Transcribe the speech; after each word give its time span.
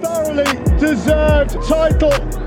Thoroughly 0.00 0.44
deserved 0.78 1.56
title 1.68 2.39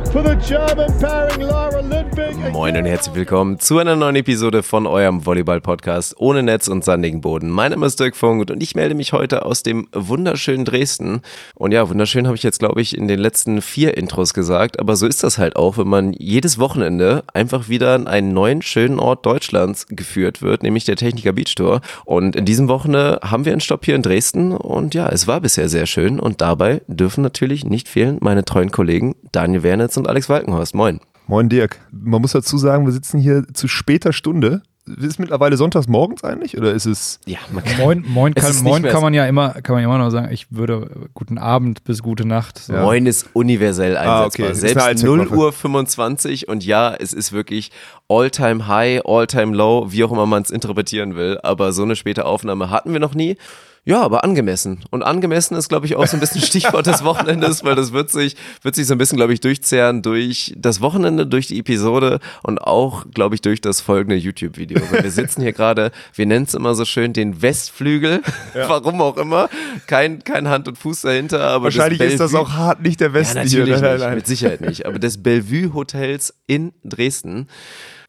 Moin 2.51 2.77
und 2.77 2.85
herzlich 2.85 3.15
willkommen 3.15 3.57
zu 3.59 3.79
einer 3.79 3.95
neuen 3.95 4.15
Episode 4.15 4.61
von 4.61 4.85
eurem 4.85 5.25
Volleyball-Podcast 5.25 6.13
ohne 6.19 6.43
Netz 6.43 6.67
und 6.67 6.83
sandigen 6.83 7.19
Boden. 7.21 7.49
Mein 7.49 7.71
Name 7.71 7.87
ist 7.87 7.99
Dirk 7.99 8.15
Funk 8.15 8.51
und 8.51 8.61
ich 8.61 8.75
melde 8.75 8.93
mich 8.93 9.11
heute 9.11 9.43
aus 9.43 9.63
dem 9.63 9.87
wunderschönen 9.91 10.65
Dresden. 10.65 11.21
Und 11.55 11.71
ja, 11.71 11.89
wunderschön 11.89 12.27
habe 12.27 12.35
ich 12.35 12.43
jetzt, 12.43 12.59
glaube 12.59 12.79
ich, 12.79 12.95
in 12.95 13.07
den 13.07 13.17
letzten 13.17 13.63
vier 13.63 13.97
Intros 13.97 14.35
gesagt, 14.35 14.79
aber 14.79 14.95
so 14.95 15.07
ist 15.07 15.23
das 15.23 15.39
halt 15.39 15.55
auch, 15.55 15.79
wenn 15.79 15.87
man 15.87 16.13
jedes 16.13 16.59
Wochenende 16.59 17.23
einfach 17.33 17.67
wieder 17.67 17.95
an 17.95 18.05
einen 18.05 18.33
neuen 18.33 18.61
schönen 18.61 18.99
Ort 18.99 19.25
Deutschlands 19.25 19.87
geführt 19.87 20.43
wird, 20.43 20.61
nämlich 20.61 20.85
der 20.85 20.95
Techniker 20.95 21.33
Beach 21.33 21.55
Tour. 21.55 21.81
Und 22.05 22.35
in 22.35 22.45
diesem 22.45 22.67
Wochenende 22.67 23.19
haben 23.23 23.45
wir 23.45 23.51
einen 23.51 23.61
Stopp 23.61 23.83
hier 23.83 23.95
in 23.95 24.03
Dresden 24.03 24.51
und 24.51 24.93
ja, 24.93 25.09
es 25.09 25.25
war 25.25 25.41
bisher 25.41 25.69
sehr 25.69 25.87
schön 25.87 26.19
und 26.19 26.39
dabei 26.39 26.83
dürfen 26.85 27.23
natürlich 27.23 27.65
nicht 27.65 27.87
fehlen 27.89 28.19
meine 28.21 28.45
treuen 28.45 28.69
Kollegen 28.69 29.15
Daniel 29.31 29.63
Wernitz 29.63 29.97
und 29.97 30.02
Alex 30.07 30.29
Walkenhorst. 30.29 30.75
Moin. 30.75 30.99
Moin 31.27 31.49
Dirk. 31.49 31.79
Man 31.91 32.21
muss 32.21 32.33
dazu 32.33 32.57
sagen, 32.57 32.85
wir 32.85 32.91
sitzen 32.91 33.19
hier 33.19 33.45
zu 33.53 33.67
später 33.67 34.11
Stunde. 34.13 34.61
Ist 34.85 35.05
es 35.11 35.17
mittlerweile 35.19 35.55
sonntags 35.55 35.87
morgens 35.87 36.25
eigentlich 36.25 36.57
oder 36.57 36.73
ist 36.73 36.85
es? 36.85 37.21
Ja, 37.25 37.37
man 37.53 37.63
kann, 37.63 37.77
Moin, 37.79 38.03
moin, 38.05 38.33
Es 38.35 38.43
kann, 38.57 38.63
moin 38.65 38.83
kann 38.83 39.01
man 39.01 39.13
ja 39.13 39.25
immer, 39.25 39.51
kann 39.61 39.75
man 39.75 39.81
ja 39.81 39.87
immer 39.87 39.97
noch 39.97 40.09
sagen, 40.09 40.27
ich 40.33 40.47
würde 40.51 40.89
guten 41.13 41.37
Abend 41.37 41.85
bis 41.85 42.03
gute 42.03 42.27
Nacht. 42.27 42.57
So. 42.59 42.73
Moin 42.73 43.05
ist 43.05 43.29
universell 43.31 43.95
Ah, 43.95 44.25
einsetzbar. 44.25 44.47
okay. 44.47 44.51
Ist 44.51 44.63
eine 44.65 44.73
Selbst 44.83 45.03
0 45.05 45.19
Allzweckwaffe. 45.21 45.41
Uhr 45.45 45.53
25 45.53 46.47
und 46.49 46.65
ja, 46.65 46.93
es 46.93 47.13
ist 47.13 47.31
wirklich 47.31 47.71
all-time 48.09 48.67
high, 48.67 49.01
all-time 49.05 49.55
low, 49.55 49.85
wie 49.93 50.03
auch 50.03 50.11
immer 50.11 50.25
man 50.25 50.41
es 50.43 50.51
interpretieren 50.51 51.15
will. 51.15 51.39
Aber 51.43 51.71
so 51.71 51.83
eine 51.83 51.95
späte 51.95 52.25
Aufnahme 52.25 52.69
hatten 52.69 52.91
wir 52.91 52.99
noch 52.99 53.15
nie. 53.15 53.37
Ja, 53.85 54.01
aber 54.01 54.23
angemessen. 54.23 54.79
Und 54.91 55.03
angemessen 55.03 55.57
ist, 55.57 55.67
glaube 55.67 55.85
ich, 55.85 55.95
auch 55.97 56.07
so 56.07 56.15
ein 56.15 56.21
bisschen 56.21 56.41
Stichwort 56.43 56.87
des 56.87 57.03
Wochenendes, 57.03 57.65
weil 57.65 57.75
das 57.75 57.91
wird 57.91 58.09
sich, 58.09 58.37
wird 58.61 58.75
sich 58.75 58.87
so 58.87 58.95
ein 58.95 58.97
bisschen, 58.97 59.17
glaube 59.17 59.33
ich, 59.33 59.41
durchzehren 59.41 60.01
durch 60.01 60.53
das 60.57 60.79
Wochenende, 60.79 61.27
durch 61.27 61.47
die 61.47 61.59
Episode 61.59 62.19
und 62.43 62.59
auch, 62.59 63.05
glaube 63.13 63.35
ich, 63.35 63.41
durch 63.41 63.59
das 63.59 63.81
folgende 63.81 64.15
YouTube-Video. 64.15 64.81
Also 64.81 65.03
wir 65.03 65.11
sitzen 65.11 65.41
hier 65.41 65.51
gerade, 65.51 65.91
wir 66.13 66.25
nennen 66.25 66.45
es 66.45 66.53
immer 66.53 66.75
so 66.75 66.85
schön 66.85 67.11
den 67.11 67.41
Westflügel, 67.41 68.21
warum 68.53 69.01
auch 69.01 69.17
immer. 69.17 69.49
Kein, 69.85 70.23
kein 70.23 70.47
Hand 70.47 70.69
und 70.69 70.77
Fuß 70.77 71.01
dahinter, 71.01 71.41
aber 71.41 71.67
das 71.67 71.77
Wahrscheinlich 71.77 71.99
ist 71.99 72.21
das 72.21 72.35
auch 72.35 72.53
hart 72.53 72.81
nicht 72.81 73.01
der 73.01 73.13
Westen 73.13 73.39
ja, 73.39 73.43
hier. 73.43 73.59
natürlich 73.59 73.81
Nein, 73.81 73.91
nicht, 73.91 73.99
nein, 73.99 74.09
nein. 74.09 74.15
mit 74.15 74.27
Sicherheit 74.27 74.61
nicht. 74.61 74.85
Aber 74.85 74.97
des 74.97 75.21
Bellevue 75.21 75.73
Hotels 75.73 76.33
in 76.47 76.71
Dresden. 76.85 77.47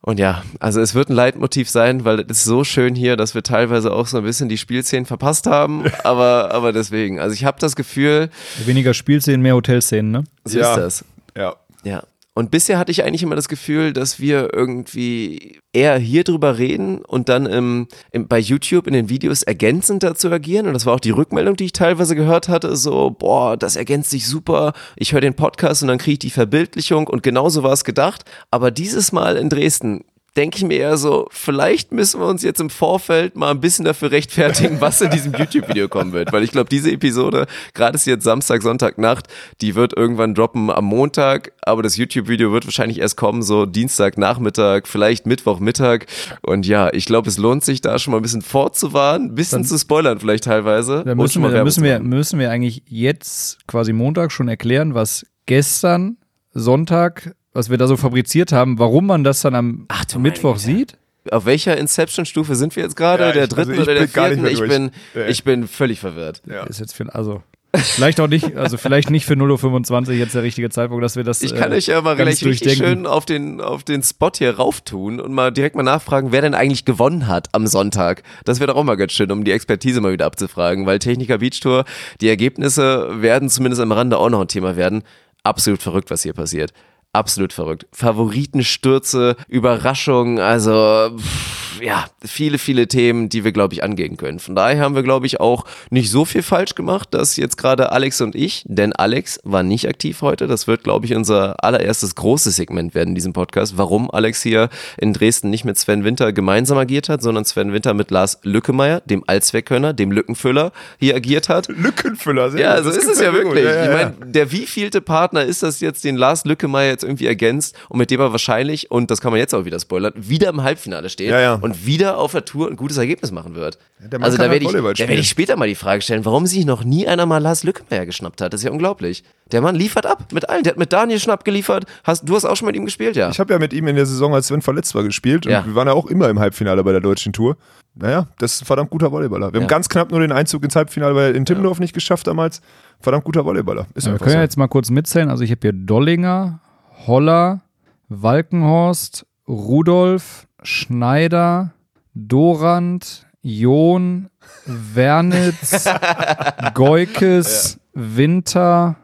Und 0.07 0.21
ja, 0.21 0.43
also 0.61 0.83
es 0.83 0.95
wird 0.95 1.09
ein 1.09 1.15
Leitmotiv 1.15 1.71
sein, 1.71 2.05
weil 2.05 2.21
es 2.21 2.39
ist 2.39 2.45
so 2.45 2.63
schön 2.63 2.95
hier, 2.95 3.17
dass 3.17 3.35
wir 3.35 3.43
teilweise 3.43 3.91
auch 3.91 4.07
so 4.07 4.19
ein 4.19 4.25
bisschen 4.25 4.51
die 4.51 4.59
Spielszenen 4.59 5.07
verpasst 5.07 5.47
haben. 5.47 5.85
Aber, 6.05 6.53
aber 6.53 6.73
deswegen, 6.75 7.19
also 7.21 7.33
ich 7.33 7.47
habe 7.47 7.59
das 7.59 7.75
Gefühl, 7.75 8.29
Weniger 8.67 8.93
Spielszenen, 8.93 9.41
mehr 9.41 9.55
Hotelszenen, 9.55 10.11
ne? 10.11 10.25
so 10.45 10.59
Ja. 10.59 10.75
ist 10.75 10.77
das. 10.77 11.05
Ja. 11.35 11.57
Ja. 11.85 12.03
Und 12.37 12.51
bisher 12.51 12.79
hatte 12.79 12.91
ich 12.91 13.05
eigentlich 13.05 13.23
immer 13.23 13.37
das 13.37 13.49
Gefühl, 13.49 13.93
dass 13.93 14.19
wir 14.19 14.53
irgendwie 14.53 15.61
eher 15.73 15.97
hier 15.99 16.25
drüber 16.25 16.59
reden 16.59 16.99
und 16.99 17.29
dann 17.29 17.47
im, 17.47 17.87
im, 18.11 18.27
bei 18.27 18.41
YouTube 18.41 18.89
in 18.89 18.93
den 18.93 19.09
Videos 19.09 19.45
ergänzend 19.45 20.03
dazu 20.03 20.31
agieren. 20.33 20.67
Und 20.67 20.73
das 20.73 20.85
war 20.85 20.95
auch 20.95 21.01
die 21.01 21.11
Rückmeldung, 21.11 21.55
die 21.55 21.67
ich 21.67 21.73
teilweise 21.73 22.17
gehört 22.17 22.49
hatte, 22.49 22.75
so, 22.75 23.11
boah, 23.11 23.57
das 23.57 23.77
ergänzt 23.77 24.11
sich 24.11 24.27
super. 24.27 24.73
Ich 24.97 25.13
höre 25.13 25.21
den 25.21 25.35
Podcast 25.35 25.83
und 25.83 25.89
dann 25.89 25.99
kriege 25.99 26.15
ich 26.15 26.19
die 26.19 26.31
Verbildlichung 26.31 27.07
und 27.07 27.23
genauso 27.23 27.63
war 27.63 27.73
es 27.73 27.85
gedacht. 27.85 28.25
Aber 28.51 28.73
dieses 28.73 29.13
Mal 29.13 29.37
in 29.37 29.49
Dresden 29.49 30.05
denke 30.37 30.59
ich 30.59 30.65
mir 30.65 30.79
eher 30.79 30.97
so, 30.97 31.29
vielleicht 31.31 31.93
müssen 31.93 32.21
wir 32.21 32.27
uns 32.27 32.43
jetzt 32.43 32.61
im 32.61 32.71
Vorfeld 32.71 33.37
mal 33.37 33.51
ein 33.51 33.61
bisschen 33.61 33.85
dafür 33.85 34.11
rechtfertigen, 34.11 34.81
was 34.81 35.01
in 35.01 35.11
diesem 35.11 35.33
YouTube-Video 35.33 35.89
kommen 35.89 36.13
wird. 36.13 36.33
Weil 36.33 36.43
ich 36.43 36.51
glaube, 36.51 36.69
diese 36.69 36.91
Episode, 36.91 37.47
gerade 37.73 37.95
ist 37.97 38.07
jetzt 38.07 38.25
Samstag, 38.25 38.63
Sonntag 38.63 38.99
Nacht, 38.99 39.29
die 39.61 39.75
wird 39.75 39.97
irgendwann 39.97 40.35
droppen 40.35 40.71
am 40.71 40.87
Montag, 40.87 41.53
aber 41.63 41.83
das 41.83 41.97
YouTube-Video 41.97 42.53
wird 42.53 42.67
wahrscheinlich 42.67 42.99
erst 42.99 43.17
kommen, 43.17 43.43
so 43.43 43.67
Dienstag, 43.67 44.19
Nachmittag, 44.19 44.89
vielleicht 44.89 45.27
Mittwoch, 45.27 45.61
Mittag. 45.61 46.07
Und 46.43 46.67
ja, 46.67 46.93
ich 46.93 47.05
glaube, 47.05 47.29
es 47.29 47.39
lohnt 47.39 47.65
sich 47.65 47.81
da 47.81 47.99
schon 47.99 48.11
mal 48.11 48.19
ein 48.19 48.23
bisschen 48.23 48.43
vorzuwarnen, 48.43 49.29
ein 49.29 49.35
bisschen 49.35 49.65
zu 49.65 49.79
spoilern 49.79 50.19
vielleicht 50.19 50.45
teilweise. 50.45 51.05
Da 51.05 51.13
und 51.13 51.19
müssen 51.19 51.37
wir, 51.37 51.43
mal 51.43 51.49
da 51.49 51.55
Werbung 51.55 51.67
müssen 51.67 51.85
wir, 51.85 52.01
müssen 52.01 52.39
wir 52.39 52.51
eigentlich 52.51 52.83
jetzt 52.87 53.67
quasi 53.67 53.93
Montag 53.93 54.33
schon 54.33 54.49
erklären, 54.49 54.95
was 54.95 55.25
gestern 55.47 56.17
Sonntag, 56.53 57.35
was 57.55 57.71
wir 57.71 57.79
da 57.79 57.87
so 57.87 57.97
fabriziert 57.97 58.53
haben, 58.53 58.79
warum 58.79 59.07
man 59.07 59.25
das 59.25 59.41
dann 59.41 59.55
am 59.55 59.87
Ach 59.89 60.05
Mittwoch 60.19 60.59
sieht. 60.59 60.99
Auf 61.31 61.47
welcher 61.47 61.79
Inception-Stufe 61.79 62.55
sind 62.55 62.77
wir 62.77 62.83
jetzt 62.83 62.97
gerade? 62.97 63.25
Ja, 63.25 63.33
der 63.33 63.45
ich- 63.45 63.49
dritten 63.49 63.71
also 63.71 63.83
ich 63.83 63.89
oder 63.89 63.95
der 63.95 64.09
vierten? 64.09 64.47
Ich 64.47 64.61
bin, 64.61 64.91
Ja. 65.15 65.27
ich 65.27 65.43
bin 65.45 65.67
völlig 65.67 65.99
verwirrt. 66.01 66.43
Ja. 66.47 66.65
Ist 66.65 66.81
jetzt 66.81 66.93
für, 66.95 67.15
also 67.15 67.43
vielleicht 67.75 68.21
auch 68.21 68.29
nicht, 68.29 68.57
also 68.59 68.77
vielleicht 68.77 69.09
nicht 69.11 69.25
für 69.25 69.33
0.25 69.35 70.09
Uhr 70.09 70.13
jetzt 70.15 70.35
der 70.35 70.43
richtige 70.43 70.69
Zeitpunkt, 70.69 71.03
dass 71.03 71.17
wir 71.17 71.25
das 71.25 71.41
Ich 71.43 71.55
kann 71.55 71.73
äh, 71.73 71.77
euch 71.77 71.87
ja 71.87 72.03
mal 72.03 72.15
gleich 72.15 72.45
richtig 72.45 72.61
durchdenken. 72.69 72.85
schön 72.85 73.07
auf 73.07 73.25
den, 73.25 73.61
auf 73.63 73.85
den 73.85 74.03
Spot 74.03 74.31
hier 74.37 74.55
rauftun 74.57 75.19
und 75.19 75.33
mal 75.33 75.51
direkt 75.51 75.77
mal 75.77 75.83
nachfragen, 75.83 76.31
wer 76.31 76.43
denn 76.43 76.53
eigentlich 76.55 76.85
gewonnen 76.85 77.27
hat 77.27 77.49
am 77.53 77.67
Sonntag. 77.67 78.23
Das 78.45 78.61
wäre 78.61 78.69
doch 78.73 78.77
auch 78.79 78.85
mal 78.85 78.97
ganz 78.97 79.13
schön, 79.13 79.33
um 79.33 79.45
die 79.45 79.53
Expertise 79.53 80.01
mal 80.03 80.13
wieder 80.13 80.27
abzufragen, 80.27 80.85
weil 80.85 80.99
Techniker 80.99 81.39
Beach 81.39 81.59
Tour, 81.61 81.85
die 82.21 82.29
Ergebnisse 82.29 83.23
werden 83.23 83.49
zumindest 83.49 83.81
am 83.81 83.93
Rande 83.93 84.19
auch 84.19 84.29
noch 84.29 84.43
ein 84.43 84.49
Thema 84.49 84.77
werden. 84.77 85.03
Absolut 85.43 85.81
verrückt, 85.83 86.11
was 86.11 86.23
hier 86.23 86.33
passiert. 86.35 86.73
Absolut 87.15 87.53
verrückt. 87.53 87.87
Favoritenstürze, 87.93 89.37
Überraschungen, 89.47 90.41
also 90.41 91.17
pff, 91.17 91.64
ja, 91.85 92.07
viele, 92.25 92.57
viele 92.57 92.89
Themen, 92.89 93.29
die 93.29 93.45
wir, 93.45 93.53
glaube 93.53 93.75
ich, 93.75 93.85
angehen 93.85 94.17
können. 94.17 94.39
Von 94.39 94.55
daher 94.55 94.81
haben 94.81 94.95
wir, 94.95 95.03
glaube 95.03 95.27
ich, 95.27 95.39
auch 95.39 95.67
nicht 95.91 96.11
so 96.11 96.25
viel 96.25 96.43
falsch 96.43 96.75
gemacht, 96.75 97.13
dass 97.13 97.37
jetzt 97.37 97.59
gerade 97.59 97.93
Alex 97.93 98.23
und 98.23 98.35
ich, 98.35 98.65
denn 98.67 98.95
Alex 98.95 99.39
war 99.45 99.63
nicht 99.63 99.87
aktiv 99.87 100.23
heute, 100.23 100.47
das 100.47 100.67
wird, 100.67 100.83
glaube 100.83 101.05
ich, 101.05 101.15
unser 101.15 101.63
allererstes 101.63 102.15
großes 102.15 102.57
Segment 102.57 102.95
werden 102.95 103.11
in 103.11 103.15
diesem 103.15 103.35
Podcast, 103.35 103.77
warum 103.77 104.11
Alex 104.11 104.43
hier 104.43 104.71
in 104.97 105.13
Dresden 105.13 105.51
nicht 105.51 105.67
mit 105.67 105.77
Sven 105.77 106.05
Winter 106.05 106.33
gemeinsam 106.33 106.79
agiert 106.79 107.11
hat, 107.11 107.23
sondern 107.23 107.45
Sven 107.45 107.75
Winter 107.75 107.93
mit 107.93 108.11
Lars 108.11 108.39
Lückemeier, 108.43 109.03
dem 109.05 109.23
Allzweckkönner, 109.27 109.93
dem 109.93 110.11
Lückenfüller, 110.11 110.73
hier 110.99 111.15
agiert 111.15 111.51
hat. 111.51 111.69
Lückenfüller. 111.69 112.51
sehr 112.51 112.61
Ja, 112.61 112.83
so 112.83 112.89
ist 112.89 113.07
es 113.07 113.21
ja 113.21 113.35
wirklich. 113.35 113.65
Ja, 113.65 113.75
ja, 113.75 113.85
Ich 113.85 113.93
meine, 113.93 114.15
der 114.25 114.51
wievielte 114.53 115.03
Partner 115.03 115.45
ist 115.45 115.63
das 115.63 115.81
jetzt, 115.81 116.05
den 116.05 116.17
Lars 116.17 116.47
Lückemeier 116.47 116.89
jetzt 116.89 117.05
irgendwie 117.05 117.27
ergänzt 117.27 117.77
und 117.91 117.99
mit 117.99 118.11
dem 118.11 118.21
er 118.21 118.33
wahrscheinlich, 118.33 118.91
und 118.91 119.11
das 119.11 119.21
kann 119.21 119.33
man 119.33 119.39
jetzt 119.39 119.55
auch 119.55 119.67
wieder 119.67 119.79
spoilern, 119.79 120.15
wieder 120.17 120.49
im 120.49 120.63
Halbfinale 120.63 121.11
steht 121.11 121.29
ja. 121.29 121.55
Und 121.75 121.87
wieder 121.87 122.19
auf 122.19 122.33
der 122.33 122.45
Tour 122.45 122.69
ein 122.71 122.77
gutes 122.77 122.97
Ergebnis 122.97 123.31
machen 123.33 123.55
wird. 123.55 123.79
Mann 124.11 124.23
also 124.23 124.37
da 124.37 124.43
halt 124.45 124.53
werde 124.53 124.65
ich, 124.65 124.71
da 124.73 124.83
werde 124.85 124.97
spielen. 124.97 125.19
ich 125.21 125.29
später 125.29 125.57
mal 125.57 125.69
die 125.69 125.75
Frage 125.75 126.03
stellen, 126.03 126.25
warum 126.25 126.47
sich 126.47 126.65
noch 126.67 126.85
nie 126.85 127.07
einer 127.07 127.27
mal 127.27 127.39
Lars 127.39 127.65
Lückemeier 127.65 128.07
geschnappt 128.07 128.41
hat. 128.41 128.53
Das 128.53 128.61
ist 128.61 128.65
ja 128.65 128.71
unglaublich. 128.71 129.25
Der 129.53 129.61
Mann 129.61 129.75
liefert 129.75 130.07
ab 130.07 130.33
mit 130.33 130.49
allen. 130.49 130.63
Der 130.65 130.73
hat 130.73 130.79
mit 130.79 130.93
Daniel 130.93 131.19
Schnapp 131.21 131.45
geliefert. 131.45 131.85
Hast, 132.05 132.29
du 132.29 132.35
hast 132.35 132.45
auch 132.45 132.57
schon 132.57 132.67
mit 132.67 132.77
ihm 132.77 132.85
gespielt, 132.85 133.17
ja? 133.17 133.31
Ich 133.31 133.39
habe 133.41 133.53
ja 133.53 133.59
mit 133.59 133.73
ihm 133.73 133.87
in 133.89 133.97
der 133.97 134.07
Saison, 134.07 134.35
als 134.35 134.49
Sven 134.49 134.63
verletzt 134.63 134.95
war, 134.95 135.03
gespielt. 135.03 135.47
Und 135.47 135.53
Ja. 135.53 135.65
wir 135.67 135.75
waren 135.75 135.89
ja 135.89 135.95
auch 135.95 136.07
immer 136.07 136.29
im 136.29 136.39
Halbfinale 136.39 136.83
bei 136.85 136.93
der 136.93 137.01
deutschen 137.01 137.33
Tour. 137.33 137.57
Naja, 137.95 138.27
das 138.39 138.55
ist 138.55 138.63
ein 138.63 138.67
verdammt 138.67 138.91
guter 138.91 139.13
Volleyballer. 139.13 139.53
Wir 139.53 139.61
Ja. 139.61 139.65
haben 139.65 139.69
ganz 139.69 139.89
knapp 139.89 140.11
nur 140.11 140.21
den 140.21 140.33
Einzug 140.33 140.65
ins 140.65 140.75
Halbfinale 140.75 141.15
bei, 141.15 141.31
in 141.31 141.45
Timmendorf 141.45 141.79
nicht 141.79 141.93
geschafft 141.95 142.27
damals. 142.27 142.61
Verdammt 143.01 143.25
guter 143.25 143.45
Volleyballer. 143.45 143.87
Ist 143.95 144.07
Ja, 144.07 144.13
wir 144.13 144.19
können 144.19 144.31
so. 144.33 144.37
ja 144.37 144.43
jetzt 144.43 144.57
mal 144.57 144.67
kurz 144.69 144.91
mitzählen. 144.91 145.31
Also 145.31 145.45
ich 145.45 145.51
habe 145.51 145.61
hier 145.63 145.73
Dollinger, 145.73 146.61
Holler, 147.07 147.61
Walkenhorst, 148.09 149.27
Rudolf, 149.47 150.47
Schneider, 150.65 151.73
Dorand, 152.15 153.27
John, 153.43 154.31
Wernitz, 154.65 155.85
Goikes, 156.75 157.79
Winter. 157.93 158.97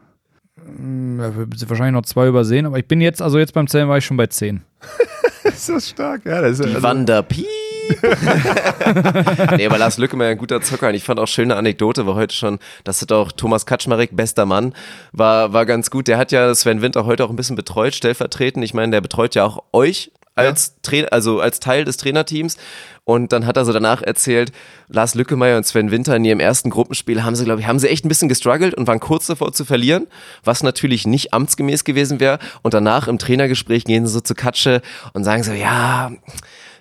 Hm, 0.57 1.19
ja, 1.19 1.35
wir 1.35 1.47
sind 1.55 1.69
wahrscheinlich 1.69 1.93
noch 1.93 2.05
zwei 2.05 2.27
übersehen, 2.27 2.65
aber 2.65 2.79
ich 2.79 2.87
bin 2.87 2.99
jetzt, 2.99 3.21
also 3.21 3.37
jetzt 3.37 3.53
beim 3.53 3.67
Zählen 3.67 3.87
war 3.87 3.97
ich 3.97 4.05
schon 4.05 4.17
bei 4.17 4.27
zehn. 4.27 4.61
ist 5.43 5.69
das 5.69 5.89
stark. 5.89 6.25
Ja, 6.25 6.41
das 6.41 6.59
ist 6.59 6.65
Die 6.65 6.69
also, 6.69 6.83
Wanderpiep. 6.83 7.45
nee, 9.57 9.65
aber 9.65 9.77
Lars 9.77 9.97
Lückemeier 9.97 10.29
ein 10.29 10.37
guter 10.37 10.61
Zocker. 10.61 10.89
Und 10.89 10.95
ich 10.95 11.03
fand 11.03 11.19
auch 11.19 11.27
schöne 11.27 11.55
Anekdote, 11.55 12.07
war 12.07 12.15
heute 12.15 12.33
schon, 12.33 12.59
das 12.83 13.01
hat 13.01 13.11
auch 13.11 13.31
Thomas 13.31 13.65
Kaczmarek, 13.65 14.15
bester 14.15 14.45
Mann, 14.45 14.73
war, 15.11 15.53
war 15.53 15.65
ganz 15.65 15.91
gut. 15.91 16.07
Der 16.07 16.17
hat 16.17 16.31
ja 16.31 16.55
Sven 16.55 16.81
Winter 16.81 17.05
heute 17.05 17.25
auch 17.25 17.29
ein 17.29 17.35
bisschen 17.35 17.55
betreut, 17.55 17.93
stellvertretend. 17.93 18.63
Ich 18.63 18.73
meine, 18.73 18.91
der 18.91 19.01
betreut 19.01 19.35
ja 19.35 19.45
auch 19.45 19.63
euch 19.73 20.11
als 20.35 20.81
Trainer, 20.81 21.07
also 21.11 21.39
als 21.39 21.59
Teil 21.59 21.85
des 21.85 21.97
Trainerteams. 21.97 22.57
Und 23.03 23.33
dann 23.33 23.45
hat 23.45 23.57
er 23.57 23.65
so 23.65 23.73
danach 23.73 24.01
erzählt, 24.01 24.51
Lars 24.87 25.15
Lückemeier 25.15 25.57
und 25.57 25.65
Sven 25.65 25.91
Winter 25.91 26.15
in 26.15 26.23
ihrem 26.23 26.39
ersten 26.39 26.69
Gruppenspiel 26.69 27.23
haben 27.23 27.35
sie, 27.35 27.45
glaube 27.45 27.61
ich, 27.61 27.67
haben 27.67 27.79
sie 27.79 27.89
echt 27.89 28.05
ein 28.05 28.09
bisschen 28.09 28.29
gestruggelt 28.29 28.73
und 28.73 28.87
waren 28.87 28.99
kurz 28.99 29.25
davor 29.27 29.53
zu 29.53 29.65
verlieren, 29.65 30.07
was 30.43 30.63
natürlich 30.63 31.07
nicht 31.07 31.33
amtsgemäß 31.33 31.83
gewesen 31.83 32.19
wäre. 32.19 32.39
Und 32.61 32.73
danach 32.73 33.07
im 33.07 33.17
Trainergespräch 33.17 33.83
gehen 33.85 34.05
sie 34.05 34.13
so 34.13 34.21
zu 34.21 34.35
Katsche 34.35 34.81
und 35.13 35.23
sagen 35.23 35.43
so, 35.43 35.51
ja, 35.51 36.11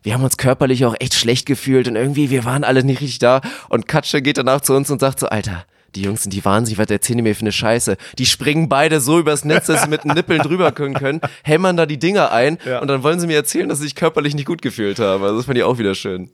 wir 0.02 0.14
haben 0.14 0.25
uns 0.25 0.37
körperlich 0.37 0.85
auch 0.85 0.94
echt 0.99 1.14
schlecht 1.14 1.47
gefühlt 1.47 1.88
und 1.88 1.97
irgendwie, 1.97 2.31
wir 2.31 2.44
waren 2.44 2.64
alle 2.64 2.85
nicht 2.85 3.00
richtig 3.00 3.19
da. 3.19 3.41
Und 3.69 3.88
Katsche 3.88 4.23
geht 4.23 4.38
danach 4.38 4.61
zu 4.61 4.75
uns 4.75 4.91
und 4.91 5.00
sagt 5.00 5.20
so, 5.20 5.26
Alter, 5.29 5.64
die 5.94 6.02
Jungs 6.02 6.22
sind 6.22 6.32
die 6.32 6.44
wahnsinnig, 6.44 6.78
was 6.78 6.88
erzählen 6.90 7.19
die 7.19 7.22
mir 7.22 7.34
für 7.34 7.40
eine 7.42 7.52
Scheiße? 7.52 7.96
Die 8.19 8.26
springen 8.26 8.69
beide 8.69 9.00
so 9.00 9.19
übers 9.19 9.44
Netz, 9.44 9.66
dass 9.66 9.82
sie 9.82 9.88
mit 9.88 10.04
den 10.04 10.12
Nippeln 10.12 10.40
drüber 10.40 10.72
können 10.72 10.94
können, 10.94 11.20
hämmern 11.44 11.76
da 11.76 11.87
die 11.87 11.98
Dinger 11.98 12.32
ein 12.32 12.58
Ja. 12.64 12.81
und 12.81 12.88
dann 12.88 13.02
wollen 13.02 13.20
sie 13.20 13.26
mir 13.26 13.37
erzählen, 13.37 13.69
dass 13.69 13.78
sie 13.78 13.84
sich 13.84 13.94
körperlich 13.94 14.34
nicht 14.34 14.46
gut 14.46 14.62
gefühlt 14.62 14.98
haben. 14.98 15.22
Also 15.22 15.37
das 15.37 15.46
fand 15.46 15.58
ich 15.58 15.64
auch 15.64 15.78
wieder 15.78 15.94
schön. 15.94 16.31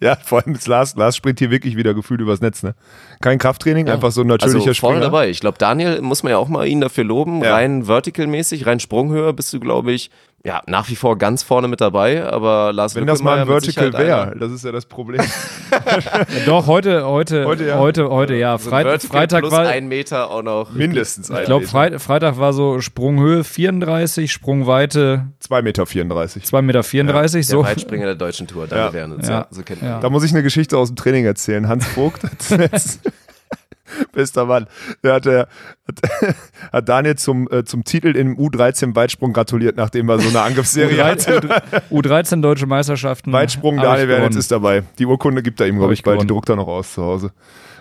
Ja, 0.00 0.16
vor 0.24 0.42
allem 0.42 0.54
jetzt 0.54 0.66
Lars, 0.66 0.94
Lars 0.96 1.16
springt 1.16 1.38
hier 1.38 1.50
wirklich 1.50 1.76
wieder 1.76 1.94
gefühlt 1.94 2.20
übers 2.20 2.40
Netz, 2.40 2.62
ne? 2.62 2.74
Kein 3.20 3.38
Krafttraining, 3.38 3.88
einfach 3.88 4.12
so 4.12 4.20
ein 4.22 4.26
natürlicher 4.26 4.58
also 4.68 4.74
Springer. 4.74 5.00
dabei. 5.00 5.30
Ich 5.30 5.40
glaube, 5.40 5.58
Daniel 5.58 6.00
muss 6.02 6.22
man 6.22 6.30
ja 6.32 6.38
auch 6.38 6.48
mal 6.48 6.66
ihn 6.66 6.80
dafür 6.80 7.04
loben. 7.04 7.42
Ja. 7.42 7.54
Rein 7.54 7.84
vertical-mäßig, 7.86 8.66
rein 8.66 8.80
Sprunghöhe 8.80 9.32
bist 9.32 9.52
du, 9.52 9.60
glaube 9.60 9.92
ich, 9.92 10.10
ja, 10.46 10.62
nach 10.68 10.88
wie 10.88 10.94
vor 10.94 11.18
ganz 11.18 11.42
vorne 11.42 11.66
mit 11.66 11.80
dabei. 11.80 12.24
Aber 12.24 12.72
Lars 12.72 12.94
Wenn 12.94 13.04
das 13.06 13.20
mal 13.20 13.40
ein 13.40 13.48
Vertical 13.48 13.92
wäre, 13.92 14.36
das 14.38 14.52
ist 14.52 14.64
ja 14.64 14.70
das 14.70 14.86
Problem. 14.86 15.20
Doch, 16.46 16.68
heute, 16.68 17.04
heute, 17.04 17.44
Heute, 17.46 17.76
heute, 17.76 18.02
ja. 18.02 18.08
heute, 18.08 18.34
ja. 18.36 18.56
So 18.56 18.66
ein 18.66 18.70
Freit 18.70 18.86
Vertical 18.86 19.18
Freitag 19.18 19.40
plus 19.40 19.52
war, 19.52 19.66
ein 19.66 19.88
Meter 19.88 20.30
auch 20.30 20.42
noch. 20.42 20.70
Mindestens 20.72 21.30
ich 21.30 21.44
glaube, 21.46 21.66
Freit 21.66 22.00
Freitag 22.00 22.38
war 22.38 22.52
so 22.52 22.80
Sprunghöhe 22.80 23.42
34, 23.42 24.30
Sprungweite 24.30 25.26
2,34 25.42 25.62
Meter. 25.62 25.86
34. 25.86 26.42
2,34 26.44 26.62
Meter. 26.62 26.82
Der 27.32 27.42
so. 27.42 27.64
Weitspringer 27.64 28.06
der 28.06 28.14
deutschen 28.14 28.46
Tour, 28.46 28.68
Daniel 28.68 28.86
Ja. 28.86 28.92
Wernitz. 28.92 29.28
Ja. 29.28 29.34
Ja. 29.34 29.46
so 29.50 29.62
Ja. 29.68 29.96
ihn. 29.96 30.00
Da 30.00 30.10
muss 30.10 30.22
ich 30.22 30.30
eine 30.32 30.44
Geschichte 30.44 30.78
aus 30.78 30.88
dem 30.90 30.96
Training 30.96 31.24
erzählen. 31.24 31.66
Hans 31.68 31.84
Vogt, 31.86 32.22
jetzt- 32.50 33.00
bester 34.12 34.46
Mann, 34.46 34.66
der 35.02 35.14
hat, 35.14 35.24
der, 35.24 35.48
hat, 35.88 36.34
hat 36.72 36.88
Daniel 36.88 37.16
zum, 37.16 37.48
äh, 37.50 37.64
zum 37.64 37.84
Titel 37.84 38.16
im 38.16 38.36
U13 38.36 38.94
Weitsprung 38.94 39.32
gratuliert, 39.32 39.76
nachdem 39.76 40.08
er 40.08 40.18
so 40.18 40.28
eine 40.28 40.40
Angriffsserie 40.42 41.04
hatte. 41.04 41.40
U13, 41.40 41.82
U13 41.90 42.40
deutsche 42.40 42.66
Meisterschaften. 42.66 43.32
Weitsprung, 43.32 43.76
Daniel 43.78 44.08
Wernitz 44.08 44.36
ist 44.36 44.50
dabei. 44.50 44.82
Die 44.98 45.06
Urkunde 45.06 45.42
gibt 45.42 45.60
er 45.60 45.66
ihm, 45.66 45.78
glaube 45.78 45.94
ich, 45.94 46.02
bald. 46.02 46.22
Die 46.22 46.26
druckt 46.26 46.48
er 46.48 46.56
noch 46.56 46.68
aus 46.68 46.94
zu 46.94 47.02
Hause. 47.02 47.32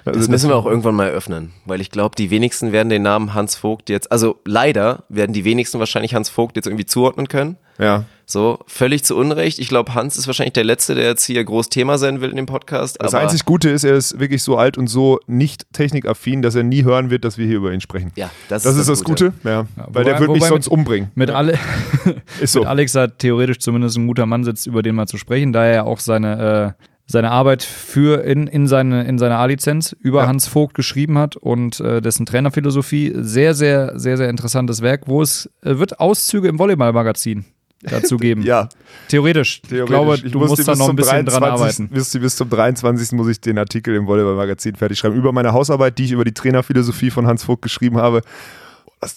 Also 0.05 0.19
Das 0.19 0.29
müssen 0.29 0.49
wir 0.49 0.55
auch 0.55 0.67
irgendwann 0.67 0.93
mal 0.93 1.09
öffnen, 1.09 1.51
weil 1.65 1.81
ich 1.81 1.89
glaube, 1.89 2.15
die 2.15 2.29
wenigsten 2.29 2.71
werden 2.71 2.89
den 2.89 3.01
Namen 3.01 3.33
Hans 3.33 3.55
Vogt 3.55 3.89
jetzt, 3.89 4.11
also 4.11 4.39
leider 4.45 5.03
werden 5.09 5.33
die 5.33 5.45
wenigsten 5.45 5.79
wahrscheinlich 5.79 6.13
Hans 6.13 6.29
Vogt 6.29 6.55
jetzt 6.57 6.67
irgendwie 6.67 6.85
zuordnen 6.85 7.27
können. 7.27 7.57
ja. 7.79 8.05
So, 8.27 8.59
völlig 8.65 9.03
zu 9.03 9.15
Unrecht. 9.15 9.59
Ich 9.59 9.67
glaube, 9.67 9.93
Hans 9.93 10.17
ist 10.17 10.25
wahrscheinlich 10.25 10.53
der 10.53 10.63
Letzte, 10.63 10.95
der 10.95 11.05
jetzt 11.05 11.25
hier 11.25 11.43
groß 11.43 11.69
Thema 11.69 11.97
sein 11.99 12.21
will 12.21 12.31
in 12.31 12.35
dem 12.37 12.47
Podcast. 12.47 12.97
Das 12.99 13.13
einzig 13.13 13.45
Gute 13.45 13.69
ist, 13.69 13.83
er 13.83 13.95
ist 13.95 14.19
wirklich 14.19 14.41
so 14.41 14.57
alt 14.57 14.77
und 14.79 14.87
so 14.87 15.19
nicht 15.27 15.71
technikaffin, 15.73 16.41
dass 16.41 16.55
er 16.55 16.63
nie 16.63 16.83
hören 16.83 17.11
wird, 17.11 17.23
dass 17.23 17.37
wir 17.37 17.45
hier 17.45 17.57
über 17.57 17.71
ihn 17.71 17.81
sprechen. 17.81 18.11
ja, 18.15 18.31
das, 18.49 18.63
Das 18.63 18.77
ist 18.77 18.89
das 18.89 19.03
Gute, 19.03 19.33
ja. 19.43 19.67
Weil 19.75 20.03
der 20.05 20.15
wobei- 20.15 20.19
wird 20.21 20.31
mich 20.31 20.41
wobei 20.41 20.49
sonst 20.49 20.65
mit- 20.65 20.73
umbringen. 20.73 21.11
Mit, 21.13 21.29
alle, 21.29 21.53
Ist 22.41 22.53
so. 22.53 22.59
mit 22.61 22.67
Alex 22.67 22.95
hat 22.95 23.19
theoretisch 23.19 23.59
zumindest 23.59 23.97
ein 23.97 24.07
guter 24.07 24.25
Mann 24.25 24.43
sitzt, 24.43 24.65
über 24.65 24.81
den 24.81 24.95
mal 24.95 25.05
zu 25.07 25.17
sprechen, 25.17 25.53
da 25.53 25.63
er 25.65 25.73
ja 25.75 25.83
auch 25.83 25.99
seine, 25.99 26.75
äh, 26.79 26.83
seine 27.05 27.29
Arbeit 27.29 27.61
für 27.61 28.23
in, 28.23 28.47
in 28.47 28.65
seine, 28.67 29.03
in 29.03 29.19
seine 29.19 29.35
A-Lizenz 29.37 29.95
über 29.99 30.21
Ja. 30.21 30.27
Hans 30.27 30.47
Vogt 30.47 30.73
geschrieben 30.73 31.19
hat 31.19 31.35
und 31.35 31.79
äh, 31.79 32.01
dessen 32.01 32.25
Trainerphilosophie 32.25 33.13
sehr, 33.17 33.53
sehr, 33.53 33.99
sehr, 33.99 34.17
sehr 34.17 34.29
interessantes 34.29 34.81
Werk, 34.81 35.03
wo 35.05 35.21
es 35.21 35.47
äh, 35.61 35.77
wird 35.77 35.99
Auszüge 35.99 36.47
im 36.47 36.57
Volleyball-Magazin 36.57 37.45
dazu 37.89 38.17
geben. 38.17 38.41
Ja, 38.45 38.69
Theoretisch. 39.07 39.61
Ich 39.69 39.85
glaube, 39.85 40.15
Ich 40.15 40.31
du 40.31 40.39
muss 40.39 40.49
musst 40.49 40.67
da 40.67 40.75
noch 40.75 40.89
ein 40.89 40.95
bisschen 40.95 41.25
dran 41.25 41.41
23. 41.41 41.51
arbeiten. 41.61 41.87
Bis, 41.93 42.11
bis 42.19 42.35
zum 42.35 42.49
23. 42.49 43.11
muss 43.13 43.27
ich 43.27 43.39
den 43.41 43.57
Artikel 43.57 43.95
im 43.95 44.07
Volleyball-Magazin 44.07 44.75
fertig 44.75 44.97
schreiben. 44.99 45.15
Über 45.15 45.31
meine 45.31 45.53
Hausarbeit, 45.53 45.97
die 45.97 46.05
ich 46.05 46.11
über 46.11 46.25
die 46.25 46.33
Trainerphilosophie 46.33 47.11
von 47.11 47.27
Hans 47.27 47.43
Vogt 47.43 47.61
geschrieben 47.61 47.97
habe. 47.97 48.21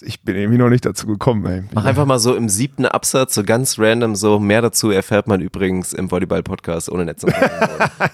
Ich 0.03 0.21
bin 0.21 0.37
irgendwie 0.37 0.59
noch 0.59 0.69
nicht 0.69 0.85
dazu 0.85 1.07
gekommen, 1.07 1.47
ey. 1.47 1.63
Mach 1.73 1.85
einfach 1.87 2.05
mal 2.05 2.19
so 2.19 2.35
im 2.35 2.51
siebten 2.51 2.85
Absatz, 2.85 3.35
so 3.35 3.43
ganz 3.43 3.79
random, 3.79 4.17
so 4.17 4.39
mehr 4.39 4.61
dazu 4.61 4.91
erfährt 4.91 5.29
man 5.29 5.41
übrigens 5.41 5.95
im 5.95 6.11
Volleyball-Podcast 6.11 6.91
ohne 6.91 7.07
Netz. 7.07 7.25
Und 7.25 7.33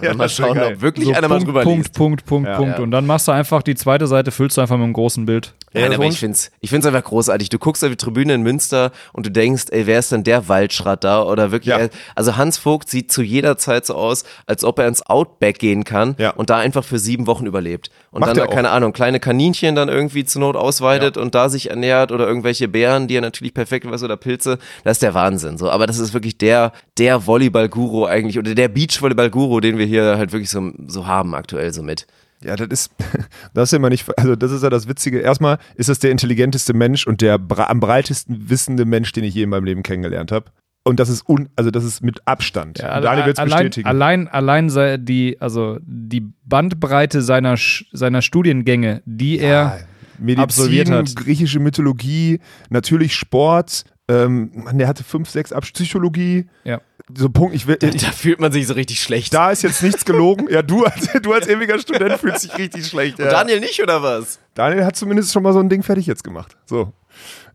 dann 0.01 0.17
mal 0.17 0.29
schauen, 0.29 0.59
ob 0.59 0.81
wirklich 0.83 1.07
So 1.07 1.13
einer 1.15 1.27
mal 1.27 1.37
Punkt, 1.37 1.49
drüber 1.49 1.63
Punkt, 1.63 1.79
liest. 1.87 1.95
Punkt, 1.95 2.27
Punkt, 2.27 2.49
Ja. 2.49 2.57
Punkt. 2.59 2.77
Ja. 2.79 2.83
Und 2.85 2.93
dann 2.93 3.07
machst 3.07 3.27
du 3.27 3.33
einfach 3.33 3.63
die 3.63 3.75
zweite 3.75 4.07
Seite, 4.07 4.31
füllst 4.31 4.57
du 4.57 4.61
einfach 4.61 4.77
mit 4.77 4.85
einem 4.85 4.93
großen 4.93 5.27
Bild. 5.27 5.55
Nein, 5.75 5.93
aber 5.93 6.05
ich 6.07 6.19
find's, 6.19 6.51
ich 6.61 6.71
find's 6.71 6.87
einfach 6.87 7.05
großartig. 7.05 7.49
Du 7.49 7.59
guckst 7.59 7.83
auf 7.85 7.91
die 7.91 7.97
Tribüne 7.97 8.35
in 8.35 8.43
Münster 8.43 8.93
und 9.13 9.27
du 9.27 9.31
denkst, 9.31 9.65
ey, 9.71 9.87
wer 9.87 9.99
ist 9.99 10.13
denn 10.13 10.23
der 10.25 10.49
Waldschrat 10.49 11.03
da? 11.05 11.23
Oder 11.23 11.51
wirklich, 11.51 11.71
Ja. 11.75 11.79
er- 11.79 11.91
also 12.15 12.37
Hans 12.37 12.59
Vogt 12.59 12.89
sieht 12.89 13.11
zu 13.11 13.23
jeder 13.23 13.59
Zeit 13.59 13.85
so 13.87 13.95
aus, 13.95 14.25
als 14.47 14.65
ob 14.65 14.79
er 14.79 14.87
ins 14.89 15.03
Outback 15.03 15.59
gehen 15.59 15.85
kann 15.85 16.15
Ja. 16.19 16.31
und 16.31 16.49
da 16.51 16.59
einfach 16.59 16.85
für 16.85 16.99
sieben 16.99 17.27
Wochen 17.27 17.47
überlebt. 17.47 17.91
Und 18.11 18.21
Macht 18.21 18.37
dann, 18.37 18.49
keine 18.49 18.71
Ahnung, 18.71 18.93
kleine 18.93 19.19
Kaninchen 19.21 19.75
dann 19.75 19.89
irgendwie 19.89 20.25
zur 20.25 20.41
Not 20.41 20.55
ausweitet 20.57 21.17
und 21.17 21.35
da 21.35 21.49
sich 21.49 21.71
ernährt 21.71 22.13
oder 22.13 22.27
irgendwelche 22.27 22.69
Beeren, 22.69 23.09
die 23.09 23.17
er 23.17 23.21
natürlich 23.21 23.53
perfekt 23.55 23.91
weiß 23.91 24.03
oder 24.05 24.17
Pilze. 24.17 24.59
Das 24.85 24.93
ist 24.99 25.03
der 25.03 25.15
Wahnsinn. 25.15 25.59
So, 25.59 25.69
aber 25.71 25.87
das 25.89 25.99
ist 25.99 26.15
wirklich 26.15 26.39
der, 26.39 26.73
der 26.99 27.27
Volleyball-Guru 27.27 28.05
eigentlich 28.07 28.39
oder 28.39 28.55
der 28.55 28.69
Beach-Volleyball-Guru, 28.69 29.61
den 29.61 29.79
wir 29.79 29.87
hier 29.87 30.17
halt 30.17 30.33
wirklich 30.33 30.51
so, 30.51 30.71
so 30.87 31.07
haben 31.07 31.35
aktuell 31.35 31.73
so 31.75 31.83
mit. 31.83 32.07
Ja, 32.45 32.57
das 32.57 32.69
ist, 32.69 32.93
das 33.55 33.73
ist 33.73 33.77
immer 33.77 33.91
nicht, 33.91 34.07
also 34.19 34.37
das 34.37 34.53
ist 34.53 34.63
ja 34.63 34.71
das 34.71 34.89
Witzige. 34.89 35.21
Erstmal 35.21 35.59
ist 35.77 35.89
das 35.89 35.99
der 35.99 36.11
intelligenteste 36.11 36.75
Mensch 36.75 37.07
und 37.07 37.21
der 37.21 37.35
am 37.35 37.81
breitesten 37.81 38.49
wissende 38.49 38.85
Mensch, 38.85 39.13
den 39.13 39.25
ich 39.25 39.35
je 39.35 39.43
in 39.43 39.51
meinem 39.51 39.65
Leben 39.65 39.83
kennengelernt 39.83 40.33
habe. 40.33 40.47
Und 40.87 41.01
das 41.01 41.09
ist 41.09 41.27
un, 41.27 41.49
also 41.57 41.71
das 41.71 41.83
ist 41.83 42.03
mit 42.03 42.21
Abstand. 42.27 42.79
Ja, 42.79 42.97
und 42.97 43.05
Daniel 43.05 43.27
wird 43.27 43.39
es 43.39 43.43
allein, 43.43 43.59
bestätigen. 43.59 43.89
Allein, 43.89 44.29
allein 44.29 44.69
sei 44.69 44.99
die, 44.99 45.41
also 45.41 45.79
die 45.83 46.21
Bandbreite 46.45 47.23
seiner, 47.23 47.57
seiner 47.93 48.21
Studiengänge, 48.21 49.03
die 49.07 49.39
er 49.39 49.81
Medizin, 50.19 50.45
absolviert 50.45 50.91
hat. 50.91 51.17
griechische 51.17 51.59
Mythologie, 51.59 52.41
natürlich 52.69 53.15
Sport. 53.15 53.85
Ähm, 54.09 54.51
Mann, 54.55 54.77
der 54.77 54.87
hatte 54.87 55.03
fünf, 55.03 55.31
sechs 55.31 55.53
Ab 55.53 55.65
Psychologie. 55.65 56.47
Ja. 56.65 56.83
So 57.15 57.29
Punkt. 57.29 57.55
Ich 57.55 57.67
will, 57.67 57.77
Da, 57.77 57.89
da 57.89 58.13
fühlt 58.13 58.41
man 58.41 58.51
sich 58.53 58.67
so 58.67 58.75
richtig 58.75 59.01
schlecht. 59.01 59.35
da 59.35 59.51
ist 59.51 59.63
jetzt 59.63 59.83
nichts 59.83 60.05
gelogen. 60.05 60.49
Ja, 60.51 60.63
du 60.63 60.85
als, 60.85 61.09
du 61.23 61.33
als 61.33 61.47
ewiger 61.49 61.79
Student 61.79 62.19
fühlst 62.19 62.45
dich 62.45 62.57
richtig 62.57 62.87
schlecht. 62.87 63.19
Ja. 63.19 63.27
Und 63.27 63.33
Daniel 63.33 63.61
nicht, 63.61 63.83
oder 63.83 64.03
was? 64.03 64.39
Daniel 64.55 64.85
hat 64.85 64.97
zumindest 64.97 65.33
schon 65.33 65.43
mal 65.43 65.53
so 65.53 65.59
ein 65.61 65.69
Ding 65.69 65.83
fertig 65.83 66.07
jetzt 66.07 66.25
gemacht. 66.25 66.57
So. 66.65 66.93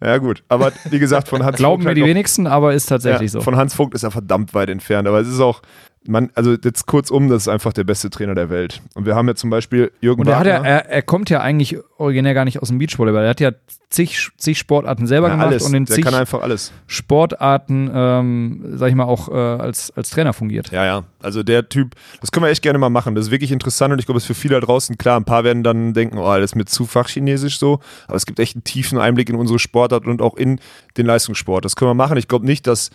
Ja, 0.03 0.17
gut. 0.19 0.43
Aber 0.47 0.71
wie 0.89 0.99
gesagt, 0.99 1.27
von 1.27 1.43
Hans 1.43 1.57
glauben 1.57 1.81
Vogt 1.81 1.89
mir 1.89 1.95
die 1.95 2.01
noch- 2.01 2.07
wenigsten, 2.07 2.47
aber 2.47 2.73
ist 2.73 2.85
tatsächlich 2.85 3.33
ja, 3.33 3.39
so. 3.39 3.41
Von 3.41 3.55
Hans 3.57 3.73
Vogt 3.73 3.93
ist 3.95 4.03
er 4.03 4.11
verdammt 4.11 4.53
weit 4.53 4.69
entfernt. 4.69 5.07
Aber 5.07 5.19
es 5.19 5.27
ist 5.27 5.39
auch, 5.39 5.61
man, 6.07 6.31
also 6.33 6.55
jetzt 6.63 6.85
kurzum, 6.85 7.29
das 7.29 7.43
ist 7.43 7.47
einfach 7.47 7.73
der 7.73 7.83
beste 7.83 8.09
Trainer 8.09 8.33
der 8.33 8.49
Welt. 8.49 8.81
Und 8.95 9.05
wir 9.05 9.15
haben 9.15 9.27
ja 9.27 9.35
zum 9.35 9.49
Beispiel 9.49 9.91
Jürgen 10.01 10.21
Und 10.21 10.27
er, 10.27 10.39
hat 10.39 10.47
ja, 10.47 10.55
Wagner. 10.55 10.69
er, 10.69 10.89
er 10.89 11.01
kommt 11.01 11.29
ja 11.29 11.41
eigentlich 11.41 11.77
originär 11.97 12.33
gar 12.33 12.45
nicht 12.45 12.61
aus 12.61 12.69
dem 12.69 12.77
Beachvolleyball. 12.77 13.23
Er 13.23 13.29
hat 13.29 13.39
ja 13.41 13.51
zig, 13.89 14.29
zig 14.37 14.57
Sportarten 14.57 15.07
selber 15.07 15.27
ja, 15.27 15.33
gemacht 15.33 15.49
alles. 15.49 15.63
und 15.63 15.73
in 15.73 15.85
der 15.85 15.95
zig 15.95 16.05
kann 16.05 16.13
einfach 16.13 16.41
alles. 16.41 16.71
Sportarten, 16.87 17.91
ähm, 17.93 18.63
sag 18.75 18.89
ich 18.89 18.95
mal, 18.95 19.05
auch 19.05 19.29
äh, 19.29 19.33
als, 19.33 19.91
als 19.95 20.09
Trainer 20.09 20.33
fungiert. 20.33 20.71
Ja, 20.71 20.85
ja. 20.85 21.03
Also 21.21 21.43
der 21.43 21.67
Typ, 21.67 21.95
das 22.21 22.31
können 22.31 22.45
wir 22.45 22.51
echt 22.51 22.61
gerne 22.61 22.79
mal 22.79 22.89
machen. 22.89 23.15
Das 23.15 23.25
ist 23.25 23.31
wirklich 23.31 23.51
interessant 23.51 23.91
und 23.91 23.99
ich 23.99 24.05
glaube, 24.05 24.17
es 24.17 24.23
ist 24.23 24.27
für 24.27 24.35
viele 24.35 24.55
da 24.55 24.65
draußen 24.65 24.97
klar. 24.97 25.17
Ein 25.17 25.25
paar 25.25 25.43
werden 25.43 25.63
dann 25.63 25.93
denken, 25.93 26.17
oh, 26.17 26.35
das 26.35 26.51
ist 26.51 26.55
mir 26.55 26.65
zu 26.65 26.85
fachchinesisch 26.85 27.59
so. 27.59 27.79
Aber 28.07 28.15
es 28.15 28.25
gibt 28.25 28.39
echt 28.39 28.55
einen 28.55 28.63
tiefen 28.63 28.97
Einblick 28.97 29.29
in 29.29 29.35
unsere 29.35 29.59
Sportart 29.59 30.05
und 30.05 30.21
auch 30.21 30.37
in 30.37 30.59
den 30.97 31.05
Leistungssport. 31.05 31.65
Das 31.65 31.75
können 31.75 31.89
wir 31.89 31.95
machen. 31.95 32.17
Ich 32.17 32.27
glaube 32.27 32.45
nicht, 32.45 32.67
dass 32.67 32.89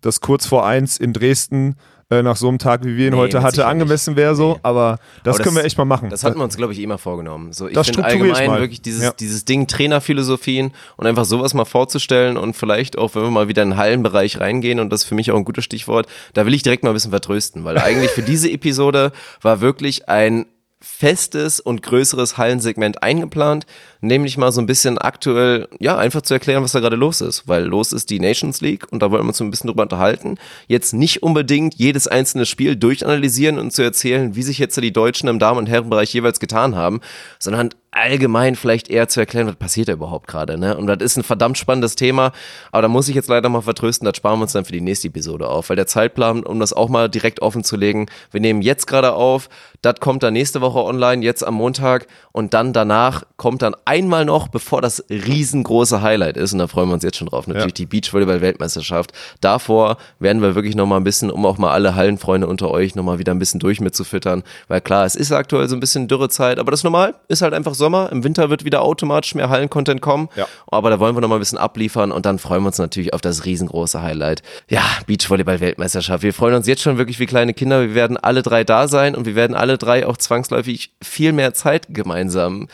das 0.00 0.20
kurz 0.20 0.46
vor 0.46 0.66
eins 0.66 0.98
in 0.98 1.12
Dresden 1.12 1.76
äh, 2.10 2.22
nach 2.22 2.36
so 2.36 2.48
einem 2.48 2.58
Tag, 2.58 2.84
wie 2.84 2.96
wir 2.96 3.08
ihn 3.08 3.12
Nee, 3.12 3.18
heute 3.18 3.42
hatte, 3.42 3.66
angemessen 3.66 4.16
wäre 4.16 4.34
so. 4.34 4.54
Nee. 4.54 4.60
Aber 4.62 4.98
das 5.24 5.36
Aber 5.36 5.44
können 5.44 5.56
wir 5.56 5.64
echt 5.64 5.76
mal 5.76 5.84
machen. 5.84 6.08
Das 6.08 6.24
hatten 6.24 6.38
wir 6.38 6.44
uns, 6.44 6.56
glaube 6.56 6.72
ich, 6.72 6.78
eh 6.80 6.86
mal 6.86 6.96
vorgenommen. 6.96 7.52
So, 7.52 7.68
ich 7.68 7.74
Das 7.74 7.88
finde 7.88 8.00
ich 8.00 8.06
allgemein 8.06 8.46
mal. 8.48 8.60
wirklich 8.60 8.80
dieses, 8.80 9.02
Ja. 9.02 9.12
dieses 9.12 9.44
Ding 9.44 9.66
Trainerphilosophien 9.66 10.72
und 10.96 11.06
einfach 11.06 11.26
sowas 11.26 11.52
mal 11.52 11.66
vorzustellen 11.66 12.36
und 12.38 12.56
vielleicht 12.56 12.96
auch, 12.96 13.14
wenn 13.14 13.22
wir 13.24 13.30
mal 13.30 13.48
wieder 13.48 13.62
in 13.62 13.70
den 13.70 13.76
Hallenbereich 13.78 14.40
reingehen 14.40 14.80
und 14.80 14.90
das 14.90 15.02
ist 15.02 15.08
für 15.08 15.14
mich 15.14 15.30
auch 15.32 15.36
ein 15.36 15.44
gutes 15.44 15.64
Stichwort, 15.64 16.06
da 16.32 16.46
will 16.46 16.54
ich 16.54 16.62
direkt 16.62 16.82
mal 16.82 16.90
ein 16.90 16.94
bisschen 16.94 17.10
vertrösten, 17.10 17.64
weil 17.64 17.76
eigentlich 17.78 18.10
für 18.10 18.22
diese 18.22 18.50
Episode 18.50 19.12
war 19.42 19.60
wirklich 19.60 20.08
ein 20.08 20.46
festes 20.80 21.60
und 21.60 21.82
größeres 21.82 22.38
Hallensegment 22.38 23.02
eingeplant, 23.02 23.66
nämlich 24.00 24.36
mal 24.36 24.52
so 24.52 24.60
ein 24.60 24.66
bisschen 24.66 24.98
aktuell, 24.98 25.68
ja, 25.80 25.96
einfach 25.96 26.22
zu 26.22 26.34
erklären, 26.34 26.62
was 26.62 26.72
da 26.72 26.80
gerade 26.80 26.96
los 26.96 27.20
ist, 27.20 27.48
weil 27.48 27.64
los 27.64 27.92
ist 27.92 28.10
die 28.10 28.20
Nations 28.20 28.60
League 28.60 28.86
und 28.90 29.02
da 29.02 29.10
wollen 29.10 29.24
wir 29.24 29.28
uns 29.28 29.38
so 29.38 29.44
ein 29.44 29.50
bisschen 29.50 29.68
drüber 29.68 29.82
unterhalten. 29.82 30.38
Jetzt 30.66 30.94
nicht 30.94 31.22
unbedingt 31.22 31.74
jedes 31.74 32.06
einzelne 32.06 32.46
Spiel 32.46 32.76
durchanalysieren 32.76 33.58
und 33.58 33.72
zu 33.72 33.82
erzählen, 33.82 34.34
wie 34.36 34.42
sich 34.42 34.58
jetzt 34.58 34.78
die 34.78 34.92
Deutschen 34.92 35.28
im 35.28 35.38
Damen- 35.38 35.58
und 35.58 35.68
Herrenbereich 35.68 36.12
jeweils 36.14 36.40
getan 36.40 36.76
haben, 36.76 37.00
sondern 37.38 37.70
allgemein 37.90 38.54
vielleicht 38.54 38.90
eher 38.90 39.08
zu 39.08 39.20
erklären, 39.20 39.46
was 39.46 39.56
passiert 39.56 39.88
da 39.88 39.92
überhaupt 39.92 40.28
gerade, 40.28 40.58
ne? 40.58 40.76
Und 40.76 40.86
das 40.86 40.98
ist 41.00 41.16
ein 41.16 41.22
verdammt 41.22 41.56
spannendes 41.56 41.96
Thema, 41.96 42.32
aber 42.70 42.82
da 42.82 42.88
muss 42.88 43.08
ich 43.08 43.14
jetzt 43.14 43.28
leider 43.28 43.48
mal 43.48 43.62
vertrösten, 43.62 44.04
das 44.04 44.16
sparen 44.16 44.38
wir 44.38 44.42
uns 44.42 44.52
dann 44.52 44.64
für 44.64 44.72
die 44.72 44.80
nächste 44.80 45.08
Episode 45.08 45.48
auf, 45.48 45.68
weil 45.68 45.76
der 45.76 45.86
Zeitplan, 45.86 46.44
um 46.44 46.60
das 46.60 46.72
auch 46.72 46.88
mal 46.88 47.08
direkt 47.08 47.40
offen 47.40 47.64
zu 47.64 47.76
legen, 47.76 48.06
wir 48.30 48.40
nehmen 48.40 48.60
jetzt 48.62 48.86
gerade 48.86 49.14
auf, 49.14 49.48
das 49.80 49.96
kommt 50.00 50.22
dann 50.22 50.34
nächste 50.34 50.60
Woche 50.60 50.82
online, 50.82 51.24
jetzt 51.24 51.42
am 51.44 51.54
Montag 51.54 52.06
und 52.32 52.52
dann 52.52 52.72
danach 52.72 53.24
kommt 53.36 53.62
dann 53.62 53.74
einmal 53.88 54.24
noch, 54.26 54.48
bevor 54.48 54.82
das 54.82 55.02
riesengroße 55.08 56.02
Highlight 56.02 56.36
ist, 56.36 56.52
und 56.52 56.58
da 56.58 56.66
freuen 56.66 56.88
wir 56.88 56.94
uns 56.94 57.02
jetzt 57.04 57.16
schon 57.16 57.28
drauf, 57.28 57.46
natürlich 57.46 57.68
Ja. 57.70 57.74
die 57.74 57.86
Beachvolleyball-Weltmeisterschaft. 57.86 59.12
Davor 59.40 59.96
werden 60.18 60.42
wir 60.42 60.54
wirklich 60.54 60.74
nochmal 60.76 61.00
ein 61.00 61.04
bisschen, 61.04 61.30
um 61.30 61.46
auch 61.46 61.56
mal 61.58 61.72
alle 61.72 61.94
Hallenfreunde 61.94 62.46
unter 62.46 62.70
euch 62.70 62.94
nochmal 62.94 63.18
wieder 63.18 63.32
ein 63.32 63.38
bisschen 63.38 63.60
durch 63.60 63.80
mitzufüttern, 63.80 64.42
weil 64.68 64.80
klar, 64.80 65.06
es 65.06 65.14
ist 65.16 65.32
aktuell 65.32 65.68
so 65.68 65.76
ein 65.76 65.80
bisschen 65.80 66.06
Dürrezeit, 66.08 66.58
aber 66.58 66.70
das 66.70 66.80
ist 66.80 66.84
normal, 66.84 67.14
ist 67.28 67.40
halt 67.42 67.54
einfach 67.54 67.74
Sommer. 67.74 68.10
Im 68.12 68.24
Winter 68.24 68.50
wird 68.50 68.64
wieder 68.64 68.82
automatisch 68.82 69.34
mehr 69.34 69.48
Hallen-Content 69.48 70.00
kommen, 70.02 70.28
Ja. 70.36 70.46
aber 70.70 70.90
da 70.90 71.00
wollen 71.00 71.16
wir 71.16 71.20
nochmal 71.22 71.38
ein 71.38 71.40
bisschen 71.40 71.58
abliefern 71.58 72.12
und 72.12 72.26
dann 72.26 72.38
freuen 72.38 72.62
wir 72.62 72.66
uns 72.68 72.78
natürlich 72.78 73.14
auf 73.14 73.20
das 73.22 73.44
riesengroße 73.46 74.02
Highlight. 74.02 74.42
Ja, 74.68 74.82
Beachvolleyball-Weltmeisterschaft. 75.06 76.22
Wir 76.22 76.34
freuen 76.34 76.54
uns 76.56 76.66
jetzt 76.66 76.82
schon 76.82 76.98
wirklich 76.98 77.18
wie 77.18 77.26
kleine 77.26 77.54
Kinder. 77.54 77.80
Wir 77.80 77.94
werden 77.94 78.16
alle 78.16 78.42
drei 78.42 78.64
da 78.64 78.86
sein 78.88 79.14
und 79.14 79.24
wir 79.24 79.34
werden 79.34 79.56
alle 79.56 79.78
drei 79.78 80.06
auch 80.06 80.16
zwangsläufig 80.18 80.90
viel 81.02 81.32
mehr 81.32 81.54
Zeit 81.54 81.86
gemeinsam 81.88 82.68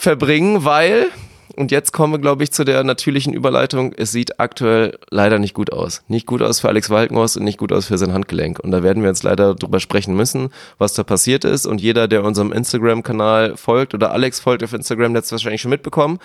verbringen, 0.00 0.64
weil, 0.64 1.08
und 1.56 1.70
jetzt 1.70 1.92
kommen 1.92 2.14
wir, 2.14 2.18
glaube 2.18 2.42
ich, 2.42 2.52
zu 2.52 2.64
der 2.64 2.82
natürlichen 2.84 3.34
Überleitung, 3.34 3.92
es 3.92 4.12
sieht 4.12 4.40
aktuell 4.40 4.98
leider 5.10 5.38
nicht 5.38 5.52
gut 5.52 5.72
aus. 5.72 6.02
Nicht 6.08 6.26
gut 6.26 6.40
aus 6.40 6.60
für 6.60 6.68
Alex 6.68 6.88
Walkenhorst 6.88 7.36
und 7.36 7.44
nicht 7.44 7.58
gut 7.58 7.70
aus 7.70 7.86
für 7.86 7.98
sein 7.98 8.14
Handgelenk. 8.14 8.58
Und 8.60 8.70
da 8.70 8.82
werden 8.82 9.02
wir 9.02 9.10
jetzt 9.10 9.24
leider 9.24 9.54
drüber 9.54 9.78
sprechen 9.78 10.16
müssen, 10.16 10.50
was 10.78 10.94
da 10.94 11.02
passiert 11.04 11.44
ist. 11.44 11.66
Und 11.66 11.82
jeder, 11.82 12.08
der 12.08 12.24
unserem 12.24 12.50
Instagram-Kanal 12.50 13.56
folgt 13.58 13.92
oder 13.92 14.12
Alex 14.12 14.40
folgt 14.40 14.64
auf 14.64 14.72
Instagram, 14.72 15.12
der 15.12 15.18
hat 15.18 15.26
es 15.26 15.32
wahrscheinlich 15.32 15.60
schon 15.60 15.70
mitbekommen. 15.70 16.18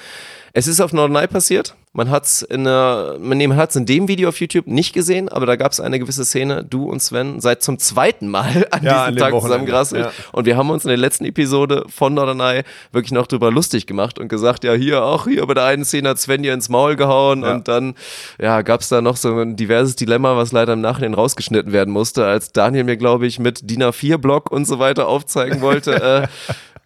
Es 0.57 0.67
ist 0.67 0.79
auf 0.79 0.93
Norderney 0.93 1.27
passiert. 1.27 1.75
Man 1.91 2.09
hat 2.09 2.23
es 2.23 2.41
in, 2.41 2.63
man 2.63 3.55
hat's 3.57 3.75
in 3.75 3.85
dem 3.85 4.07
Video 4.07 4.29
auf 4.29 4.39
YouTube 4.39 4.67
nicht 4.67 4.93
gesehen, 4.93 5.27
aber 5.27 5.45
da 5.45 5.57
gab 5.57 5.73
es 5.73 5.81
eine 5.81 5.99
gewisse 5.99 6.23
Szene. 6.23 6.63
Du 6.63 6.85
und 6.89 7.01
Sven 7.01 7.41
seid 7.41 7.61
zum 7.61 7.77
zweiten 7.77 8.29
Mal 8.29 8.65
an 8.71 8.81
Ja, 8.83 9.09
diesem 9.11 9.21
an 9.23 9.31
Tag 9.33 9.41
zusammengerasselt. 9.41 10.05
ja. 10.05 10.11
Und 10.31 10.45
wir 10.45 10.55
haben 10.55 10.69
uns 10.69 10.85
in 10.85 10.89
der 10.89 10.97
letzten 10.97 11.25
Episode 11.25 11.83
von 11.93 12.13
Norderney 12.13 12.63
wirklich 12.93 13.11
noch 13.11 13.27
drüber 13.27 13.51
lustig 13.51 13.85
gemacht 13.85 14.17
und 14.17 14.29
gesagt, 14.29 14.63
ja, 14.63 14.71
hier 14.73 15.03
auch, 15.03 15.25
hier 15.27 15.45
bei 15.45 15.55
der 15.55 15.65
einen 15.65 15.83
Szene 15.83 16.07
hat 16.09 16.19
Sven 16.19 16.41
dir 16.41 16.53
ins 16.53 16.69
Maul 16.69 16.95
gehauen 16.95 17.41
Ja. 17.43 17.53
und 17.55 17.67
dann, 17.67 17.93
ja, 18.41 18.61
gab 18.61 18.79
es 18.79 18.87
da 18.87 19.01
noch 19.01 19.17
so 19.17 19.37
ein 19.37 19.57
diverses 19.57 19.97
Dilemma, 19.97 20.37
was 20.37 20.53
leider 20.53 20.71
im 20.71 20.81
Nachhinein 20.81 21.15
rausgeschnitten 21.15 21.73
werden 21.73 21.93
musste, 21.93 22.25
als 22.25 22.53
Daniel 22.53 22.85
mir, 22.85 22.95
glaube 22.95 23.27
ich, 23.27 23.39
mit 23.39 23.69
DIN 23.69 23.83
A4-Block 23.83 24.51
und 24.51 24.65
so 24.65 24.79
weiter 24.79 25.07
aufzeigen 25.09 25.59
wollte, 25.59 26.01
äh, 26.23 26.27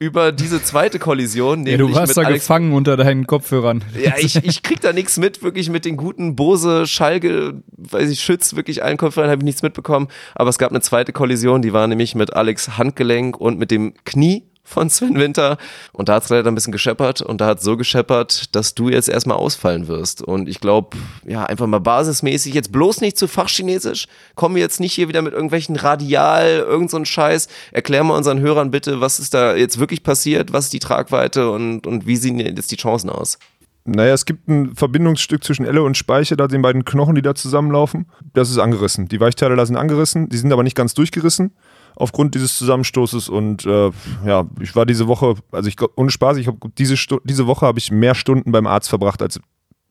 über 0.01 0.31
diese 0.31 0.63
zweite 0.63 0.97
Kollision, 0.97 1.65
Ja, 1.65 1.75
nämlich 1.75 1.89
du 1.91 1.93
warst 1.99 2.15
mit 2.15 2.17
da 2.23 2.27
Alex 2.29 2.45
gefangen 2.45 2.71
unter 2.71 2.95
deinen 2.95 3.27
Kopfhörern. 3.27 3.58
Ja, 4.01 4.13
ich, 4.17 4.35
ich 4.43 4.63
krieg 4.63 4.81
da 4.81 4.93
nichts 4.93 5.17
mit, 5.17 5.43
wirklich 5.43 5.69
mit 5.69 5.85
den 5.85 5.97
guten 5.97 6.35
Bose, 6.35 6.87
Schalke, 6.87 7.61
weiß 7.77 8.09
ich, 8.09 8.21
Schütz, 8.21 8.55
wirklich 8.55 8.83
allen 8.83 8.97
Kopfhörern 8.97 9.29
habe 9.29 9.41
ich 9.41 9.45
nichts 9.45 9.61
mitbekommen. 9.61 10.07
Aber 10.35 10.49
es 10.49 10.57
gab 10.57 10.71
eine 10.71 10.81
zweite 10.81 11.13
Kollision, 11.13 11.61
die 11.61 11.73
war 11.73 11.87
nämlich 11.87 12.15
mit 12.15 12.33
Alex 12.33 12.77
Handgelenk 12.77 13.39
und 13.39 13.59
mit 13.59 13.71
dem 13.71 13.93
Knie 14.05 14.48
von 14.69 14.89
Sven 14.89 15.19
Winter. 15.19 15.57
Und 15.91 16.09
da 16.09 16.15
hat 16.15 16.23
es 16.23 16.29
leider 16.29 16.49
ein 16.49 16.55
bisschen 16.55 16.71
gescheppert 16.71 17.21
und 17.21 17.41
da 17.41 17.47
hat 17.47 17.61
so 17.61 17.75
gescheppert, 17.75 18.55
dass 18.55 18.75
du 18.75 18.89
jetzt 18.89 19.09
erstmal 19.09 19.37
ausfallen 19.37 19.87
wirst. 19.87 20.21
Und 20.21 20.47
ich 20.47 20.59
glaube, 20.59 20.97
ja, 21.25 21.43
einfach 21.43 21.67
mal 21.67 21.79
basismäßig, 21.79 22.53
jetzt 22.53 22.71
bloß 22.71 23.01
nicht 23.01 23.17
zu 23.17 23.27
Fachchinesisch. 23.27 24.07
Kommen 24.35 24.55
wir 24.55 24.61
jetzt 24.61 24.79
nicht 24.79 24.93
hier 24.93 25.07
wieder 25.07 25.21
mit 25.21 25.33
irgendwelchen 25.33 25.75
Radial, 25.75 26.59
irgend 26.59 26.91
so 26.91 26.97
ein 26.97 27.05
Scheiß. 27.05 27.47
Erklär 27.71 28.03
mal 28.03 28.15
unseren 28.15 28.39
Hörern 28.39 28.71
bitte, 28.71 29.01
was 29.01 29.19
ist 29.19 29.33
da 29.33 29.55
jetzt 29.55 29.79
wirklich 29.79 30.03
passiert, 30.03 30.53
was 30.53 30.65
ist 30.65 30.73
die 30.73 30.79
Tragweite 30.79 31.49
und, 31.51 31.87
und 31.87 32.05
wie 32.05 32.15
sehen 32.15 32.39
jetzt 32.39 32.71
die 32.71 32.77
Chancen 32.77 33.09
aus? 33.09 33.39
Naja, 33.85 34.13
es 34.13 34.25
gibt 34.25 34.47
ein 34.47 34.75
Verbindungsstück 34.75 35.43
zwischen 35.43 35.65
Elle 35.65 35.81
und 35.81 35.97
Speiche, 35.97 36.37
da 36.37 36.47
den 36.47 36.61
beiden 36.61 36.85
Knochen, 36.85 37.15
die 37.15 37.21
da 37.21 37.33
zusammenlaufen. 37.33 38.05
Das 38.33 38.51
ist 38.51 38.59
angerissen. 38.59 39.07
Die 39.07 39.19
Weichteile 39.19 39.55
da 39.55 39.65
sind 39.65 39.77
angerissen, 39.77 40.29
die 40.29 40.37
sind 40.37 40.51
aber 40.53 40.63
nicht 40.63 40.75
ganz 40.75 40.93
durchgerissen 40.93 41.53
aufgrund 41.99 42.33
dieses 42.33 42.57
Zusammenstoßes. 42.57 43.29
Und 43.29 43.65
äh, 43.65 43.91
ja, 44.25 44.45
ich 44.59 44.75
war 44.75 44.87
diese 44.87 45.07
Woche, 45.07 45.35
also 45.51 45.69
ich 45.69 45.75
ohne 45.95 46.09
Spaß, 46.09 46.37
ich 46.37 46.47
hab, 46.47 46.55
diese, 46.77 46.97
Stu- 46.97 47.21
diese 47.23 47.45
Woche 47.45 47.67
habe 47.67 47.77
ich 47.77 47.91
mehr 47.91 48.15
Stunden 48.15 48.51
beim 48.51 48.65
Arzt 48.65 48.89
verbracht 48.89 49.21
als 49.21 49.39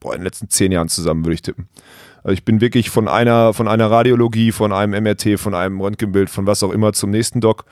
boah, 0.00 0.14
in 0.14 0.20
den 0.20 0.24
letzten 0.24 0.48
zehn 0.48 0.72
Jahren 0.72 0.88
zusammen, 0.88 1.24
würde 1.24 1.34
ich 1.34 1.42
tippen. 1.42 1.68
Also 2.22 2.32
ich 2.32 2.44
bin 2.44 2.60
wirklich 2.60 2.90
von 2.90 3.08
einer, 3.08 3.52
von 3.54 3.68
einer 3.68 3.90
Radiologie, 3.90 4.52
von 4.52 4.72
einem 4.72 5.02
MRT, 5.02 5.38
von 5.38 5.54
einem 5.54 5.80
Röntgenbild, 5.80 6.30
von 6.30 6.46
was 6.46 6.62
auch 6.62 6.72
immer 6.72 6.92
zum 6.92 7.10
nächsten 7.10 7.40
Doc. 7.40 7.64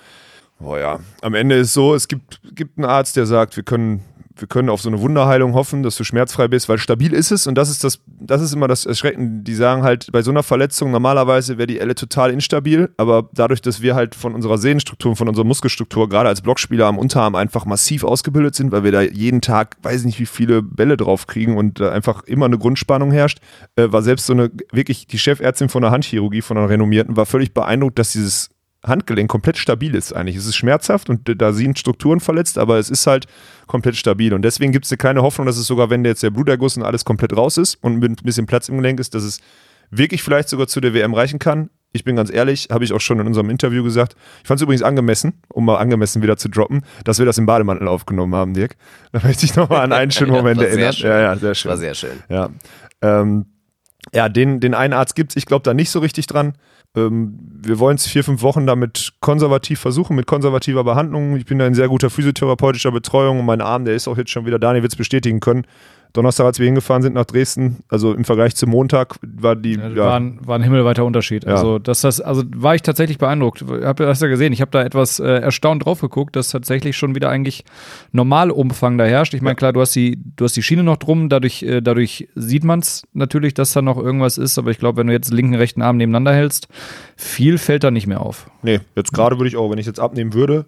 Oh 0.61 0.77
ja, 0.77 1.01
am 1.21 1.35
Ende 1.35 1.57
ist 1.57 1.75
so, 1.75 1.95
es 1.95 2.09
gibt, 2.09 2.41
gibt 2.55 2.79
einen 2.79 2.87
Arzt, 2.87 3.17
der 3.17 3.27
sagt, 3.27 3.57
wir 3.57 3.63
können, 3.63 4.03
wir 4.37 4.49
können 4.49 4.69
auf 4.69 4.83
so 4.83 4.89
eine 4.89 5.01
Wunderheilung 5.01 5.55
hoffen, 5.55 5.83
dass 5.83 5.97
du 5.97 6.05
schmerzfrei 6.05 6.49
bist, 6.49 6.69
weil 6.69 6.79
stabil 6.79 7.13
ist 7.13 7.31
es 7.31 7.47
und 7.47 7.57
das 7.57 7.71
ist 7.71 7.85
das, 7.85 8.01
das 8.07 8.43
ist 8.43 8.53
immer 8.53 8.69
das 8.69 8.87
Erschreckende. 8.87 9.43
Die 9.43 9.55
sagen 9.55 9.83
halt, 9.83 10.11
bei 10.13 10.23
so 10.23 10.31
einer 10.31 10.43
Verletzung 10.43 10.91
normalerweise 10.91 11.59
wäre 11.59 11.67
die 11.67 11.79
Elle 11.79 11.95
total 11.95 12.31
instabil, 12.31 12.91
aber 12.97 13.29
dadurch, 13.33 13.63
dass 13.63 13.83
wir 13.83 13.95
halt 13.95 14.15
von 14.15 14.35
unserer 14.35 14.59
Sehnenstruktur, 14.59 15.17
von 15.17 15.29
unserer 15.29 15.45
Muskelstruktur, 15.45 16.09
gerade 16.09 16.29
als 16.29 16.43
Blockspieler 16.43 16.87
am 16.87 16.99
Unterarm 16.99 17.35
einfach 17.35 17.65
massiv 17.65 18.05
ausgebildet 18.05 18.55
sind, 18.55 18.73
weil 18.73 18.85
wir 18.85 18.93
da 18.93 19.03
jeden 19.03 19.41
Tag, 19.41 19.77
weiß 19.83 20.05
nicht 20.05 20.21
wie 20.21 20.27
viele 20.27 20.63
Bälle 20.63 20.97
drauf 20.97 21.27
kriegen 21.27 21.57
und 21.57 21.81
einfach 21.81 22.25
immer 22.25 22.47
eine 22.47 22.59
Grundspannung 22.59 23.11
herrscht, 23.11 23.39
äh, 23.77 23.91
war 23.91 24.03
selbst 24.03 24.27
so 24.27 24.33
eine, 24.33 24.51
wirklich 24.73 25.07
die 25.07 25.19
Chefärztin 25.19 25.69
von 25.69 25.83
der 25.83 25.91
Handchirurgie, 25.91 26.43
von 26.43 26.59
einer 26.59 26.69
renommierten, 26.69 27.17
war 27.17 27.27
völlig 27.27 27.55
beeindruckt, 27.55 27.99
dass 27.99 28.13
dieses 28.13 28.51
Handgelenk 28.85 29.29
komplett 29.29 29.59
stabil 29.59 29.95
ist 29.95 30.13
eigentlich. 30.13 30.37
Es 30.37 30.47
ist 30.47 30.57
schmerzhaft 30.57 31.11
und 31.11 31.23
da 31.41 31.53
sind 31.53 31.79
Strukturen 31.79 32.21
verletzt, 32.21 32.59
aber 32.59 32.79
es 32.79 32.91
ist 32.91 33.07
halt 33.07 33.27
komplett 33.67 33.97
stabil. 33.97 34.33
Und 34.33 34.43
deswegen 34.43 34.73
gibt 34.73 34.91
es 34.91 34.99
keine 34.99 35.23
Hoffnung, 35.23 35.47
dass 35.47 35.57
es 35.57 35.67
sogar, 35.67 35.91
wenn 35.91 36.05
jetzt 36.05 36.23
der 36.23 36.31
Bluterguss 36.31 36.77
und 36.77 36.85
alles 36.85 37.05
komplett 37.05 37.37
raus 37.37 37.57
ist 37.57 37.77
und 37.83 37.99
mit 37.99 38.11
ein 38.23 38.25
bisschen 38.25 38.47
Platz 38.47 38.69
im 38.69 38.77
Gelenk 38.77 39.01
ist, 39.01 39.15
dass 39.15 39.25
es 39.25 39.41
wirklich 39.91 40.23
vielleicht 40.23 40.49
sogar 40.49 40.67
zu 40.67 40.81
der 40.81 40.95
WM 40.95 41.15
reichen 41.15 41.39
kann. 41.39 41.71
Ich 41.93 42.05
bin 42.05 42.17
ganz 42.17 42.31
ehrlich, 42.31 42.69
habe 42.71 42.85
ich 42.85 42.93
auch 42.93 43.01
schon 43.01 43.19
in 43.21 43.27
unserem 43.27 43.49
Interview 43.49 43.83
gesagt. 43.83 44.17
Ich 44.43 44.49
fand 44.49 44.59
es 44.59 44.63
übrigens 44.63 44.83
angemessen, 44.83 45.41
um 45.49 45.65
mal 45.65 45.77
angemessen 45.79 46.23
wieder 46.23 46.37
zu 46.37 46.49
droppen, 46.49 46.83
dass 47.05 47.19
wir 47.19 47.27
das 47.27 47.39
im 47.39 47.47
Bademantel 47.47 47.89
aufgenommen 47.89 48.35
haben, 48.35 48.55
Dirk. 48.55 48.77
Da 49.13 49.21
möchte 49.23 49.47
ich 49.47 49.57
nochmal 49.57 49.81
an 49.81 49.93
einen 49.93 50.11
schönen 50.11 50.33
Ja, 50.35 50.37
Moment 50.37 50.61
sehr 50.61 50.69
erinnern. 50.69 50.93
schön. 50.93 51.11
Ja, 51.11 51.21
ja, 51.21 51.37
sehr 51.37 51.55
schön. 51.55 51.71
War 51.71 51.77
sehr 51.79 51.95
schön. 51.95 52.23
Ja, 52.29 52.51
ähm, 53.01 53.47
ja 54.13 54.29
den, 54.29 54.61
den 54.61 54.75
einen 54.75 54.93
Arzt 54.93 55.15
gibt 55.15 55.33
es. 55.33 55.37
Ich 55.37 55.47
glaube 55.47 55.63
da 55.63 55.73
nicht 55.73 55.91
so 55.91 56.01
richtig 56.01 56.27
dran. 56.27 56.55
Ähm, 56.97 57.39
wir 57.63 57.79
wollen 57.79 57.97
es 57.97 58.07
vier, 58.07 58.25
fünf 58.25 58.43
Wochen 58.43 58.67
damit 58.67 59.13
konservativ 59.21 59.81
versuchen, 59.81 60.17
mit 60.17 60.27
konservativer 60.27 60.85
Behandlung. 60.85 61.37
Ich 61.37 61.45
bin 61.45 61.59
da 61.59 61.67
in 61.67 61.75
sehr 61.75 61.89
guter 61.89 62.11
physiotherapeutischer 62.11 62.93
Betreuung 62.93 63.41
und 63.41 63.47
mein 63.47 63.61
Arm, 63.61 63.85
der 63.85 63.95
ist 63.95 64.09
auch 64.09 64.17
jetzt 64.17 64.31
schon 64.31 64.47
wieder, 64.47 64.59
Daniel 64.59 64.83
wird 64.83 64.93
es 64.93 64.97
bestätigen 64.97 65.41
können. 65.41 65.67
Donnerstag, 66.17 66.47
als 66.47 66.59
wir 66.59 66.67
hingefahren 66.67 67.03
sind 67.03 67.15
nach 67.15 67.27
Dresden, 67.27 67.79
also 67.89 68.15
im 68.15 68.25
Vergleich 68.25 68.57
zum 68.57 68.71
Montag, 68.71 69.17
war 69.23 69.55
die. 69.55 69.75
Ja, 69.75 69.89
Ja, 69.89 69.97
war, 69.97 70.17
ein, 70.17 70.39
war 70.45 70.57
ein 70.57 70.63
himmelweiter 70.63 71.05
Unterschied. 71.05 71.45
Ja. 71.45 71.55
Also, 71.55 71.79
dass 71.79 72.01
das, 72.01 72.21
also 72.21 72.43
war 72.55 72.75
ich 72.75 72.83
tatsächlich 72.83 73.19
beeindruckt. 73.19 73.65
Hab, 73.83 74.01
hast 74.01 74.23
ja 74.23 74.29
gesehen, 74.29 74.53
ich 74.53 74.61
habe 74.61 74.71
da 74.71 74.83
etwas 74.83 75.21
äh, 75.21 75.25
erstaunt 75.25 75.85
drauf 75.85 76.01
geguckt, 76.01 76.37
dass 76.37 76.49
tatsächlich 76.49 76.97
schon 76.97 77.15
wieder 77.15 77.29
eigentlich 77.29 77.65
Normalumfang 78.13 78.99
da 78.99 79.05
herrscht. 79.05 79.35
Ich 79.35 79.43
meine, 79.43 79.57
klar, 79.57 79.73
du 79.73 79.81
hast 79.81 79.95
die, 79.95 80.19
du 80.37 80.45
hast 80.45 80.57
die 80.57 80.63
Schiene 80.63 80.83
noch 80.83 80.97
drum, 80.97 81.29
dadurch, 81.29 81.63
äh, 81.63 81.81
dadurch 81.81 82.29
sieht 82.35 82.65
man 82.65 82.81
es 82.81 83.03
natürlich, 83.13 83.55
dass 83.55 83.73
da 83.73 83.83
noch 83.83 83.99
irgendwas 83.99 84.39
ist, 84.39 84.59
aber 84.59 84.71
ich 84.71 84.79
glaube, 84.79 84.99
wenn 84.99 85.07
du 85.09 85.13
jetzt 85.13 85.31
den 85.31 85.37
linken, 85.37 85.55
rechten 85.55 85.83
Arm 85.83 85.97
nebeneinander 85.97 86.33
hältst, 86.33 86.69
viel 87.17 87.59
fällt 87.59 87.85
da 87.85 87.91
nicht 87.91 88.07
mehr 88.07 88.21
auf. 88.21 88.51
nee, 88.63 88.81
jetzt 88.95 89.13
gerade 89.13 89.39
würde 89.39 89.49
ich 89.49 89.57
auch, 89.57 89.71
wenn 89.71 89.79
ich 89.79 89.87
jetzt 89.87 90.01
abnehmen 90.01 90.35
würde, 90.35 90.67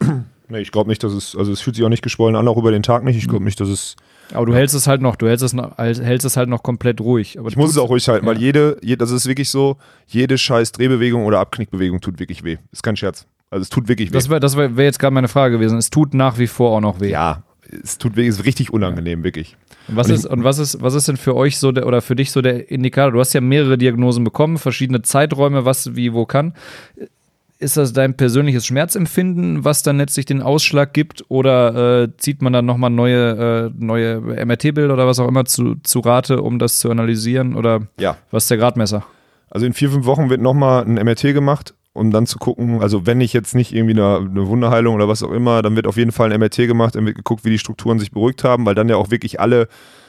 nee, 0.48 0.60
ich 0.60 0.72
glaube 0.72 0.88
nicht, 0.90 1.02
dass 1.02 1.12
es, 1.12 1.36
also 1.36 1.52
es 1.52 1.60
fühlt 1.60 1.76
sich 1.76 1.84
auch 1.84 1.90
nicht 1.90 2.02
geschwollen 2.02 2.36
an, 2.36 2.48
auch 2.48 2.56
über 2.56 2.70
den 2.70 2.82
Tag 2.82 3.04
nicht. 3.04 3.16
Ich 3.16 3.28
glaube 3.28 3.44
nicht, 3.44 3.60
dass 3.60 3.68
es 3.68 3.96
Aber 4.32 4.46
du 4.46 4.54
hältst 4.54 4.74
es 4.74 4.86
halt 4.86 5.02
noch, 5.02 5.16
du 5.16 5.26
hältst 5.28 5.44
es, 5.44 5.52
noch, 5.52 5.76
hältst 5.76 6.24
es 6.24 6.36
halt 6.36 6.48
noch 6.48 6.62
komplett 6.62 7.00
ruhig. 7.00 7.38
Aber 7.38 7.48
Ich 7.48 7.56
muss 7.56 7.70
es 7.70 7.78
auch 7.78 7.88
ruhig 7.90 8.08
halten, 8.08 8.26
weil 8.26 8.36
Ja. 8.36 8.40
jede, 8.42 8.78
je, 8.82 8.96
das 8.96 9.10
ist 9.10 9.26
wirklich 9.26 9.50
so, 9.50 9.76
jede 10.06 10.38
scheiß 10.38 10.72
Drehbewegung 10.72 11.24
oder 11.26 11.40
Abknickbewegung 11.40 12.00
tut 12.00 12.18
wirklich 12.18 12.42
weh. 12.44 12.56
Ist 12.72 12.82
kein 12.82 12.96
Scherz. 12.96 13.26
Also 13.50 13.62
es 13.62 13.68
tut 13.68 13.86
wirklich 13.88 14.10
weh. 14.10 14.14
Das 14.14 14.28
wäre 14.30 14.40
das 14.40 14.56
wär, 14.56 14.76
wär 14.76 14.84
jetzt 14.86 14.98
gerade 14.98 15.14
meine 15.14 15.28
Frage 15.28 15.56
gewesen. 15.58 15.78
Es 15.78 15.90
tut 15.90 16.14
nach 16.14 16.38
wie 16.38 16.46
vor 16.46 16.70
auch 16.76 16.80
noch 16.80 17.00
weh. 17.00 17.10
ja, 17.10 17.42
es 17.82 17.98
tut 17.98 18.16
weh, 18.16 18.26
ist 18.26 18.44
richtig 18.44 18.72
unangenehm, 18.72 19.24
wirklich. 19.24 19.56
Und 19.88 19.96
was 19.96 20.08
Und 20.08 20.14
ist, 20.14 20.26
und 20.26 20.44
was 20.44 20.58
ist, 20.58 20.80
was 20.80 20.94
ist 20.94 21.08
denn 21.08 21.16
für 21.16 21.34
euch 21.36 21.58
so 21.58 21.70
der, 21.72 21.86
oder 21.86 22.00
für 22.00 22.16
dich 22.16 22.30
so 22.30 22.40
der 22.40 22.70
Indikator? 22.70 23.12
Du 23.12 23.20
hast 23.20 23.32
ja 23.34 23.40
mehrere 23.40 23.76
Diagnosen 23.78 24.24
bekommen, 24.24 24.56
verschiedene 24.58 25.02
Zeiträume, 25.02 25.64
was 25.64 25.94
wie 25.94 26.12
wo 26.14 26.24
kann. 26.26 26.54
Ist 27.64 27.78
das 27.78 27.94
dein 27.94 28.14
persönliches 28.14 28.66
Schmerzempfinden, 28.66 29.64
was 29.64 29.82
dann 29.82 29.96
letztlich 29.96 30.26
den 30.26 30.42
Ausschlag 30.42 30.92
gibt? 30.92 31.24
Oder 31.28 32.02
äh, 32.02 32.08
zieht 32.18 32.42
man 32.42 32.52
dann 32.52 32.66
nochmal 32.66 32.90
neue, 32.90 33.70
äh, 33.74 33.82
neue 33.82 34.20
MRT-Bilder 34.20 34.92
oder 34.92 35.06
was 35.06 35.18
auch 35.18 35.26
immer 35.28 35.46
zu, 35.46 35.76
zu 35.82 36.00
Rate, 36.00 36.42
um 36.42 36.58
das 36.58 36.78
zu 36.78 36.90
analysieren? 36.90 37.54
Oder 37.56 37.88
Ja. 37.98 38.18
was 38.30 38.44
ist 38.44 38.50
der 38.50 38.58
Gradmesser? 38.58 39.04
Also 39.50 39.64
in 39.64 39.72
vier, 39.72 39.88
fünf 39.90 40.04
Wochen 40.04 40.28
wird 40.28 40.42
nochmal 40.42 40.84
ein 40.84 40.94
MRT 40.94 41.32
gemacht, 41.32 41.72
um 41.94 42.10
dann 42.10 42.26
zu 42.26 42.38
gucken, 42.38 42.82
also 42.82 43.06
wenn 43.06 43.22
ich 43.22 43.32
jetzt 43.32 43.54
nicht 43.54 43.72
irgendwie 43.74 43.94
eine, 43.94 44.16
eine 44.18 44.46
Wunderheilung 44.46 44.94
oder 44.96 45.08
was 45.08 45.22
auch 45.22 45.30
immer, 45.32 45.62
dann 45.62 45.74
wird 45.74 45.86
auf 45.86 45.96
jeden 45.96 46.12
Fall 46.12 46.30
ein 46.32 46.38
MRT 46.38 46.56
gemacht, 46.66 46.96
dann 46.96 47.06
wird 47.06 47.16
geguckt, 47.16 47.46
wie 47.46 47.50
die 47.50 47.58
Strukturen 47.58 47.98
sich 47.98 48.10
beruhigt 48.10 48.44
haben, 48.44 48.66
weil 48.66 48.74
dann 48.74 48.90
ja 48.90 48.96
auch 48.96 49.10
wirklich 49.10 49.40
alle, 49.40 49.68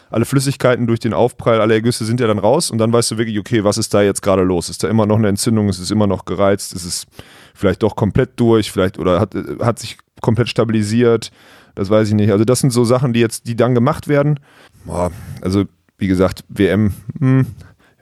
alle 0.09 0.25
Flüssigkeiten 0.25 0.87
durch 0.87 0.99
den 0.99 1.13
Aufprall, 1.13 1.61
alle 1.61 1.75
Ergüsse 1.75 2.03
sind 2.03 2.19
ja 2.19 2.27
dann 2.27 2.39
raus 2.39 2.69
und 2.69 2.79
dann 2.79 2.91
weißt 2.91 3.11
du 3.11 3.17
wirklich, 3.17 3.39
okay, 3.39 3.63
was 3.63 3.77
ist 3.77 3.93
da 3.93 4.01
jetzt 4.01 4.21
gerade 4.21 4.43
los? 4.43 4.67
Ist 4.67 4.83
da 4.83 4.89
immer 4.89 5.05
noch 5.05 5.17
eine 5.17 5.29
Entzündung? 5.29 5.69
Ist 5.69 5.79
es 5.79 5.91
immer 5.91 6.07
noch 6.07 6.25
gereizt? 6.25 6.73
Ist 6.73 6.83
es 6.85 7.07
vielleicht 7.55 7.83
doch 7.83 7.95
komplett 7.95 8.39
durch? 8.39 8.71
Vielleicht 8.71 8.99
oder 8.99 9.19
hat, 9.19 9.33
hat 9.59 9.79
sich 9.79 9.97
komplett 10.21 10.49
stabilisiert? 10.49 11.31
Das 11.73 11.89
weiß 11.89 12.09
ich 12.09 12.13
nicht. 12.13 12.31
Also 12.31 12.45
das 12.45 12.59
sind 12.59 12.71
so 12.71 12.85
Sachen, 12.85 13.13
die 13.13 13.19
jetzt, 13.19 13.47
die 13.47 13.55
dann 13.55 13.73
gemacht 13.73 14.07
werden. 14.07 14.39
Boah, 14.85 15.11
also 15.41 15.65
wie 15.97 16.07
gesagt, 16.07 16.43
WM, 16.47 16.93
hm, 17.19 17.47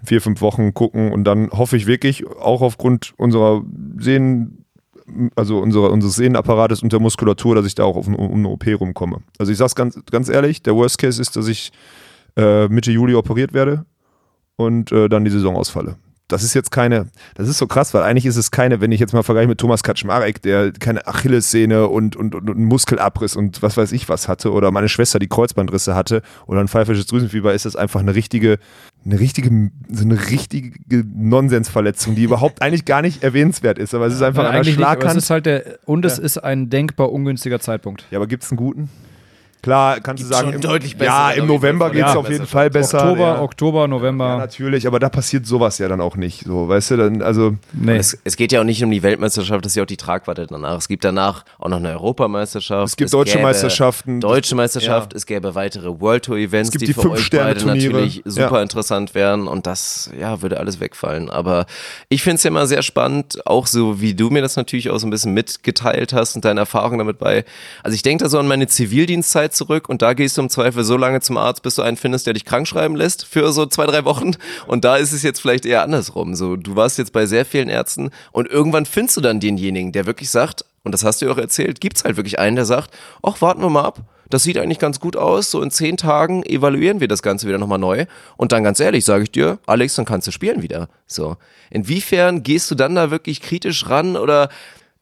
vier, 0.04 0.22
fünf 0.22 0.42
Wochen 0.42 0.74
gucken 0.74 1.12
und 1.12 1.24
dann 1.24 1.50
hoffe 1.52 1.78
ich 1.78 1.88
wirklich, 1.88 2.28
auch 2.28 2.62
aufgrund 2.62 3.14
unserer 3.18 3.64
also 5.36 5.60
unsere, 5.60 5.90
unseres 5.90 6.16
Sehnenapparates 6.16 6.82
und 6.82 6.94
der 6.94 7.00
Muskulatur, 7.00 7.56
dass 7.56 7.66
ich 7.66 7.76
da 7.76 7.84
auch 7.84 7.98
auf, 7.98 8.08
um 8.08 8.16
eine 8.16 8.48
OP 8.48 8.66
rumkomme. 8.68 9.20
Also 9.38 9.52
ich 9.52 9.58
sag's 9.58 9.76
ganz, 9.76 10.00
ganz 10.10 10.30
ehrlich, 10.30 10.64
der 10.64 10.76
Worst 10.76 10.98
Case 10.98 11.22
ist, 11.22 11.36
dass 11.36 11.48
ich 11.48 11.72
äh, 12.38 12.68
Mitte 12.70 12.92
Juli 12.92 13.14
operiert 13.14 13.54
werde 13.54 13.86
und 14.56 14.92
äh, 14.92 15.10
dann 15.10 15.26
die 15.26 15.32
Saison 15.32 15.58
ausfalle 15.58 15.98
das 16.34 16.44
ist 16.44 16.54
jetzt 16.54 16.72
keine, 16.72 17.08
das 17.36 17.48
ist 17.48 17.58
so 17.58 17.68
krass, 17.68 17.94
weil 17.94 18.04
eigentlich 18.04 18.26
ist 18.26 18.36
es 18.36 18.52
keine, 18.52 18.82
wenn 18.82 18.92
ich 18.92 19.00
jetzt 19.00 19.14
mal 19.14 19.24
vergleiche 19.24 19.48
mit 19.48 19.60
Thomas 19.60 19.84
Kaczmarek, 19.84 20.42
der 20.42 20.72
keine 20.72 21.06
Achillessehne 21.08 21.88
und, 21.88 22.16
und, 22.16 22.36
und, 22.36 22.50
und 22.50 22.58
Muskelabriss 22.66 23.36
und 23.36 23.62
was 23.62 23.78
weiß 23.78 23.92
ich 23.92 24.10
was 24.10 24.28
hatte, 24.28 24.52
oder 24.52 24.72
meine 24.72 24.90
Schwester, 24.90 25.20
die 25.20 25.28
Kreuzbandrisse 25.28 25.96
hatte, 25.96 26.24
oder 26.48 26.60
ein 26.60 26.68
pfeifisches 26.68 27.06
Drüsenfieber, 27.06 27.54
ist 27.54 27.66
das 27.66 27.76
einfach 27.76 28.00
eine 28.00 28.16
richtige, 28.16 28.58
eine 29.06 29.20
richtige, 29.20 29.72
so 29.90 30.04
eine 30.04 30.30
richtige 30.30 31.06
Nonsensverletzung, 31.16 32.16
die 32.16 32.24
überhaupt 32.24 32.62
eigentlich 32.62 32.86
gar 32.86 33.02
nicht 33.02 33.24
erwähnenswert 33.24 33.78
ist, 33.78 33.94
aber 33.94 34.08
es 34.08 34.16
ist 34.16 34.22
einfach 34.22 34.44
ja, 34.44 34.50
an 34.50 34.64
der 34.64 34.72
Schlaghand. 34.72 35.04
Nicht, 35.04 35.18
es 35.18 35.24
ist 35.26 35.30
halt 35.30 35.46
der, 35.46 35.80
und 35.86 36.04
es 36.06 36.18
ja. 36.18 36.24
ist 36.24 36.38
ein 36.40 36.70
denkbar 36.70 37.12
ungünstiger 37.12 37.60
Zeitpunkt. 37.60 38.06
Ja, 38.12 38.18
aber 38.18 38.28
gibt 38.28 38.44
es 38.44 38.52
einen 38.52 38.58
guten? 38.58 38.90
Klar, 39.64 40.02
kannst 40.02 40.22
Gibt's 40.22 40.38
du 40.38 40.44
sagen, 40.44 40.56
im, 40.56 40.62
deutlich 40.62 40.98
besser, 40.98 41.10
ja, 41.10 41.32
im 41.32 41.48
November 41.48 41.90
geht 41.90 42.06
es 42.06 42.18
auf 42.18 42.30
jeden 42.30 42.46
Fall 42.46 42.70
besser. 42.70 42.98
Oktober, 43.00 43.22
ja. 43.22 43.42
Oktober, 43.42 43.88
November. 43.88 44.28
Ja, 44.28 44.38
natürlich, 44.38 44.86
aber 44.88 45.00
da 45.00 45.08
passiert 45.08 45.46
sowas 45.46 45.78
ja 45.78 45.88
dann 45.88 46.02
auch 46.02 46.18
nicht. 46.18 46.44
So, 46.44 46.68
weißt 46.68 46.92
du, 46.92 46.98
dann, 46.98 47.22
also. 47.22 47.56
Nee. 47.72 47.96
Es, 47.96 48.18
es, 48.26 48.36
geht 48.36 48.52
ja 48.52 48.60
auch 48.60 48.66
nicht 48.66 48.84
um 48.84 48.92
die 48.92 49.02
Weltmeisterschaft, 49.04 49.64
das 49.64 49.72
ist 49.72 49.78
ja 49.78 49.84
auch 49.84 49.88
die 49.88 49.96
Tragweite 49.96 50.48
danach. 50.48 50.78
Es 50.78 50.90
gibt 50.90 51.06
danach 51.06 51.46
auch 51.60 51.70
noch 51.70 51.78
eine 51.78 51.92
Europameisterschaft. 51.92 52.90
Es 52.90 52.98
gibt 52.98 53.06
es 53.06 53.12
deutsche 53.12 53.40
Meisterschaften. 53.40 54.20
Deutsche 54.20 54.54
Meisterschaft, 54.54 55.14
ja. 55.14 55.18
es 55.18 55.26
gäbe 55.26 55.56
weitere 55.56 55.98
World 55.98 56.26
Tour 56.26 56.36
Events, 56.36 56.72
die, 56.72 56.80
die, 56.80 56.94
für 56.94 57.12
euch 57.12 57.30
beide 57.30 57.66
natürlich 57.66 58.22
super 58.26 58.62
interessant 58.62 59.16
wären 59.16 59.48
und 59.48 59.66
das, 59.66 60.10
ja, 60.20 60.42
würde 60.42 60.60
alles 60.60 60.82
wegfallen. 60.82 61.30
Aber 61.30 61.68
ich 62.10 62.22
finde 62.22 62.36
es 62.36 62.44
ja 62.44 62.50
immer 62.50 62.68
sehr 62.68 62.82
spannend, 62.82 63.48
auch 63.48 63.68
so 63.68 64.02
wie 64.02 64.14
du 64.14 64.30
mir 64.30 64.42
das 64.42 64.58
natürlich 64.58 64.90
auch 64.90 64.98
so 64.98 65.08
ein 65.08 65.10
bisschen 65.10 65.34
mitgeteilt 65.34 66.12
hast 66.12 66.36
und 66.36 66.44
deine 66.44 66.60
Erfahrungen 66.60 66.98
damit 66.98 67.18
bei. 67.18 67.46
Also 67.82 67.96
ich 67.96 68.02
denke 68.02 68.26
da 68.26 68.30
so 68.30 68.40
an 68.40 68.48
meine 68.48 68.68
Zivildienstzeit 68.68 69.53
zurück 69.54 69.90
und 69.90 70.02
da 70.02 70.14
gehst 70.14 70.38
du 70.38 70.42
im 70.42 70.50
Zweifel 70.50 70.84
so 70.84 70.98
lange 70.98 71.22
zum 71.22 71.38
Arzt, 71.38 71.64
bis 71.64 71.76
du 71.76 71.82
einen 71.82 71.98
findest, 71.98 72.28
der 72.28 72.34
dich 72.34 72.46
krank 72.46 72.68
schreiben 72.68 72.96
lässt 72.96 73.26
für 73.26 73.52
so 73.52 73.66
zwei, 73.66 73.86
drei 73.86 74.06
Wochen. 74.06 74.32
Und 74.68 74.84
da 74.84 74.98
ist 74.98 75.14
es 75.14 75.24
jetzt 75.24 75.40
vielleicht 75.40 75.66
eher 75.66 75.84
andersrum. 75.84 76.36
So, 76.36 76.56
du 76.56 76.76
warst 76.76 76.98
jetzt 76.98 77.14
bei 77.14 77.26
sehr 77.26 77.46
vielen 77.46 77.70
Ärzten 77.70 78.12
und 78.32 78.50
irgendwann 78.50 78.86
findest 78.86 79.18
du 79.18 79.22
dann 79.22 79.40
denjenigen, 79.40 79.92
der 79.92 80.06
wirklich 80.06 80.30
sagt, 80.30 80.66
und 80.84 80.92
das 80.92 81.04
hast 81.04 81.22
du 81.22 81.26
ja 81.26 81.32
auch 81.32 81.38
erzählt, 81.38 81.80
gibt 81.80 81.98
es 81.98 82.04
halt 82.04 82.18
wirklich 82.18 82.40
einen, 82.40 82.56
der 82.56 82.66
sagt, 82.66 82.92
ach, 83.22 83.42
warten 83.42 83.62
wir 83.62 83.70
mal 83.70 83.84
ab. 83.84 84.02
Das 84.30 84.44
sieht 84.44 84.58
eigentlich 84.58 84.80
ganz 84.80 85.00
gut 85.00 85.16
aus. 85.16 85.52
So 85.52 85.62
in 85.62 85.70
zehn 85.70 85.96
Tagen 85.96 86.44
evaluieren 86.44 87.00
wir 87.00 87.08
das 87.08 87.22
Ganze 87.22 87.48
wieder 87.48 87.60
nochmal 87.60 87.78
neu. 87.78 88.06
Und 88.36 88.52
dann 88.52 88.64
ganz 88.64 88.80
ehrlich, 88.80 89.06
sage 89.06 89.24
ich 89.24 89.32
dir, 89.32 89.60
Alex, 89.68 89.96
dann 89.96 90.06
kannst 90.06 90.28
du 90.28 90.32
spielen 90.32 90.62
wieder. 90.64 90.90
So. 91.06 91.38
Inwiefern 91.70 92.42
gehst 92.44 92.72
du 92.72 92.76
dann 92.76 92.96
da 92.96 93.12
wirklich 93.12 93.42
kritisch 93.42 93.88
ran 93.90 94.18
oder 94.18 94.50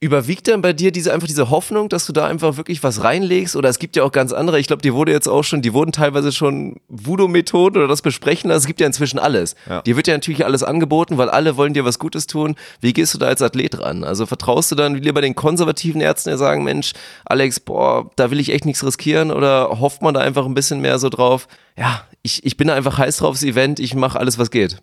Überwiegt 0.04 0.48
dann 0.48 0.64
bei 0.64 0.74
dir 0.74 0.92
diese 0.92 1.14
einfach 1.14 1.28
diese 1.28 1.52
Hoffnung, 1.52 1.88
dass 1.88 2.08
du 2.08 2.12
da 2.12 2.26
einfach 2.26 2.58
wirklich 2.58 2.82
was 2.82 3.04
reinlegst? 3.04 3.56
Oder 3.56 3.70
es 3.70 3.78
gibt 3.78 3.96
ja 3.96 4.04
auch 4.04 4.12
ganz 4.12 4.34
andere, 4.34 4.60
ich 4.60 4.66
glaube, 4.66 4.82
dir 4.82 4.96
wurde 4.96 5.12
jetzt 5.12 5.28
auch 5.28 5.44
schon, 5.44 5.62
die 5.62 5.74
wurden 5.74 5.92
teilweise 5.92 6.32
schon 6.32 6.78
Voodoo-Methoden 6.88 7.78
oder 7.78 7.88
das 7.88 8.02
besprechen 8.02 8.50
lassen. 8.50 8.62
Es 8.62 8.66
gibt 8.66 8.80
ja 8.80 8.88
inzwischen 8.88 9.20
alles. 9.20 9.56
Ja. 9.70 9.84
Dir 9.84 9.96
wird 9.96 10.08
ja 10.08 10.16
natürlich 10.16 10.44
alles 10.44 10.64
angeboten, 10.64 11.20
weil 11.20 11.30
alle 11.30 11.56
wollen 11.56 11.76
dir 11.76 11.86
was 11.86 12.00
Gutes 12.00 12.26
tun. 12.26 12.56
Wie 12.80 12.94
gehst 12.94 13.14
du 13.14 13.20
da 13.20 13.28
als 13.28 13.44
Athlet 13.44 13.80
ran? 13.80 14.04
Also 14.04 14.26
vertraust 14.26 14.72
du 14.72 14.76
dann 14.76 14.96
lieber 14.96 15.22
den 15.22 15.36
konservativen 15.36 16.02
Ärzten, 16.02 16.32
die 16.32 16.38
sagen, 16.38 16.64
Mensch, 16.64 16.94
Alex, 17.26 17.60
boah, 17.60 18.10
da 18.16 18.32
will 18.32 18.40
ich 18.40 18.52
echt 18.52 18.66
nichts 18.66 18.84
riskieren? 18.84 19.30
Oder 19.30 19.80
hofft 19.80 20.02
man 20.02 20.16
da 20.16 20.22
einfach 20.22 20.48
ein 20.48 20.56
bisschen 20.56 20.82
mehr 20.82 20.98
so 20.98 21.10
drauf? 21.10 21.48
Ja, 21.78 22.06
ich, 22.24 22.44
ich 22.44 22.58
bin 22.58 22.70
da 22.70 22.74
einfach 22.74 22.98
heiß 22.98 23.18
drauf, 23.18 23.36
das 23.36 23.44
Event, 23.44 23.80
ich 23.80 23.94
mache 23.94 24.20
alles, 24.20 24.40
was 24.40 24.50
geht. 24.50 24.82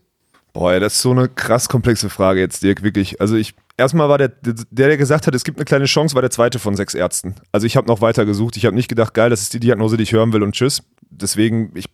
Boah, 0.58 0.80
das 0.80 0.94
ist 0.94 1.02
so 1.02 1.12
eine 1.12 1.28
krass 1.28 1.68
komplexe 1.68 2.10
Frage 2.10 2.40
jetzt, 2.40 2.64
Dirk, 2.64 2.82
wirklich. 2.82 3.20
Also 3.20 3.36
ich, 3.36 3.54
erstmal 3.76 4.08
war 4.08 4.18
der, 4.18 4.26
der, 4.26 4.56
der 4.72 4.96
gesagt 4.96 5.28
hat, 5.28 5.34
es 5.36 5.44
gibt 5.44 5.56
eine 5.56 5.64
kleine 5.64 5.84
Chance, 5.84 6.16
war 6.16 6.20
der 6.20 6.32
zweite 6.32 6.58
von 6.58 6.74
sechs 6.74 6.94
Ärzten. 6.94 7.36
Also 7.52 7.64
ich 7.64 7.76
habe 7.76 7.86
noch 7.86 8.00
weiter 8.00 8.26
gesucht. 8.26 8.56
Ich 8.56 8.66
habe 8.66 8.74
nicht 8.74 8.88
gedacht, 8.88 9.14
geil, 9.14 9.30
das 9.30 9.40
ist 9.40 9.54
die 9.54 9.60
Diagnose, 9.60 9.96
die 9.96 10.02
ich 10.02 10.12
hören 10.12 10.32
will 10.32 10.42
und 10.42 10.56
tschüss. 10.56 10.82
Deswegen, 11.10 11.70
ich, 11.76 11.84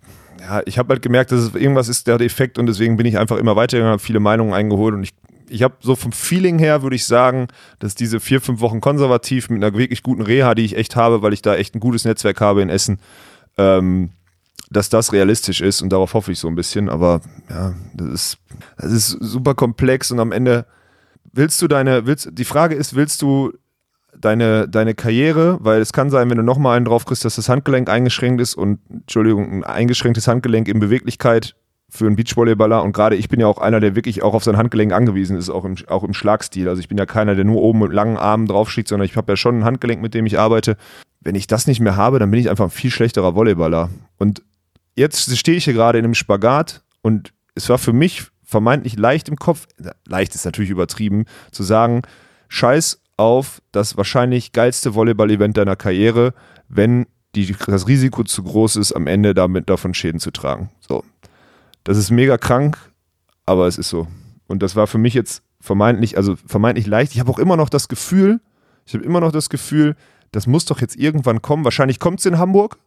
ja, 0.40 0.62
ich 0.64 0.78
habe 0.78 0.94
halt 0.94 1.02
gemerkt, 1.02 1.30
dass 1.30 1.40
es 1.40 1.54
irgendwas 1.54 1.88
ist 1.88 2.06
der 2.06 2.16
Defekt 2.16 2.58
und 2.58 2.64
deswegen 2.64 2.96
bin 2.96 3.04
ich 3.04 3.18
einfach 3.18 3.36
immer 3.36 3.54
weitergegangen, 3.54 3.92
habe 3.92 4.02
viele 4.02 4.18
Meinungen 4.18 4.54
eingeholt 4.54 4.94
und 4.94 5.02
ich, 5.02 5.12
ich 5.50 5.62
habe 5.62 5.74
so 5.80 5.94
vom 5.94 6.12
Feeling 6.12 6.58
her, 6.58 6.82
würde 6.82 6.96
ich 6.96 7.04
sagen, 7.04 7.48
dass 7.80 7.94
diese 7.94 8.18
vier, 8.18 8.40
fünf 8.40 8.60
Wochen 8.60 8.80
konservativ 8.80 9.50
mit 9.50 9.62
einer 9.62 9.76
wirklich 9.76 10.02
guten 10.02 10.22
Reha, 10.22 10.54
die 10.54 10.64
ich 10.64 10.74
echt 10.74 10.96
habe, 10.96 11.20
weil 11.20 11.34
ich 11.34 11.42
da 11.42 11.54
echt 11.54 11.74
ein 11.74 11.80
gutes 11.80 12.06
Netzwerk 12.06 12.40
habe 12.40 12.62
in 12.62 12.70
Essen, 12.70 12.98
ähm, 13.58 14.08
dass 14.76 14.88
das 14.88 15.12
realistisch 15.12 15.60
ist 15.60 15.82
und 15.82 15.90
darauf 15.90 16.14
hoffe 16.14 16.32
ich 16.32 16.38
so 16.38 16.48
ein 16.48 16.54
bisschen. 16.54 16.88
Aber 16.88 17.20
ja, 17.48 17.74
das 17.94 18.08
ist, 18.08 18.38
das 18.76 18.92
ist 18.92 19.08
super 19.08 19.54
komplex 19.54 20.10
und 20.10 20.20
am 20.20 20.32
Ende 20.32 20.66
willst 21.32 21.60
du 21.62 21.68
deine, 21.68 22.06
willst, 22.06 22.28
die 22.32 22.44
Frage 22.44 22.74
ist, 22.74 22.94
willst 22.94 23.22
du 23.22 23.52
deine, 24.18 24.68
deine 24.68 24.94
Karriere, 24.94 25.58
weil 25.60 25.80
es 25.80 25.92
kann 25.92 26.10
sein, 26.10 26.30
wenn 26.30 26.36
du 26.36 26.44
nochmal 26.44 26.76
einen 26.76 26.84
drauf 26.84 27.04
kriegst, 27.04 27.24
dass 27.24 27.36
das 27.36 27.48
Handgelenk 27.48 27.88
eingeschränkt 27.88 28.40
ist 28.40 28.54
und, 28.54 28.80
Entschuldigung, 28.90 29.50
ein 29.50 29.64
eingeschränktes 29.64 30.28
Handgelenk 30.28 30.68
in 30.68 30.80
Beweglichkeit 30.80 31.54
für 31.88 32.06
einen 32.06 32.16
Beachvolleyballer 32.16 32.82
und 32.82 32.92
gerade 32.92 33.14
ich 33.14 33.28
bin 33.28 33.38
ja 33.38 33.46
auch 33.46 33.58
einer, 33.58 33.78
der 33.78 33.94
wirklich 33.94 34.22
auch 34.22 34.34
auf 34.34 34.42
sein 34.42 34.56
Handgelenk 34.56 34.92
angewiesen 34.92 35.36
ist, 35.36 35.50
auch 35.50 35.64
im, 35.64 35.76
auch 35.88 36.02
im 36.02 36.14
Schlagstil. 36.14 36.68
Also 36.68 36.80
ich 36.80 36.88
bin 36.88 36.98
ja 36.98 37.06
keiner, 37.06 37.36
der 37.36 37.44
nur 37.44 37.62
oben 37.62 37.80
mit 37.80 37.92
langen 37.92 38.16
Armen 38.16 38.46
draufschießt, 38.46 38.88
sondern 38.88 39.06
ich 39.06 39.16
habe 39.16 39.32
ja 39.32 39.36
schon 39.36 39.58
ein 39.58 39.64
Handgelenk, 39.64 40.02
mit 40.02 40.14
dem 40.14 40.26
ich 40.26 40.38
arbeite. 40.38 40.76
Wenn 41.20 41.36
ich 41.36 41.46
das 41.46 41.66
nicht 41.66 41.80
mehr 41.80 41.96
habe, 41.96 42.18
dann 42.18 42.30
bin 42.30 42.40
ich 42.40 42.50
einfach 42.50 42.64
ein 42.64 42.70
viel 42.70 42.90
schlechterer 42.90 43.34
Volleyballer. 43.34 43.90
Und 44.18 44.42
jetzt 44.94 45.36
stehe 45.36 45.56
ich 45.56 45.64
hier 45.64 45.74
gerade 45.74 45.98
in 45.98 46.04
einem 46.04 46.14
Spagat 46.14 46.82
und 47.02 47.32
es 47.54 47.68
war 47.68 47.78
für 47.78 47.92
mich 47.92 48.24
vermeintlich 48.42 48.96
leicht 48.96 49.28
im 49.28 49.36
Kopf, 49.36 49.66
leicht 50.06 50.34
ist 50.34 50.44
natürlich 50.44 50.70
übertrieben, 50.70 51.24
zu 51.50 51.62
sagen, 51.62 52.02
scheiß 52.48 53.00
auf 53.16 53.62
das 53.72 53.96
wahrscheinlich 53.96 54.52
geilste 54.52 54.94
Volleyball-Event 54.94 55.56
deiner 55.56 55.76
Karriere, 55.76 56.34
wenn 56.68 57.06
die, 57.34 57.54
das 57.66 57.88
Risiko 57.88 58.24
zu 58.24 58.42
groß 58.42 58.76
ist, 58.76 58.92
am 58.92 59.06
Ende 59.06 59.34
damit 59.34 59.68
davon 59.68 59.94
Schäden 59.94 60.20
zu 60.20 60.30
tragen. 60.30 60.70
So. 60.80 61.04
Das 61.84 61.98
ist 61.98 62.10
mega 62.10 62.38
krank, 62.38 62.78
aber 63.46 63.66
es 63.66 63.78
ist 63.78 63.88
so. 63.88 64.06
Und 64.46 64.62
das 64.62 64.76
war 64.76 64.86
für 64.86 64.98
mich 64.98 65.14
jetzt 65.14 65.42
vermeintlich, 65.60 66.16
also 66.16 66.36
vermeintlich 66.46 66.86
leicht. 66.86 67.12
Ich 67.12 67.20
habe 67.20 67.30
auch 67.30 67.38
immer 67.38 67.56
noch 67.56 67.68
das 67.68 67.88
Gefühl, 67.88 68.40
ich 68.86 68.94
habe 68.94 69.04
immer 69.04 69.20
noch 69.20 69.32
das 69.32 69.48
Gefühl, 69.48 69.96
das 70.32 70.46
muss 70.46 70.64
doch 70.64 70.80
jetzt 70.80 70.96
irgendwann 70.96 71.42
kommen. 71.42 71.64
Wahrscheinlich 71.64 71.98
kommt 71.98 72.20
es 72.20 72.26
in 72.26 72.38
Hamburg. 72.38 72.78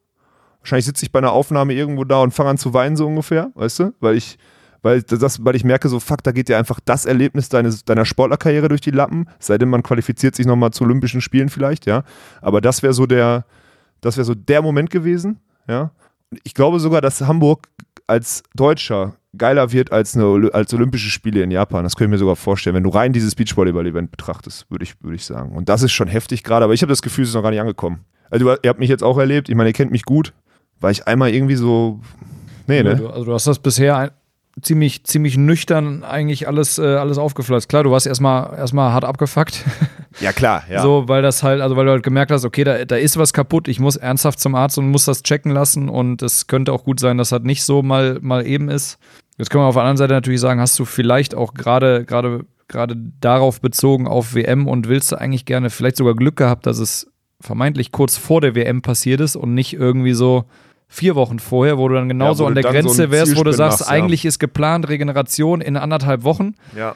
Wahrscheinlich 0.61 0.85
sitze 0.85 1.05
ich 1.05 1.11
bei 1.11 1.19
einer 1.19 1.31
Aufnahme 1.31 1.73
irgendwo 1.73 2.03
da 2.03 2.21
und 2.21 2.33
fange 2.33 2.51
an 2.51 2.57
zu 2.57 2.73
weinen, 2.73 2.95
so 2.95 3.07
ungefähr, 3.07 3.51
weißt 3.55 3.79
du? 3.79 3.93
Weil 3.99 4.15
ich, 4.15 4.37
weil, 4.81 5.01
das, 5.01 5.43
weil 5.43 5.55
ich 5.55 5.63
merke, 5.63 5.89
so, 5.89 5.99
fuck, 5.99 6.23
da 6.23 6.31
geht 6.31 6.49
dir 6.49 6.57
einfach 6.57 6.79
das 6.83 7.05
Erlebnis 7.05 7.49
deines, 7.49 7.85
deiner 7.85 8.05
Sportlerkarriere 8.05 8.67
durch 8.67 8.81
die 8.81 8.91
Lappen, 8.91 9.27
seitdem 9.39 9.69
man 9.69 9.83
qualifiziert 9.83 10.35
sich 10.35 10.45
nochmal 10.45 10.71
zu 10.71 10.83
Olympischen 10.83 11.21
Spielen 11.21 11.49
vielleicht, 11.49 11.85
ja. 11.85 12.03
Aber 12.41 12.61
das 12.61 12.83
wäre 12.83 12.93
so 12.93 13.05
der, 13.05 13.45
das 14.01 14.17
wäre 14.17 14.25
so 14.25 14.35
der 14.35 14.61
Moment 14.61 14.89
gewesen, 14.89 15.39
ja. 15.67 15.91
Ich 16.43 16.53
glaube 16.53 16.79
sogar, 16.79 16.99
dass 17.01 17.21
Hamburg 17.21 17.69
als 18.05 18.43
Deutscher 18.53 19.15
geiler 19.37 19.71
wird 19.71 19.91
als, 19.91 20.15
eine, 20.15 20.49
als 20.53 20.73
Olympische 20.73 21.09
Spiele 21.09 21.41
in 21.41 21.51
Japan. 21.51 21.83
Das 21.83 21.95
könnte 21.95 22.09
ich 22.09 22.11
mir 22.11 22.17
sogar 22.17 22.35
vorstellen, 22.35 22.75
wenn 22.75 22.83
du 22.83 22.89
rein 22.89 23.13
dieses 23.13 23.35
Beachvolleyball-Event 23.35 24.11
betrachtest, 24.11 24.69
würde 24.69 24.83
ich, 24.83 25.01
würd 25.01 25.15
ich 25.15 25.25
sagen. 25.25 25.55
Und 25.55 25.69
das 25.69 25.83
ist 25.83 25.91
schon 25.91 26.07
heftig 26.07 26.43
gerade, 26.43 26.65
aber 26.65 26.73
ich 26.73 26.81
habe 26.81 26.91
das 26.91 27.01
Gefühl, 27.01 27.23
es 27.23 27.29
ist 27.29 27.35
noch 27.35 27.43
gar 27.43 27.51
nicht 27.51 27.61
angekommen. 27.61 28.05
Also 28.29 28.49
ihr 28.49 28.69
habt 28.69 28.79
mich 28.79 28.89
jetzt 28.89 29.03
auch 29.03 29.17
erlebt, 29.17 29.49
ich 29.49 29.55
meine, 29.55 29.69
ihr 29.69 29.73
kennt 29.73 29.91
mich 29.91 30.03
gut, 30.03 30.33
weil 30.79 30.91
ich 30.91 31.07
einmal 31.07 31.33
irgendwie 31.33 31.55
so. 31.55 31.99
Nee, 32.67 32.83
ne? 32.83 33.01
Also 33.13 33.25
du 33.25 33.33
hast 33.33 33.47
das 33.47 33.59
bisher 33.59 34.11
ziemlich, 34.61 35.03
ziemlich 35.03 35.37
nüchtern 35.37 36.03
eigentlich 36.03 36.47
alles, 36.47 36.77
äh, 36.79 36.95
alles 36.95 37.17
aufgeflasst. 37.17 37.69
Klar, 37.69 37.83
du 37.83 37.91
warst 37.91 38.07
erstmal 38.07 38.57
erstmal 38.57 38.91
hart 38.91 39.05
abgefuckt. 39.05 39.63
Ja, 40.19 40.31
klar, 40.33 40.63
ja. 40.67 40.81
So, 40.81 41.07
weil 41.07 41.21
das 41.21 41.43
halt, 41.43 41.61
also 41.61 41.75
weil 41.75 41.85
du 41.85 41.91
halt 41.91 42.01
gemerkt 42.01 42.31
hast, 42.31 42.43
okay, 42.43 42.63
da, 42.63 42.85
da 42.85 42.95
ist 42.95 43.17
was 43.17 43.33
kaputt, 43.33 43.67
ich 43.67 43.79
muss 43.79 43.97
ernsthaft 43.97 44.39
zum 44.39 44.55
Arzt 44.55 44.79
und 44.79 44.89
muss 44.89 45.05
das 45.05 45.21
checken 45.21 45.51
lassen 45.51 45.89
und 45.89 46.23
es 46.23 46.47
könnte 46.47 46.73
auch 46.73 46.85
gut 46.85 46.99
sein, 46.99 47.19
dass 47.19 47.29
das 47.29 47.43
nicht 47.43 47.63
so 47.63 47.83
mal, 47.83 48.17
mal 48.21 48.43
eben 48.47 48.69
ist. 48.69 48.97
Jetzt 49.37 49.51
kann 49.51 49.59
man 49.59 49.67
auf 49.67 49.75
der 49.75 49.83
anderen 49.83 49.97
Seite 49.97 50.13
natürlich 50.13 50.41
sagen, 50.41 50.59
hast 50.59 50.79
du 50.79 50.85
vielleicht 50.85 51.35
auch 51.35 51.53
gerade, 51.53 52.03
gerade, 52.03 52.45
gerade 52.67 52.95
darauf 53.21 53.61
bezogen 53.61 54.07
auf 54.07 54.33
WM 54.33 54.67
und 54.67 54.87
willst 54.87 55.11
du 55.11 55.17
eigentlich 55.17 55.45
gerne 55.45 55.69
vielleicht 55.69 55.97
sogar 55.97 56.15
Glück 56.15 56.35
gehabt, 56.35 56.65
dass 56.65 56.79
es 56.79 57.11
vermeintlich 57.39 57.91
kurz 57.91 58.17
vor 58.17 58.41
der 58.41 58.55
WM 58.55 58.81
passiert 58.81 59.21
ist 59.21 59.35
und 59.35 59.53
nicht 59.53 59.73
irgendwie 59.73 60.13
so 60.13 60.45
vier 60.87 61.15
Wochen 61.15 61.39
vorher, 61.39 61.77
wo 61.77 61.87
du 61.87 61.95
dann 61.95 62.07
genauso 62.09 62.43
ja, 62.43 62.49
an 62.49 62.55
der 62.55 62.63
Grenze 62.63 63.03
so 63.03 63.11
wärst, 63.11 63.37
wo 63.37 63.43
du 63.43 63.51
sagst, 63.51 63.81
machst, 63.81 63.91
eigentlich 63.91 64.25
ist 64.25 64.39
geplant 64.39 64.87
Regeneration 64.87 65.61
in 65.61 65.77
anderthalb 65.77 66.23
Wochen. 66.23 66.55
Ja. 66.75 66.95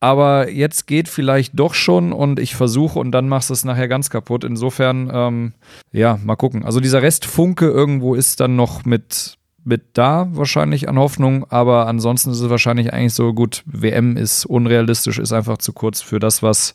Aber 0.00 0.50
jetzt 0.50 0.88
geht 0.88 1.08
vielleicht 1.08 1.58
doch 1.58 1.74
schon 1.74 2.12
und 2.12 2.40
ich 2.40 2.56
versuche 2.56 2.98
und 2.98 3.12
dann 3.12 3.28
machst 3.28 3.50
du 3.50 3.54
es 3.54 3.64
nachher 3.64 3.86
ganz 3.86 4.10
kaputt. 4.10 4.42
Insofern, 4.42 5.10
ähm, 5.12 5.52
ja, 5.92 6.18
mal 6.24 6.34
gucken. 6.34 6.64
Also 6.64 6.80
dieser 6.80 7.02
Restfunke 7.02 7.66
irgendwo 7.66 8.16
ist 8.16 8.40
dann 8.40 8.56
noch 8.56 8.84
mit, 8.84 9.38
mit 9.62 9.82
da 9.92 10.26
wahrscheinlich 10.32 10.88
an 10.88 10.98
Hoffnung, 10.98 11.46
aber 11.50 11.86
ansonsten 11.86 12.30
ist 12.30 12.40
es 12.40 12.50
wahrscheinlich 12.50 12.92
eigentlich 12.92 13.14
so 13.14 13.32
gut, 13.32 13.62
WM 13.64 14.16
ist 14.16 14.44
unrealistisch, 14.44 15.20
ist 15.20 15.32
einfach 15.32 15.58
zu 15.58 15.72
kurz 15.72 16.00
für 16.00 16.18
das, 16.18 16.42
was 16.42 16.74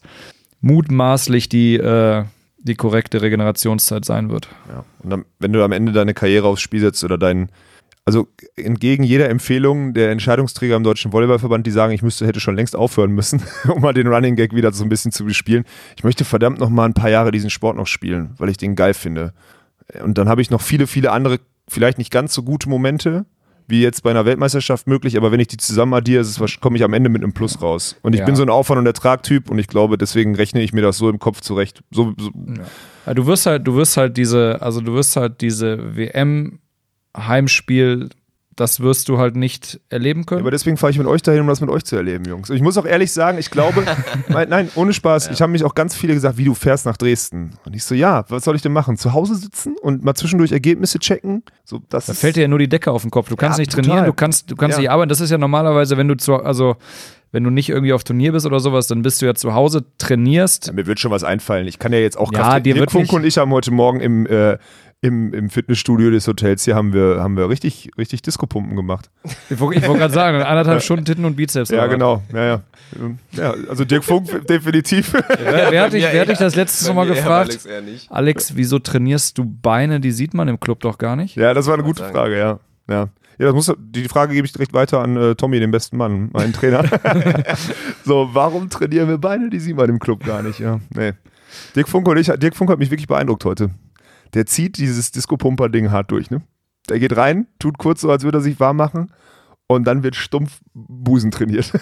mutmaßlich 0.61 1.49
die 1.49 1.75
äh, 1.75 2.23
die 2.67 2.75
korrekte 2.75 3.21
Regenerationszeit 3.21 4.05
sein 4.05 4.29
wird. 4.29 4.49
Ja. 4.69 4.83
Und 4.99 5.09
dann, 5.09 5.25
wenn 5.39 5.53
du 5.53 5.63
am 5.63 5.71
Ende 5.71 5.91
deine 5.91 6.13
Karriere 6.13 6.47
aufs 6.47 6.61
Spiel 6.61 6.79
setzt 6.79 7.03
oder 7.03 7.17
dein, 7.17 7.49
also 8.05 8.27
entgegen 8.55 9.03
jeder 9.03 9.29
Empfehlung 9.29 9.93
der 9.93 10.11
Entscheidungsträger 10.11 10.75
im 10.75 10.83
Deutschen 10.83 11.11
Volleyballverband, 11.11 11.65
die 11.65 11.71
sagen, 11.71 11.93
ich 11.93 12.01
müsste, 12.01 12.27
hätte 12.27 12.39
schon 12.39 12.55
längst 12.55 12.75
aufhören 12.75 13.11
müssen, 13.11 13.41
um 13.67 13.81
mal 13.81 13.93
den 13.93 14.07
Running 14.07 14.35
Gag 14.35 14.53
wieder 14.53 14.71
so 14.71 14.83
ein 14.83 14.89
bisschen 14.89 15.11
zu 15.11 15.25
bespielen. 15.25 15.65
Ich 15.95 16.03
möchte 16.03 16.25
verdammt 16.25 16.59
noch 16.59 16.69
mal 16.69 16.85
ein 16.85 16.93
paar 16.93 17.09
Jahre 17.09 17.31
diesen 17.31 17.49
Sport 17.49 17.77
noch 17.77 17.87
spielen, 17.87 18.31
weil 18.37 18.49
ich 18.49 18.57
den 18.57 18.75
geil 18.75 18.93
finde. 18.93 19.33
Und 20.03 20.17
dann 20.17 20.29
habe 20.29 20.41
ich 20.41 20.49
noch 20.49 20.61
viele, 20.61 20.85
viele 20.85 21.11
andere, 21.11 21.39
vielleicht 21.67 21.97
nicht 21.97 22.11
ganz 22.11 22.33
so 22.33 22.43
gute 22.43 22.69
Momente, 22.69 23.25
wie 23.67 23.81
jetzt 23.81 24.03
bei 24.03 24.11
einer 24.11 24.25
Weltmeisterschaft 24.25 24.87
möglich, 24.87 25.17
aber 25.17 25.31
wenn 25.31 25.39
ich 25.41 25.47
die 25.47 25.57
zusammen 25.57 25.93
addiere, 25.93 26.25
komme 26.61 26.77
ich 26.77 26.83
am 26.83 26.93
Ende 26.93 27.09
mit 27.09 27.21
einem 27.23 27.33
Plus 27.33 27.61
raus. 27.61 27.95
Und 28.01 28.13
ich 28.13 28.19
Ja. 28.19 28.25
bin 28.25 28.35
so 28.35 28.43
ein 28.43 28.49
Aufwand- 28.49 28.79
und 28.79 28.85
Ertragtyp 28.85 29.49
und 29.51 29.59
ich 29.59 29.67
glaube, 29.67 29.97
deswegen 29.97 30.35
rechne 30.35 30.61
ich 30.61 30.71
mir 30.73 30.81
das 30.81 30.97
so 30.97 31.09
im 31.09 31.19
Kopf 31.19 31.41
zurecht. 31.41 31.81
So, 31.91 32.13
so, 32.17 32.31
Ja, 33.05 33.13
du 33.13 33.25
wirst 33.25 33.45
halt, 33.45 33.65
du 33.67 33.75
wirst 33.75 33.97
halt 33.97 34.15
diese, 34.17 34.61
also 34.61 34.79
du 34.81 34.93
wirst 34.93 35.15
halt 35.17 35.41
diese 35.41 35.95
WM-Heimspiel, 35.97 38.09
das 38.57 38.79
wirst 38.81 39.07
du 39.07 39.17
halt 39.17 39.35
nicht 39.37 39.79
erleben 39.89 40.25
können. 40.25 40.41
Aber 40.41 40.51
deswegen 40.51 40.75
fahre 40.77 40.91
ich 40.91 40.97
mit 40.97 41.07
euch 41.07 41.21
dahin, 41.21 41.41
um 41.41 41.47
das 41.47 41.61
mit 41.61 41.69
euch 41.69 41.85
zu 41.85 41.95
erleben, 41.95 42.25
Jungs. 42.25 42.49
Und 42.49 42.55
ich 42.57 42.61
muss 42.61 42.77
auch 42.77 42.85
ehrlich 42.85 43.11
sagen, 43.13 43.37
ich 43.37 43.49
glaube, 43.51 43.83
mein, 44.29 44.49
nein, 44.49 44.69
ohne 44.75 44.93
Spaß, 44.93 45.29
ich 45.31 45.41
habe 45.41 45.51
mich 45.51 45.63
auch 45.63 45.75
ganz 45.75 45.95
viele 45.95 46.13
gesagt, 46.13 46.37
wie 46.37 46.43
du 46.43 46.53
fährst 46.53 46.85
nach 46.85 46.97
Dresden. 46.97 47.51
Und 47.65 47.75
ich 47.75 47.83
so, 47.85 47.95
ja, 47.95 48.25
was 48.29 48.43
soll 48.43 48.55
ich 48.55 48.61
denn 48.61 48.73
machen? 48.73 48.97
Zu 48.97 49.13
Hause 49.13 49.35
sitzen 49.35 49.75
und 49.81 50.03
mal 50.03 50.15
zwischendurch 50.15 50.51
Ergebnisse 50.51 50.99
checken? 50.99 51.43
So, 51.63 51.81
das 51.89 52.07
Da 52.07 52.13
fällt 52.13 52.35
dir 52.35 52.41
ja 52.41 52.47
nur 52.47 52.59
die 52.59 52.67
Decke 52.67 52.91
auf 52.91 53.03
den 53.03 53.11
Kopf. 53.11 53.29
Du 53.29 53.35
kannst 53.35 53.57
Ja, 53.57 53.61
nicht 53.61 53.71
total. 53.71 53.85
trainieren, 53.85 54.05
du 54.07 54.13
kannst, 54.13 54.51
du 54.51 54.55
kannst 54.55 54.77
Ja. 54.77 54.81
nicht 54.81 54.89
arbeiten. 54.91 55.09
Das 55.09 55.21
ist 55.21 55.29
ja 55.29 55.37
normalerweise, 55.37 55.95
wenn 55.95 56.07
du 56.07 56.17
zu, 56.17 56.35
also 56.35 56.75
wenn 57.33 57.43
du 57.43 57.49
nicht 57.49 57.69
irgendwie 57.69 57.91
auf 57.91 58.03
Turnier 58.05 58.31
bist 58.31 58.45
oder 58.45 58.59
sowas, 58.61 58.87
dann 58.87 59.01
bist 59.01 59.21
du 59.21 59.25
ja 59.25 59.35
zu 59.35 59.53
Hause, 59.53 59.83
trainierst. 59.97 60.67
Ja, 60.67 60.73
mir 60.73 60.87
wird 60.87 60.99
schon 60.99 61.11
was 61.11 61.23
einfallen. 61.25 61.67
Ich 61.67 61.77
kann 61.77 61.91
ja 61.91 61.99
jetzt 61.99 62.17
auch 62.17 62.31
Ja, 62.31 62.39
Kraft- 62.39 62.65
dir 62.65 62.73
Dirk 62.73 62.79
wird 62.79 62.91
Funk 62.91 63.11
und 63.13 63.25
ich 63.25 63.37
haben 63.37 63.51
heute 63.51 63.69
Morgen 63.71 63.99
im, 63.99 64.25
äh, 64.25 64.57
im, 65.01 65.33
im 65.33 65.49
Fitnessstudio 65.49 66.09
des 66.09 66.27
Hotels 66.27 66.65
hier 66.65 66.75
haben 66.75 66.91
wir, 66.91 67.19
haben 67.19 67.37
wir 67.37 67.49
richtig, 67.49 67.91
richtig 67.97 68.23
Disco-Pumpen 68.23 68.75
gemacht. 68.75 69.11
Ich 69.49 69.59
wollte 69.59 69.79
gerade 69.79 70.13
sagen, 70.13 70.41
anderthalb 70.43 70.81
Stunden 70.81 71.05
Titten 71.05 71.25
und 71.25 71.35
Bizeps. 71.35 71.69
Ja, 71.69 71.85
genau. 71.85 72.23
Ja, 72.33 72.45
ja. 72.45 72.61
ja 73.33 73.53
also 73.69 73.85
Dirk 73.85 74.03
Funk 74.03 74.47
definitiv. 74.47 75.13
Wer, 75.13 75.71
wer 75.71 75.81
hat 75.83 75.93
dich, 75.93 76.03
Ja, 76.03 76.09
wer 76.11 76.21
hat 76.21 76.27
ja. 76.27 76.33
dich 76.33 76.39
das 76.39 76.55
letzte 76.55 76.93
Mal 76.93 77.05
mir, 77.05 77.13
gefragt? 77.13 77.51
Alex, 77.51 77.65
eher 77.65 77.81
nicht. 77.81 78.11
Alex, 78.11 78.55
wieso 78.55 78.79
trainierst 78.79 79.37
du 79.37 79.45
Beine? 79.45 79.99
Die 79.99 80.11
sieht 80.11 80.33
man 80.33 80.47
im 80.47 80.59
Club 80.59 80.79
doch 80.79 80.97
gar 80.97 81.15
nicht. 81.15 81.35
Ja, 81.35 81.53
das 81.53 81.67
war 81.67 81.75
eine 81.75 81.83
gute. 81.83 82.03
Frage, 82.03 82.37
ja. 82.37 82.59
Ja, 82.89 83.09
ja 83.37 83.45
das 83.45 83.53
muss, 83.53 83.71
die 83.77 84.05
Frage 84.05 84.33
gebe 84.33 84.47
ich 84.47 84.53
direkt 84.53 84.73
weiter 84.73 85.01
an 85.01 85.15
äh, 85.15 85.35
Tommy, 85.35 85.59
den 85.59 85.69
besten 85.69 85.97
Mann, 85.97 86.29
meinen 86.33 86.53
Trainer. 86.53 86.83
so, 88.03 88.29
warum 88.33 88.71
trainieren 88.71 89.09
wir 89.09 89.19
Beine? 89.19 89.51
Die 89.51 89.59
sieht 89.59 89.75
man 89.75 89.89
im 89.89 89.99
Club 89.99 90.25
gar 90.25 90.41
nicht, 90.41 90.59
ja. 90.59 90.79
Nee. 90.95 91.13
Dirk 91.75 91.87
Funk 91.87 92.07
und 92.07 92.17
ich, 92.17 92.27
Dirk 92.27 92.55
Funk 92.55 92.71
hat 92.71 92.79
mich 92.79 92.89
wirklich 92.89 93.07
beeindruckt 93.07 93.45
heute. 93.45 93.69
Der 94.33 94.45
zieht 94.45 94.77
dieses 94.77 95.11
Disco-Pumper-Ding 95.11 95.91
hart 95.91 96.11
durch, 96.11 96.29
ne? 96.29 96.41
Der 96.89 96.99
geht 96.99 97.15
rein, 97.17 97.47
tut 97.59 97.77
kurz 97.77 98.01
so, 98.01 98.09
als 98.09 98.23
würde 98.23 98.37
er 98.37 98.41
sich 98.41 98.59
warm 98.59 98.77
machen 98.77 99.11
und 99.67 99.85
dann 99.85 100.03
wird 100.03 100.15
stumpf 100.15 100.61
Busen 100.87 101.31
trainiert. 101.31 101.71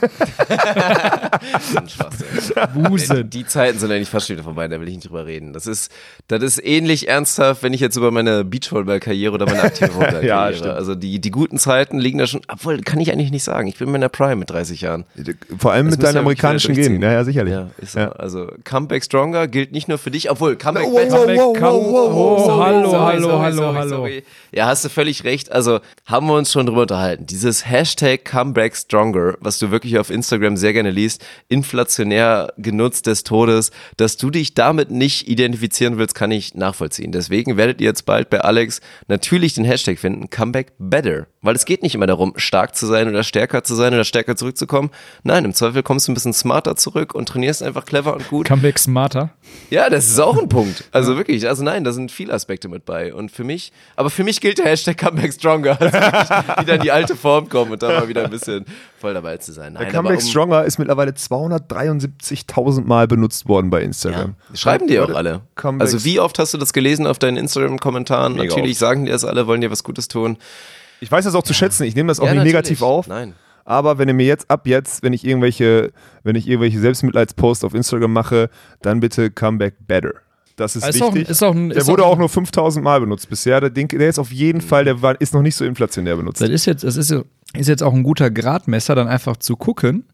So 1.62 1.78
ein 1.80 1.90
Schwachsinn. 1.90 2.84
Busen. 2.84 3.30
Die 3.30 3.46
Zeiten 3.46 3.78
sind 3.78 3.92
eigentlich 3.92 4.10
fast 4.10 4.28
schon 4.28 4.36
wieder 4.38 4.44
vorbei, 4.44 4.68
da 4.68 4.80
will 4.80 4.88
ich 4.88 4.96
nicht 4.96 5.08
drüber 5.10 5.26
reden. 5.26 5.54
Das 5.54 5.68
ist, 5.68 5.92
das 6.28 6.42
ist 6.42 6.64
ähnlich 6.66 7.08
ernsthaft, 7.08 7.62
wenn 7.62 7.74
ich 7.74 7.82
jetzt 7.82 7.98
über 7.98 8.10
meine 8.12 8.44
Beachvolleyball-Karriere 8.44 9.34
oder 9.34 9.46
meine 9.46 9.62
aktive 9.64 9.90
Volleyball-Karriere. 9.96 10.26
Ja, 10.28 10.54
stimmt. 10.54 10.72
also 10.74 10.96
die, 10.96 11.20
die 11.20 11.32
guten 11.32 11.58
Zeiten 11.58 12.00
liegen 12.00 12.18
da 12.18 12.26
schon, 12.28 12.42
obwohl, 12.48 12.80
kann 12.82 13.00
ich 13.00 13.12
eigentlich 13.12 13.32
nicht 13.32 13.44
sagen. 13.44 13.68
Ich 13.68 13.78
bin 13.78 13.88
in 13.88 13.92
meiner 13.92 14.10
Prime 14.10 14.38
mit 14.38 14.50
30 14.50 14.82
Jahren. 14.82 15.06
Vor 15.58 15.72
allem 15.72 15.88
Das 15.88 15.98
mit 15.98 16.06
deinen 16.06 16.18
amerikanischen 16.18 16.74
Genen. 16.76 17.02
Ja, 17.02 17.12
ja, 17.12 17.24
sicherlich. 17.24 17.54
Ja, 17.54 17.70
ist 17.78 17.94
so. 17.94 18.00
Ja. 18.00 18.12
Also 18.14 18.52
Comeback 18.64 19.04
Stronger 19.04 19.48
gilt 19.48 19.72
nicht 19.72 19.88
nur 19.88 19.98
für 19.98 20.12
dich, 20.12 20.32
obwohl 20.32 20.56
Comeback 20.56 20.86
Comeback, 20.86 21.38
wow, 21.40 21.54
come- 21.54 21.64
wow, 21.64 22.12
wow, 22.12 22.14
oh, 22.14 22.46
sorry, 22.46 22.66
hallo, 22.74 22.90
Sorry, 22.90 23.14
hallo, 23.14 23.22
sorry, 23.30 23.44
hallo, 23.44 23.56
sorry, 23.58 23.76
hallo. 23.78 23.90
sorry. 23.90 24.24
Ja, 24.52 24.66
hast 24.68 24.86
du 24.86 24.90
völlig 24.90 25.24
recht. 25.24 25.52
Also 25.52 25.80
haben 26.06 26.28
wir 26.28 26.36
uns 26.36 26.52
schon 26.52 26.66
drüber 26.66 26.82
unterhalten. 26.84 27.26
Dieses 27.26 27.68
Hashtag 27.70 28.26
Comeback 28.26 28.76
Stronger, 28.86 29.36
was 29.40 29.58
du 29.60 29.72
wirklich 29.72 29.98
auf 29.98 30.10
Instagram 30.10 30.58
sehr 30.58 30.74
gerne 30.74 30.92
liest, 30.92 31.26
inflationär 31.48 32.54
genutzt 32.58 33.08
des 33.08 33.24
Todes, 33.24 33.72
dass 33.98 34.18
du 34.18 34.30
dich 34.30 34.54
damit 34.54 34.92
nicht 34.92 35.28
identifizieren 35.28 35.98
willst, 35.98 36.16
kann 36.16 36.32
ich 36.32 36.54
nachvollziehen. 36.54 37.12
Deswegen 37.12 37.58
werdet 37.58 37.82
ihr 37.82 37.88
jetzt 37.88 38.06
bald 38.06 38.30
bei 38.30 38.42
Alex 38.42 38.82
natürlich 39.08 39.56
den 39.56 39.66
Hashtag 39.66 39.98
finden, 40.00 40.30
Comeback 40.30 40.74
Better. 40.78 41.28
Weil 41.42 41.56
es 41.56 41.66
geht 41.66 41.84
nicht 41.84 41.96
immer 41.96 42.08
darum, 42.08 42.34
stark 42.38 42.76
zu 42.76 42.86
sein 42.86 43.08
oder 43.08 43.24
stärker 43.24 43.64
zu 43.64 43.76
sein 43.76 43.94
oder 43.94 44.04
stärker 44.04 44.36
zurückzukommen. 44.36 44.90
Nein, 45.24 45.46
im 45.46 45.54
Zweifel 45.54 45.84
kommst 45.84 46.08
du 46.08 46.12
ein 46.12 46.16
bisschen 46.16 46.34
smarter 46.34 46.76
zurück 46.76 47.14
und 47.14 47.30
trainierst 47.30 47.62
einfach 47.62 47.86
clever 47.86 48.16
und 48.16 48.28
gut. 48.30 48.48
Comeback 48.48 48.80
smarter. 48.80 49.32
Ja, 49.70 49.90
das 49.90 50.08
ist 50.08 50.20
auch 50.20 50.38
ein 50.38 50.50
Punkt. 50.50 50.86
Also 50.92 51.18
wirklich, 51.18 51.48
also 51.48 51.64
nein, 51.64 51.84
da 51.84 51.92
sind 51.92 52.12
viele 52.12 52.34
Aspekte 52.34 52.68
mit 52.68 52.86
bei. 52.86 53.14
Und 53.14 53.32
für 53.32 53.44
mich, 53.44 53.72
aber 53.96 54.10
für 54.10 54.24
mich 54.24 54.42
gilt 54.42 54.58
der 54.58 54.66
Hashtag 54.66 54.98
Comeback 54.98 55.34
Stronger. 55.34 55.78
Also 55.86 55.94
wirklich 55.94 56.62
wieder 56.62 56.76
in 56.76 56.82
die 56.82 56.92
alte 56.92 57.16
Form 57.16 57.48
kommen 57.50 57.72
und 57.72 57.84
da 57.84 57.90
mal 57.90 58.08
wieder 58.08 58.24
ein 58.24 58.32
bisschen 58.32 58.66
voll 59.00 59.14
dabei 59.14 59.38
zu 59.38 59.52
sein. 59.54 59.74
Nein, 59.74 59.84
Der 59.84 59.92
Comeback 59.92 60.20
um, 60.20 60.26
Stronger 60.26 60.64
ist 60.66 60.78
mittlerweile 60.78 61.12
273.000 61.12 62.86
Mal 62.86 63.08
benutzt 63.08 63.48
worden 63.48 63.70
bei 63.70 63.82
Instagram. 63.82 64.36
ja, 64.50 64.56
schreiben 64.56 64.88
die 64.88 65.00
auch 65.00 65.10
alle. 65.14 65.42
Comebacks- 65.56 65.82
Also 65.82 66.06
wie 66.06 66.20
oft 66.20 66.40
hast 66.40 66.54
du 66.54 66.58
das 66.58 66.74
gelesen 66.74 67.08
auf 67.08 67.20
deinen 67.20 67.38
Instagram-Kommentaren? 67.38 68.36
Natürlich 68.36 68.72
oft. 68.72 68.80
sagen 68.80 69.06
die 69.06 69.12
das 69.12 69.26
alle, 69.26 69.48
wollen 69.48 69.62
dir 69.62 69.72
was 69.72 69.84
Gutes 69.84 70.08
tun. 70.08 70.38
Ich 71.02 71.12
weiß 71.12 71.26
das 71.26 71.36
auch 71.36 71.44
zu 71.44 71.54
schätzen. 71.54 71.84
Ich 71.84 71.96
nehme 71.96 72.08
das 72.08 72.20
auch 72.20 72.24
Ja, 72.26 72.32
nicht 72.32 72.38
natürlich. 72.40 72.54
negativ 72.54 72.82
auf. 72.82 73.08
Nein. 73.08 73.34
Aber 73.68 73.98
wenn 73.98 74.08
ihr 74.08 74.14
mir 74.14 74.28
jetzt 74.28 74.50
ab 74.50 74.68
jetzt, 74.68 75.02
wenn 75.04 75.12
ich 75.14 75.26
irgendwelche, 75.26 75.92
wenn 76.24 76.36
ich 76.36 76.48
irgendwelche 76.48 76.80
Selbstmitleidsposts 76.80 77.64
auf 77.64 77.74
Instagram 77.74 78.14
mache, 78.14 78.50
dann 78.82 79.00
bitte 79.00 79.32
Comeback 79.32 79.76
Better. 79.88 80.12
Das 80.56 80.76
ist 80.76 80.88
Ist 80.88 81.02
auch 81.02 81.14
wichtig. 81.14 81.30
ist 81.30 81.44
auch 81.44 81.54
ein- 81.54 81.70
der 81.70 81.80
ist 81.80 81.88
wurde 81.88 82.06
auch 82.06 82.14
auch 82.14 82.18
nur 82.18 82.30
5000 82.30 82.84
Mal 82.84 83.02
benutzt 83.02 83.30
bisher. 83.30 83.60
Der, 83.60 83.70
Ding, 83.70 83.90
der 83.90 84.08
ist 84.08 84.20
auf 84.20 84.32
jeden 84.32 84.62
Fall, 84.62 84.86
der 84.86 85.02
war, 85.02 85.20
ist 85.20 85.34
noch 85.34 85.42
nicht 85.42 85.56
so 85.56 85.66
inflationär 85.66 86.16
benutzt. 86.16 86.40
Das 86.42 86.50
ist 86.50 86.66
jetzt, 86.66 86.84
das 86.84 86.96
ist, 86.96 87.12
ist 87.12 87.68
jetzt 87.68 87.84
auch 87.84 87.94
ein 87.94 88.04
guter 88.04 88.32
Gradmesser, 88.32 88.96
dann 88.96 89.08
einfach 89.08 89.36
zu 89.38 89.58
gucken, 89.58 90.06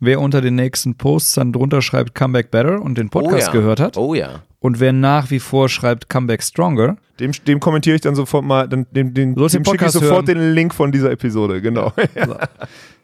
wer 0.00 0.20
unter 0.20 0.40
den 0.40 0.56
nächsten 0.56 0.96
Posts 0.96 1.34
dann 1.34 1.52
drunter 1.52 1.82
schreibt 1.82 2.14
Comeback 2.14 2.50
Better 2.50 2.82
und 2.82 2.98
den 2.98 3.10
Podcast 3.10 3.48
oh 3.50 3.52
ja. 3.52 3.52
gehört 3.52 3.80
hat. 3.80 3.96
Oh 3.96 4.14
ja. 4.14 4.42
Und 4.58 4.80
wer 4.80 4.92
nach 4.92 5.30
wie 5.30 5.38
vor 5.38 5.68
schreibt 5.68 6.08
Comeback 6.08 6.42
Stronger, 6.42 6.96
Dem, 7.20 7.30
dem 7.46 7.60
kommentiere 7.60 7.94
ich 7.94 8.02
dann 8.02 8.16
sofort 8.16 8.44
mal, 8.44 8.68
dann, 8.68 8.86
dem, 8.90 9.14
dem, 9.14 9.36
dem 9.36 9.48
schicke 9.64 9.86
ich 9.86 9.92
sofort 9.92 10.26
hören. 10.26 10.38
den 10.38 10.52
Link 10.54 10.74
von 10.74 10.90
dieser 10.90 11.12
Episode, 11.12 11.62
genau. 11.62 11.92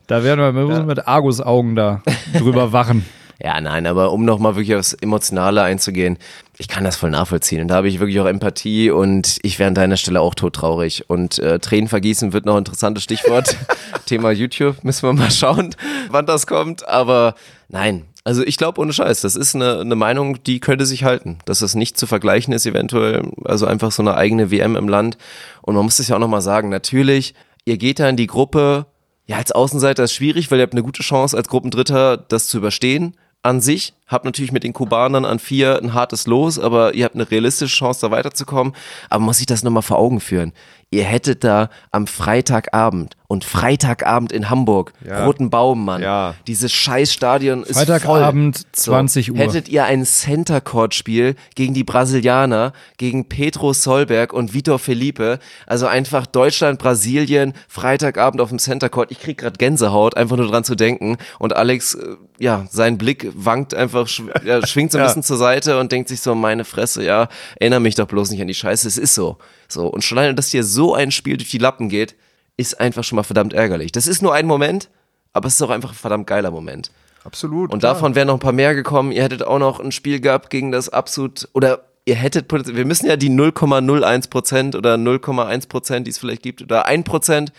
da 0.09 0.25
werden 0.25 0.41
wir, 0.41 0.55
wir 0.55 0.67
müssen 0.67 0.87
mit 0.87 1.07
Argus-Augen 1.07 1.77
da 1.77 2.03
drüber 2.37 2.73
wachen. 2.73 3.05
Ja, 3.45 3.61
nein, 3.61 3.89
aber 3.89 4.13
um 4.13 4.25
nochmal 4.25 4.55
wirklich 4.55 4.77
aufs 4.77 4.93
Emotionale 4.93 5.63
einzugehen, 5.63 6.17
ich 6.63 6.69
kann 6.69 6.85
das 6.85 6.95
voll 6.95 7.11
nachvollziehen. 7.11 7.61
Und 7.61 7.69
da 7.69 7.75
habe 7.75 7.89
ich 7.89 7.99
wirklich 7.99 8.21
auch 8.21 8.27
Empathie 8.27 8.93
und 8.93 9.39
ich 9.43 9.59
wäre 9.59 9.67
an 9.67 9.75
deiner 9.75 9.97
Stelle 9.97 10.21
auch 10.21 10.37
todtraurig. 10.37 11.11
Und 11.11 11.41
äh, 11.41 11.59
Tränen 11.59 11.89
vergießen 11.89 12.33
wird 12.33 12.47
noch 12.47 12.55
ein 12.55 12.59
interessantes 12.59 13.03
Stichwort. 13.03 13.57
Thema 14.07 14.31
YouTube, 14.31 14.85
müssen 14.85 15.09
wir 15.09 15.13
mal 15.13 15.33
schauen, 15.33 15.75
wann 16.11 16.25
das 16.25 16.47
kommt. 16.47 16.87
Aber 16.87 17.35
nein, 17.69 18.05
also 18.23 18.45
ich 18.45 18.59
glaube 18.59 18.81
ohne 18.81 18.93
Scheiß, 18.93 19.23
das 19.23 19.35
ist 19.35 19.57
eine, 19.57 19.81
eine 19.81 19.97
Meinung, 19.97 20.41
die 20.45 20.61
könnte 20.61 20.87
sich 20.87 21.03
halten. 21.03 21.39
Dass 21.47 21.59
das 21.59 21.75
nicht 21.75 21.99
zu 21.99 22.07
vergleichen 22.07 22.55
ist 22.55 22.65
eventuell, 22.65 23.29
also 23.45 23.67
einfach 23.67 23.91
so 23.91 24.05
eine 24.05 24.15
eigene 24.15 24.53
WM 24.53 24.77
im 24.77 24.89
Land. 24.89 25.19
Und 25.63 25.75
man 25.75 25.85
muss 25.85 25.97
das 25.97 26.07
ja 26.07 26.15
auch 26.15 26.21
nochmal 26.21 26.43
sagen, 26.43 26.69
natürlich, 26.69 27.35
ihr 27.65 27.77
geht 27.77 27.99
da 27.99 28.09
in 28.09 28.17
die 28.17 28.29
Gruppe, 28.29 28.87
ja, 29.27 29.39
als 29.39 29.51
Außenseiter 29.51 30.05
ist 30.05 30.13
schwierig, 30.13 30.51
weil 30.51 30.61
ihr 30.61 30.63
habt 30.63 30.75
eine 30.75 30.85
gute 30.85 31.03
Chance, 31.03 31.37
als 31.37 31.49
Gruppendritter 31.49 32.17
das 32.19 32.47
zu 32.47 32.59
überstehen. 32.59 33.17
An 33.43 33.61
sich 33.61 33.95
habt 34.07 34.25
natürlich 34.25 34.53
mit 34.53 34.65
den 34.65 34.73
Kubanern 34.73 35.25
an 35.25 35.39
vier 35.39 35.79
ein 35.83 35.95
hartes 35.95 36.27
Los, 36.27 36.59
aber 36.59 36.95
ihr 36.95 37.05
habt 37.05 37.15
eine 37.15 37.31
realistische 37.31 37.77
Chance, 37.77 38.01
da 38.03 38.11
weiterzukommen. 38.11 38.75
Aber 39.09 39.23
muss 39.25 39.39
sich 39.39 39.47
das 39.47 39.63
nochmal 39.63 39.83
vor 39.83 39.99
Augen 39.99 40.21
führen. 40.21 40.53
Ihr 40.91 41.05
hättet 41.05 41.43
da 41.43 41.71
am 41.91 42.07
Freitagabend 42.07 43.17
und 43.27 43.45
Freitagabend 43.45 44.31
in 44.31 44.51
Hamburg, 44.51 44.93
Ja. 45.07 45.25
Roten 45.25 45.49
Baum, 45.49 45.87
Mann. 45.87 46.03
Ja. 46.03 46.35
Dieses 46.47 46.71
scheiß 46.71 47.11
Stadion 47.11 47.63
ist 47.63 47.79
Freitagabend, 47.79 48.59
voll. 48.59 48.67
20 48.73 49.33
Uhr. 49.33 49.39
Hättet 49.39 49.71
ihr 49.71 49.85
ein 49.85 50.05
Center 50.05 50.61
Court 50.61 50.95
Spiel 50.95 51.35
gegen 51.55 51.73
die 51.73 51.83
Brasilianer, 51.83 52.75
gegen 52.99 53.27
Petro 53.27 53.73
Solberg 53.73 54.35
und 54.35 54.53
Vitor 54.53 54.79
Felipe, 54.79 55.39
also 55.67 55.87
einfach 55.87 56.27
Deutschland, 56.27 56.79
Brasilien, 56.79 57.55
Freitagabend 57.69 58.43
auf 58.43 58.51
dem 58.51 58.59
Center 58.59 58.91
Court. 58.91 59.11
Ich 59.11 59.21
krieg 59.21 59.39
gerade 59.39 59.57
Gänsehaut, 59.57 60.15
einfach 60.19 60.37
nur 60.37 60.49
dran 60.49 60.65
zu 60.65 60.75
denken. 60.75 61.17
Und 61.39 61.57
Alex, 61.57 61.95
äh, 61.95 62.17
ja, 62.39 62.67
sein 62.71 62.99
Blick 62.99 63.31
wankt 63.35 63.73
einfach, 63.73 64.02
schw 64.09 64.31
ja, 64.45 64.67
schwingt 64.67 64.93
so 64.93 64.99
ein 64.99 65.03
Ja. 65.05 65.07
bisschen 65.09 65.23
zur 65.23 65.37
Seite 65.37 65.79
und 65.79 65.93
denkt 65.93 66.09
sich 66.09 66.21
so, 66.21 66.35
meine 66.35 66.65
Fresse, 66.65 67.05
ja, 67.05 67.29
erinnere 67.59 67.81
mich 67.81 67.95
doch 67.95 68.07
bloß 68.07 68.31
nicht 68.31 68.41
an 68.41 68.47
die 68.49 68.55
Scheiße. 68.55 68.87
Es 68.89 68.99
ist 68.99 69.15
so. 69.15 69.39
So. 69.69 69.87
Und 69.87 70.03
schon 70.05 70.19
alleine, 70.19 70.35
dass 70.35 70.51
dir 70.51 70.65
so 70.65 70.95
ein 70.95 71.11
Spiel 71.11 71.37
durch 71.37 71.51
die 71.51 71.59
Lappen 71.59 71.89
geht, 71.89 72.15
ist 72.57 72.81
einfach 72.81 73.05
schon 73.05 73.17
mal 73.17 73.23
verdammt 73.23 73.53
ärgerlich. 73.55 73.93
Das 73.93 74.07
ist 74.07 74.23
nur 74.23 74.35
ein 74.35 74.47
Moment, 74.47 74.89
aber 75.33 75.47
es 75.49 75.55
ist 75.55 75.63
auch 75.63 75.71
einfach 75.71 75.91
ein 75.93 75.97
verdammt 75.97 76.27
geiler 76.27 76.51
Moment. 76.51 76.91
Absolut. 77.25 77.73
Und 77.73 77.79
klar. 77.81 77.95
davon 77.95 78.15
wären 78.15 78.27
noch 78.27 78.35
ein 78.35 78.41
paar 78.41 78.53
mehr 78.53 78.75
gekommen. 78.75 79.13
Ihr 79.13 79.23
hättet 79.23 79.43
auch 79.45 79.59
noch 79.59 79.81
ein 79.81 79.93
Spiel 79.93 80.21
gehabt 80.21 80.51
gegen 80.51 80.73
das 80.73 80.89
absolut, 80.89 81.49
oder 81.53 81.85
ihr 82.05 82.17
hättet, 82.17 82.51
wir 82.53 82.85
müssen 82.85 83.07
ja 83.07 83.17
die 83.17 83.31
0,01 83.31 84.29
Prozent 84.29 84.75
oder 84.75 84.95
0,1 84.97 85.69
Prozent, 85.69 86.07
die 86.07 86.11
es 86.11 86.19
vielleicht 86.19 86.43
gibt, 86.43 86.61
oder 86.63 86.87
1 86.87 87.05
Prozent 87.05 87.53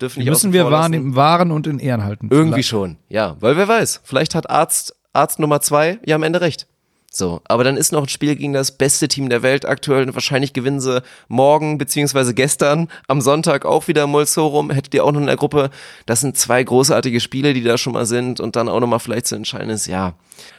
dürfen 0.00 0.20
nicht 0.20 0.28
Müssen 0.28 0.52
wir 0.52 0.70
wahren, 0.70 0.92
lassen. 0.92 1.16
wahren 1.16 1.50
und 1.50 1.66
in 1.66 1.80
Ehren 1.80 2.04
halten. 2.04 2.28
Irgendwie 2.30 2.52
Vielleicht. 2.62 2.68
schon, 2.68 2.96
ja. 3.08 3.36
Weil 3.40 3.56
wer 3.56 3.66
weiß, 3.66 4.00
vielleicht 4.04 4.36
hat 4.36 4.48
Arzt, 4.48 4.94
Arzt 5.18 5.38
Nummer 5.38 5.60
zwei 5.60 5.98
ja 6.06 6.16
am 6.16 6.22
Ende 6.22 6.40
recht. 6.40 6.66
So, 7.10 7.40
aber 7.46 7.64
dann 7.64 7.78
ist 7.78 7.90
noch 7.90 8.02
ein 8.02 8.08
Spiel 8.08 8.36
gegen 8.36 8.52
das 8.52 8.72
beste 8.72 9.08
Team 9.08 9.30
der 9.30 9.42
Welt 9.42 9.64
aktuell. 9.66 10.06
Und 10.06 10.14
wahrscheinlich 10.14 10.52
gewinnen 10.52 10.78
sie 10.78 11.02
morgen 11.26 11.78
beziehungsweise 11.78 12.34
gestern 12.34 12.88
am 13.08 13.20
Sonntag 13.22 13.64
auch 13.64 13.88
wieder 13.88 14.06
Molsorum. 14.06 14.70
Hättet 14.70 14.94
ihr 14.94 15.04
auch 15.04 15.12
noch 15.12 15.20
in 15.20 15.26
der 15.26 15.36
Gruppe. 15.36 15.70
Das 16.04 16.20
sind 16.20 16.36
zwei 16.36 16.62
großartige 16.62 17.20
Spiele, 17.20 17.54
die 17.54 17.62
da 17.64 17.78
schon 17.78 17.94
mal 17.94 18.04
sind 18.04 18.40
und 18.40 18.56
dann 18.56 18.68
auch 18.68 18.78
nochmal 18.78 19.00
vielleicht 19.00 19.26
zu 19.26 19.36
entscheiden 19.36 19.70
ist, 19.70 19.86
ja. 19.86 20.14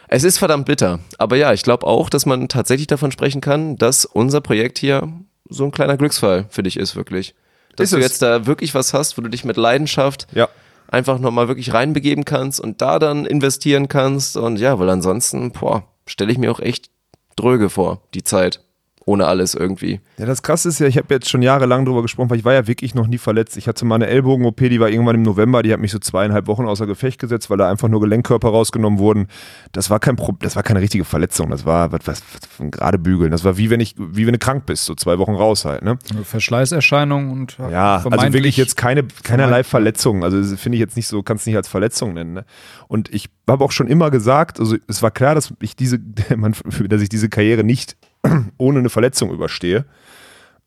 Es 0.08 0.24
ist 0.24 0.40
verdammt 0.40 0.66
bitter. 0.66 1.00
Aber 1.20 1.36
ja, 1.38 1.54
ich 1.54 1.62
glaube 1.62 1.86
auch, 1.86 2.10
dass 2.10 2.26
man 2.26 2.50
tatsächlich 2.50 2.88
davon 2.88 3.12
sprechen 3.12 3.42
kann, 3.42 3.78
dass 3.78 4.06
unser 4.06 4.42
Projekt 4.42 4.80
hier 4.80 5.08
so 5.50 5.66
ein 5.66 5.72
kleiner 5.72 5.98
Glücksfall 5.98 6.46
für 6.50 6.64
dich 6.64 6.78
ist, 6.78 6.96
wirklich. 6.96 7.36
Dass 7.76 7.86
Ist 7.86 7.94
du 7.94 7.98
es. 7.98 8.04
jetzt 8.04 8.22
da 8.24 8.48
wirklich 8.48 8.74
was 8.74 8.94
hast, 8.94 9.18
wo 9.18 9.22
du 9.22 9.30
dich 9.30 9.46
mit 9.46 9.56
Leidenschaft 9.56 10.28
Ja. 10.34 10.50
Einfach 10.90 11.20
nochmal 11.20 11.48
wirklich 11.48 11.74
reinbegeben 11.74 12.26
kannst 12.26 12.60
und 12.60 12.82
da 12.82 13.00
dann 13.00 13.26
investieren 13.26 13.88
kannst. 13.88 14.38
Und 14.38 14.60
ja, 14.60 14.80
weil 14.80 14.90
ansonsten, 14.90 15.52
boah, 15.52 15.84
stelle 16.06 16.32
ich 16.32 16.38
mir 16.38 16.52
auch 16.52 16.60
echt 16.60 16.90
dröge 17.36 17.70
vor, 17.70 18.02
die 18.14 18.24
Zeit. 18.24 18.62
Ohne 19.06 19.26
alles 19.26 19.56
irgendwie. 19.56 20.02
Ja, 20.18 20.26
das 20.28 20.44
krasse 20.44 20.70
ist 20.70 20.80
ja, 20.80 20.86
ich 20.86 20.98
habe 20.98 21.12
jetzt 21.14 21.30
schon 21.30 21.42
jahrelang 21.42 21.86
drüber 21.86 22.02
gesprochen, 22.04 22.30
weil 22.30 22.38
ich 22.38 22.46
war 22.46 22.54
ja 22.54 22.68
wirklich 22.68 22.94
noch 22.94 23.08
nie 23.08 23.18
verletzt. 23.18 23.58
Ich 23.58 23.68
hatte 23.68 23.84
mal 23.86 23.96
eine 23.96 24.08
Ellbogen-OP, 24.08 24.58
die 24.58 24.80
war 24.80 24.90
irgendwann 24.90 25.16
im 25.16 25.24
November, 25.24 25.64
die 25.64 25.74
hat 25.74 25.80
mich 25.80 25.92
so 25.92 26.00
zweieinhalb 26.00 26.46
Wochen 26.48 26.66
außer 26.66 26.86
Gefecht 26.86 27.20
gesetzt, 27.20 27.50
weil 27.50 27.58
da 27.58 27.70
einfach 27.70 27.88
nur 27.88 28.02
Gelenkkörper 28.02 28.50
rausgenommen 28.50 29.00
wurden. 29.00 29.28
Das 29.72 29.90
war 29.90 30.00
kein 30.00 30.16
Pro 30.16 30.34
das 30.40 30.56
war 30.56 30.64
keine 30.64 30.82
richtige 30.82 31.06
Verletzung, 31.06 31.50
das 31.50 31.66
war 31.66 31.92
was, 31.92 32.02
was, 32.06 32.24
was 32.58 32.72
gerade 32.72 33.00
bügeln. 33.00 33.32
Das 33.32 33.44
war 33.44 33.58
wie 33.58 33.70
wenn 33.70 33.80
ich, 33.80 33.96
wie 33.98 34.28
wenn 34.28 34.34
du 34.34 34.40
krank 34.40 34.66
bist, 34.66 34.86
so 34.86 34.94
zwei 34.94 35.18
Wochen 35.18 35.34
raus 35.34 35.66
halt, 35.66 35.82
ne? 35.82 35.98
Verschleißerscheinungen 36.24 37.32
und 37.32 37.58
Ja, 37.72 37.98
also 37.98 38.34
wirklich 38.34 38.58
jetzt 38.58 38.76
keine, 38.78 39.04
keinerlei 39.24 39.64
vermeintlich- 39.64 39.70
Verletzung. 39.70 40.24
Also 40.24 40.40
das 40.42 40.60
finde 40.60 40.76
ich 40.78 40.80
jetzt 40.82 40.96
nicht 40.98 41.08
so, 41.08 41.24
kannst 41.24 41.48
nicht 41.48 41.56
als 41.56 41.68
Verletzung 41.68 42.14
nennen. 42.14 42.34
Ne? 42.34 42.46
Und 42.88 43.14
ich 43.14 43.30
habe 43.48 43.64
auch 43.64 43.72
schon 43.72 43.88
immer 43.88 44.12
gesagt, 44.12 44.60
also 44.60 44.76
es 44.88 45.02
war 45.02 45.12
klar, 45.12 45.36
dass 45.36 45.54
ich 45.62 45.76
diese, 45.76 46.00
dass 46.88 47.02
ich 47.02 47.10
diese 47.10 47.30
Karriere 47.30 47.64
nicht 47.64 47.96
ohne 48.58 48.80
eine 48.80 48.90
Verletzung 48.90 49.32
überstehe. 49.32 49.86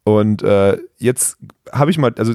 Und 0.05 0.43
äh, 0.43 0.79
jetzt 0.99 1.39
habe 1.73 1.91
ich 1.91 1.99
mal, 1.99 2.13
also 2.19 2.35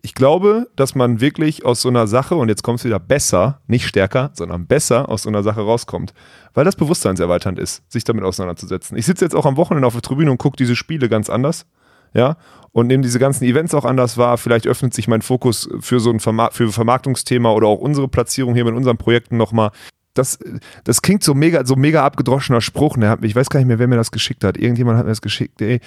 ich 0.00 0.14
glaube, 0.14 0.68
dass 0.74 0.94
man 0.94 1.20
wirklich 1.20 1.64
aus 1.66 1.82
so 1.82 1.88
einer 1.88 2.06
Sache, 2.06 2.34
und 2.34 2.48
jetzt 2.48 2.62
kommt 2.62 2.78
es 2.78 2.84
wieder 2.84 2.98
besser, 2.98 3.60
nicht 3.66 3.86
stärker, 3.86 4.30
sondern 4.32 4.66
besser 4.66 5.08
aus 5.10 5.22
so 5.22 5.28
einer 5.28 5.42
Sache 5.42 5.60
rauskommt. 5.60 6.14
Weil 6.54 6.64
das 6.64 6.76
bewusstseinserweiternd 6.76 7.58
ist, 7.58 7.82
sich 7.92 8.04
damit 8.04 8.24
auseinanderzusetzen. 8.24 8.96
Ich 8.96 9.04
sitze 9.04 9.24
jetzt 9.24 9.34
auch 9.34 9.44
am 9.44 9.56
Wochenende 9.56 9.86
auf 9.86 9.92
der 9.92 10.02
Tribüne 10.02 10.30
und 10.30 10.38
gucke 10.38 10.56
diese 10.56 10.76
Spiele 10.76 11.08
ganz 11.08 11.28
anders. 11.28 11.66
Ja, 12.14 12.36
und 12.72 12.88
nehme 12.88 13.02
diese 13.02 13.18
ganzen 13.18 13.44
Events 13.44 13.74
auch 13.74 13.86
anders 13.86 14.18
wahr. 14.18 14.36
Vielleicht 14.36 14.66
öffnet 14.66 14.92
sich 14.92 15.08
mein 15.08 15.22
Fokus 15.22 15.68
für 15.80 15.98
so 15.98 16.10
ein 16.10 16.20
Verma 16.20 16.50
für 16.50 16.70
Vermarktungsthema 16.70 17.50
oder 17.50 17.68
auch 17.68 17.78
unsere 17.78 18.06
Platzierung 18.06 18.54
hier 18.54 18.66
mit 18.66 18.74
unseren 18.74 18.98
Projekten 18.98 19.38
nochmal. 19.38 19.70
Das, 20.14 20.38
das 20.84 21.02
klingt 21.02 21.22
so 21.22 21.34
mega, 21.34 21.64
so 21.64 21.76
mega 21.76 22.04
abgedroschener 22.04 22.60
Spruch. 22.60 22.96
Ne? 22.96 23.16
Ich 23.22 23.34
weiß 23.34 23.48
gar 23.48 23.60
nicht 23.60 23.66
mehr, 23.66 23.78
wer 23.78 23.88
mir 23.88 23.96
das 23.96 24.10
geschickt 24.10 24.44
hat. 24.44 24.56
Irgendjemand 24.56 24.98
hat 24.98 25.04
mir 25.04 25.12
das 25.12 25.22
geschickt. 25.22 25.60
Ey, 25.62 25.80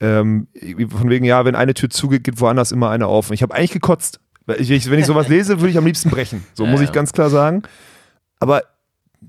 ähm, 0.00 0.48
von 0.90 1.08
wegen, 1.08 1.24
ja, 1.24 1.44
wenn 1.44 1.54
eine 1.54 1.74
Tür 1.74 1.90
zugeht, 1.90 2.24
geht 2.24 2.40
woanders 2.40 2.72
immer 2.72 2.90
eine 2.90 3.06
auf. 3.06 3.30
Und 3.30 3.34
ich 3.34 3.42
habe 3.42 3.54
eigentlich 3.54 3.72
gekotzt. 3.72 4.20
Ich, 4.58 4.90
wenn 4.90 4.98
ich 4.98 5.06
sowas 5.06 5.28
lese, 5.28 5.60
würde 5.60 5.70
ich 5.70 5.78
am 5.78 5.86
liebsten 5.86 6.10
brechen. 6.10 6.44
So 6.52 6.64
Ja, 6.64 6.70
muss 6.70 6.80
ich 6.80 6.88
ja. 6.88 6.92
ganz 6.92 7.12
klar 7.12 7.30
sagen. 7.30 7.62
Aber 8.38 8.62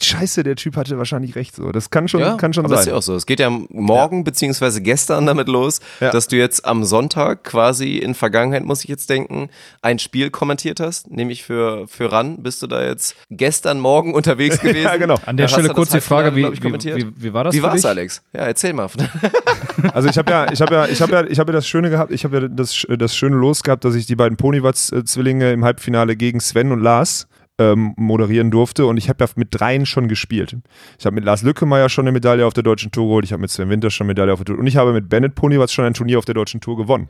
scheiße, 0.02 0.44
der 0.44 0.56
Typ 0.56 0.76
hatte 0.78 0.98
wahrscheinlich 0.98 1.36
recht. 1.36 1.56
So. 1.56 1.72
Das 1.72 1.90
kann 1.90 2.08
schon, 2.08 2.38
kann 2.38 2.54
schon 2.54 2.66
aber 2.66 2.76
sein. 2.76 2.82
ist 2.84 2.88
ja 2.88 2.96
auch 2.96 3.02
so. 3.02 3.16
Es 3.16 3.26
geht 3.26 3.40
ja 3.40 3.50
morgen 3.70 4.24
beziehungsweise 4.24 4.82
gestern 4.82 5.26
damit 5.26 5.48
los, 5.48 5.80
Ja. 6.00 6.12
dass 6.12 6.28
du 6.28 6.36
jetzt 6.38 6.66
am 6.66 6.84
Sonntag 6.84 7.44
quasi 7.44 7.98
in 7.98 8.16
Vergangenheit, 8.16 8.64
muss 8.64 8.84
ich 8.84 8.90
jetzt 8.90 9.10
denken, 9.10 9.50
ein 9.82 10.00
Spiel 10.00 10.30
kommentiert 10.30 10.80
hast, 10.80 11.10
nämlich 11.12 11.44
für, 11.44 11.88
für 11.88 12.12
RAN. 12.12 12.44
Bist 12.44 12.62
du 12.62 12.68
da 12.68 12.84
jetzt 12.84 13.16
gestern 13.30 13.80
Morgen 13.80 14.14
unterwegs 14.14 14.60
gewesen? 14.62 14.84
Ja, 14.84 14.98
genau. 14.98 15.16
An 15.26 15.38
der 15.38 15.48
Stelle 15.48 15.70
kurz 15.70 15.90
das 15.90 16.04
die 16.04 16.08
Frage, 16.08 16.36
wie, 16.36 16.44
wie, 16.44 16.64
wie, 16.96 17.08
wie 17.18 17.34
war 17.34 17.44
das 17.44 17.56
Wie 17.56 17.62
war's? 17.62 17.86
Alex? 17.86 18.22
Ja, 18.34 18.42
erzähl 18.42 18.74
mal. 18.74 18.90
Also 19.94 20.10
ich 20.10 20.18
habe 20.18 20.32
ja, 20.32 20.52
ich 20.52 20.62
habe 20.62 20.74
ja, 20.74 20.86
ich 20.88 21.02
habe 21.02 21.12
ja, 21.12 21.24
ich 21.26 21.40
habe 21.40 21.52
ja 21.52 21.56
das 21.58 21.68
Schöne 21.68 21.90
gehabt, 21.90 22.12
ich 22.12 22.24
habe 22.24 22.40
ja 22.42 22.48
das, 22.48 22.86
das 22.90 23.16
schöne 23.16 23.36
Los 23.36 23.62
gehabt, 23.64 23.86
dass 23.86 23.96
ich 23.96 24.06
die 24.06 24.16
beiden 24.16 24.36
Ponywatz-Zwillinge 24.38 25.52
im 25.52 25.64
Halbfinale 25.64 26.16
gegen 26.16 26.40
Sven 26.40 26.72
und 26.72 26.82
Lars 26.82 27.28
ähm, 27.58 27.94
moderieren 27.98 28.52
durfte 28.52 28.86
und 28.86 28.98
ich 28.98 29.10
habe 29.10 29.24
ja 29.24 29.30
mit 29.36 29.50
dreien 29.52 29.86
schon 29.86 30.08
gespielt. 30.08 30.58
Ich 31.00 31.06
habe 31.06 31.16
mit 31.16 31.24
Lars 31.24 31.42
Lückemeier 31.42 31.90
schon 31.90 32.04
eine 32.04 32.12
Medaille 32.12 32.46
auf 32.46 32.54
der 32.54 32.64
deutschen 32.64 32.92
Tour 32.92 33.08
geholt, 33.08 33.26
ich 33.26 33.32
habe 33.32 33.42
mit 33.42 33.50
Sven 33.50 33.70
Winter 33.70 33.90
schon 33.90 34.06
eine 34.06 34.10
Medaille 34.10 34.34
auf 34.34 34.40
der 34.40 34.46
Tour 34.48 34.60
und 34.60 34.68
ich 34.68 34.78
habe 34.78 34.94
mit 34.94 35.10
Bennett 35.10 35.36
Ponywatz 35.36 35.72
schon 35.72 35.86
ein 35.86 35.94
Turnier 35.94 36.20
auf 36.20 36.26
der 36.26 36.36
deutschen 36.36 36.62
Tour 36.62 36.78
gewonnen. 36.78 37.10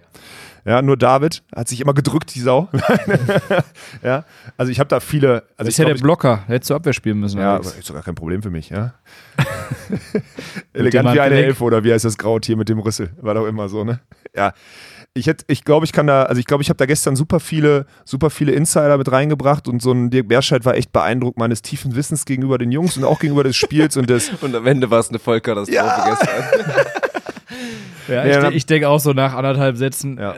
Ja, 0.66 0.82
nur 0.82 0.98
David 0.98 1.44
hat 1.56 1.68
sich 1.68 1.80
immer 1.80 1.94
gedrückt, 1.94 2.34
die 2.34 2.40
Sau. 2.40 2.70
ja, 4.04 4.26
also 4.58 4.72
ich 4.72 4.80
habe 4.80 4.88
da 4.88 5.00
viele. 5.00 5.34
Also 5.34 5.46
Das 5.58 5.68
ich 5.68 5.74
ist 5.74 5.78
ja 5.78 5.86
der 5.86 5.94
Blocker. 5.94 6.44
Hättest 6.48 6.72
du 6.72 6.76
Abwehr 6.76 6.94
spielen 6.94 7.20
müssen. 7.20 7.40
ja, 7.40 7.54
Alex. 7.54 7.70
aber 7.70 7.80
ist 7.80 7.90
doch 7.90 7.94
gar 7.94 8.02
kein 8.02 8.16
Problem 8.16 8.42
für 8.42 8.50
mich, 8.50 8.72
ja. 8.72 8.96
Elegant 10.74 11.14
wie 11.14 11.20
eine. 11.20 11.36
Elfe 11.36 11.64
oder 11.64 11.84
wie 11.84 11.94
heißt 11.94 12.06
das 12.06 12.18
Grautier 12.18 12.58
mit 12.58 12.68
dem 12.70 12.80
Rüssel? 12.80 13.12
War 13.22 13.36
doch 13.36 13.46
immer 13.46 13.70
so, 13.70 13.84
ne? 13.84 14.00
Ja. 14.36 14.54
Ich 15.18 15.28
hätte, 15.28 15.46
ich 15.48 15.64
glaube, 15.64 15.86
ich 15.86 15.94
kann 15.94 16.08
da, 16.08 16.24
also 16.24 16.40
ich 16.42 16.46
glaube, 16.46 16.62
ich 16.62 16.68
habe 16.68 16.76
da 16.76 16.86
gestern 16.86 17.16
super 17.16 17.40
viele, 17.40 17.86
super 18.04 18.30
viele 18.30 18.52
Insider 18.52 18.98
mit 18.98 19.10
reingebracht 19.10 19.66
und 19.70 19.82
so 19.82 19.94
ein 19.94 20.10
Dirk 20.10 20.28
Berscheid 20.28 20.66
war 20.66 20.76
echt 20.76 20.92
beeindruckt 20.92 21.40
meines 21.40 21.62
tiefen 21.62 21.96
Wissens 21.96 22.26
gegenüber 22.26 22.58
den 22.58 22.70
Jungs 22.70 22.98
und 22.98 23.06
auch 23.06 23.20
gegenüber 23.20 23.46
des 23.46 23.56
Spiels 23.56 23.96
und 23.96 24.10
des, 24.10 24.30
Und 24.42 24.54
am 24.54 24.68
Ende 24.68 24.92
war 24.92 25.00
es 25.00 25.08
eine 25.08 25.20
Vollkatastrophe 25.20 25.74
Ja. 25.74 26.06
gestern. 26.20 26.44
Ja, 28.10 28.26
Ja, 28.26 28.50
ich, 28.50 28.56
ich 28.58 28.66
denke 28.66 28.90
auch 28.90 29.00
so 29.00 29.14
nach 29.14 29.34
anderthalb 29.34 29.78
Sätzen. 29.78 30.18
Ja. 30.20 30.36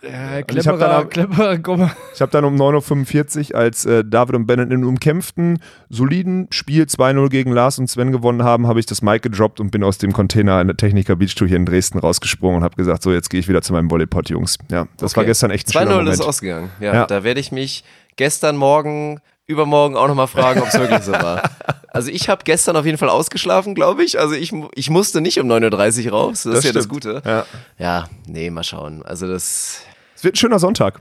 Äh, 0.00 0.44
Und 0.48 0.56
ich 0.56 0.68
hab 0.68 0.76
cleverer, 0.76 1.04
dann- 1.06 1.78
mal. 1.78 1.90
Ich 2.14 2.20
habe 2.20 2.30
dann 2.30 2.44
um 2.44 2.54
9.45 2.54 3.50
Uhr, 3.52 3.58
als 3.58 3.84
äh, 3.84 4.04
David 4.04 4.36
und 4.36 4.46
Bennett 4.46 4.68
in 4.68 4.74
einem 4.74 4.88
umkämpften, 4.88 5.58
soliden 5.88 6.46
Spiel 6.50 6.84
2-0 6.84 7.28
gegen 7.30 7.50
Lars 7.52 7.78
und 7.80 7.88
Sven 7.88 8.12
gewonnen 8.12 8.44
haben, 8.44 8.66
habe 8.68 8.78
ich 8.78 8.86
das 8.86 9.02
Mic 9.02 9.20
gedroppt 9.22 9.58
und 9.58 9.70
bin 9.70 9.82
aus 9.82 9.98
dem 9.98 10.12
Container 10.12 10.60
in 10.60 10.68
der 10.68 10.76
Techniker 10.76 11.16
Beach 11.16 11.34
Tour 11.34 11.48
hier 11.48 11.56
in 11.56 11.66
Dresden 11.66 11.98
rausgesprungen 11.98 12.58
und 12.58 12.64
habe 12.64 12.76
gesagt, 12.76 13.02
so 13.02 13.12
jetzt 13.12 13.28
gehe 13.28 13.40
ich 13.40 13.48
wieder 13.48 13.60
zu 13.62 13.72
meinem 13.72 13.90
Volleypot, 13.90 14.30
Jungs. 14.30 14.56
Ja, 14.70 14.86
das 14.98 15.16
war 15.16 15.22
Okay. 15.22 15.30
gestern 15.30 15.50
echt 15.50 15.68
ein 15.68 15.72
schöner 15.72 15.86
2-0 15.90 15.96
Moment. 15.96 16.14
ist 16.14 16.20
ausgegangen. 16.20 16.70
Ja, 16.80 16.94
Ja. 16.94 17.06
da 17.06 17.24
werde 17.24 17.40
ich 17.40 17.50
mich 17.50 17.82
gestern 18.16 18.56
Morgen, 18.56 19.18
übermorgen 19.48 19.96
auch 19.96 20.06
nochmal 20.06 20.28
fragen, 20.28 20.60
ob 20.60 20.68
es 20.68 20.78
wirklich 20.78 21.02
so 21.02 21.12
war. 21.12 21.42
Also 21.88 22.10
ich 22.10 22.28
habe 22.28 22.42
gestern 22.44 22.76
auf 22.76 22.84
jeden 22.84 22.98
Fall 22.98 23.08
ausgeschlafen, 23.08 23.74
glaube 23.74 24.04
ich. 24.04 24.20
Also 24.20 24.34
ich, 24.34 24.52
ich 24.74 24.90
musste 24.90 25.20
nicht 25.20 25.40
um 25.40 25.50
9.30 25.50 26.06
Uhr 26.06 26.12
raus. 26.12 26.42
Das, 26.44 26.58
ist 26.58 26.64
ja 26.64 26.72
das. 26.72 26.88
Gute. 26.88 27.22
Ja. 27.24 27.44
Ja, 27.78 28.04
nee, 28.26 28.50
mal 28.50 28.62
schauen. 28.62 29.02
Also 29.04 29.26
das, 29.26 29.80
Es 30.14 30.22
wird 30.22 30.34
ein 30.34 30.36
schöner 30.36 30.58
Sonntag. 30.58 31.00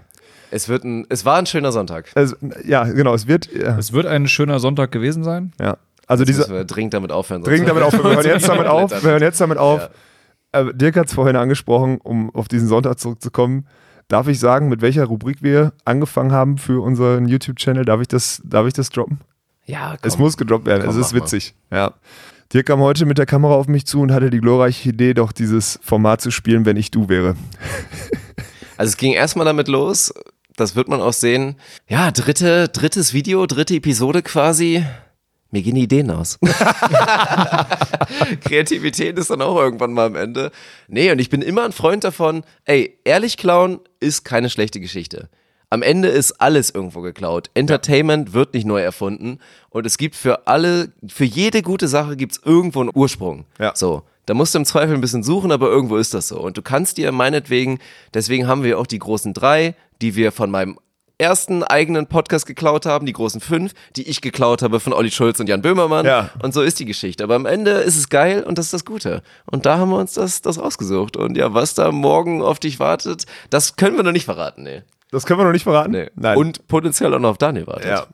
es 0.50 0.70
wird 0.70 0.86
ein, 0.86 1.06
es 1.10 1.26
war 1.26 1.38
ein 1.38 1.46
schöner 1.46 1.72
Sonntag. 1.74 2.10
Also, 2.16 2.36
ja, 2.66 2.86
genau, 2.86 3.14
es 3.14 3.28
wird, 3.28 3.50
ja. 3.54 3.78
Es 3.78 3.92
wird 3.92 4.06
ein 4.08 4.28
schöner 4.28 4.60
Sonntag 4.60 4.92
gewesen 4.92 5.24
sein. 5.24 5.54
ja. 5.60 5.78
Also 6.10 6.22
Müssen 6.22 6.38
diese, 6.38 6.50
wir 6.50 6.64
dringend 6.64 6.94
damit 6.94 7.12
aufhören. 7.12 7.44
dringend 7.44 7.68
damit 7.68 7.84
auf, 7.84 7.92
wir 7.92 8.02
hören 8.02 8.26
jetzt 8.26 8.48
damit 8.48 8.66
auf, 8.68 8.92
wir 9.04 9.12
hören 9.12 9.22
jetzt 9.22 9.42
damit 9.42 9.58
auf. 9.58 9.90
Ja. 10.54 10.62
Äh, 10.62 10.74
Dirk 10.74 10.96
hat 10.96 11.08
es 11.08 11.14
vorhin 11.14 11.36
angesprochen, 11.36 12.00
um 12.02 12.34
auf 12.34 12.48
diesen 12.48 12.70
Sonntag 12.70 12.98
zurückzukommen. 12.98 13.68
Darf 14.08 14.28
ich 14.28 14.40
sagen, 14.40 14.70
mit 14.70 14.82
welcher 14.82 15.06
Rubrik 15.06 15.44
wir 15.44 15.74
angefangen 15.84 16.32
haben 16.32 16.58
für 16.58 16.82
unseren 16.82 17.28
YouTube-Channel? 17.28 17.84
Darf 17.84 18.00
ich 18.02 18.08
das, 18.08 18.42
darf 18.46 18.66
ich 18.66 18.74
das 18.74 18.90
droppen? 18.90 19.20
Ja, 19.66 19.98
komm. 20.02 20.08
Es 20.08 20.18
muss 20.18 20.38
gedroppt 20.38 20.66
werden, 20.66 20.84
Komm, 20.86 20.92
es 20.92 20.96
ist 20.96 21.12
mach 21.14 21.20
mal. 21.20 21.26
witzig. 21.26 21.54
Ja. 21.72 21.94
Dirk 22.54 22.68
kam 22.68 22.80
heute 22.80 23.06
mit 23.06 23.18
der 23.18 23.26
Kamera 23.26 23.54
auf 23.56 23.68
mich 23.68 23.86
zu 23.86 24.00
und 24.00 24.14
hatte 24.14 24.30
die 24.30 24.40
glorreiche 24.40 24.90
Idee, 24.90 25.14
doch 25.14 25.34
dieses 25.34 25.78
Format 25.84 26.22
zu 26.22 26.32
spielen, 26.32 26.66
wenn 26.66 26.78
ich 26.78 26.92
du 26.92 27.10
wäre. 27.10 27.36
Also 28.80 28.92
es 28.92 28.98
ging 28.98 29.14
erstmal 29.14 29.48
damit 29.48 29.68
los, 29.68 30.14
das 30.56 30.76
wird 30.76 30.88
man 30.88 31.02
auch 31.02 31.12
sehen. 31.14 31.56
Ja, 31.88 32.12
dritte, 32.12 32.68
drittes 32.70 33.12
Video, 33.12 33.48
dritte 33.48 33.74
Episode 33.74 34.22
quasi. 34.22 34.86
Mir 35.58 35.64
gehen 35.64 35.74
die 35.74 35.82
Ideen 35.82 36.12
aus. 36.12 36.38
Kreativität 38.42 39.18
ist 39.18 39.32
dann 39.32 39.42
auch 39.42 39.58
irgendwann 39.58 39.92
mal 39.92 40.06
am 40.06 40.16
Ende. 40.16 40.52
Nee, 40.88 41.12
und 41.12 41.18
ich 41.18 41.32
bin 41.32 41.42
immer 41.42 41.66
ein 41.66 41.72
Freund 41.72 42.04
davon, 42.04 42.44
ey, 42.66 43.00
ehrlich 43.06 43.38
klauen 43.38 43.80
ist 44.00 44.24
keine 44.24 44.52
schlechte 44.52 44.80
Geschichte. 44.80 45.30
Am 45.72 45.82
Ende 45.82 46.10
ist 46.10 46.34
alles 46.34 46.70
irgendwo 46.70 47.02
geklaut. 47.02 47.50
Entertainment 47.56 48.34
wird 48.34 48.54
nicht 48.54 48.68
neu 48.68 48.84
erfunden 48.84 49.40
und 49.72 49.88
es 49.88 49.98
gibt 49.98 50.16
für 50.16 50.46
alle, 50.46 50.92
für 51.08 51.26
jede 51.26 51.64
gute 51.64 51.88
Sache 51.88 52.18
gibt 52.18 52.34
es 52.34 52.42
irgendwo 52.46 52.82
einen 52.82 52.92
Ursprung. 52.94 53.46
Ja. 53.58 53.76
So. 53.76 54.04
Da 54.28 54.36
musst 54.36 54.54
du 54.54 54.60
im 54.60 54.66
Zweifel 54.66 54.94
ein 54.94 55.02
bisschen 55.02 55.24
suchen, 55.24 55.52
aber 55.52 55.70
irgendwo 55.70 55.98
ist 55.98 56.14
das 56.14 56.28
so. 56.28 56.40
Und 56.40 56.56
du 56.56 56.62
kannst 56.62 56.98
dir 56.98 57.12
meinetwegen, 57.12 57.80
deswegen 58.14 58.46
haben 58.46 58.62
wir 58.62 58.78
auch 58.78 58.86
die 58.86 59.00
großen 59.00 59.34
drei, 59.34 59.74
die 60.04 60.16
wir 60.16 60.32
von 60.32 60.52
meinem 60.52 60.78
ersten 61.18 61.64
eigenen 61.64 62.08
Podcast 62.08 62.46
geklaut 62.46 62.86
haben, 62.86 63.06
die 63.06 63.14
großen 63.14 63.42
fünf, 63.42 63.74
die 63.96 64.08
ich 64.08 64.22
geklaut 64.22 64.62
habe 64.62 64.80
von 64.80 64.94
Olli 64.94 65.12
Schulz 65.12 65.40
und 65.40 65.48
Jan 65.50 65.62
Böhmermann. 65.62 66.06
Ja. 66.06 66.30
Und 66.42 66.54
so 66.54 66.62
ist 66.62 66.80
die 66.80 66.86
Geschichte. 66.86 67.24
Aber 67.24 67.36
am 67.36 67.46
Ende 67.46 67.72
ist 67.72 67.98
es 67.98 68.10
geil 68.10 68.44
und 68.44 68.58
das 68.58 68.66
ist 68.68 68.74
das 68.74 68.86
Gute. 68.86 69.22
Und 69.46 69.66
da 69.66 69.78
haben 69.78 69.90
wir 69.90 69.98
uns 69.98 70.14
das, 70.14 70.42
das 70.42 70.58
ausgesucht. 70.58 71.18
Und 71.18 71.38
ja, 71.38 71.54
was 71.54 71.74
da 71.74 71.92
morgen 71.92 72.42
auf 72.42 72.60
dich 72.60 72.80
wartet, 72.80 73.26
das 73.50 73.76
können 73.76 73.96
wir 73.98 74.04
noch 74.04 74.12
nicht 74.12 74.26
verraten, 74.26 74.64
nee. 74.64 74.84
Das 75.12 75.26
können 75.26 75.40
wir 75.40 75.46
noch 75.46 75.54
nicht 75.54 75.64
verraten. 75.64 75.92
nee. 75.92 76.10
Nein. 76.16 76.38
Und 76.38 76.68
potenziell 76.68 77.14
auch 77.14 77.20
noch 77.20 77.30
auf 77.30 77.38
Daniel 77.38 77.68
wartet. 77.68 77.88
ja. 77.90 78.08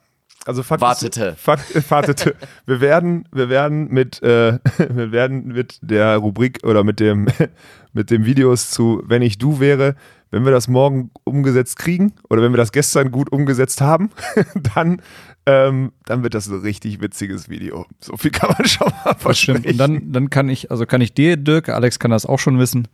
Also 0.46 0.62
Fakt 0.62 0.82
Wartete. 0.82 1.24
Ist, 1.28 1.40
Fakt, 1.40 1.74
äh, 1.74 1.82
wartete. 1.88 2.34
Wir 2.66 2.80
werden, 2.82 3.26
wir 3.32 3.48
werden 3.48 3.88
mit, 3.88 4.22
äh, 4.22 4.58
wir 4.78 5.10
werden 5.10 5.46
mit 5.46 5.78
der 5.80 6.18
Rubrik 6.18 6.60
oder 6.64 6.84
mit 6.84 7.00
dem, 7.00 7.28
mit 7.94 8.10
dem 8.10 8.26
Videos 8.26 8.70
zu 8.70 9.02
Wenn 9.06 9.22
ich 9.22 9.38
du 9.38 9.58
wäre, 9.58 9.96
wenn 10.34 10.44
wir 10.44 10.52
das 10.52 10.68
morgen 10.68 11.10
umgesetzt 11.24 11.78
kriegen 11.78 12.12
oder 12.28 12.42
wenn 12.42 12.52
wir 12.52 12.56
das 12.58 12.72
gestern 12.72 13.10
gut 13.10 13.30
umgesetzt 13.32 13.80
haben, 13.80 14.10
dann, 14.74 15.00
ähm, 15.46 15.92
dann 16.06 16.22
wird 16.22 16.34
das 16.34 16.48
ein 16.48 16.60
richtig 16.60 17.00
witziges 17.00 17.48
Video. 17.48 17.86
So 18.00 18.16
viel 18.16 18.30
kann 18.30 18.54
man 18.58 18.66
schon 18.66 18.88
mal 19.04 19.14
Das 19.22 19.38
stimmt. 19.38 19.58
versprechen. 19.64 19.70
Und 19.70 19.78
dann, 19.78 20.12
dann 20.12 20.30
kann 20.30 20.48
ich, 20.48 20.70
also 20.70 20.86
kann 20.86 21.00
ich 21.00 21.14
dir, 21.14 21.36
Dirk, 21.36 21.68
Alex 21.68 21.98
kann 21.98 22.10
das 22.10 22.26
auch 22.26 22.38
schon 22.38 22.58
wissen. 22.58 22.88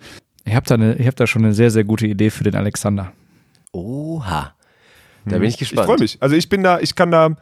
Ich 0.45 0.55
habe 0.55 0.67
da, 0.67 0.75
eine- 0.75 0.97
ich 0.97 1.07
hab 1.07 1.17
da 1.17 1.27
schon 1.27 1.45
eine 1.45 1.55
sehr, 1.55 1.71
sehr 1.71 1.85
gute 1.85 2.07
Idee 2.07 2.31
für 2.31 2.45
den 2.45 2.55
Alexander. 2.57 3.13
Oha. 3.73 4.55
Da 5.27 5.39
bin 5.39 5.43
ich 5.49 5.55
ich 5.55 5.59
gespannt. 5.61 5.87
freue 5.87 5.99
mich. 5.99 6.17
Also 6.21 6.35
ich 6.35 6.49
bin 6.49 6.63
da, 6.63 6.81
ich 6.81 6.95
kann 6.95 7.11
da, 7.11 7.37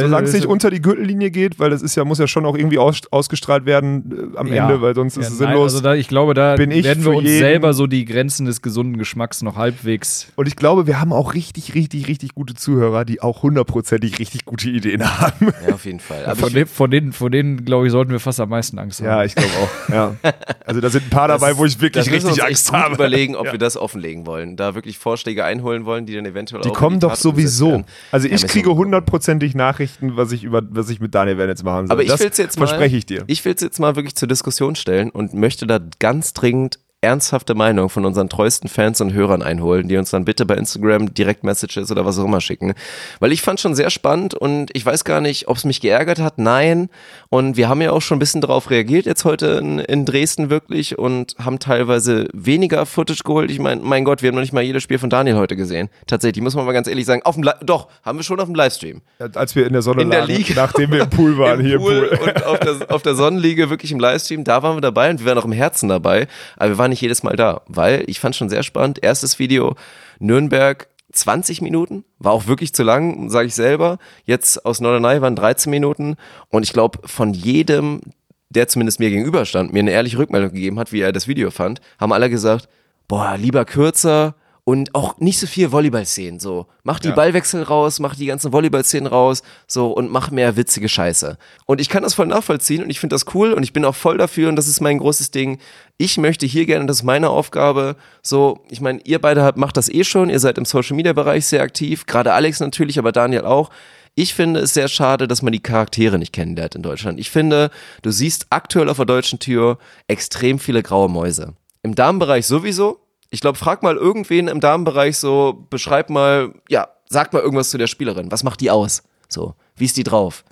solange 0.00 0.26
es 0.26 0.32
nicht 0.34 0.46
unter 0.46 0.70
die 0.70 0.80
Gürtellinie 0.82 1.30
geht, 1.30 1.58
weil 1.58 1.70
das 1.70 1.82
ist 1.82 1.94
ja, 1.96 2.04
muss 2.04 2.18
ja 2.18 2.26
schon 2.26 2.44
auch 2.46 2.56
irgendwie 2.56 2.78
aus, 2.78 3.00
ausgestrahlt 3.10 3.66
werden 3.66 4.32
äh, 4.34 4.38
am 4.38 4.46
Ja. 4.48 4.64
Ende, 4.64 4.80
weil 4.82 4.94
sonst 4.94 5.16
ist 5.16 5.24
Ja, 5.28 5.32
es 5.32 5.40
nein, 5.40 5.48
sinnlos. 5.50 5.72
Also 5.74 5.80
da, 5.84 5.94
ich 5.94 6.08
glaube, 6.08 6.34
da 6.34 6.56
Bin 6.56 6.70
ich 6.70 6.84
werden 6.84 7.04
wir 7.04 7.12
für 7.12 7.18
uns 7.18 7.28
jeden- 7.28 7.38
selber 7.40 7.74
so 7.74 7.86
die 7.86 8.04
Grenzen 8.04 8.46
des 8.46 8.62
gesunden 8.62 8.96
Geschmacks 8.98 9.42
noch 9.42 9.56
halbwegs. 9.56 10.28
Und 10.36 10.48
ich 10.48 10.56
glaube, 10.56 10.86
wir 10.86 11.00
haben 11.00 11.12
auch 11.12 11.34
richtig, 11.34 11.74
richtig, 11.74 12.08
richtig 12.08 12.34
gute 12.34 12.54
Zuhörer, 12.54 13.04
die 13.04 13.20
auch 13.22 13.42
hundertprozentig 13.42 14.18
richtig 14.18 14.44
gute 14.44 14.68
Ideen 14.70 15.02
haben. 15.20 15.52
Ja, 15.66 15.74
auf 15.74 15.84
jeden 15.84 16.00
Fall. 16.00 16.24
Aber 16.26 16.36
Von, 16.36 16.52
den, 16.52 16.66
von, 16.66 16.90
denen, 16.90 17.12
von 17.12 17.30
denen, 17.32 17.64
glaube 17.64 17.86
ich, 17.86 17.92
sollten 17.92 18.10
wir 18.12 18.20
fast 18.20 18.40
am 18.40 18.48
meisten 18.48 18.78
Angst 18.78 19.00
haben. 19.00 19.06
Ja, 19.06 19.24
ich 19.24 19.34
glaube 19.34 19.50
auch. 19.62 19.92
Ja. 19.92 20.14
Also 20.64 20.80
da 20.80 20.88
sind 20.90 21.06
ein 21.06 21.10
paar 21.10 21.28
dabei, 21.28 21.56
wo 21.58 21.64
ich 21.64 21.80
wirklich 21.80 22.04
das 22.04 22.12
richtig 22.12 22.30
uns 22.30 22.40
Angst 22.40 22.50
echt 22.50 22.70
gut 22.70 22.80
habe. 22.80 22.94
überlegen, 22.94 23.34
ob 23.36 23.46
Ja. 23.46 23.52
wir 23.52 23.58
das 23.58 23.76
offenlegen 23.76 24.26
wollen. 24.26 24.56
Da 24.56 24.74
wirklich 24.74 24.96
Vorschläge 24.96 25.44
einholen 25.44 25.84
wollen, 25.84 26.06
die 26.06 26.14
dann 26.14 26.24
eventuell 26.24 26.62
Die 26.62 26.70
auch 26.70 26.72
kommen 26.74 26.96
die 26.96 27.00
doch 27.00 27.14
Tat 27.16 27.24
umgesetzt 27.26 27.56
sowieso. 27.58 27.84
Also 28.12 28.28
ich 28.28 28.46
kriege 28.46 28.70
hundertprozentig 28.74 29.54
Nachrichten, 29.54 29.81
was 30.00 30.32
ich 30.32 30.44
über, 30.44 30.62
was 30.70 30.90
ich 30.90 31.00
mit 31.00 31.14
Daniel 31.14 31.38
Wernitz 31.38 31.62
machen 31.62 31.86
soll. 31.86 31.92
Aber 31.92 32.02
ich 32.02 32.18
will 32.18 32.28
es 32.28 32.36
jetzt 32.38 32.58
mal, 32.58 32.66
verspreche 32.66 32.96
ich 32.96 33.06
dir. 33.06 33.24
Ich 33.26 33.44
will 33.44 33.54
es 33.54 33.60
jetzt 33.60 33.78
mal 33.78 33.96
wirklich 33.96 34.14
zur 34.14 34.28
Diskussion 34.28 34.74
stellen 34.74 35.10
und 35.10 35.34
möchte 35.34 35.66
da 35.66 35.80
ganz 35.98 36.32
dringend 36.32 36.78
ernsthafte 37.02 37.54
Meinung 37.54 37.88
von 37.88 38.06
unseren 38.06 38.28
treuesten 38.28 38.68
Fans 38.68 39.00
und 39.00 39.12
Hörern 39.12 39.42
einholen, 39.42 39.88
die 39.88 39.96
uns 39.96 40.10
dann 40.10 40.24
bitte 40.24 40.46
bei 40.46 40.54
Instagram 40.54 41.12
Direktmessages 41.12 41.90
oder 41.90 42.06
was 42.06 42.18
auch 42.18 42.24
immer 42.24 42.40
schicken. 42.40 42.74
Weil 43.18 43.32
ich 43.32 43.42
fand 43.42 43.58
schon 43.60 43.74
sehr 43.74 43.90
spannend 43.90 44.34
und 44.34 44.70
ich 44.72 44.86
weiß 44.86 45.04
gar 45.04 45.20
nicht, 45.20 45.48
ob 45.48 45.56
es 45.56 45.64
mich 45.64 45.80
geärgert 45.80 46.20
hat. 46.20 46.38
Nein. 46.38 46.88
Und 47.28 47.56
wir 47.56 47.68
haben 47.68 47.82
ja 47.82 47.90
auch 47.90 48.00
schon 48.02 48.16
ein 48.16 48.20
bisschen 48.20 48.40
darauf 48.40 48.70
reagiert 48.70 49.06
jetzt 49.06 49.24
heute 49.24 49.46
in, 49.60 49.80
in 49.80 50.04
Dresden 50.04 50.48
wirklich 50.48 50.96
und 50.96 51.34
haben 51.44 51.58
teilweise 51.58 52.28
weniger 52.32 52.86
Footage 52.86 53.24
geholt. 53.24 53.50
Ich 53.50 53.58
meine, 53.58 53.82
mein 53.82 54.04
Gott, 54.04 54.22
wir 54.22 54.28
haben 54.28 54.36
noch 54.36 54.42
nicht 54.42 54.52
mal 54.52 54.62
jedes 54.62 54.84
Spiel 54.84 54.98
von 54.98 55.10
Daniel 55.10 55.36
heute 55.36 55.56
gesehen. 55.56 55.88
Tatsächlich, 56.06 56.42
muss 56.42 56.54
man 56.54 56.64
mal 56.64 56.72
ganz 56.72 56.86
ehrlich 56.86 57.04
sagen. 57.06 57.22
Auf 57.24 57.34
dem 57.34 57.42
Li 57.42 57.50
doch, 57.62 57.88
haben 58.04 58.18
wir 58.18 58.22
schon 58.22 58.38
auf 58.38 58.46
dem 58.46 58.54
Livestream. 58.54 59.02
Als 59.34 59.56
wir 59.56 59.66
in 59.66 59.72
der 59.72 59.82
Sonne 59.82 60.02
In 60.02 60.10
der 60.10 60.20
lagen, 60.20 60.34
Liga. 60.36 60.54
nachdem 60.54 60.92
wir 60.92 61.02
im 61.02 61.10
Pool 61.10 61.36
waren, 61.38 61.58
Im 61.58 61.66
hier 61.66 61.78
Pool 61.78 62.08
im 62.12 62.18
Pool. 62.18 62.28
und 62.28 62.46
auf 62.46 62.60
der, 62.60 62.76
auf 62.94 63.02
der 63.02 63.14
Sonnenliege 63.16 63.70
wirklich 63.70 63.90
im 63.90 63.98
Livestream, 63.98 64.44
da 64.44 64.62
waren 64.62 64.76
wir 64.76 64.80
dabei 64.80 65.10
und 65.10 65.18
wir 65.18 65.26
waren 65.26 65.38
auch 65.38 65.44
im 65.44 65.52
Herzen 65.52 65.88
dabei, 65.88 66.28
aber 66.56 66.70
wir 66.70 66.78
waren 66.78 66.91
nicht 66.92 67.00
jedes 67.00 67.22
Mal 67.22 67.36
da, 67.36 67.62
weil 67.66 68.04
ich 68.06 68.20
fand 68.20 68.36
schon 68.36 68.48
sehr 68.48 68.62
spannend, 68.62 69.02
erstes 69.02 69.38
Video 69.38 69.74
Nürnberg 70.20 70.88
20 71.12 71.60
Minuten, 71.60 72.04
war 72.18 72.32
auch 72.32 72.46
wirklich 72.46 72.72
zu 72.72 72.82
lang, 72.82 73.28
sage 73.30 73.48
ich 73.48 73.54
selber. 73.54 73.98
Jetzt 74.24 74.64
aus 74.64 74.80
Norderney 74.80 75.20
waren 75.20 75.36
13 75.36 75.70
Minuten. 75.70 76.16
Und 76.48 76.62
ich 76.62 76.72
glaube 76.72 77.00
von 77.06 77.34
jedem, 77.34 78.00
der 78.48 78.68
zumindest 78.68 78.98
mir 78.98 79.10
gegenüberstand, 79.10 79.72
mir 79.72 79.80
eine 79.80 79.90
ehrliche 79.90 80.18
Rückmeldung 80.18 80.52
gegeben 80.52 80.78
hat, 80.78 80.92
wie 80.92 81.00
er 81.00 81.12
das 81.12 81.28
Video 81.28 81.50
fand, 81.50 81.80
haben 81.98 82.12
alle 82.12 82.30
gesagt, 82.30 82.68
boah, 83.08 83.36
lieber 83.36 83.64
kürzer 83.64 84.34
und 84.64 84.94
auch 84.94 85.18
nicht 85.18 85.40
so 85.40 85.46
viel 85.48 85.72
Volleyball-Szenen, 85.72 86.38
so. 86.38 86.66
Mach 86.84 87.00
die 87.00 87.08
Ja. 87.08 87.14
Ballwechsel 87.14 87.64
raus, 87.64 87.98
mach 87.98 88.14
die 88.14 88.26
ganzen 88.26 88.52
Volleyball-Szenen 88.52 89.08
raus, 89.08 89.42
so, 89.66 89.90
und 89.90 90.10
mach 90.10 90.30
mehr 90.30 90.56
witzige 90.56 90.88
Scheiße. 90.88 91.36
Und 91.66 91.80
ich 91.80 91.88
kann 91.88 92.04
das 92.04 92.14
voll 92.14 92.26
nachvollziehen 92.26 92.82
und 92.84 92.90
ich 92.90 93.00
finde 93.00 93.14
das 93.14 93.26
cool 93.34 93.52
und 93.54 93.64
ich 93.64 93.72
bin 93.72 93.84
auch 93.84 93.94
voll 93.96 94.18
dafür 94.18 94.48
und 94.48 94.56
das 94.56 94.68
ist 94.68 94.80
mein 94.80 94.98
großes 94.98 95.32
Ding. 95.32 95.58
Ich 95.98 96.16
möchte 96.16 96.46
hier 96.46 96.64
gerne, 96.64 96.86
das 96.86 96.98
ist 96.98 97.02
meine 97.02 97.30
Aufgabe, 97.30 97.96
so, 98.22 98.60
ich 98.70 98.80
meine, 98.80 99.00
ihr 99.04 99.20
beide 99.20 99.42
habt, 99.42 99.58
macht 99.58 99.76
das 99.76 99.88
eh 99.88 100.04
schon, 100.04 100.30
ihr 100.30 100.38
seid 100.38 100.58
im 100.58 100.64
Social-Media-Bereich 100.64 101.44
sehr 101.46 101.62
aktiv, 101.62 102.06
gerade 102.06 102.32
Alex 102.32 102.60
natürlich, 102.60 102.98
aber 103.00 103.10
Daniel 103.10 103.44
auch. 103.44 103.70
Ich 104.14 104.34
finde 104.34 104.60
es 104.60 104.74
sehr 104.74 104.88
schade, 104.88 105.26
dass 105.26 105.42
man 105.42 105.52
die 105.54 105.62
Charaktere 105.62 106.18
nicht 106.18 106.32
kennenlernt 106.34 106.74
in 106.74 106.82
Deutschland. 106.82 107.18
Ich 107.18 107.30
finde, 107.30 107.70
du 108.02 108.10
siehst 108.10 108.46
aktuell 108.50 108.90
auf 108.90 108.98
der 108.98 109.06
deutschen 109.06 109.38
Tür 109.38 109.78
extrem 110.06 110.58
viele 110.58 110.82
graue 110.82 111.08
Mäuse. 111.08 111.54
Im 111.82 111.94
Damenbereich 111.94 112.46
sowieso. 112.46 113.00
Ich 113.32 113.40
glaube, 113.40 113.56
frag 113.56 113.82
mal 113.82 113.96
irgendwen 113.96 114.46
im 114.46 114.60
Damenbereich 114.60 115.16
so, 115.16 115.66
beschreib 115.70 116.10
mal, 116.10 116.52
ja, 116.68 116.88
sag 117.08 117.32
mal 117.32 117.40
irgendwas 117.40 117.70
zu 117.70 117.78
der 117.78 117.86
Spielerin. 117.86 118.30
Was 118.30 118.44
macht 118.44 118.60
die 118.60 118.70
aus? 118.70 119.04
So, 119.26 119.54
wie 119.74 119.86
ist 119.86 119.96
die 119.96 120.04
drauf? 120.04 120.44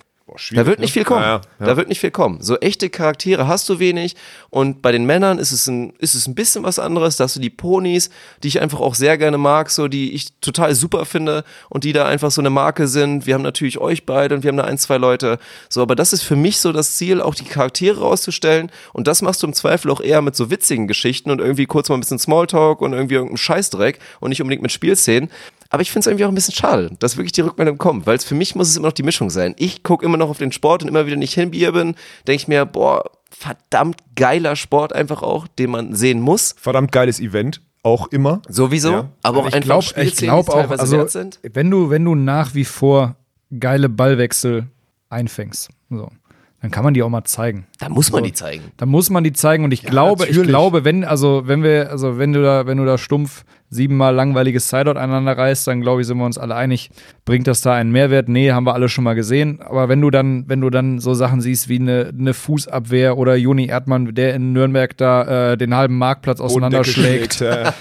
Da 0.51 0.65
wird 0.65 0.79
nicht 0.79 0.93
viel 0.93 1.03
kommen. 1.03 1.23
Ja, 1.23 1.41
ja. 1.59 1.65
Da 1.65 1.77
wird 1.77 1.89
nicht 1.89 1.99
viel 1.99 2.11
kommen. 2.11 2.41
So 2.41 2.57
echte 2.57 2.89
Charaktere 2.89 3.47
hast 3.47 3.67
du 3.67 3.79
wenig. 3.79 4.15
Und 4.49 4.81
bei 4.81 4.91
den 4.91 5.05
Männern 5.05 5.39
ist 5.39 5.51
es 5.51 5.67
ein, 5.67 5.91
ist 5.99 6.13
es 6.13 6.27
ein 6.27 6.35
bisschen 6.35 6.63
was 6.63 6.79
anderes. 6.79 7.17
Da 7.17 7.25
hast 7.25 7.35
du 7.35 7.39
die 7.39 7.49
Ponys, 7.49 8.09
die 8.41 8.47
ich 8.47 8.61
einfach 8.61 8.79
auch 8.79 8.95
sehr 8.95 9.17
gerne 9.17 9.37
mag, 9.37 9.69
so 9.69 9.87
die 9.87 10.13
ich 10.13 10.33
total 10.39 10.73
super 10.73 11.05
finde 11.05 11.43
und 11.69 11.83
die 11.83 11.91
da 11.91 12.05
einfach 12.05 12.31
so 12.31 12.41
eine 12.41 12.49
Marke 12.49 12.87
sind. 12.87 13.25
Wir 13.25 13.33
haben 13.33 13.41
natürlich 13.41 13.79
euch 13.79 14.05
beide 14.05 14.35
und 14.35 14.43
wir 14.43 14.49
haben 14.49 14.57
da 14.57 14.63
ein, 14.63 14.77
zwei 14.77 14.97
Leute. 14.97 15.37
So, 15.67 15.81
aber 15.81 15.95
das 15.95 16.13
ist 16.13 16.21
für 16.21 16.37
mich 16.37 16.59
so 16.59 16.71
das 16.71 16.95
Ziel, 16.95 17.19
auch 17.21 17.35
die 17.35 17.45
Charaktere 17.45 17.99
rauszustellen. 17.99 18.71
Und 18.93 19.07
das 19.07 19.21
machst 19.21 19.43
du 19.43 19.47
im 19.47 19.53
Zweifel 19.53 19.91
auch 19.91 20.01
eher 20.01 20.21
mit 20.21 20.35
so 20.35 20.49
witzigen 20.49 20.87
Geschichten 20.87 21.31
und 21.31 21.41
irgendwie 21.41 21.65
kurz 21.65 21.89
mal 21.89 21.95
ein 21.95 22.01
bisschen 22.01 22.19
Smalltalk 22.19 22.81
und 22.81 22.93
irgendwie 22.93 23.15
irgendeinen 23.15 23.37
Scheißdreck 23.37 23.99
und 24.19 24.29
nicht 24.29 24.41
unbedingt 24.41 24.61
mit 24.61 24.71
Spielszenen. 24.71 25.29
Aber 25.73 25.81
ich 25.81 25.89
finde 25.89 26.01
es 26.01 26.07
irgendwie 26.07 26.25
auch 26.25 26.29
ein 26.29 26.35
bisschen 26.35 26.53
schade, 26.53 26.91
dass 26.99 27.15
wirklich 27.17 27.31
die 27.31 27.41
Rückmeldung 27.41 27.77
kommt, 27.77 28.05
weil 28.05 28.17
es 28.17 28.25
für 28.25 28.35
mich 28.35 28.55
muss 28.55 28.67
es 28.69 28.75
immer 28.75 28.89
noch 28.89 28.93
die 28.93 29.03
Mischung 29.03 29.29
sein. 29.29 29.55
Ich 29.57 29.83
gucke 29.83 30.05
immer 30.05 30.17
noch 30.17 30.29
auf 30.29 30.37
den 30.37 30.51
Sport 30.51 30.83
und 30.83 30.89
immer 30.89 31.05
wieder 31.05 31.15
nicht 31.15 31.33
hinbier 31.33 31.71
bin, 31.71 31.95
denke 32.27 32.33
ich 32.35 32.47
mir, 32.49 32.65
boah, 32.65 33.09
verdammt 33.29 33.97
geiler 34.15 34.55
Sport 34.57 34.93
einfach 34.93 35.23
auch, 35.23 35.47
den 35.47 35.71
man 35.71 35.95
sehen 35.95 36.19
muss. 36.19 36.53
Verdammt 36.59 36.91
geiles 36.91 37.19
Event, 37.21 37.61
auch 37.83 38.07
immer. 38.07 38.41
Sowieso, 38.49 38.91
Ja. 38.91 39.09
aber 39.23 39.39
auch 39.39 39.47
ich 39.47 39.53
einfach 39.55 39.65
glaube 39.65 39.83
Spielszenen, 39.83 40.11
ich 40.11 40.17
glaub 40.17 40.45
die 40.45 40.51
auch, 40.51 40.55
teilweise 40.67 40.81
also, 40.81 41.07
sind. 41.07 41.39
wenn 41.41 41.71
du, 41.71 41.89
wenn 41.89 42.03
du 42.03 42.15
nach 42.15 42.53
wie 42.53 42.65
vor 42.65 43.15
geile 43.57 43.87
Ballwechsel 43.87 44.67
einfängst, 45.09 45.69
so, 45.89 46.11
dann 46.61 46.69
kann 46.69 46.83
man 46.83 46.93
die 46.93 47.01
auch 47.01 47.09
mal 47.09 47.23
zeigen. 47.23 47.65
Da 47.79 47.89
muss 47.89 48.11
man 48.11 48.19
So. 48.21 48.25
die 48.25 48.33
zeigen. 48.33 48.63
Da 48.77 48.85
muss 48.85 49.09
man 49.09 49.23
die 49.23 49.33
zeigen 49.33 49.63
und 49.63 49.71
ich 49.71 49.83
glaube, 49.83 50.25
ich 50.25 50.31
natürlich. 50.31 50.49
glaube, 50.49 50.83
wenn, 50.83 51.03
also 51.05 51.43
wenn 51.45 51.63
wir, 51.63 51.89
also 51.89 52.17
wenn 52.17 52.33
du 52.33 52.43
da, 52.43 52.67
wenn 52.67 52.77
du 52.77 52.85
da 52.85 52.97
stumpf 52.97 53.45
siebenmal 53.71 54.13
langweiliges 54.13 54.69
Sideout 54.69 54.99
aneinander 54.99 55.37
reißt, 55.37 55.65
dann 55.67 55.81
glaube 55.81 56.01
ich, 56.01 56.07
sind 56.07 56.17
wir 56.17 56.25
uns 56.25 56.37
alle 56.37 56.55
einig, 56.55 56.91
bringt 57.25 57.47
das 57.47 57.61
da 57.61 57.73
einen 57.73 57.91
Mehrwert? 57.91 58.29
Nee, 58.29 58.51
haben 58.51 58.65
wir 58.65 58.73
alle 58.73 58.89
schon 58.89 59.05
mal 59.05 59.15
gesehen. 59.15 59.61
Aber 59.61 59.89
wenn 59.89 60.01
du 60.01 60.11
dann, 60.11 60.43
wenn 60.47 60.61
du 60.61 60.69
dann 60.69 60.99
so 60.99 61.13
Sachen 61.13 61.41
siehst 61.41 61.69
wie 61.69 61.79
eine, 61.79 62.11
eine 62.17 62.33
Fußabwehr 62.33 63.17
oder 63.17 63.35
Juni 63.35 63.67
Erdmann, 63.67 64.13
der 64.13 64.35
in 64.35 64.51
Nürnberg 64.53 64.95
da 64.97 65.53
äh, 65.53 65.57
den 65.57 65.75
halben 65.75 65.97
Marktplatz 65.97 66.41
auseinanderschlägt, 66.41 67.35
schlägt, 67.35 67.41
Ja. 67.41 67.73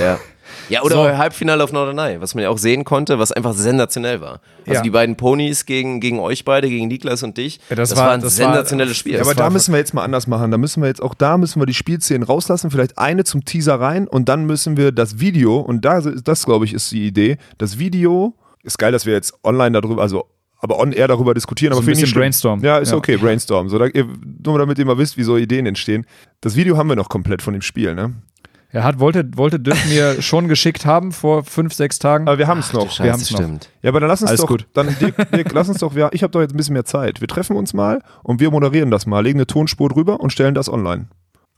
Ja, 0.00 0.18
oder 0.82 0.94
So. 0.94 1.18
Halbfinale 1.18 1.62
auf 1.62 1.72
Norderney, 1.72 2.20
was 2.20 2.34
man 2.34 2.42
ja 2.44 2.50
auch 2.50 2.58
sehen 2.58 2.84
konnte, 2.84 3.18
was 3.18 3.32
einfach 3.32 3.52
sensationell 3.54 4.20
war. 4.20 4.40
Also 4.66 4.74
Ja. 4.74 4.82
die 4.82 4.90
beiden 4.90 5.16
Ponys 5.16 5.66
gegen, 5.66 6.00
gegen 6.00 6.18
euch 6.20 6.44
beide, 6.44 6.68
gegen 6.68 6.88
Niklas 6.88 7.22
und 7.22 7.36
dich. 7.36 7.60
Ja, 7.70 7.76
das 7.76 7.90
das, 7.90 7.98
war- 7.98 8.06
war 8.06 8.12
ein 8.14 8.20
das 8.20 8.38
war- 8.38 8.46
sensationelles 8.46 8.96
Spiel. 8.96 9.14
Ja, 9.14 9.20
aber 9.20 9.28
war 9.28 9.34
da 9.34 9.50
müssen 9.50 9.72
wir 9.72 9.78
jetzt 9.78 9.94
mal 9.94 10.04
anders 10.04 10.26
machen. 10.26 10.50
Da 10.50 10.58
müssen 10.58 10.80
wir 10.82 10.88
jetzt 10.88 11.02
auch 11.02 11.14
da 11.14 11.36
müssen 11.38 11.60
wir 11.60 11.66
die 11.66 11.74
Spielszenen 11.74 12.22
rauslassen, 12.22 12.70
vielleicht 12.70 12.98
eine 12.98 13.24
zum 13.24 13.44
Teaser 13.44 13.80
rein 13.80 14.08
und 14.08 14.28
dann 14.28 14.46
müssen 14.46 14.76
wir 14.76 14.92
das 14.92 15.20
Video 15.20 15.58
und 15.60 15.84
da 15.84 15.98
ist 15.98 16.26
das 16.26 16.44
glaube 16.44 16.64
ich 16.64 16.72
ist 16.74 16.90
die 16.92 17.06
Idee. 17.06 17.36
Das 17.58 17.78
Video 17.78 18.34
ist 18.62 18.78
geil, 18.78 18.92
dass 18.92 19.04
wir 19.06 19.12
jetzt 19.12 19.34
online 19.44 19.78
darüber, 19.80 20.00
also 20.02 20.24
aber 20.58 20.78
on 20.78 20.92
air 20.92 21.08
darüber 21.08 21.34
diskutieren, 21.34 21.74
So 21.74 21.78
aber 21.80 21.86
ein 21.86 21.90
bisschen. 21.94 22.10
Brainstorm. 22.18 22.64
Ja, 22.64 22.78
ist 22.78 22.90
Ja. 22.92 22.96
okay, 22.96 23.18
Brainstorm. 23.18 23.68
So, 23.68 23.78
da, 23.78 23.84
ihr, 23.84 24.06
nur 24.46 24.58
damit 24.58 24.78
ihr 24.78 24.86
mal 24.86 24.96
wisst, 24.96 25.18
wie 25.18 25.22
so 25.22 25.36
Ideen 25.36 25.66
entstehen. 25.66 26.06
Das 26.40 26.56
Video 26.56 26.78
haben 26.78 26.88
wir 26.88 26.96
noch 26.96 27.10
komplett 27.10 27.42
von 27.42 27.52
dem 27.52 27.60
Spiel, 27.60 27.94
ne? 27.94 28.14
Er 28.74 28.82
hat, 28.82 28.98
wollte, 28.98 29.24
wollte 29.36 29.60
Dirk 29.60 29.78
mir 29.86 30.20
schon 30.20 30.48
geschickt 30.48 30.84
haben 30.84 31.12
vor 31.12 31.44
fünf, 31.44 31.72
sechs 31.74 32.00
Tagen. 32.00 32.26
Aber 32.26 32.38
wir 32.38 32.48
haben 32.48 32.58
es 32.58 32.72
noch. 32.72 32.90
Scheiße, 32.90 33.04
wir 33.04 33.12
haben's 33.12 33.30
noch. 33.30 33.38
stimmt. 33.38 33.70
Ja, 33.82 33.90
aber 33.90 34.00
dann 34.00 34.08
lass 34.08 34.20
uns 34.20 34.30
Alles 34.30 34.40
doch, 34.40 34.48
gut. 34.48 34.66
dann 34.74 34.96
Dirk, 34.98 35.30
Dirk, 35.30 35.52
lass 35.52 35.68
uns 35.68 35.78
doch, 35.78 35.94
ja, 35.94 36.08
ich 36.12 36.24
habe 36.24 36.32
doch 36.32 36.40
jetzt 36.40 36.52
ein 36.54 36.56
bisschen 36.56 36.72
mehr 36.72 36.84
Zeit. 36.84 37.20
Wir 37.20 37.28
treffen 37.28 37.54
uns 37.56 37.72
mal 37.72 38.00
und 38.24 38.40
wir 38.40 38.50
moderieren 38.50 38.90
das 38.90 39.06
mal, 39.06 39.20
legen 39.20 39.38
eine 39.38 39.46
Tonspur 39.46 39.90
drüber 39.90 40.18
und 40.18 40.30
stellen 40.30 40.54
das 40.54 40.68
online. 40.68 41.06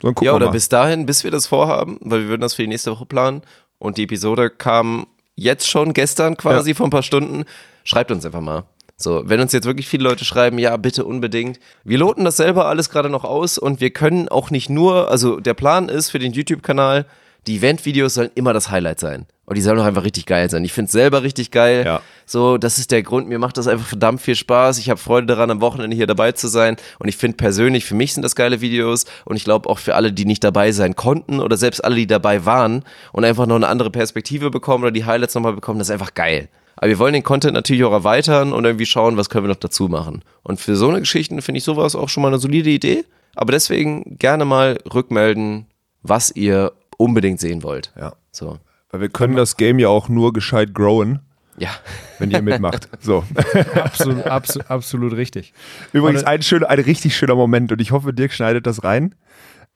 So, 0.03 0.09
dann 0.09 0.15
gucken 0.15 0.27
Ja, 0.27 0.35
oder 0.35 0.47
mal. 0.47 0.53
bis 0.53 0.69
dahin, 0.69 1.07
bis 1.07 1.25
wir 1.25 1.31
das 1.31 1.47
vorhaben, 1.47 1.99
weil 2.03 2.21
wir 2.21 2.29
würden 2.29 2.43
das 2.43 2.53
für 2.53 2.63
die 2.63 2.69
nächste 2.69 2.91
Woche 2.91 3.07
planen 3.07 3.41
und 3.79 3.97
die 3.97 4.03
Episode 4.03 4.51
kam 4.51 5.07
jetzt 5.37 5.67
schon 5.71 5.95
gestern 5.95 6.37
quasi 6.37 6.75
vor 6.75 6.87
ein 6.87 6.91
paar 6.91 7.03
Stunden. 7.03 7.45
Schreibt 7.85 8.11
uns 8.11 8.27
einfach 8.27 8.43
mal. 8.43 8.65
So, 8.97 9.23
wenn 9.27 9.41
uns 9.41 9.53
jetzt 9.53 9.67
wirklich 9.67 9.89
viele 9.89 10.05
Leute 10.05 10.25
schreiben, 10.25 10.59
ja, 10.59 10.77
bitte 10.79 11.05
unbedingt. 11.05 11.61
Wir 11.85 11.99
loten 11.99 12.25
das 12.25 12.39
selber 12.39 12.67
alles 12.67 12.89
gerade 12.89 13.11
noch 13.11 13.25
aus 13.25 13.59
und 13.59 13.81
wir 13.81 13.91
können 13.91 14.29
auch 14.29 14.51
nicht 14.51 14.71
nur, 14.71 15.11
also 15.11 15.39
der 15.39 15.55
Plan 15.55 15.91
ist 15.91 16.11
für 16.11 16.19
den 16.19 16.33
YouTube-Kanal, 16.33 17.05
die 17.47 17.59
Event-Videos 17.59 18.15
sollen 18.15 18.31
immer 18.35 18.53
das 18.53 18.71
Highlight 18.71 18.99
sein. 18.99 19.27
Und 19.45 19.57
die 19.57 19.63
sollen 19.63 19.79
auch 19.79 19.85
einfach 19.85 20.03
richtig 20.03 20.27
geil 20.27 20.51
sein. 20.51 20.65
Ich 20.65 20.73
finde 20.73 20.87
es 20.87 20.93
selber 20.93 21.23
richtig 21.23 21.53
geil. 21.53 21.85
Ja. 21.85 22.01
So, 22.25 22.59
das 22.59 22.79
ist 22.79 22.91
der 22.91 23.05
Grund. 23.05 23.29
Mir 23.29 23.39
macht 23.39 23.57
das 23.57 23.69
einfach 23.69 23.87
verdammt 23.87 24.21
viel 24.21 24.35
Spaß. 24.35 24.79
Ich 24.79 24.91
habe 24.91 24.99
Freude 24.99 25.29
daran, 25.29 25.53
am 25.53 25.61
Wochenende 25.61 25.97
hier 25.97 26.09
dabei 26.09 26.33
zu 26.33 26.49
sein. 26.49 26.77
Und 26.99 27.07
ich 27.07 27.17
finde 27.17 27.37
persönlich, 27.37 27.85
für 27.85 27.95
mich 27.95 28.13
sind 28.13 28.25
das 28.25 28.35
geile 28.35 28.61
Videos. 28.61 29.05
Und 29.25 29.37
ich 29.37 29.45
glaube 29.45 29.69
auch 29.69 29.79
für 29.79 29.95
alle, 29.95 30.13
die 30.13 30.25
nicht 30.25 30.43
dabei 30.43 30.73
sein 30.73 30.97
konnten 30.97 31.39
oder 31.39 31.57
selbst 31.57 31.85
alle, 31.85 31.95
die 31.95 32.09
dabei 32.09 32.45
waren 32.45 32.83
und 33.13 33.25
einfach 33.25 33.47
noch 33.47 33.55
eine 33.55 33.69
andere 33.69 33.91
Perspektive 33.91 34.51
bekommen 34.51 34.83
oder 34.83 34.91
die 34.91 35.05
Highlights 35.05 35.37
nochmal 35.37 35.53
bekommen, 35.53 35.79
das 35.79 35.89
ist 35.89 35.93
einfach 35.93 36.15
geil. 36.15 36.49
Aber 36.77 36.89
wir 36.89 36.99
wollen 36.99 37.15
den 37.15 37.23
Content 37.23 37.55
natürlich 37.55 37.85
auch 37.85 37.93
erweitern 37.93 38.53
und 38.53 38.65
irgendwie 38.65 38.87
schauen, 38.87 39.17
was 39.17 39.29
können 39.31 39.45
wir 39.45 39.49
noch 39.49 39.57
dazu 39.61 39.89
machen. 39.89 40.23
Und 40.43 40.61
für 40.61 40.77
so 40.77 40.89
eine 40.89 41.01
Geschichte 41.01 41.41
finde 41.43 41.59
ich 41.59 41.65
sowas 41.65 41.95
auch 41.97 42.09
schon 42.09 42.23
mal 42.23 42.29
eine 42.29 42.39
solide 42.39 42.71
Idee. 42.71 43.05
Aber 43.35 43.53
deswegen 43.53 44.17
gerne 44.19 44.45
mal 44.45 44.79
rückmelden, 44.93 45.67
was 46.03 46.31
ihr 46.35 46.73
unbedingt 46.99 47.41
sehen 47.41 47.63
wollt. 47.63 47.93
Ja. 47.99 48.15
So. 48.31 48.59
Weil 48.91 49.01
wir 49.03 49.09
können 49.09 49.37
das 49.37 49.57
Game 49.57 49.79
ja 49.79 49.89
auch 49.89 50.09
nur 50.09 50.33
gescheit 50.33 50.75
growen, 50.75 51.21
Ja. 51.59 51.71
wenn 52.19 52.31
ihr 52.31 52.43
mitmacht. 52.43 52.89
So. 53.01 53.25
Absolut, 53.75 54.25
absolut, 54.27 54.71
absolut 54.71 55.13
richtig. 55.15 55.53
Übrigens 55.93 56.25
ein, 56.25 56.43
schöner, 56.43 56.69
ein 56.71 56.79
richtig 56.81 57.17
schöner 57.17 57.35
Moment 57.35 57.73
und 57.73 57.81
ich 57.81 57.91
hoffe, 57.91 58.13
Dirk 58.13 58.33
schneidet 58.33 58.67
das 58.67 58.85
rein. 58.85 59.15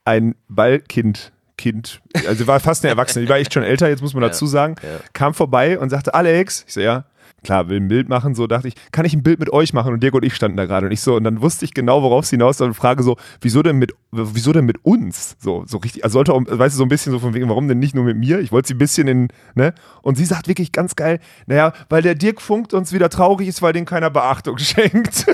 Ein 0.05 0.35
Ballkind, 0.49 1.33
Kind, 1.61 2.01
also 2.27 2.47
war 2.47 2.59
fast 2.59 2.83
eine 2.85 2.91
Erwachsene, 2.91 3.27
die 3.27 3.29
war 3.29 3.37
echt 3.37 3.53
schon 3.53 3.63
älter, 3.63 3.91
jetzt 3.91 4.01
muss 4.01 4.15
man 4.15 4.23
dazu 4.23 4.47
sagen, 4.47 4.77
ja. 4.83 4.99
kam 5.13 5.35
vorbei 5.35 5.79
und 5.79 5.91
sagte, 5.91 6.15
Alex, 6.15 6.65
ich 6.67 6.73
so, 6.73 6.81
ja, 6.81 7.05
klar, 7.43 7.69
will 7.69 7.79
ein 7.79 7.89
Bild 7.89 8.09
machen, 8.09 8.35
so 8.35 8.47
dachte 8.47 8.69
ich, 8.69 8.75
kann 8.93 9.05
ich 9.05 9.15
ein 9.15 9.23
Bild 9.23 9.39
mit 9.39 9.53
euch 9.53 9.73
machen? 9.73 9.93
Und 9.93 10.03
Dirk 10.03 10.15
und 10.15 10.25
ich 10.25 10.35
standen 10.35 10.57
da 10.57 10.67
gerade 10.67 10.87
und 10.87 10.93
ich 10.93 11.01
so, 11.01 11.17
und 11.17 11.25
dann 11.25 11.43
wusste 11.43 11.65
ich 11.65 11.75
genau, 11.75 12.03
worauf 12.03 12.25
es 12.25 12.31
hinaus 12.31 12.61
und 12.61 12.75
frage 12.75 13.03
so, 13.03 13.17
wieso 13.41 13.63
denn 13.63 13.77
mit, 13.77 13.93
wieso 14.11 14.53
denn 14.53 14.65
mit 14.65 14.85
uns? 14.85 15.37
So, 15.39 15.65
so 15.67 15.79
richtig, 15.79 16.05
also 16.05 16.15
sollte 16.15 16.33
weißt 16.33 16.75
du, 16.75 16.79
so 16.79 16.85
ein 16.85 16.89
bisschen 16.89 17.13
so 17.13 17.19
von 17.19 17.35
wegen, 17.35 17.49
warum 17.49 17.69
denn 17.69 17.79
nicht 17.79 17.95
nur 17.95 18.05
mit 18.05 18.17
mir? 18.17 18.41
Ich 18.41 18.53
wollte 18.53 18.69
sie 18.69 18.75
ein 18.75 18.79
bisschen 18.79 19.09
in, 19.09 19.29
ne? 19.55 19.75
Und 20.03 20.17
sie 20.17 20.25
sagt 20.25 20.49
wirklich 20.49 20.73
ganz 20.73 20.97
geil, 20.97 21.21
naja, 21.47 21.73
weil 21.89 22.03
der 22.03 22.15
Dirk 22.15 22.41
funkt 22.41 22.75
uns 22.75 22.93
wieder 22.93 23.09
traurig 23.09 23.49
ist, 23.49 23.63
weil 23.63 23.73
dem 23.73 23.85
keiner 23.85 24.11
Beachtung 24.11 24.59
schenkt. 24.59 25.27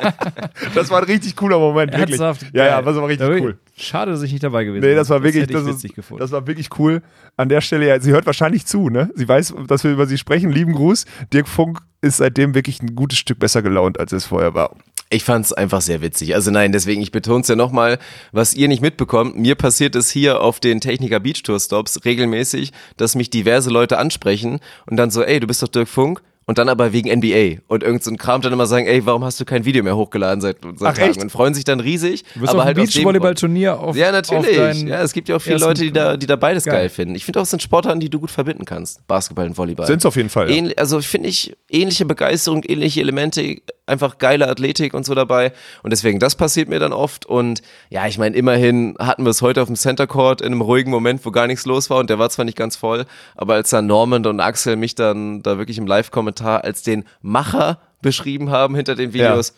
das 0.74 0.90
war 0.90 0.98
ein 0.98 1.04
richtig 1.04 1.36
cooler 1.36 1.58
Moment, 1.58 1.92
wirklich. 1.92 2.20
Ernsthaft? 2.20 2.54
Ja, 2.54 2.66
ja, 2.66 2.82
das 2.82 2.96
war 2.96 3.08
richtig 3.08 3.28
cool. 3.28 3.58
Schade, 3.80 4.12
dass 4.12 4.22
ich 4.22 4.32
nicht 4.32 4.44
dabei 4.44 4.64
gewesen 4.64 4.82
Nee, 4.82 4.94
das 4.94 5.08
war 5.08 5.22
wirklich, 5.22 5.46
das, 5.46 5.66
ich 5.84 5.96
ist, 5.96 6.10
das 6.18 6.32
war 6.32 6.46
wirklich 6.46 6.68
cool. 6.78 7.02
An 7.36 7.48
der 7.48 7.60
Stelle, 7.60 7.88
ja, 7.88 8.00
sie 8.00 8.12
hört 8.12 8.26
wahrscheinlich 8.26 8.66
zu, 8.66 8.90
ne? 8.90 9.10
Sie 9.14 9.26
weiß, 9.26 9.54
dass 9.66 9.84
wir 9.84 9.90
über 9.90 10.06
sie 10.06 10.18
sprechen. 10.18 10.50
Lieben 10.50 10.74
Gruß. 10.74 11.06
Dirk 11.32 11.48
Funk 11.48 11.80
ist 12.02 12.18
seitdem 12.18 12.54
wirklich 12.54 12.82
ein 12.82 12.94
gutes 12.94 13.18
Stück 13.18 13.38
besser 13.38 13.62
gelaunt, 13.62 13.98
als 13.98 14.12
es 14.12 14.26
vorher 14.26 14.54
war. 14.54 14.76
Ich 15.12 15.24
fand's 15.24 15.52
einfach 15.52 15.80
sehr 15.80 16.02
witzig. 16.02 16.34
Also 16.34 16.52
nein, 16.52 16.70
deswegen, 16.70 17.02
ich 17.02 17.10
betone 17.10 17.40
es 17.40 17.48
ja 17.48 17.56
nochmal, 17.56 17.98
was 18.30 18.54
ihr 18.54 18.68
nicht 18.68 18.80
mitbekommt. 18.80 19.36
Mir 19.36 19.56
passiert 19.56 19.96
es 19.96 20.08
hier 20.10 20.40
auf 20.40 20.60
den 20.60 20.80
Techniker 20.80 21.18
Beach 21.18 21.42
Tour 21.42 21.58
Stops 21.58 22.04
regelmäßig, 22.04 22.72
dass 22.96 23.16
mich 23.16 23.28
diverse 23.28 23.70
Leute 23.70 23.98
ansprechen 23.98 24.60
und 24.86 24.96
dann 24.96 25.10
so, 25.10 25.24
ey, 25.24 25.40
du 25.40 25.48
bist 25.48 25.62
doch 25.62 25.68
Dirk 25.68 25.88
Funk. 25.88 26.22
Und 26.50 26.58
dann 26.58 26.68
aber 26.68 26.92
wegen 26.92 27.08
NBA 27.16 27.60
und 27.68 27.84
irgend 27.84 28.02
so 28.02 28.10
ein 28.10 28.16
Kram 28.16 28.40
dann 28.42 28.52
immer 28.52 28.66
sagen, 28.66 28.84
ey, 28.88 29.06
warum 29.06 29.22
hast 29.22 29.38
du 29.38 29.44
kein 29.44 29.64
Video 29.64 29.84
mehr 29.84 29.94
hochgeladen 29.94 30.40
seit, 30.40 30.56
seit 30.62 30.88
Ach, 30.88 30.94
Tagen? 30.98 31.10
echt? 31.12 31.22
Und 31.22 31.30
freuen 31.30 31.54
sich 31.54 31.62
dann 31.62 31.78
riesig. 31.78 32.24
Du 32.34 32.40
bist 32.40 32.50
aber 32.50 32.62
auf 32.62 32.64
halt. 32.64 32.76
Beachvolleyball-Turnier 32.76 33.78
auf 33.78 33.94
Ja, 33.94 34.08
auf 34.08 34.14
natürlich. 34.14 34.56
deinen 34.56 34.88
Ja, 34.88 35.00
es 35.00 35.12
gibt 35.12 35.28
ja 35.28 35.36
auch 35.36 35.40
viele 35.40 35.58
Leute, 35.58 35.82
die 35.82 35.92
da, 35.92 36.16
die 36.16 36.26
da 36.26 36.34
beides 36.34 36.64
geil, 36.64 36.74
Geil. 36.74 36.88
finden. 36.88 37.14
Ich 37.14 37.24
finde 37.24 37.38
auch, 37.38 37.44
es 37.44 37.50
sind 37.50 37.62
Sportarten, 37.62 38.00
die 38.00 38.10
du 38.10 38.18
gut 38.18 38.32
verbinden 38.32 38.64
kannst. 38.64 39.06
Basketball 39.06 39.46
und 39.46 39.56
Volleyball. 39.56 39.86
Sind's 39.86 40.04
auf 40.04 40.16
jeden 40.16 40.28
Fall. 40.28 40.50
Ja. 40.50 40.56
Ähnlich, 40.56 40.76
also 40.76 41.00
finde 41.00 41.28
ich 41.28 41.56
ähnliche 41.68 42.04
Begeisterung, 42.04 42.64
ähnliche 42.64 43.00
Elemente, 43.00 43.58
einfach 43.90 44.18
geile 44.18 44.48
Athletik 44.48 44.94
und 44.94 45.04
so 45.04 45.14
dabei. 45.14 45.52
Und 45.82 45.90
deswegen, 45.90 46.18
das 46.18 46.34
passiert 46.34 46.68
mir 46.68 46.78
dann 46.78 46.92
oft. 46.92 47.26
Und 47.26 47.60
ja, 47.90 48.06
ich 48.06 48.18
meine, 48.18 48.36
immerhin 48.36 48.94
hatten 48.98 49.24
wir 49.24 49.30
es 49.30 49.42
heute 49.42 49.60
auf 49.60 49.68
dem 49.68 49.76
Center 49.76 50.06
Court 50.06 50.40
in 50.40 50.46
einem 50.46 50.62
ruhigen 50.62 50.90
Moment, 50.90 51.24
wo 51.26 51.30
gar 51.30 51.46
nichts 51.46 51.66
los 51.66 51.90
war. 51.90 51.98
Und 51.98 52.08
der 52.08 52.18
war 52.18 52.30
zwar 52.30 52.44
nicht 52.44 52.56
ganz 52.56 52.76
voll, 52.76 53.04
aber 53.34 53.54
als 53.54 53.70
dann 53.70 53.86
Normand 53.86 54.26
und 54.26 54.40
Axel 54.40 54.76
mich 54.76 54.94
dann 54.94 55.42
da 55.42 55.58
wirklich 55.58 55.78
im 55.78 55.86
Live-Kommentar 55.86 56.64
als 56.64 56.82
den 56.82 57.04
Macher 57.20 57.80
beschrieben 58.00 58.50
haben 58.50 58.74
hinter 58.74 58.94
den 58.94 59.12
Videos. 59.12 59.52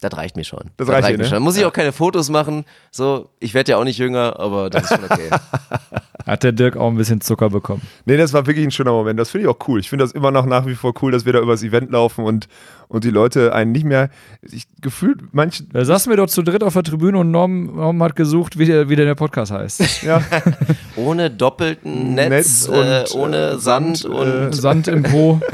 Das 0.00 0.16
reicht 0.16 0.36
mir 0.36 0.44
schon. 0.44 0.70
Das 0.76 0.88
reicht 0.88 1.08
dir, 1.08 1.12
mir 1.16 1.24
ne? 1.24 1.28
schon. 1.28 1.42
Muss 1.42 1.56
ich 1.56 1.64
auch 1.64 1.72
keine 1.72 1.92
Fotos 1.92 2.30
machen. 2.30 2.64
So, 2.92 3.30
ich 3.40 3.52
werde 3.54 3.72
ja 3.72 3.78
auch 3.78 3.84
nicht 3.84 3.98
jünger, 3.98 4.38
aber 4.38 4.70
das 4.70 4.84
ist 4.84 4.88
schon 4.90 5.04
okay. 5.04 5.30
Hat 6.26 6.44
der 6.44 6.52
Dirk 6.52 6.76
auch 6.76 6.88
ein 6.88 6.96
bisschen 6.96 7.20
Zucker 7.20 7.50
bekommen. 7.50 7.82
Nee, 8.04 8.16
das 8.16 8.32
war 8.32 8.46
wirklich 8.46 8.64
ein 8.64 8.70
schöner 8.70 8.92
Moment. 8.92 9.18
Das 9.18 9.30
finde 9.30 9.48
ich 9.48 9.48
auch 9.48 9.66
cool. 9.66 9.80
Ich 9.80 9.88
finde 9.88 10.04
das 10.04 10.12
immer 10.12 10.30
noch 10.30 10.44
nach 10.46 10.66
wie 10.66 10.74
vor 10.74 10.92
cool, 11.00 11.10
dass 11.10 11.24
wir 11.24 11.32
da 11.32 11.40
übers 11.40 11.62
Event 11.62 11.90
laufen 11.90 12.24
und, 12.24 12.48
und 12.86 13.04
die 13.04 13.10
Leute 13.10 13.54
einen 13.54 13.72
nicht 13.72 13.86
mehr, 13.86 14.10
ich 14.42 14.66
gefühlt, 14.80 15.20
manche, 15.32 15.64
Da 15.64 15.84
saßen 15.84 16.10
wir 16.12 16.18
doch 16.18 16.28
zu 16.28 16.42
dritt 16.42 16.62
auf 16.62 16.74
der 16.74 16.82
Tribüne 16.82 17.18
und 17.18 17.30
Norm, 17.30 17.74
Norm 17.74 18.02
hat 18.02 18.14
gesucht, 18.14 18.58
wie 18.58 18.66
der, 18.66 18.90
wie 18.90 18.96
der, 18.96 19.06
der 19.06 19.14
Podcast 19.14 19.50
heißt. 19.52 20.02
ja, 20.02 20.22
Ohne 20.96 21.30
doppelten 21.30 22.14
Netz, 22.14 22.28
Netz 22.28 22.68
äh, 22.68 22.70
und, 22.70 23.20
ohne 23.20 23.36
äh, 23.36 23.58
Sand, 23.58 23.98
Sand, 23.98 24.14
und 24.14 24.54
Sand 24.54 24.88
im 24.88 25.02
Po. 25.02 25.40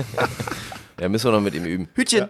Ja, 1.01 1.09
müssen 1.09 1.27
wir 1.27 1.33
noch 1.33 1.41
mit 1.41 1.55
ihm 1.55 1.65
üben. 1.65 1.89
Hütchen. 1.95 2.29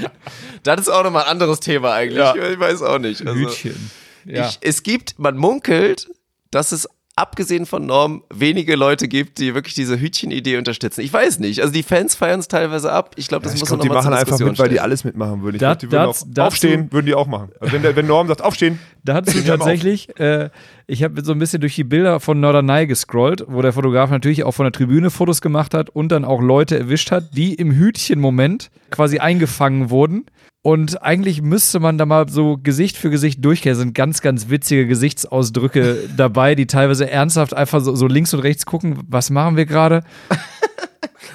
das 0.62 0.82
ist 0.82 0.88
auch 0.88 1.04
nochmal 1.04 1.24
ein 1.24 1.30
anderes 1.30 1.60
Thema 1.60 1.92
eigentlich. 1.92 2.18
Ja. 2.18 2.34
Ich 2.34 2.58
weiß 2.58 2.82
auch 2.82 2.98
nicht. 2.98 3.26
Also, 3.26 3.34
Hütchen. 3.38 3.90
Ja. 4.24 4.48
ich, 4.48 4.58
es 4.60 4.82
gibt, 4.82 5.18
man 5.18 5.36
munkelt, 5.36 6.08
dass 6.50 6.72
es 6.72 6.88
abgesehen 7.14 7.66
von 7.66 7.84
Norm 7.84 8.22
wenige 8.32 8.74
Leute 8.74 9.06
gibt, 9.06 9.38
die 9.38 9.54
wirklich 9.54 9.74
diese 9.74 10.00
Hütchen-Idee 10.00 10.56
unterstützen. 10.56 11.02
Ich 11.02 11.12
weiß 11.12 11.40
nicht. 11.40 11.60
Also 11.60 11.72
die 11.72 11.82
Fans 11.82 12.14
feiern 12.14 12.40
es 12.40 12.48
teilweise 12.48 12.90
ab. 12.90 13.14
Ich 13.16 13.28
glaube, 13.28 13.44
das 13.44 13.54
ich 13.54 13.60
muss 13.60 13.68
glaube, 13.68 13.80
man 13.80 13.82
die 13.82 13.88
noch 13.88 13.94
mal 14.04 14.10
machen 14.10 14.18
einfach 14.18 14.38
mit, 14.38 14.58
weil 14.58 14.70
die 14.70 14.80
alles 14.80 15.04
mitmachen 15.04 15.42
würden. 15.42 15.56
Ich 15.56 15.60
Da- 15.60 15.74
glaube, 15.74 15.80
die 15.86 15.92
würden 15.92 16.06
das- 16.06 16.22
auch 16.22 16.26
dazu- 16.30 16.46
aufstehen, 16.46 16.88
würden 16.92 17.06
die 17.06 17.14
auch 17.14 17.26
machen. 17.26 17.50
Also 17.60 17.74
wenn, 17.74 17.82
der, 17.82 17.94
wenn 17.96 18.06
Norm 18.06 18.28
sagt, 18.28 18.42
aufstehen, 18.42 18.78
Dazu 19.04 19.36
Ja, 19.38 19.56
tatsächlich, 19.56 20.16
äh, 20.20 20.48
ich 20.86 21.02
habe 21.02 21.24
so 21.24 21.32
ein 21.32 21.38
bisschen 21.40 21.60
durch 21.60 21.74
die 21.74 21.82
Bilder 21.82 22.20
von 22.20 22.38
Norderney 22.38 22.86
gescrollt, 22.86 23.44
wo 23.48 23.60
der 23.60 23.72
Fotograf 23.72 24.10
natürlich 24.10 24.44
auch 24.44 24.52
von 24.52 24.64
der 24.64 24.70
Tribüne 24.72 25.10
Fotos 25.10 25.40
gemacht 25.40 25.74
hat 25.74 25.90
und 25.90 26.10
dann 26.12 26.24
auch 26.24 26.40
Leute 26.40 26.78
erwischt 26.78 27.10
hat, 27.10 27.36
die 27.36 27.52
im 27.54 27.72
Hütchen-Moment 27.72 28.70
quasi 28.90 29.18
eingefangen 29.18 29.90
wurden. 29.90 30.24
Und 30.64 31.02
eigentlich 31.02 31.42
müsste 31.42 31.80
man 31.80 31.98
da 31.98 32.06
mal 32.06 32.28
so 32.28 32.56
Gesicht 32.56 32.96
für 32.96 33.10
Gesicht 33.10 33.44
durchgehen. 33.44 33.72
Es 33.72 33.78
sind 33.78 33.94
ganz, 33.94 34.20
ganz 34.20 34.48
witzige 34.48 34.86
Gesichtsausdrücke 34.86 36.08
dabei, 36.16 36.54
die 36.54 36.66
teilweise 36.68 37.10
ernsthaft 37.10 37.52
einfach 37.54 37.80
so, 37.80 37.96
so 37.96 38.06
links 38.06 38.32
und 38.32 38.40
rechts 38.40 38.64
gucken, 38.64 39.00
was 39.08 39.30
machen 39.30 39.56
wir 39.56 39.66
gerade? 39.66 40.02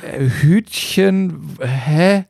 Äh, 0.03 0.29
Hütchen, 0.41 1.57
hä? 1.61 2.25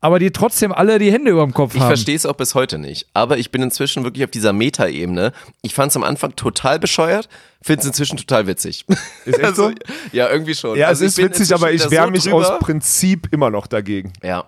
Aber 0.00 0.18
die 0.18 0.30
trotzdem 0.32 0.72
alle 0.72 0.98
die 0.98 1.10
Hände 1.12 1.30
über 1.30 1.42
dem 1.44 1.54
Kopf 1.54 1.74
Ich 1.74 1.80
haben. 1.80 1.88
verstehe 1.88 2.16
es 2.16 2.26
auch 2.26 2.34
bis 2.34 2.54
heute 2.54 2.78
nicht. 2.78 3.06
Aber 3.14 3.38
ich 3.38 3.50
bin 3.50 3.62
inzwischen 3.62 4.02
wirklich 4.04 4.24
auf 4.24 4.30
dieser 4.30 4.52
Meta-Ebene. 4.52 5.32
Ich 5.62 5.74
fand 5.74 5.90
es 5.90 5.96
am 5.96 6.04
Anfang 6.04 6.36
total 6.36 6.78
bescheuert, 6.78 7.28
finde 7.62 7.80
es 7.82 7.86
inzwischen 7.86 8.16
total 8.16 8.46
witzig. 8.46 8.84
Ist 9.24 9.38
echt 9.38 9.56
so? 9.56 9.70
Ja, 10.12 10.28
irgendwie 10.30 10.54
schon. 10.54 10.76
Ja, 10.78 10.88
Also 10.88 11.04
es 11.04 11.16
ich 11.16 11.24
ist 11.24 11.30
witzig, 11.30 11.54
aber 11.54 11.72
ich 11.72 11.90
wehre 11.90 12.06
da 12.06 12.10
mich 12.10 12.22
so 12.22 12.30
drüber. 12.30 12.54
aus 12.54 12.58
Prinzip 12.60 13.28
immer 13.32 13.50
noch 13.50 13.66
dagegen. 13.66 14.12
Ja. 14.22 14.44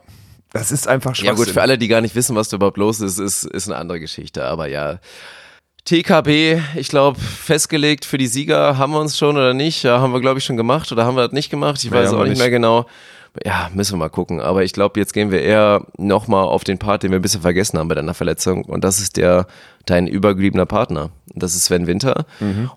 Das 0.53 0.71
ist 0.73 0.87
einfach 0.89 1.11
Ja 1.11 1.15
Schwachsinn. 1.17 1.37
gut, 1.37 1.49
für 1.51 1.63
alle, 1.63 1.79
die 1.79 1.89
gar 1.89 2.01
nicht 2.01 2.15
wissen, 2.15 2.37
was 2.37 2.49
da 2.49 2.57
überhaupt 2.57 2.77
los 2.77 3.01
ist, 3.01 3.19
ist, 3.19 3.45
ist 3.45 3.69
eine 3.69 3.79
andere 3.79 4.01
Geschichte. 4.01 4.45
Aber 4.45 4.67
ja, 4.69 4.99
TKB, 5.85 6.61
ich 6.77 6.89
glaube, 6.89 7.19
festgelegt 7.19 8.05
für 8.05 8.19
die 8.19 8.27
Sieger 8.29 8.79
haben 8.79 8.93
wir 8.93 9.01
uns 9.01 9.19
schon 9.19 9.37
oder 9.37 9.55
nicht. 9.55 9.83
Ja, 9.83 10.01
haben 10.01 10.13
wir, 10.13 10.21
glaube 10.21 10.39
ich, 10.39 10.45
schon 10.45 10.57
gemacht 10.57 10.93
oder 10.93 11.05
haben 11.07 11.17
wir 11.17 11.23
das 11.25 11.33
nicht 11.33 11.51
gemacht? 11.51 11.83
Ich 11.83 11.91
weiß 11.91 12.11
haben 12.11 12.17
auch 12.19 12.21
nicht 12.23 12.31
nicht. 12.31 12.39
mehr 12.39 12.51
genau. 12.51 12.87
Ja, 13.45 13.71
müssen 13.73 13.95
wir 13.95 13.97
mal 13.99 14.11
gucken. 14.11 14.41
Aber 14.43 14.63
ich 14.63 14.75
glaube, 14.75 15.01
jetzt 15.01 15.15
gehen 15.15 15.31
wir 15.31 15.41
eher 15.41 15.87
nochmal 15.97 16.45
auf 16.45 16.65
den 16.65 16.79
Part, 16.79 17.03
den 17.03 17.11
wir 17.13 17.19
ein 17.19 17.23
bisschen 17.23 17.41
vergessen 17.41 17.79
haben 17.79 17.89
bei 17.89 17.95
deiner 17.95 18.13
Verletzung. 18.15 18.65
Und 18.67 18.85
das 18.85 19.01
ist 19.01 19.17
der, 19.17 19.47
dein 19.87 20.07
übergebliebener 20.07 20.67
Partner. 20.67 21.11
Das 21.35 21.55
ist 21.57 21.65
Sven 21.65 21.87
Winter. 21.87 22.27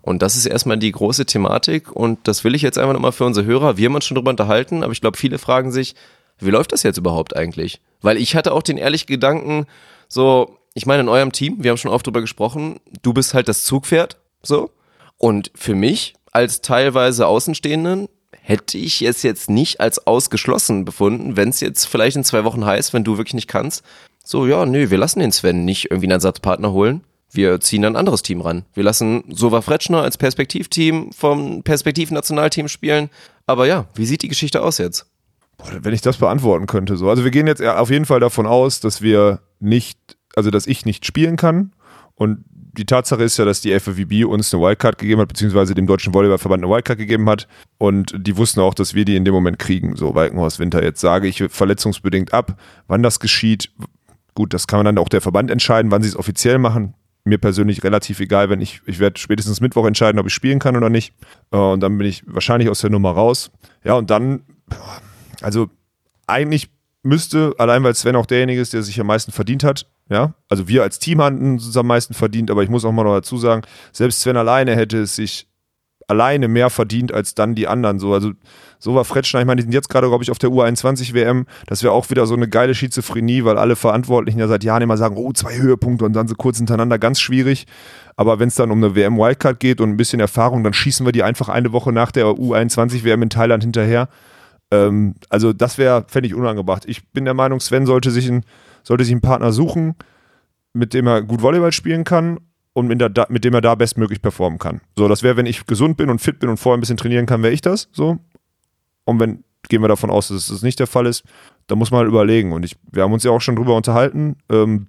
Und 0.01 0.21
das 0.21 0.37
ist 0.37 0.45
erstmal 0.45 0.77
die 0.77 0.93
große 0.93 1.25
Thematik. 1.25 1.91
Und 1.91 2.19
das 2.27 2.45
will 2.45 2.55
ich 2.55 2.61
jetzt 2.61 2.77
einfach 2.79 2.93
nochmal 2.93 3.11
für 3.11 3.25
unsere 3.25 3.45
Hörer. 3.45 3.75
Wir 3.77 3.87
haben 3.89 3.95
uns 3.95 4.05
schon 4.05 4.15
drüber 4.15 4.29
unterhalten, 4.31 4.81
aber 4.83 4.93
ich 4.93 5.01
glaube, 5.01 5.17
viele 5.17 5.37
fragen 5.39 5.73
sich, 5.73 5.93
wie 6.39 6.49
läuft 6.49 6.71
das 6.71 6.83
jetzt 6.83 6.97
überhaupt 6.97 7.35
eigentlich? 7.35 7.81
Weil 8.01 8.17
ich 8.17 8.35
hatte 8.35 8.53
auch 8.53 8.63
den 8.63 8.77
ehrlichen 8.77 9.07
Gedanken, 9.07 9.65
so, 10.07 10.57
ich 10.73 10.85
meine, 10.85 11.01
in 11.01 11.09
eurem 11.09 11.31
Team, 11.31 11.63
wir 11.63 11.71
haben 11.71 11.77
schon 11.77 11.91
oft 11.91 12.05
drüber 12.05 12.21
gesprochen, 12.21 12.79
du 13.01 13.13
bist 13.13 13.33
halt 13.33 13.47
das 13.47 13.63
Zugpferd, 13.63 14.17
so. 14.43 14.71
Und 15.17 15.51
für 15.55 15.75
mich, 15.75 16.13
als 16.31 16.61
teilweise 16.61 17.27
Außenstehenden, 17.27 18.09
hätte 18.41 18.77
ich 18.77 19.01
es 19.01 19.23
jetzt 19.23 19.49
nicht 19.49 19.79
als 19.79 20.05
ausgeschlossen 20.05 20.85
befunden, 20.85 21.35
wenn 21.35 21.49
es 21.49 21.61
jetzt 21.61 21.85
vielleicht 21.85 22.17
in 22.17 22.23
zwei 22.23 22.43
Wochen 22.43 22.65
heißt, 22.65 22.93
wenn 22.93 23.03
du 23.03 23.17
wirklich 23.17 23.33
nicht 23.33 23.47
kannst, 23.47 23.83
so, 24.23 24.45
ja, 24.45 24.65
nö, 24.65 24.89
wir 24.89 24.97
lassen 24.97 25.19
den 25.19 25.31
Sven 25.31 25.65
nicht 25.65 25.85
irgendwie 25.85 26.07
einen 26.07 26.13
Ersatzpartner 26.13 26.71
holen. 26.71 27.03
Wir 27.31 27.59
ziehen 27.59 27.85
ein 27.85 27.95
anderes 27.95 28.21
Team 28.21 28.41
ran. 28.41 28.65
Wir 28.73 28.83
lassen 28.83 29.23
Sova 29.29 29.61
Fretschner 29.61 30.01
als 30.01 30.17
Perspektivteam 30.17 31.11
vom 31.11 31.63
Perspektiv-Nationalteam 31.63 32.67
spielen. 32.67 33.09
Aber 33.45 33.67
ja, 33.67 33.87
wie 33.93 34.05
sieht 34.05 34.21
die 34.21 34.27
Geschichte 34.27 34.63
aus 34.63 34.77
jetzt? 34.77 35.05
Boah, 35.71 35.83
wenn 35.83 35.93
ich 35.93 36.01
das 36.01 36.17
beantworten 36.17 36.65
könnte. 36.67 36.97
So. 36.97 37.09
Also 37.09 37.23
wir 37.23 37.31
gehen 37.31 37.47
jetzt 37.47 37.63
auf 37.63 37.89
jeden 37.89 38.05
Fall 38.05 38.19
davon 38.19 38.45
aus, 38.45 38.79
dass 38.79 39.01
wir 39.01 39.39
nicht, 39.59 40.17
also 40.35 40.51
dass 40.51 40.67
ich 40.67 40.85
nicht 40.85 41.05
spielen 41.05 41.35
kann. 41.35 41.71
Und 42.15 42.45
die 42.77 42.85
Tatsache 42.85 43.23
ist 43.23 43.37
ja, 43.37 43.45
dass 43.45 43.61
die 43.61 43.77
FFVB 43.77 44.25
uns 44.25 44.53
eine 44.53 44.61
Wildcard 44.61 44.97
gegeben 44.97 45.21
hat, 45.21 45.29
beziehungsweise 45.29 45.75
dem 45.75 45.87
Deutschen 45.87 46.13
Volleyballverband 46.13 46.63
eine 46.63 46.71
Wildcard 46.71 46.97
gegeben 46.99 47.29
hat. 47.29 47.47
Und 47.77 48.13
die 48.17 48.37
wussten 48.37 48.59
auch, 48.59 48.73
dass 48.73 48.93
wir 48.93 49.05
die 49.05 49.15
in 49.15 49.25
dem 49.25 49.33
Moment 49.33 49.59
kriegen. 49.59 49.95
So, 49.95 50.13
Walkenhorst 50.13 50.59
Winter. 50.59 50.83
Jetzt 50.83 51.01
sage 51.01 51.27
ich 51.27 51.43
verletzungsbedingt 51.49 52.33
ab. 52.33 52.59
Wann 52.87 53.03
das 53.03 53.19
geschieht, 53.19 53.71
gut, 54.33 54.53
das 54.53 54.67
kann 54.67 54.83
dann 54.85 54.97
auch 54.97 55.09
der 55.09 55.21
Verband 55.21 55.51
entscheiden, 55.51 55.91
wann 55.91 56.01
sie 56.01 56.09
es 56.09 56.15
offiziell 56.15 56.57
machen. 56.57 56.93
Mir 57.23 57.37
persönlich 57.39 57.83
relativ 57.83 58.19
egal, 58.19 58.49
wenn 58.49 58.61
ich, 58.61 58.81
ich 58.85 58.99
werde 58.99 59.19
spätestens 59.19 59.59
Mittwoch 59.59 59.87
entscheiden, 59.87 60.19
ob 60.19 60.27
ich 60.27 60.33
spielen 60.33 60.59
kann 60.59 60.75
oder 60.75 60.89
nicht. 60.89 61.13
Äh, 61.51 61.57
Und 61.57 61.79
dann 61.79 61.97
bin 61.97 62.07
ich 62.07 62.23
wahrscheinlich 62.27 62.69
aus 62.69 62.81
der 62.81 62.91
Nummer 62.91 63.11
raus. 63.11 63.51
Ja, 63.83 63.95
und 63.95 64.09
dann, 64.11 64.41
also 65.43 65.69
eigentlich 66.27 66.69
müsste, 67.03 67.53
allein 67.57 67.83
weil 67.83 67.95
Sven 67.95 68.15
auch 68.15 68.25
derjenige 68.25 68.59
ist, 68.59 68.73
der 68.73 68.83
sich 68.83 68.99
am 68.99 69.07
meisten 69.07 69.31
verdient 69.31 69.63
hat, 69.63 69.87
ja, 70.09 70.33
also 70.49 70.67
wir 70.67 70.83
als 70.83 70.99
Team 70.99 71.21
hatten 71.21 71.55
es 71.55 71.75
am 71.77 71.87
meisten 71.87 72.13
verdient, 72.13 72.51
aber 72.51 72.63
ich 72.63 72.69
muss 72.69 72.85
auch 72.85 72.91
mal 72.91 73.03
noch 73.03 73.15
dazu 73.15 73.37
sagen, 73.37 73.63
selbst 73.91 74.21
Sven 74.21 74.37
alleine 74.37 74.75
hätte 74.75 74.99
es 74.99 75.15
sich 75.15 75.47
alleine 76.07 76.47
mehr 76.47 76.69
verdient 76.69 77.11
als 77.13 77.35
dann 77.35 77.55
die 77.55 77.67
anderen. 77.67 77.99
So, 77.99 78.13
also 78.13 78.31
so 78.79 78.95
war 78.95 79.05
Fretschner, 79.05 79.39
ich 79.39 79.45
meine, 79.45 79.57
die 79.57 79.63
sind 79.63 79.73
jetzt 79.73 79.89
gerade, 79.89 80.07
glaube 80.07 80.23
ich, 80.23 80.31
auf 80.31 80.37
der 80.37 80.49
U21 80.49 81.13
WM. 81.13 81.45
Das 81.67 81.83
wäre 81.83 81.93
auch 81.93 82.09
wieder 82.09 82.27
so 82.27 82.35
eine 82.35 82.47
geile 82.47 82.75
Schizophrenie, 82.75 83.43
weil 83.43 83.57
alle 83.57 83.75
Verantwortlichen 83.75 84.39
ja 84.39 84.47
seit 84.47 84.63
Jahren 84.63 84.83
immer 84.83 84.97
sagen, 84.97 85.15
oh, 85.17 85.31
zwei 85.33 85.57
Höhepunkte 85.57 86.05
und 86.05 86.13
dann 86.13 86.27
so 86.27 86.35
kurz 86.35 86.57
hintereinander, 86.57 86.99
ganz 86.99 87.19
schwierig. 87.19 87.65
Aber 88.15 88.39
wenn 88.39 88.49
es 88.49 88.55
dann 88.55 88.71
um 88.71 88.83
eine 88.83 88.95
WM 88.95 89.17
Wildcard 89.17 89.59
geht 89.59 89.81
und 89.81 89.89
ein 89.89 89.97
bisschen 89.97 90.19
Erfahrung, 90.19 90.63
dann 90.63 90.73
schießen 90.73 91.05
wir 91.05 91.11
die 91.11 91.23
einfach 91.23 91.49
eine 91.49 91.71
Woche 91.71 91.91
nach 91.91 92.11
der 92.11 92.25
U21 92.25 93.03
WM 93.03 93.23
in 93.23 93.29
Thailand 93.29 93.63
hinterher. 93.63 94.09
Ähm, 94.71 95.15
also 95.29 95.53
das 95.53 95.77
wäre, 95.77 96.05
fände 96.07 96.27
ich 96.27 96.35
unangebracht. 96.35 96.83
Ich 96.85 97.07
bin 97.09 97.25
der 97.25 97.33
Meinung, 97.33 97.59
Sven 97.59 97.85
sollte 97.85 98.11
sich, 98.11 98.29
ein, 98.29 98.43
sollte 98.83 99.03
sich 99.03 99.13
einen 99.13 99.21
Partner 99.21 99.51
suchen, 99.51 99.95
mit 100.73 100.93
dem 100.93 101.07
er 101.07 101.21
gut 101.21 101.41
Volleyball 101.41 101.71
spielen 101.71 102.03
kann 102.03 102.39
und 102.73 102.87
mit, 102.87 102.99
der, 102.99 103.27
mit 103.29 103.45
dem 103.45 103.53
er 103.53 103.61
da 103.61 103.75
bestmöglich 103.75 104.21
performen 104.21 104.59
kann. 104.59 104.81
So, 104.97 105.07
das 105.07 105.23
wäre, 105.23 105.37
wenn 105.37 105.45
ich 105.45 105.65
gesund 105.65 105.97
bin 105.97 106.09
und 106.09 106.19
fit 106.19 106.39
bin 106.39 106.49
und 106.49 106.57
vorher 106.57 106.77
ein 106.77 106.81
bisschen 106.81 106.97
trainieren 106.97 107.25
kann, 107.25 107.41
wäre 107.41 107.53
ich 107.53 107.61
das. 107.61 107.87
So. 107.93 108.17
Und 109.05 109.19
wenn, 109.19 109.43
gehen 109.69 109.81
wir 109.81 109.87
davon 109.87 110.09
aus, 110.09 110.27
dass 110.27 110.47
das 110.47 110.61
nicht 110.61 110.79
der 110.79 110.87
Fall 110.87 111.05
ist, 111.05 111.23
dann 111.67 111.77
muss 111.77 111.91
man 111.91 111.99
halt 111.99 112.09
überlegen. 112.09 112.51
Und 112.51 112.65
ich, 112.65 112.75
wir 112.91 113.03
haben 113.03 113.13
uns 113.13 113.23
ja 113.23 113.31
auch 113.31 113.41
schon 113.41 113.55
drüber 113.55 113.75
unterhalten. 113.75 114.37
Ähm, 114.49 114.87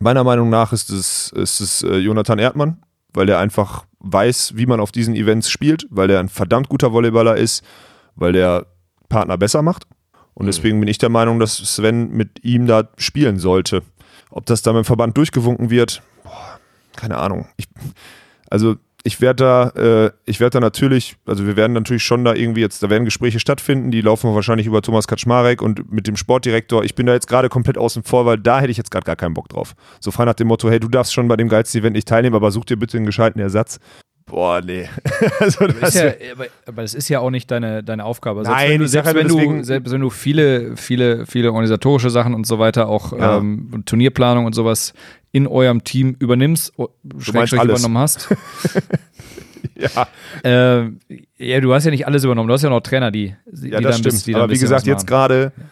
meiner 0.00 0.24
Meinung 0.24 0.50
nach 0.50 0.72
ist 0.72 0.90
es, 0.90 1.30
ist 1.32 1.60
es 1.60 1.82
äh, 1.82 1.98
Jonathan 1.98 2.38
Erdmann, 2.38 2.82
weil 3.12 3.26
der 3.26 3.38
einfach 3.38 3.86
weiß, 4.00 4.54
wie 4.56 4.66
man 4.66 4.80
auf 4.80 4.92
diesen 4.92 5.14
Events 5.14 5.48
spielt, 5.48 5.86
weil 5.90 6.08
der 6.08 6.20
ein 6.20 6.28
verdammt 6.28 6.68
guter 6.68 6.92
Volleyballer 6.92 7.36
ist, 7.36 7.64
weil 8.16 8.32
der 8.32 8.66
Partner 9.14 9.38
besser 9.38 9.62
macht. 9.62 9.86
Und 10.34 10.46
deswegen 10.46 10.80
bin 10.80 10.88
ich 10.88 10.98
der 10.98 11.08
Meinung, 11.08 11.38
dass 11.38 11.56
Sven 11.56 12.10
mit 12.10 12.44
ihm 12.44 12.66
da 12.66 12.88
spielen 12.98 13.38
sollte. 13.38 13.82
Ob 14.30 14.44
das 14.46 14.62
dann 14.62 14.74
im 14.74 14.84
Verband 14.84 15.16
durchgewunken 15.16 15.70
wird, 15.70 16.02
boah, 16.24 16.58
keine 16.96 17.18
Ahnung. 17.18 17.46
Ich, 17.56 17.66
also 18.50 18.74
ich 19.04 19.20
werde 19.20 19.44
da, 19.44 19.68
äh, 19.80 20.10
ich 20.24 20.40
werde 20.40 20.54
da 20.54 20.60
natürlich, 20.60 21.14
also 21.26 21.46
wir 21.46 21.54
werden 21.54 21.74
natürlich 21.74 22.02
schon 22.02 22.24
da 22.24 22.34
irgendwie 22.34 22.62
jetzt, 22.62 22.82
da 22.82 22.90
werden 22.90 23.04
Gespräche 23.04 23.38
stattfinden, 23.38 23.92
die 23.92 24.00
laufen 24.00 24.34
wahrscheinlich 24.34 24.66
über 24.66 24.82
Thomas 24.82 25.06
Kaczmarek 25.06 25.62
und 25.62 25.92
mit 25.92 26.08
dem 26.08 26.16
Sportdirektor. 26.16 26.82
Ich 26.82 26.96
bin 26.96 27.06
da 27.06 27.12
jetzt 27.12 27.28
gerade 27.28 27.48
komplett 27.48 27.78
außen 27.78 28.02
vor, 28.02 28.26
weil 28.26 28.38
da 28.38 28.58
hätte 28.58 28.72
ich 28.72 28.76
jetzt 28.76 28.90
gerade 28.90 29.04
gar 29.04 29.14
keinen 29.14 29.34
Bock 29.34 29.48
drauf. 29.48 29.76
So 30.00 30.10
frei 30.10 30.24
nach 30.24 30.34
dem 30.34 30.48
Motto, 30.48 30.68
hey, 30.68 30.80
du 30.80 30.88
darfst 30.88 31.14
schon 31.14 31.28
bei 31.28 31.36
dem 31.36 31.48
geilsten 31.48 31.82
Event 31.82 31.94
nicht 31.94 32.08
teilnehmen, 32.08 32.34
aber 32.34 32.50
such 32.50 32.64
dir 32.64 32.76
bitte 32.76 32.96
einen 32.96 33.06
gescheiten 33.06 33.40
Ersatz. 33.40 33.78
Boah, 34.26 34.62
nee. 34.64 34.88
also 35.38 35.66
das 35.66 35.90
Ist 35.90 35.94
ja, 35.96 36.04
wär- 36.04 36.16
aber, 36.32 36.46
aber 36.66 36.82
das 36.82 36.94
ist 36.94 37.08
ja 37.10 37.20
auch 37.20 37.30
nicht 37.30 37.50
deine, 37.50 37.82
deine 37.84 38.04
Aufgabe. 38.04 38.42
Nein, 38.42 38.70
wenn 38.70 38.80
du, 38.80 38.88
selbst, 38.88 39.06
halt 39.06 39.16
wenn 39.16 39.28
du, 39.28 39.62
selbst 39.64 39.92
wenn 39.92 40.00
du 40.00 40.08
viele, 40.10 40.76
viele, 40.76 41.26
viele 41.26 41.48
organisatorische 41.52 42.08
Sachen 42.10 42.32
und 42.34 42.46
so 42.46 42.58
weiter, 42.58 42.88
auch 42.88 43.12
Ja. 43.16 43.36
ähm, 43.38 43.82
Turnierplanung 43.84 44.46
und 44.46 44.54
sowas 44.54 44.94
in 45.32 45.46
eurem 45.46 45.84
Team 45.84 46.16
übernimmst, 46.18 46.72
Schrägstrich 47.18 47.62
übernommen 47.64 47.98
hast. 47.98 48.28
ja, 49.74 50.08
äh, 50.44 50.88
ja, 51.38 51.60
du 51.60 51.74
hast 51.74 51.84
ja 51.84 51.90
nicht 51.90 52.06
alles 52.06 52.24
übernommen. 52.24 52.48
Du 52.48 52.54
hast 52.54 52.62
ja 52.62 52.70
noch 52.70 52.80
Trainer, 52.80 53.10
die, 53.10 53.34
die 53.46 53.68
ja, 53.68 53.80
dann 53.80 53.84
das 53.92 54.00
bis- 54.02 54.14
stimmt. 54.14 54.26
die 54.26 54.32
dann 54.32 54.42
aber 54.42 54.52
wie 54.52 54.58
gesagt, 54.58 54.86
jetzt 54.86 55.06
gerade 55.06 55.52
bin 55.56 55.64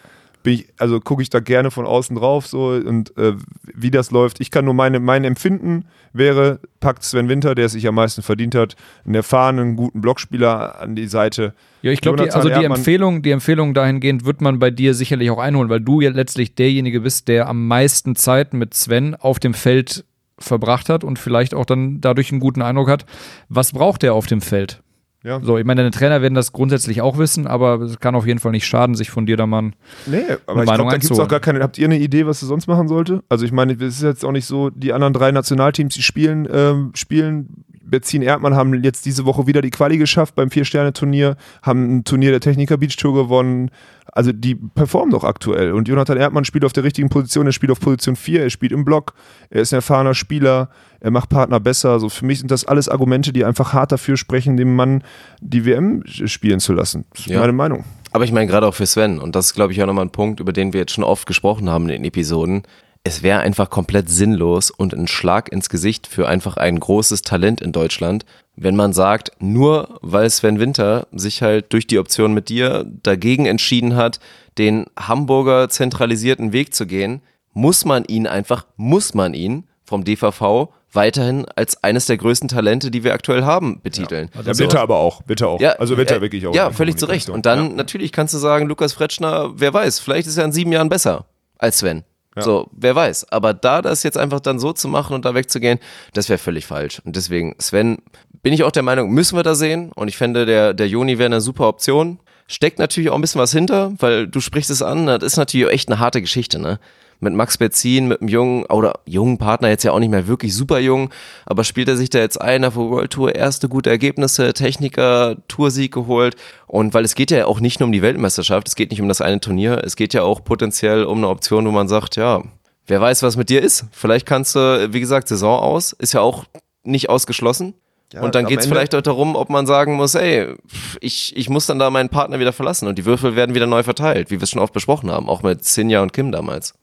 ich, 0.51 0.67
also 0.77 0.99
gucke 0.99 1.21
ich 1.21 1.29
da 1.29 1.39
gerne 1.39 1.71
von 1.71 1.85
außen 1.85 2.15
drauf 2.15 2.47
so 2.47 2.67
und 2.67 3.15
äh, 3.17 3.33
wie 3.73 3.91
das 3.91 4.11
läuft. 4.11 4.41
Ich 4.41 4.51
kann 4.51 4.65
nur 4.65 4.73
meine, 4.73 4.99
mein 4.99 5.23
Empfinden 5.23 5.85
wäre, 6.11 6.59
packt 6.79 7.03
Sven 7.03 7.29
Winter, 7.29 7.55
der 7.55 7.65
es 7.65 7.71
sich 7.71 7.87
am 7.87 7.95
meisten 7.95 8.21
verdient 8.21 8.55
hat, 8.55 8.75
einen 9.05 9.15
erfahrenen, 9.15 9.75
guten 9.75 10.01
Blockspieler 10.01 10.79
an 10.79 10.95
die 10.95 11.07
Seite. 11.07 11.53
Ja, 11.81 11.91
ich 11.91 12.01
glaube, 12.01 12.21
also 12.31 12.49
die 12.49 12.53
Erdmann- 12.53 12.77
Empfehlung, 12.77 13.21
die 13.21 13.31
Empfehlung 13.31 13.73
dahingehend 13.73 14.25
wird 14.25 14.41
man 14.41 14.59
bei 14.59 14.69
dir 14.69 14.93
sicherlich 14.93 15.31
auch 15.31 15.39
einholen, 15.39 15.69
weil 15.69 15.81
du 15.81 16.01
ja 16.01 16.11
letztlich 16.11 16.55
derjenige 16.55 17.01
bist, 17.01 17.27
der 17.27 17.47
am 17.47 17.67
meisten 17.67 18.15
Zeit 18.15 18.53
mit 18.53 18.73
Sven 18.73 19.15
auf 19.15 19.39
dem 19.39 19.53
Feld 19.53 20.05
verbracht 20.37 20.89
hat 20.89 21.03
und 21.03 21.19
vielleicht 21.19 21.53
auch 21.53 21.65
dann 21.65 22.01
dadurch 22.01 22.31
einen 22.31 22.41
guten 22.41 22.61
Eindruck 22.61 22.89
hat. 22.89 23.05
Was 23.49 23.71
braucht 23.71 24.03
er 24.03 24.13
auf 24.13 24.27
dem 24.27 24.41
Feld? 24.41 24.82
Ja. 25.23 25.39
So, 25.41 25.57
ich 25.57 25.65
meine, 25.65 25.81
deine 25.81 25.91
Trainer 25.91 26.21
werden 26.21 26.33
das 26.33 26.51
grundsätzlich 26.51 27.01
auch 27.01 27.17
wissen, 27.17 27.47
aber 27.47 27.79
es 27.81 27.99
kann 27.99 28.13
auf 28.13 28.27
jeden 28.27 28.39
Fall 28.39 28.51
nicht 28.51 28.67
schaden, 28.67 28.93
sich 28.93 29.09
von 29.09 29.25
dir 29.25 29.37
da 29.37 29.47
mal 29.47 29.63
ein 29.63 29.75
Nee, 30.05 30.17
aber 30.45 30.63
ich 30.63 30.73
glaube, 30.73 30.91
da 30.91 30.97
gibt 30.97 31.11
es 31.11 31.19
auch 31.19 31.29
gar 31.29 31.39
keine. 31.39 31.61
Habt 31.61 31.77
ihr 31.77 31.85
eine 31.85 31.97
Idee, 31.97 32.25
was 32.25 32.41
er 32.41 32.47
sonst 32.47 32.67
machen 32.67 32.89
sollte? 32.89 33.23
Also 33.29 33.45
ich 33.45 33.53
meine, 33.53 33.73
es 33.73 33.95
ist 33.95 34.03
jetzt 34.03 34.25
auch 34.25 34.33
nicht 34.33 34.45
so, 34.45 34.69
die 34.69 34.91
anderen 34.91 35.13
drei 35.13 35.31
Nationalteams, 35.31 35.93
die 35.95 36.01
spielen, 36.03 36.47
ähm, 36.51 36.91
spielen. 36.93 37.63
Betzin 37.85 38.23
Erdmann 38.23 38.55
haben 38.55 38.73
jetzt 38.83 39.05
diese 39.05 39.25
Woche 39.25 39.45
wieder 39.45 39.61
die 39.61 39.69
Quali 39.69 39.97
geschafft 39.97 40.35
beim 40.35 40.49
Vier-Sterne-Turnier, 40.49 41.37
haben 41.61 41.97
ein 41.97 42.03
Turnier 42.03 42.31
der 42.31 42.39
Techniker 42.39 42.77
Beach 42.77 42.95
Tour 42.95 43.13
gewonnen. 43.13 43.69
Also 44.15 44.31
die 44.31 44.53
performen 44.53 45.09
doch 45.11 45.23
aktuell. 45.23 45.71
Und 45.73 45.87
Jonathan 45.87 46.17
Erdmann 46.17 46.45
spielt 46.45 46.65
auf 46.65 46.73
der 46.73 46.83
richtigen 46.83 47.09
Position, 47.09 47.47
er 47.47 47.51
spielt 47.51 47.71
auf 47.71 47.79
Position 47.79 48.15
4, 48.15 48.43
er 48.43 48.49
spielt 48.51 48.71
im 48.71 48.85
Block, 48.85 49.13
er 49.49 49.61
ist 49.61 49.73
ein 49.73 49.77
erfahrener 49.77 50.13
Spieler, 50.13 50.69
er 50.99 51.09
macht 51.09 51.29
Partner 51.29 51.59
besser. 51.59 51.89
Also 51.89 52.09
für 52.09 52.23
mich 52.25 52.37
sind 52.39 52.51
das 52.51 52.63
alles 52.65 52.89
Argumente, 52.89 53.33
die 53.33 53.43
einfach 53.43 53.73
hart 53.73 53.91
dafür 53.91 54.15
sprechen, 54.15 54.55
dem 54.55 54.75
Mann 54.75 55.03
die 55.41 55.65
WM 55.65 56.03
spielen 56.05 56.59
zu 56.59 56.73
lassen. 56.73 57.05
Das 57.11 57.21
ist 57.21 57.25
Ja. 57.27 57.39
meine 57.39 57.53
Meinung. 57.53 57.85
Aber 58.11 58.23
ich 58.23 58.31
meine 58.31 58.45
gerade 58.45 58.67
auch 58.67 58.75
für 58.75 58.85
Sven, 58.85 59.17
und 59.17 59.35
das 59.35 59.47
ist, 59.47 59.53
glaube 59.55 59.73
ich, 59.73 59.81
auch 59.81 59.87
nochmal 59.87 60.05
ein 60.05 60.11
Punkt, 60.11 60.39
über 60.39 60.53
den 60.53 60.73
wir 60.73 60.81
jetzt 60.81 60.91
schon 60.93 61.03
oft 61.03 61.25
gesprochen 61.25 61.67
haben 61.71 61.85
in 61.85 61.89
den 61.93 62.05
Episoden. 62.05 62.61
Es 63.05 63.21
wäre 63.21 63.41
einfach 63.41 63.69
komplett 63.69 64.09
sinnlos 64.09 64.71
und 64.71 64.93
ein 64.93 65.07
Schlag 65.07 65.51
ins 65.51 65.67
Gesicht 65.67 66.07
für 66.07 66.27
einfach 66.27 66.55
ein 66.55 66.79
großes 66.79 67.21
Talent 67.21 67.59
in 67.59 67.73
Deutschland, 67.73 68.25
wenn 68.55 68.77
man 68.77 68.93
sagt, 68.93 69.31
nur 69.39 69.99
weil 70.01 70.29
Sven 70.29 70.59
Winter 70.59 71.07
sich 71.11 71.41
halt 71.41 71.73
durch 71.73 71.85
die 71.85 71.99
Option 71.99 72.33
mit 72.33 72.47
dir 72.47 72.85
dagegen 73.03 73.45
entschieden 73.45 73.97
hat, 73.97 74.21
den 74.57 74.85
Hamburger 74.97 75.67
zentralisierten 75.67 76.53
Weg 76.53 76.73
zu 76.73 76.85
gehen, 76.85 77.21
muss 77.51 77.83
man 77.83 78.05
ihn 78.05 78.25
einfach, 78.25 78.65
muss 78.77 79.13
man 79.13 79.33
ihn 79.33 79.67
vom 79.83 80.05
DVV 80.05 80.69
weiterhin 80.93 81.45
als 81.55 81.83
eines 81.83 82.05
der 82.05 82.17
größten 82.17 82.47
Talente, 82.47 82.89
die 82.89 83.03
wir 83.03 83.13
aktuell 83.13 83.43
haben, 83.43 83.81
betiteln. 83.81 84.29
Ja, 84.33 84.53
bitte 84.53 84.79
aber 84.79 84.97
auch, 84.97 85.23
bitte 85.23 85.47
auch. 85.47 85.59
Ja, 85.59 85.71
also 85.71 85.97
bitte 85.97 86.15
äh, 86.15 86.21
wirklich 86.21 86.47
auch. 86.47 86.55
Ja, 86.55 86.71
völlig 86.71 86.95
zu 86.95 87.07
Recht. 87.07 87.29
Und 87.29 87.45
dann 87.45 87.57
Kommunikation. 87.57 87.77
natürlich 87.77 88.11
kannst 88.13 88.33
du 88.33 88.37
sagen, 88.37 88.67
Lukas 88.67 88.93
Fretschner, 88.93 89.51
wer 89.55 89.73
weiß, 89.73 89.99
vielleicht 89.99 90.27
ist 90.27 90.37
er 90.37 90.45
in 90.45 90.53
sieben 90.53 90.71
Jahren 90.71 90.87
besser 90.87 91.25
als 91.57 91.79
Sven. 91.79 92.05
So, 92.41 92.67
wer 92.71 92.95
weiß. 92.95 93.31
Aber 93.31 93.53
da 93.53 93.81
das 93.81 94.03
jetzt 94.03 94.17
einfach 94.17 94.39
dann 94.39 94.59
so 94.59 94.73
zu 94.73 94.87
machen 94.87 95.13
und 95.13 95.25
da 95.25 95.35
wegzugehen, 95.35 95.79
das 96.13 96.29
wäre 96.29 96.39
völlig 96.39 96.65
falsch. 96.65 97.01
Und 97.05 97.15
deswegen, 97.15 97.55
Sven, 97.59 97.99
bin 98.41 98.53
ich 98.53 98.63
auch 98.63 98.71
der 98.71 98.83
Meinung, 98.83 99.11
müssen 99.11 99.37
wir 99.37 99.43
da 99.43 99.55
sehen. 99.55 99.91
Und 99.93 100.07
ich 100.07 100.17
fände, 100.17 100.45
der, 100.45 100.73
der 100.73 100.87
Joni 100.87 101.17
wäre 101.17 101.27
eine 101.27 101.41
super 101.41 101.67
Option. 101.67 102.19
Steckt 102.47 102.79
natürlich 102.79 103.09
auch 103.09 103.15
ein 103.15 103.21
bisschen 103.21 103.39
was 103.41 103.51
hinter, 103.51 103.93
weil 103.99 104.27
du 104.27 104.41
sprichst 104.41 104.69
es 104.69 104.81
an, 104.81 105.05
das 105.05 105.23
ist 105.23 105.37
natürlich 105.37 105.67
auch 105.67 105.71
echt 105.71 105.89
eine 105.89 105.99
harte 105.99 106.21
Geschichte, 106.21 106.59
ne? 106.59 106.79
Mit 107.23 107.33
Max 107.33 107.57
Berzin, 107.57 108.07
mit 108.07 108.21
einem 108.21 108.27
jungen, 108.29 108.65
oder 108.65 108.99
jungen 109.05 109.37
Partner, 109.37 109.69
jetzt 109.69 109.83
ja 109.83 109.91
auch 109.91 109.99
nicht 109.99 110.09
mehr 110.11 110.27
wirklich 110.27 110.53
super 110.55 110.79
jung, 110.79 111.09
aber 111.45 111.63
spielt 111.63 111.87
er 111.87 111.97
sich 111.97 112.09
da 112.09 112.19
jetzt 112.19 112.39
ein, 112.39 112.63
auf 112.65 112.73
der 112.75 112.83
World 112.83 113.11
Tour 113.11 113.33
erste 113.33 113.69
gute 113.69 113.89
Ergebnisse, 113.89 114.53
Techniker, 114.53 115.37
Toursieg 115.47 115.93
geholt. 115.93 116.35
Und 116.67 116.93
weil 116.93 117.05
es 117.05 117.15
geht 117.15 117.31
ja 117.31 117.45
auch 117.45 117.59
nicht 117.59 117.79
nur 117.79 117.85
um 117.87 117.93
die 117.93 118.01
Weltmeisterschaft, 118.01 118.67
es 118.67 118.75
geht 118.75 118.91
nicht 118.91 119.01
um 119.01 119.07
das 119.07 119.21
eine 119.21 119.39
Turnier, 119.39 119.81
es 119.83 119.95
geht 119.95 120.13
ja 120.13 120.23
auch 120.23 120.43
potenziell 120.43 121.05
um 121.05 121.17
eine 121.19 121.29
Option, 121.29 121.65
wo 121.65 121.71
man 121.71 121.87
sagt, 121.87 122.15
ja, 122.17 122.43
wer 122.87 122.99
weiß, 123.01 123.23
was 123.23 123.37
mit 123.37 123.49
dir 123.49 123.61
ist. 123.61 123.85
Vielleicht 123.91 124.25
kannst 124.25 124.55
du, 124.55 124.89
wie 124.91 124.99
gesagt, 124.99 125.27
Saison 125.29 125.59
aus, 125.59 125.93
ist 125.93 126.13
ja 126.13 126.21
auch 126.21 126.43
nicht 126.83 127.09
ausgeschlossen. 127.09 127.75
und 128.21 128.35
dann 128.35 128.45
am 128.45 128.49
geht 128.49 128.59
es 128.59 128.65
Ende- 128.65 128.75
vielleicht 128.75 128.93
auch 128.93 129.01
darum, 129.01 129.35
ob 129.35 129.49
man 129.49 129.65
sagen 129.65 129.93
muss, 129.95 130.13
ey, 130.15 130.53
ich, 130.99 131.35
ich 131.35 131.49
muss 131.49 131.65
dann 131.65 131.79
da 131.79 131.89
meinen 131.89 132.09
Partner 132.09 132.39
wieder 132.39 132.53
verlassen 132.53 132.87
und 132.87 132.97
die 132.99 133.05
Würfel 133.05 133.35
werden 133.35 133.55
wieder 133.55 133.65
neu 133.67 133.83
verteilt, 133.83 134.29
wie 134.29 134.35
wir 134.39 134.43
es 134.43 134.49
schon 134.51 134.61
oft 134.61 134.73
besprochen 134.73 135.09
haben, 135.09 135.29
auch 135.29 135.41
mit 135.43 135.63
Sinja 135.63 136.01
und 136.03 136.13
Kim 136.13 136.31
damals. 136.31 136.73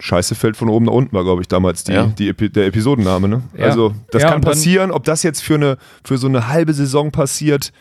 Scheiße 0.00 0.34
fällt 0.34 0.56
von 0.56 0.68
oben 0.68 0.86
nach 0.86 0.92
unten 0.92 1.12
war, 1.14 1.22
glaube 1.24 1.42
ich, 1.42 1.48
damals 1.48 1.84
die, 1.84 1.92
Ja. 1.92 2.06
die 2.06 2.28
Epi 2.28 2.50
der 2.50 2.66
Episodenname. 2.66 3.28
Ne? 3.28 3.42
Ja. 3.56 3.66
Also 3.66 3.94
das 4.10 4.22
Ja, 4.22 4.30
kann 4.30 4.40
passieren. 4.40 4.90
Ob 4.90 5.04
das 5.04 5.22
jetzt 5.22 5.42
für, 5.42 5.54
eine, 5.54 5.76
für 6.04 6.18
so 6.18 6.26
eine 6.26 6.48
halbe 6.48 6.72
Saison 6.74 7.10
passiert, 7.12 7.72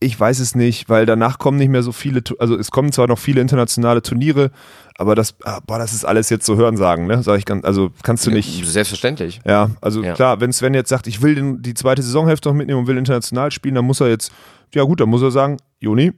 ich 0.00 0.18
weiß 0.20 0.40
es 0.40 0.54
nicht, 0.54 0.90
weil 0.90 1.06
danach 1.06 1.38
kommen 1.38 1.56
nicht 1.56 1.70
mehr 1.70 1.82
so 1.82 1.90
viele, 1.92 2.22
also 2.38 2.56
es 2.58 2.70
kommen 2.70 2.92
zwar 2.92 3.06
noch 3.06 3.18
viele 3.18 3.40
internationale 3.40 4.02
Turniere, 4.02 4.50
aber 4.98 5.14
das, 5.14 5.34
ah, 5.44 5.60
boah, 5.66 5.78
das 5.78 5.94
ist 5.94 6.04
alles 6.04 6.28
jetzt 6.28 6.44
so 6.44 6.56
Hörensagen, 6.56 7.06
ne? 7.06 7.22
Sag 7.22 7.38
ich 7.38 7.46
ganz, 7.46 7.64
also 7.64 7.90
kannst 8.02 8.26
du 8.26 8.30
nicht. 8.30 8.66
Selbstverständlich. 8.66 9.40
Ja, 9.46 9.70
also 9.80 10.02
Ja. 10.02 10.12
klar, 10.12 10.40
wenn 10.40 10.52
Sven 10.52 10.74
jetzt 10.74 10.90
sagt, 10.90 11.06
ich 11.06 11.22
will 11.22 11.34
den, 11.34 11.62
die 11.62 11.72
zweite 11.74 12.02
Saisonhälfte 12.02 12.48
noch 12.50 12.56
mitnehmen 12.56 12.80
und 12.80 12.86
will 12.86 12.98
international 12.98 13.50
spielen, 13.50 13.76
dann 13.76 13.86
muss 13.86 14.00
er 14.00 14.08
jetzt, 14.08 14.30
ja 14.74 14.82
gut, 14.82 15.00
dann 15.00 15.08
muss 15.08 15.22
er 15.22 15.30
sagen, 15.30 15.56
Joni, 15.80 16.12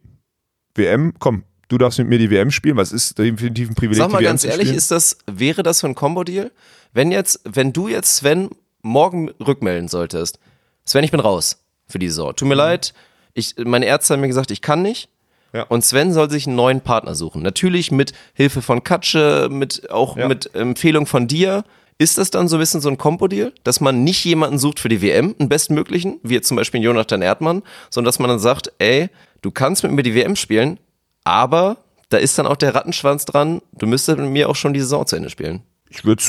WM, 0.75 1.13
komm, 1.19 1.45
du 1.69 1.79
darfst 1.79 1.99
mit 1.99 2.09
mir 2.09 2.19
die 2.19 2.31
WM 2.31 2.51
spielen, 2.51 2.77
was 2.77 2.93
ist 2.93 3.19
definitiv 3.19 3.71
ein 3.71 3.75
Privileg, 3.75 3.99
Sag 3.99 4.11
mal 4.13 4.23
ganz 4.23 4.45
ehrlich, 4.45 4.71
ist 4.73 4.91
das, 4.91 5.19
wäre 5.27 5.63
das 5.63 5.81
so 5.81 5.87
ein 5.87 5.95
Combo-Deal? 5.95 6.51
Wenn 6.93 7.11
jetzt, 7.13 7.41
wenn 7.45 7.73
du 7.73 7.89
jetzt 7.89 8.17
Sven 8.17 8.51
morgen 8.83 9.31
rückmelden 9.45 9.89
solltest, 9.89 10.39
Sven, 10.85 11.05
ich 11.05 11.11
bin 11.11 11.21
raus 11.21 11.59
für 11.89 11.99
die 11.99 12.09
Saison. 12.09 12.35
Tut 12.35 12.49
mir 12.49 12.55
leid, 12.55 12.95
ich, 13.35 13.55
meine 13.59 13.87
Ärzte 13.87 14.15
haben 14.15 14.21
mir 14.21 14.29
gesagt, 14.29 14.51
ich 14.51 14.63
kann 14.63 14.83
nicht. 14.83 15.09
Ja. 15.53 15.63
Und 15.65 15.85
Sven 15.85 16.13
soll 16.13 16.31
sich 16.31 16.47
einen 16.47 16.57
neuen 16.57 16.81
Partner 16.81 17.15
suchen. 17.15 17.43
Natürlich 17.43 17.91
mit 17.91 18.13
Hilfe 18.35 18.63
von 18.63 18.83
Katsche, 18.85 19.49
mit, 19.51 19.91
auch 19.91 20.17
Ja. 20.17 20.29
mit 20.29 20.55
Empfehlung 20.55 21.07
von 21.07 21.29
dir. 21.29 21.65
Ist 21.99 22.19
das 22.19 22.31
dann 22.31 22.47
so 22.47 22.57
ein 22.57 22.61
bisschen 22.61 22.83
so 22.83 22.91
ein 22.91 22.99
Combo-Deal, 22.99 23.53
dass 23.65 23.81
man 23.81 24.05
nicht 24.05 24.23
jemanden 24.25 24.59
sucht 24.59 24.81
für 24.81 24.91
die 24.91 25.01
WM, 25.01 25.35
einen 25.39 25.49
bestmöglichen, 25.49 26.21
wie 26.23 26.35
jetzt 26.35 26.49
zum 26.49 26.57
Beispiel 26.59 26.83
Jonathan 26.83 27.23
Erdmann, 27.23 27.63
sondern 27.89 28.07
dass 28.09 28.19
man 28.19 28.29
dann 28.29 28.39
sagt, 28.39 28.71
ey, 28.79 29.09
du 29.41 29.51
kannst 29.51 29.83
mit 29.83 29.93
mir 29.93 30.03
die 30.03 30.15
WM 30.15 30.37
spielen, 30.37 30.79
aber 31.27 31.79
da 32.09 32.19
ist 32.19 32.39
dann 32.39 32.47
auch 32.47 32.57
der 32.57 32.75
Rattenschwanz 32.75 33.25
dran, 33.25 33.61
du 33.73 33.87
müsstest 33.87 34.19
mit 34.19 34.31
mir 34.31 34.49
auch 34.49 34.57
schon 34.57 34.73
die 34.73 34.81
Saison 34.81 35.07
zu 35.07 35.17
Ende 35.17 35.29
spielen. 35.29 35.63
ich 35.89 36.05
würde 36.05 36.23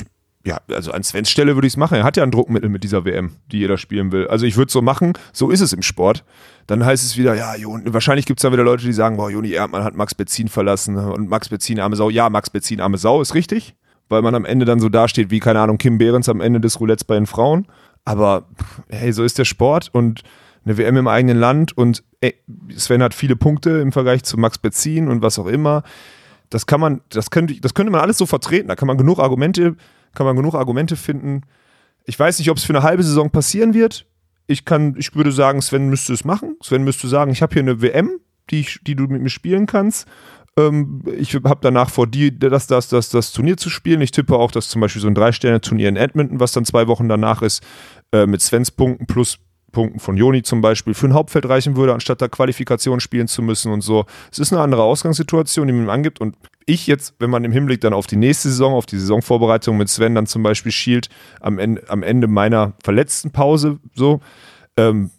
ja, 0.43 0.61
also 0.69 0.91
an 0.91 1.03
Svens 1.03 1.29
Stelle 1.29 1.55
würde 1.55 1.67
ich 1.67 1.73
es 1.73 1.77
machen. 1.77 1.95
Er 1.95 2.05
hat 2.05 2.15
ja 2.15 2.23
ein 2.23 2.31
Druckmittel 2.31 2.69
mit 2.69 2.81
dieser 2.83 3.03
WM, 3.03 3.31
die 3.51 3.59
jeder 3.59 3.77
spielen 3.77 4.13
will. 4.13 4.27
Also 4.27 4.45
ich 4.45 4.55
würde 4.55 4.67
es 4.67 4.73
so 4.73 4.81
machen, 4.81 5.13
so 5.33 5.49
ist 5.49 5.59
es 5.59 5.73
im 5.73 5.81
Sport. 5.81 6.23
Dann 6.67 6.85
heißt 6.85 7.03
es 7.03 7.17
wieder, 7.17 7.35
ja, 7.35 7.55
Jon, 7.55 7.83
wahrscheinlich 7.93 8.25
gibt 8.25 8.39
es 8.39 8.43
da 8.43 8.51
wieder 8.53 8.63
Leute, 8.63 8.85
die 8.85 8.93
sagen, 8.93 9.17
boah, 9.17 9.29
Joni 9.29 9.51
Erdmann 9.51 9.83
hat 9.83 9.95
Max 9.95 10.15
Benzin 10.15 10.47
verlassen 10.47 10.95
und 10.95 11.27
Max 11.27 11.49
Benzin, 11.49 11.81
arme 11.81 11.97
Sau. 11.97 12.09
Ja, 12.09 12.29
Max 12.29 12.49
Benzin, 12.49 12.79
arme 12.79 12.97
Sau, 12.97 13.21
ist 13.21 13.35
richtig. 13.35 13.75
Weil 14.07 14.21
man 14.21 14.35
am 14.35 14.45
Ende 14.45 14.65
dann 14.65 14.79
so 14.79 14.87
dasteht, 14.87 15.31
wie, 15.31 15.39
keine 15.39 15.59
Ahnung, 15.59 15.77
Kim 15.77 15.97
Behrens 15.97 16.29
am 16.29 16.39
Ende 16.39 16.61
des 16.61 16.79
Roulettes 16.79 17.03
bei 17.03 17.15
den 17.15 17.25
Frauen. 17.25 17.67
Aber 18.05 18.47
hey, 18.87 19.11
so 19.11 19.25
ist 19.25 19.37
der 19.37 19.45
Sport 19.45 19.89
und 19.91 20.21
eine 20.68 20.78
WM 20.78 20.97
im 20.97 21.07
eigenen 21.07 21.39
Land 21.39 21.78
und 21.78 22.03
Sven 22.76 23.01
hat 23.01 23.13
viele 23.13 23.36
Punkte 23.36 23.70
im 23.80 23.91
Vergleich 23.91 24.24
zu 24.24 24.38
Max 24.38 24.57
Benzin 24.57 25.07
und 25.07 25.22
was 25.22 25.39
auch 25.39 25.47
immer. 25.47 25.84
Das 26.49 26.65
kann 26.65 26.80
man, 26.80 27.01
das 27.09 27.30
könnte, 27.30 27.59
das 27.59 27.74
könnte 27.74 27.91
man 27.91 28.01
alles 28.01 28.18
so 28.18 28.26
vertreten. 28.26 28.68
Da 28.68 28.76
kann 28.76 28.88
man 28.88 28.97
genug 28.97 29.20
Argumente, 29.20 29.76
kann 30.13 30.26
man 30.26 30.36
genug 30.36 30.55
Argumente 30.55 30.95
finden. 30.95 31.41
Ich 32.05 32.18
weiß 32.18 32.39
nicht, 32.39 32.49
ob 32.49 32.57
es 32.57 32.63
für 32.63 32.74
eine 32.74 32.84
halbe 32.84 33.03
Saison 33.03 33.30
passieren 33.30 33.74
wird. 33.74 34.05
Ich 34.47 34.65
kann, 34.65 34.95
ich 34.97 35.13
würde 35.15 35.32
sagen, 35.32 35.61
Sven 35.61 35.89
müsste 35.89 36.13
es 36.13 36.24
machen. 36.24 36.55
Sven 36.61 36.84
müsste 36.84 37.07
sagen, 37.07 37.32
ich 37.32 37.41
habe 37.41 37.53
hier 37.53 37.63
eine 37.63 37.82
WM, 37.82 38.20
die, 38.49 38.61
ich, 38.61 38.80
die 38.82 38.95
du 38.95 39.07
mit 39.07 39.22
mir 39.22 39.30
spielen 39.30 39.65
kannst. 39.65 40.07
Ähm, 40.57 41.03
ich 41.18 41.36
habe 41.36 41.59
danach 41.61 41.89
vor, 41.89 42.07
die, 42.07 42.38
das, 42.38 42.68
das, 42.68 42.88
das, 42.88 43.09
das 43.09 43.34
Turnier 43.34 43.57
zu 43.57 43.70
spielen. 43.70 44.01
Ich 44.01 44.11
tippe 44.11 44.36
auch, 44.36 44.51
dass 44.51 44.70
zum 44.70 44.82
Beispiel 44.82 45.01
so 45.01 45.07
ein 45.07 45.15
Drei-Sterne-Turnier 45.15 45.89
in 45.89 45.97
Edmonton, 45.97 46.39
was 46.39 46.53
dann 46.53 46.65
zwei 46.65 46.88
Wochen 46.88 47.09
danach 47.09 47.41
ist, 47.41 47.61
äh, 48.13 48.26
mit 48.26 48.41
Svens 48.41 48.72
Punkten 48.72 49.05
plus 49.05 49.39
Punkten 49.72 49.99
von 49.99 50.18
Joni 50.18 50.43
zum 50.43 50.61
Beispiel 50.61 50.93
für 50.93 51.07
ein 51.07 51.13
Hauptfeld 51.13 51.47
reichen 51.47 51.76
würde, 51.76 51.93
anstatt 51.93 52.22
da 52.22 52.28
Qualifikation 52.28 52.99
spielen 52.99 53.28
zu 53.28 53.41
müssen 53.41 53.72
und 53.72 53.82
so. 53.82 54.05
Es 54.32 54.39
ist 54.39 54.53
eine 54.53 54.61
andere 54.61 54.84
Ausgangssituation, 54.84 55.68
die 55.68 55.74
man 55.74 55.84
ihm 55.84 55.89
angibt. 55.89 56.22
Und 56.22 56.36
ich 56.65 56.88
jetzt, 56.88 57.15
wenn 57.20 57.30
man 57.30 57.43
im 57.43 57.51
Hinblick 57.51 57.82
dann 57.82 57.93
auf 57.93 58.07
die 58.07 58.15
nächste 58.15 58.49
Saison, 58.49 58.74
auf 58.74 58.86
die 58.86 58.97
Saisonvorbereitung 58.97 59.78
mit 59.78 59.89
Sven 59.89 60.15
dann 60.15 60.26
zum 60.26 60.43
Beispiel 60.43 60.72
schielt, 60.72 61.09
am 61.41 61.59
Ende, 61.59 61.84
am 61.89 62.03
Ende 62.03 62.28
meiner 62.28 62.74
verletzten 62.84 63.32
Pause 63.32 63.80
so, 63.93 64.22
ähm, 64.78 65.11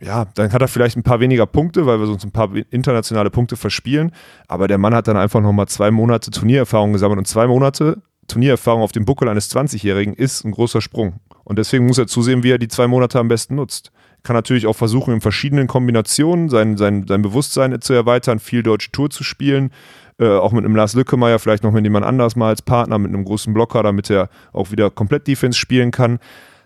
ja, 0.00 0.26
dann 0.34 0.52
hat 0.52 0.62
er 0.62 0.68
vielleicht 0.68 0.96
ein 0.96 1.02
paar 1.02 1.20
weniger 1.20 1.46
Punkte, 1.46 1.86
weil 1.86 1.98
wir 1.98 2.06
sonst 2.06 2.24
ein 2.24 2.30
paar 2.30 2.50
internationale 2.70 3.30
Punkte 3.30 3.56
verspielen. 3.56 4.12
Aber 4.46 4.68
der 4.68 4.78
Mann 4.78 4.94
hat 4.94 5.08
dann 5.08 5.16
einfach 5.16 5.40
nochmal 5.40 5.66
zwei 5.66 5.90
Monate 5.90 6.30
Turniererfahrung 6.30 6.92
gesammelt 6.92 7.18
und 7.18 7.26
zwei 7.26 7.46
Monate 7.46 8.02
Turniererfahrung 8.28 8.82
auf 8.82 8.92
dem 8.92 9.04
Buckel 9.04 9.28
eines 9.28 9.54
20-Jährigen 9.54 10.14
ist 10.14 10.44
ein 10.44 10.52
großer 10.52 10.80
Sprung. 10.80 11.20
Und 11.44 11.58
deswegen 11.58 11.86
muss 11.86 11.98
er 11.98 12.06
zusehen, 12.06 12.42
wie 12.42 12.50
er 12.50 12.58
die 12.58 12.68
zwei 12.68 12.86
Monate 12.86 13.18
am 13.18 13.28
besten 13.28 13.56
nutzt. 13.56 13.92
Kann 14.24 14.34
natürlich 14.34 14.66
auch 14.66 14.74
versuchen, 14.74 15.14
in 15.14 15.20
verschiedenen 15.20 15.68
Kombinationen 15.68 16.48
sein, 16.48 16.76
sein, 16.76 17.06
sein 17.06 17.22
Bewusstsein 17.22 17.80
zu 17.80 17.92
erweitern, 17.92 18.40
viel 18.40 18.62
deutsche 18.62 18.90
Tour 18.90 19.10
zu 19.10 19.22
spielen. 19.22 19.70
Äh, 20.18 20.28
auch 20.28 20.52
mit 20.52 20.64
einem 20.64 20.74
Lars 20.74 20.94
Lückemeier, 20.94 21.38
vielleicht 21.38 21.62
noch 21.62 21.72
mit 21.72 21.84
jemand 21.84 22.06
anders 22.06 22.34
mal 22.34 22.48
als 22.48 22.62
Partner, 22.62 22.98
mit 22.98 23.10
einem 23.10 23.24
großen 23.24 23.52
Blocker, 23.52 23.82
damit 23.82 24.10
er 24.10 24.30
auch 24.52 24.70
wieder 24.70 24.90
komplett 24.90 25.26
Defense 25.26 25.58
spielen 25.58 25.90
kann. 25.90 26.18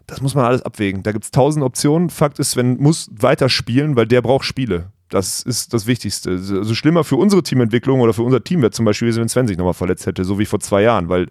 Das 0.06 0.22
muss 0.22 0.34
man 0.34 0.44
alles 0.44 0.62
abwägen. 0.62 1.02
Da 1.02 1.12
gibt 1.12 1.24
es 1.24 1.30
tausend 1.30 1.64
Optionen. 1.64 2.10
Fakt 2.10 2.38
ist, 2.38 2.52
Sven 2.52 2.78
muss 2.78 3.10
weiter 3.12 3.48
spielen, 3.48 3.96
weil 3.96 4.06
der 4.06 4.22
braucht 4.22 4.44
Spiele. 4.44 4.92
Das 5.08 5.42
ist 5.42 5.74
das 5.74 5.86
Wichtigste. 5.86 6.30
Also 6.30 6.74
schlimmer 6.74 7.04
für 7.04 7.16
unsere 7.16 7.42
Teamentwicklung 7.42 8.00
oder 8.00 8.12
für 8.12 8.22
unser 8.22 8.44
Team 8.44 8.60
wäre 8.60 8.70
zum 8.70 8.84
Beispiel, 8.84 9.14
wenn 9.16 9.28
Sven 9.28 9.48
sich 9.48 9.56
nochmal 9.56 9.74
verletzt 9.74 10.06
hätte, 10.06 10.24
so 10.24 10.38
wie 10.38 10.46
vor 10.46 10.60
zwei 10.60 10.82
Jahren, 10.82 11.08
weil 11.08 11.28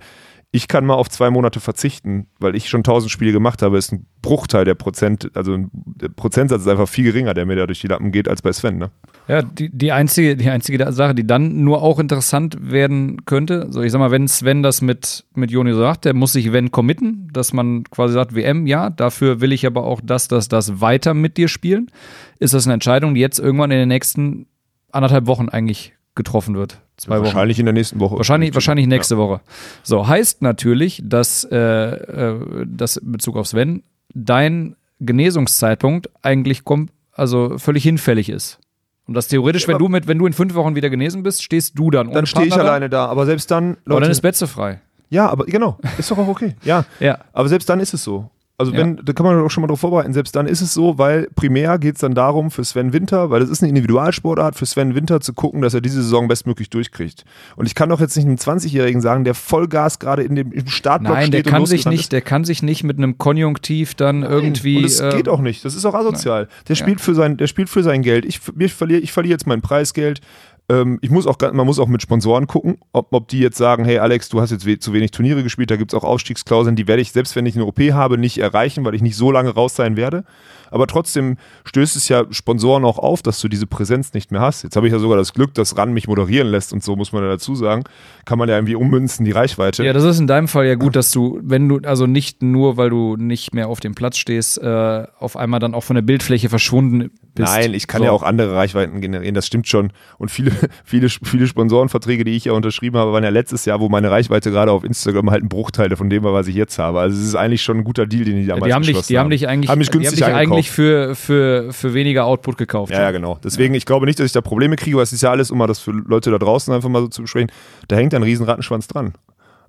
ich 0.52 0.68
kann 0.68 0.86
mal 0.86 0.93
auf 0.93 1.10
zwei 1.10 1.30
Monate 1.30 1.60
verzichten, 1.60 2.28
weil 2.39 2.56
ich 2.56 2.70
schon 2.70 2.84
tausend 2.84 3.12
Spiele 3.12 3.34
gemacht 3.34 3.62
habe, 3.62 3.78
ist 3.78 3.91
ein 3.91 4.06
Bruchteil 4.22 4.64
der 4.64 4.76
Prozent, 4.76 5.30
also 5.36 5.58
der 5.74 6.08
Prozentsatz 6.08 6.62
ist 6.62 6.68
einfach 6.68 6.88
viel 6.88 7.04
geringer, 7.04 7.34
der 7.34 7.45
mir 7.45 7.58
da 7.58 7.68
durch 7.68 7.82
die 7.82 7.88
Lappen 7.88 8.12
geht, 8.12 8.30
als 8.30 8.41
bei 8.41 8.54
Sven. 8.54 8.78
Ne? 8.78 8.89
Ja, 9.28 9.41
die, 9.41 9.70
die, 9.70 9.91
einzige, 9.91 10.38
die 10.38 10.50
einzige 10.50 10.91
Sache, 10.93 11.14
die 11.14 11.28
dann 11.28 11.64
nur 11.64 11.82
auch 11.82 12.00
interessant 12.00 12.58
werden 12.62 13.26
könnte, 13.26 13.68
so 13.72 13.82
ich 13.82 13.91
sag 13.91 14.00
mal, 14.00 14.12
wenn 14.12 14.28
Sven 14.30 14.64
das 14.64 14.82
mit, 14.82 15.26
mit 15.36 15.52
Joni 15.52 15.74
sagt, 15.74 16.06
der 16.06 16.14
muss 16.14 16.34
sich 16.34 16.54
wenn 16.54 16.72
committen, 16.72 17.30
dass 17.34 17.52
man 17.52 17.84
quasi 17.84 18.14
sagt, 18.14 18.34
WM, 18.34 18.68
ja, 18.68 18.89
dafür 18.89 19.41
will 19.41 19.52
ich 19.52 19.66
aber 19.66 19.84
auch 19.84 20.00
das, 20.02 20.30
das, 20.30 20.48
das 20.48 20.80
weiter 20.80 21.14
mit 21.14 21.36
dir 21.36 21.50
spielen. 21.50 21.91
Ist 22.39 22.54
das 22.54 22.66
eine 22.66 22.74
Entscheidung, 22.76 23.16
die 23.16 23.22
jetzt 23.22 23.39
irgendwann 23.39 23.72
in 23.72 23.80
den 23.80 23.89
nächsten 23.89 24.48
anderthalb 24.91 25.28
Wochen 25.28 25.50
eigentlich 25.50 25.93
getroffen 26.16 26.56
wird. 26.56 26.82
Zwei 26.98 27.16
ja, 27.16 27.22
wahrscheinlich 27.22 27.58
Wochen. 27.58 27.62
in 27.62 27.66
der 27.68 27.74
nächsten 27.74 28.00
Woche. 28.00 28.18
Wahrscheinlich, 28.18 28.54
wahrscheinlich 28.54 28.88
nächste 28.88 29.16
ja. 29.16 29.20
Woche. 29.20 29.41
So, 29.84 30.08
heißt 30.08 30.41
natürlich, 30.41 31.02
dass, 31.06 31.43
äh, 31.43 31.58
äh, 31.58 32.66
das 32.66 32.98
in 32.98 33.12
Bezug 33.12 33.38
auf 33.38 33.48
Sven, 33.48 33.84
dein 34.14 34.76
Genesungszeitpunkt 35.00 36.10
eigentlich 36.24 36.64
kommt, 36.64 36.91
also 37.14 37.58
völlig 37.60 37.84
hinfällig 37.84 38.30
ist. 38.30 38.60
Und 39.08 39.14
das 39.14 39.28
theoretisch, 39.28 39.68
wenn 39.68 39.78
du 39.78 39.88
mit, 39.88 40.08
wenn 40.08 40.18
du 40.18 40.26
in 40.26 40.34
fünf 40.34 40.54
Wochen 40.56 40.76
wieder 40.76 40.89
genesen 40.89 41.24
bist, 41.24 41.43
stehst 41.43 41.80
du 41.80 41.91
dann. 41.91 42.12
Dann 42.12 42.26
stehe 42.26 42.48
ich 42.48 42.54
da. 42.54 42.62
alleine 42.62 42.89
da. 42.89 43.06
Aber 43.06 43.26
selbst 43.26 43.50
dann. 43.52 43.70
Leute, 43.70 43.82
aber 43.86 44.02
dann 44.02 44.12
ist 44.12 44.22
Betze 44.22 44.48
frei. 44.48 44.82
Ja, 45.10 45.30
aber 45.30 45.45
genau, 45.45 45.78
ist 45.98 46.12
doch 46.12 46.18
auch 46.18 46.28
okay. 46.28 46.56
Ja. 46.64 46.84
ja. 47.00 47.20
Aber 47.32 47.48
selbst 47.48 47.70
dann 47.70 47.80
ist 47.80 47.93
es 47.93 48.04
so. 48.04 48.30
Also 48.60 48.74
wenn, 48.74 48.97
ja. 48.97 49.03
da 49.03 49.14
kann 49.14 49.24
man 49.24 49.39
auch 49.39 49.51
schon 49.51 49.62
mal 49.62 49.68
drauf 49.68 49.82
vorbereiten. 49.82 50.14
Selbst 50.14 50.36
dann 50.36 50.47
ist 50.47 50.62
es 50.62 50.74
so, 50.74 50.97
weil 50.97 51.28
primär 51.36 51.78
geht 51.78 51.93
es 51.93 52.01
dann 52.01 52.16
darum 52.16 52.49
für 52.49 52.64
Sven 52.64 52.91
Winter, 52.91 53.30
weil 53.30 53.39
das 53.39 53.49
ist 53.49 53.62
eine 53.62 53.70
Individualsportart, 53.70 54.55
für 54.55 54.66
Sven 54.66 54.95
Winter 54.95 55.22
zu 55.22 55.34
gucken, 55.34 55.62
dass 55.62 55.76
er 55.76 55.82
diese 55.82 56.01
Saison 56.01 56.28
bestmöglich 56.28 56.72
durchkriegt. 56.72 57.24
Und 57.55 57.68
ich 57.68 57.76
kann 57.76 57.89
doch 57.89 57.99
jetzt 57.99 58.18
nicht 58.18 58.26
einem 58.26 58.38
20-Jährigen 58.38 58.99
sagen, 58.99 59.26
der 59.26 59.36
Vollgas 59.36 59.99
gerade 59.99 60.24
in 60.24 60.36
dem 60.36 60.51
im 60.51 60.66
Startblock 60.66 61.14
Nein, 61.14 61.28
steht 61.28 61.45
der 61.45 61.51
kann 61.51 61.68
sich 61.68 61.86
nicht, 61.86 62.12
der 62.12 62.22
kann 62.22 62.45
sich 62.45 62.64
nicht 62.64 62.84
mit 62.84 62.97
einem 62.97 63.20
Konjunktiv 63.20 63.93
dann 63.93 64.22
Nein. 64.22 64.32
irgendwie. 64.32 64.78
Und 64.78 64.84
das 64.86 65.01
äh, 65.01 65.12
geht 65.16 65.30
auch 65.30 65.41
nicht. 65.41 65.64
Das 65.64 65.76
ist 65.76 65.86
auch 65.86 65.93
asozial. 65.93 66.45
Nein. 66.45 66.51
Der 66.70 66.76
spielt 66.76 66.99
ja. 66.99 67.05
für 67.05 67.14
sein, 67.14 67.38
der 67.38 67.45
spielt 67.45 67.70
für 67.70 67.84
sein 67.84 68.01
Geld. 68.01 68.26
Ich, 68.26 68.41
ich 68.58 68.74
verliere, 68.74 69.01
ich 69.01 69.12
verliere 69.12 69.34
jetzt 69.34 69.45
mein 69.45 69.62
Preisgeld. 69.62 70.22
Ähm, 70.70 70.99
ich 71.01 71.09
muss 71.09 71.28
auch, 71.28 71.38
man 71.39 71.65
muss 71.65 71.80
auch 71.80 71.88
mit 71.88 72.01
Sponsoren 72.01 72.47
gucken, 72.47 72.78
ob, 72.91 73.13
ob 73.13 73.28
die 73.30 73.39
jetzt 73.39 73.57
sagen, 73.57 73.86
hey 73.86 73.99
Alex, 73.99 74.30
du 74.30 74.41
hast 74.41 74.51
jetzt 74.51 74.65
we 74.65 74.80
zu 74.80 74.93
wenig 74.93 75.11
Turniere 75.11 75.43
gespielt, 75.43 75.72
da 75.72 75.78
gibt 75.78 75.93
es 75.93 75.99
auch 75.99 76.03
Aufstiegsklauseln, 76.03 76.76
die 76.76 76.88
werde 76.88 77.01
ich, 77.01 77.11
selbst 77.11 77.36
wenn 77.36 77.45
ich 77.45 77.55
eine 77.55 77.65
OP 77.65 77.80
habe, 77.80 78.18
nicht 78.18 78.38
erreichen, 78.38 78.84
weil 78.84 78.95
ich 78.95 79.01
nicht 79.01 79.15
so 79.15 79.32
lange 79.32 79.49
raus 79.51 79.76
sein 79.76 79.95
werde. 79.95 80.26
Aber 80.72 80.88
trotzdem 80.88 81.38
stößt 81.65 81.95
es 81.95 82.07
ja 82.09 82.26
Sponsoren 82.32 82.86
auch 82.86 82.97
auf, 82.97 83.22
dass 83.22 83.39
du 83.39 83.47
diese 83.47 83.68
Präsenz 83.68 84.13
nicht 84.13 84.32
mehr 84.32 84.41
hast. 84.41 84.63
Jetzt 84.63 84.76
habe 84.76 84.88
ich 84.88 84.93
ja 84.93 84.99
sogar 84.99 85.18
das 85.18 85.34
Glück, 85.34 85.53
dass 85.53 85.78
RAN 85.78 85.93
mich 85.93 86.07
moderieren 86.07 86.47
lässt 86.47 86.74
und 86.74 86.84
so, 86.84 86.95
muss 86.95 87.11
man 87.11 87.24
ja 87.24 87.30
dazu 87.30 87.55
sagen. 87.55 87.84
Kann 88.26 88.38
man 88.38 88.49
ja 88.49 88.55
irgendwie 88.55 88.76
ummünzen, 88.76 89.26
die 89.26 89.32
Reichweite. 89.32 89.84
Ja, 89.84 89.93
das 89.93 90.03
ist 90.03 90.20
in 90.20 90.28
deinem 90.28 90.47
Fall 90.47 90.65
ja 90.65 90.76
gut, 90.76 90.95
dass 90.95 91.11
du, 91.11 91.39
wenn 91.43 91.68
du, 91.70 91.80
also 91.84 92.07
nicht 92.07 92.43
nur, 92.43 92.78
weil 92.78 92.89
du 92.89 93.15
nicht 93.15 93.53
mehr 93.53 93.68
auf 93.68 93.80
dem 93.80 93.95
Platz 93.95 94.18
stehst, 94.18 94.61
äh, 94.61 95.05
auf 95.20 95.38
einmal 95.38 95.59
dann 95.59 95.74
auch 95.74 95.84
von 95.84 95.95
der 95.95 96.03
Bildfläche 96.03 96.49
verschwunden 96.49 97.11
bist. 97.38 97.53
Nein, 97.53 97.74
ich 97.74 97.88
kann 97.88 97.99
so. 97.99 98.05
ja 98.05 98.11
auch 98.11 98.24
andere 98.24 98.55
Reichweiten 98.55 98.99
generieren, 99.01 99.36
das 99.36 99.47
stimmt 99.47 99.68
schon. 99.68 99.91
Und 100.18 100.32
viele, 100.32 100.51
viele, 100.84 101.09
viele 101.09 101.47
Sponsorenverträge, 101.47 102.24
die 102.24 102.32
ich 102.32 102.45
ja 102.45 102.53
unterschrieben 102.53 102.97
habe, 102.97 103.13
waren 103.13 103.24
ja 103.24 103.30
letztes 103.30 103.65
Jahr, 103.65 103.80
wo 103.80 103.89
meine 103.89 104.11
Reichweite 104.11 104.51
gerade 104.51 104.72
auf 104.72 104.84
Instagram 104.84 105.32
halt 105.32 105.43
ein 105.43 105.49
Bruchteil 105.49 105.95
von 105.95 106.09
dem 106.09 106.24
war, 106.24 106.34
was 106.34 106.47
ich 106.47 106.55
jetzt 106.55 106.78
habe. 106.80 106.99
Also 106.99 107.20
es 107.20 107.28
ist 107.28 107.36
eigentlich 107.36 107.61
schon 107.61 107.78
ein 107.78 107.84
guter 107.84 108.05
Deal, 108.05 108.26
den 108.26 108.38
die 108.38 108.45
damals 108.45 108.61
ja, 108.61 108.68
die 108.68 108.74
haben 108.74 108.84
dich, 108.84 109.07
die 109.07 109.20
haben. 109.20 109.30
Dich 109.30 109.47
eigentlich, 109.47 109.70
haben 109.70 109.80
mich 109.80 109.91
günstig 109.91 110.18
die 110.18 110.24
haben 110.24 110.39
dich 110.39 110.57
eigentlich 110.58 110.72
für, 110.72 111.16
für, 111.16 111.72
für 111.72 111.93
weniger 111.93 112.26
Output 112.26 112.58
gekauft. 112.58 112.91
Ja, 112.91 113.01
ja, 113.01 113.12
genau. 113.12 113.39
Deswegen, 113.43 113.74
ja. 113.74 113.78
ich 113.78 113.86
glaube 113.86 114.05
nicht, 114.05 114.20
dass 114.20 114.26
ich 114.26 114.32
da 114.32 114.41
Probleme 114.41 114.76
kriege, 114.76 114.97
weil 114.97 115.03
es 115.03 115.14
ist 115.14 115.22
ja 115.22 115.32
alles, 115.32 115.51
um 115.51 115.58
mal 115.58 115.68
das 115.68 115.80
für 115.80 115.91
Leute 115.91 116.32
da 116.32 116.38
draußen 116.38 116.74
einfach 116.74 116.89
mal 116.89 117.01
so 117.01 117.08
zu 117.08 117.22
besprechen, 117.22 117.51
da 117.88 117.95
hängt 117.95 118.14
ein 118.14 118.24
riesen 118.24 118.45
Rattenschwanz 118.45 118.88
dran. 118.88 119.14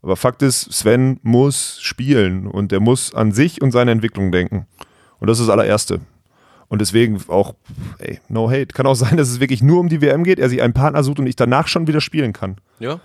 Aber 0.03 0.17
Fakt 0.17 0.43
ist, 0.43 0.73
Sven 0.73 1.19
muss 1.23 1.79
spielen 1.81 2.47
und 2.47 2.73
er 2.73 2.81
muss 2.81 3.15
an 3.15 3.33
sich 3.33 3.61
und 3.63 3.73
seine 3.73 3.91
Entwicklung 3.91 4.31
denken. 4.31 4.67
Und 5.19 5.29
das 5.29 5.41
ist 5.41 5.47
das 5.47 5.53
allererste. 5.53 6.01
Und 6.69 6.81
deswegen 6.81 7.21
auch, 7.29 7.55
ey, 7.99 8.21
no 8.29 8.51
hate. 8.51 8.67
Kann 8.67 8.87
auch 8.87 8.95
sein, 8.95 9.17
dass 9.17 9.29
es 9.29 9.41
wirklich 9.41 9.63
nur 9.63 9.81
um 9.81 9.89
die 9.89 10.01
WM 10.01 10.23
geht, 10.23 10.39
er 10.39 10.49
sich 10.49 10.63
einen 10.63 10.75
Partner 10.75 11.03
sucht 11.03 11.19
und 11.19 11.27
ich 11.27 11.37
danach 11.37 11.67
schon 11.67 11.87
wieder 11.87 12.01
spielen 12.01 12.33
kann. 12.33 12.57
Ja. 12.79 13.01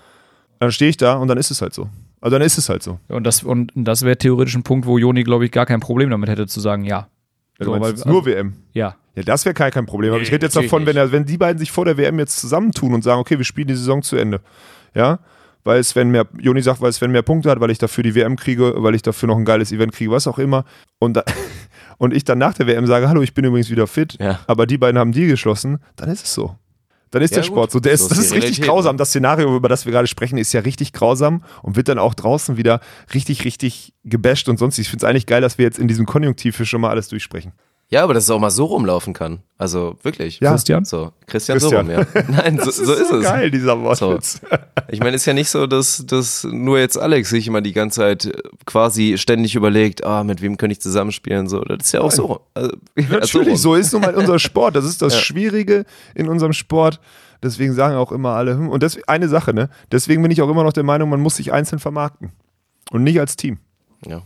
Dann 0.60 0.72
stehe 0.72 0.90
ich 0.90 0.98
da 0.98 1.16
und 1.16 1.28
dann 1.28 1.38
ist 1.38 1.50
es 1.50 1.62
halt 1.62 1.74
so. 1.74 1.90
Also 2.22 2.38
dann 2.38 2.46
ist 2.46 2.58
es 2.58 2.70
halt 2.70 2.84
so. 2.84 3.00
Und 3.10 3.26
das, 3.26 3.44
und 3.44 3.72
das 3.76 4.04
wäre 4.04 4.18
theoretisch 4.18 4.56
ein 4.56 4.64
Punkt, 4.64 4.86
wo 4.86 4.98
Joni, 4.98 5.24
glaube 5.24 5.46
ich, 5.46 5.52
gar 5.52 5.66
kein 5.66 5.80
Problem 5.80 6.10
damit 6.10 6.30
hätte 6.30 6.48
zu 6.48 6.60
sagen, 6.60 6.84
ja. 6.84 7.08
Ja 7.60 7.66
so, 7.66 7.72
weil, 7.72 7.80
nur 7.80 7.90
also, 7.90 8.26
WM. 8.26 8.54
Ja. 8.74 8.96
Ja, 9.16 9.22
das 9.22 9.46
wäre 9.46 9.54
kein, 9.54 9.72
kein 9.72 9.86
Problem. 9.86 10.12
Aber 10.12 10.22
ich 10.22 10.32
rede 10.32 10.46
jetzt 10.46 10.56
davon, 10.56 10.88
wenn, 10.88 10.96
wenn 11.12 11.26
die 11.26 11.38
beiden 11.38 11.60
sich 11.60 11.72
vor 11.72 11.86
der 11.86 11.98
WM 11.98 12.18
jetzt 12.18 12.40
zusammentun 12.40 12.96
und 12.96 13.04
sagen, 13.04 13.20
okay, 13.20 13.38
wir 13.38 13.46
spielen 13.46 13.68
die 13.68 13.76
Saison 13.76 14.02
zu 14.02 14.16
Ende. 14.16 14.42
Ja, 14.96 15.20
weil 15.64 15.84
Sven 15.84 16.10
mehr, 16.10 16.28
Joni 16.40 16.62
sagt, 16.62 16.82
weil 16.82 16.92
Sven 16.92 17.12
mehr 17.12 17.22
Punkte 17.22 17.50
hat, 17.50 17.60
weil 17.60 17.72
ich 17.72 17.78
dafür 17.78 18.04
die 18.04 18.16
WM 18.16 18.36
kriege, 18.36 18.74
weil 18.78 18.96
ich 18.96 19.02
dafür 19.02 19.28
noch 19.28 19.38
ein 19.38 19.46
geiles 19.46 19.72
Event 19.72 19.94
kriege, 19.94 20.12
was 20.12 20.28
auch 20.28 20.40
immer. 20.40 20.66
Und 21.00 21.14
da, 21.14 21.24
und 21.98 22.14
ich 22.14 22.24
dann 22.24 22.38
nach 22.38 22.54
der 22.54 22.68
WM 22.68 22.88
sage, 22.88 23.08
hallo, 23.08 23.22
ich 23.22 23.34
bin 23.34 23.46
übrigens 23.46 23.70
wieder 23.70 23.88
fit, 23.88 24.18
ja. 24.20 24.40
aber 24.48 24.66
die 24.66 24.78
beiden 24.78 25.00
haben 25.00 25.12
Deal 25.12 25.28
geschlossen, 25.28 25.80
dann 25.96 26.10
ist 26.10 26.26
es 26.26 26.34
so. 26.34 26.56
Dann 27.14 27.22
ist 27.22 27.30
ja, 27.30 27.38
der 27.38 27.44
Sport 27.44 27.68
gut. 27.68 27.72
so. 27.74 27.80
Der 27.80 27.92
ist, 27.92 28.10
das 28.10 28.18
ist 28.18 28.34
richtig 28.34 28.62
grausam. 28.64 28.98
Das 28.98 29.10
Szenario, 29.10 29.56
über 29.56 29.70
das 29.70 29.86
wir 29.86 29.92
gerade 29.92 30.08
sprechen, 30.08 30.40
ist 30.40 30.52
ja 30.52 30.62
richtig 30.62 30.94
grausam 30.94 31.44
und 31.62 31.76
wird 31.76 31.88
dann 31.88 32.00
auch 32.00 32.16
draußen 32.16 32.58
wieder 32.58 32.80
richtig, 33.14 33.46
richtig 33.46 33.94
gebasht 34.04 34.50
und 34.50 34.58
sonst. 34.58 34.80
Ich 34.80 34.90
finde 34.90 35.06
es 35.06 35.10
eigentlich 35.10 35.28
geil, 35.28 35.40
dass 35.40 35.60
wir 35.60 35.66
jetzt 35.66 35.78
in 35.78 35.88
diesem 35.88 36.08
Konjunktiv 36.08 36.60
schon 36.66 36.82
mal 36.82 36.90
alles 36.90 37.10
durchsprechen. 37.10 37.54
Ja, 37.94 38.04
aber 38.04 38.16
dass 38.16 38.24
es 38.24 38.30
auch 38.32 38.40
mal 38.40 38.50
so 38.50 38.66
rumlaufen 38.66 39.14
kann. 39.14 39.44
Also 39.60 39.98
wirklich. 40.02 40.40
Ja. 40.40 40.50
Christian? 40.50 40.84
So, 40.84 41.12
Christian, 41.28 41.60
Christian. 41.60 41.86
so 41.86 41.94
rum, 41.94 42.06
ja. 42.16 42.24
Nein, 42.28 42.58
so, 42.58 42.72
so 42.72 42.92
ist, 42.92 43.10
so 43.10 43.18
es. 43.18 43.24
geil, 43.24 43.52
dieser 43.52 43.80
Wortwitz. 43.80 44.42
So. 44.42 44.58
Ich 44.90 45.00
meine, 45.00 45.16
es 45.16 45.22
ist 45.22 45.26
ja 45.28 45.34
nicht 45.34 45.52
so, 45.52 45.68
dass, 45.68 46.04
dass 46.08 46.44
nur 46.44 46.80
jetzt 46.80 46.98
Alex 46.98 47.30
sich 47.30 47.46
immer 47.46 47.62
die 47.62 47.72
ganze 47.72 48.00
Zeit 48.00 48.32
quasi 48.66 49.20
ständig 49.20 49.54
überlegt, 49.54 50.04
ah, 50.04 50.24
mit 50.24 50.42
wem 50.42 50.58
könnte 50.58 50.72
ich 50.72 50.82
zusammenspielen, 50.82 51.48
so. 51.48 51.60
Das 51.62 51.86
ist 51.86 51.92
ja 51.92 52.02
auch 52.02 52.10
Nein. 52.10 52.18
so. 52.18 52.42
Also, 52.56 52.72
Natürlich, 52.96 53.60
so, 53.60 53.74
so, 53.74 53.76
ist 53.76 53.94
nun 53.94 54.02
mal 54.02 54.16
unser 54.16 54.40
Sport. 54.40 54.76
Das 54.76 54.86
ist 54.86 55.04
das 55.04 55.14
ja. 55.14 55.20
Schwierige 55.20 55.86
in 56.16 56.28
unserem 56.30 56.54
Sport. 56.54 57.00
Deswegen 57.44 57.74
sagen 57.74 57.96
auch 57.96 58.12
immer 58.12 58.30
alle, 58.30 58.56
hm. 58.56 58.70
und 58.70 58.82
das 58.82 58.98
eine 59.08 59.30
Sache, 59.30 59.54
ne? 59.54 59.70
Deswegen 59.92 60.24
bin 60.24 60.32
ich 60.32 60.42
auch 60.42 60.50
immer 60.50 60.64
noch 60.64 60.74
der 60.74 60.82
Meinung, 60.82 61.10
man 61.10 61.22
muss 61.22 61.36
sich 61.36 61.54
einzeln 61.54 61.78
vermarkten. 61.78 62.32
Und 62.90 63.04
nicht 63.04 63.20
als 63.20 63.36
Team. 63.36 63.60
Ja. 64.08 64.24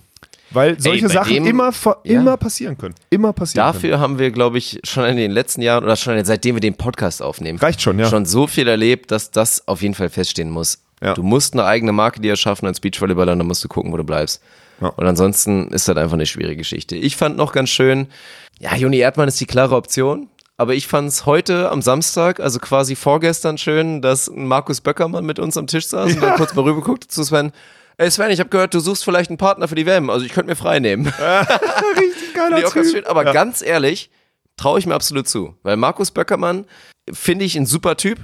Weil 0.52 0.80
solche 0.80 1.08
bei 1.08 1.14
Sachen 1.14 1.34
dem- 1.34 1.46
immer, 1.48 1.72
Ja. 2.04 2.20
immer 2.22 2.38
passieren 2.38 2.78
können. 2.78 2.96
Immer 3.10 3.34
passieren 3.34 3.66
Dafür 3.66 4.00
haben 4.00 4.18
wir, 4.20 4.32
glaube 4.32 4.58
ich, 4.58 4.80
schon 4.84 5.06
in 5.06 5.18
den 5.18 5.32
letzten 5.32 5.62
Jahren 5.62 5.84
oder 5.84 5.96
schon 5.96 6.24
seitdem 6.24 6.56
wir 6.56 6.60
den 6.62 6.76
Podcast 6.76 7.22
aufnehmen, 7.22 7.60
Reicht 7.60 7.82
schon, 7.82 8.00
ja. 8.00 8.08
schon 8.10 8.26
so 8.26 8.48
viel 8.48 8.68
erlebt, 8.68 9.12
dass 9.12 9.32
das 9.32 9.68
auf 9.68 9.82
jeden 9.82 9.94
Fall 9.94 10.10
feststehen 10.10 10.50
muss. 10.50 10.80
Ja. 11.02 11.14
Du 11.14 11.22
musst 11.24 11.54
eine 11.54 11.66
eigene 11.66 11.92
Marke 11.92 12.20
dir 12.22 12.32
erschaffen 12.32 12.66
als 12.68 12.80
Beachvolleyballer 12.80 13.34
und 13.34 13.40
dann 13.40 13.48
musst 13.48 13.64
du 13.64 13.68
gucken, 13.68 13.92
wo 13.92 13.98
du 13.98 14.04
bleibst. 14.04 14.42
Ja. 14.82 14.88
Und 14.90 15.06
ansonsten 15.06 15.68
ist 15.70 15.88
das 15.88 15.98
einfach 15.98 16.14
eine 16.14 16.26
schwierige 16.26 16.58
Geschichte. 16.58 16.96
Ich 16.96 17.18
fand 17.18 17.36
noch 17.38 17.52
ganz 17.52 17.70
schön, 17.70 18.08
ja, 18.60 18.76
Juni 18.76 18.98
Erdmann 18.98 19.28
ist 19.28 19.40
die 19.40 19.46
klare 19.46 19.76
Option. 19.76 20.28
Aber 20.60 20.74
ich 20.74 20.88
fand 20.88 21.10
es 21.10 21.28
heute 21.28 21.70
am 21.70 21.84
Samstag, 21.84 22.40
also 22.40 22.58
quasi 22.58 22.96
vorgestern 22.96 23.60
schön, 23.60 24.02
dass 24.02 24.32
Markus 24.34 24.82
Böckermann 24.82 25.24
mit 25.24 25.38
uns 25.38 25.56
am 25.56 25.68
Tisch 25.68 25.86
saß 25.86 26.16
und 26.16 26.22
dann 26.24 26.36
kurz 26.36 26.56
mal 26.56 26.64
rüberguckt 26.64 27.12
zu 27.12 27.24
Sven. 27.24 27.52
Ey 28.00 28.12
Sven, 28.12 28.30
ich 28.30 28.40
habe 28.40 28.50
gehört, 28.50 28.76
du 28.76 28.80
suchst 28.80 29.04
vielleicht 29.04 29.32
einen 29.32 29.38
Partner 29.40 29.68
für 29.68 29.74
die 29.74 29.88
WM. 29.88 30.12
Also 30.12 30.24
ich 30.24 30.32
könnte 30.32 30.50
mir 30.52 30.56
frei 30.56 30.80
nehmen. 30.80 31.08
Richtig 31.98 32.34
geiler 32.36 32.62
ganz 32.62 32.74
Typ. 32.74 32.86
schön. 32.92 33.06
Aber 33.08 33.24
ganz 33.26 33.64
ehrlich, 33.64 34.12
traue 34.56 34.78
ich 34.78 34.86
mir 34.86 34.94
absolut 34.94 35.28
zu. 35.28 35.56
Weil 35.64 35.78
Markus 35.78 36.12
Böckermann 36.12 36.66
finde 37.12 37.46
ich 37.46 37.56
ein 37.58 37.66
super 37.66 37.98
Typ. 37.98 38.20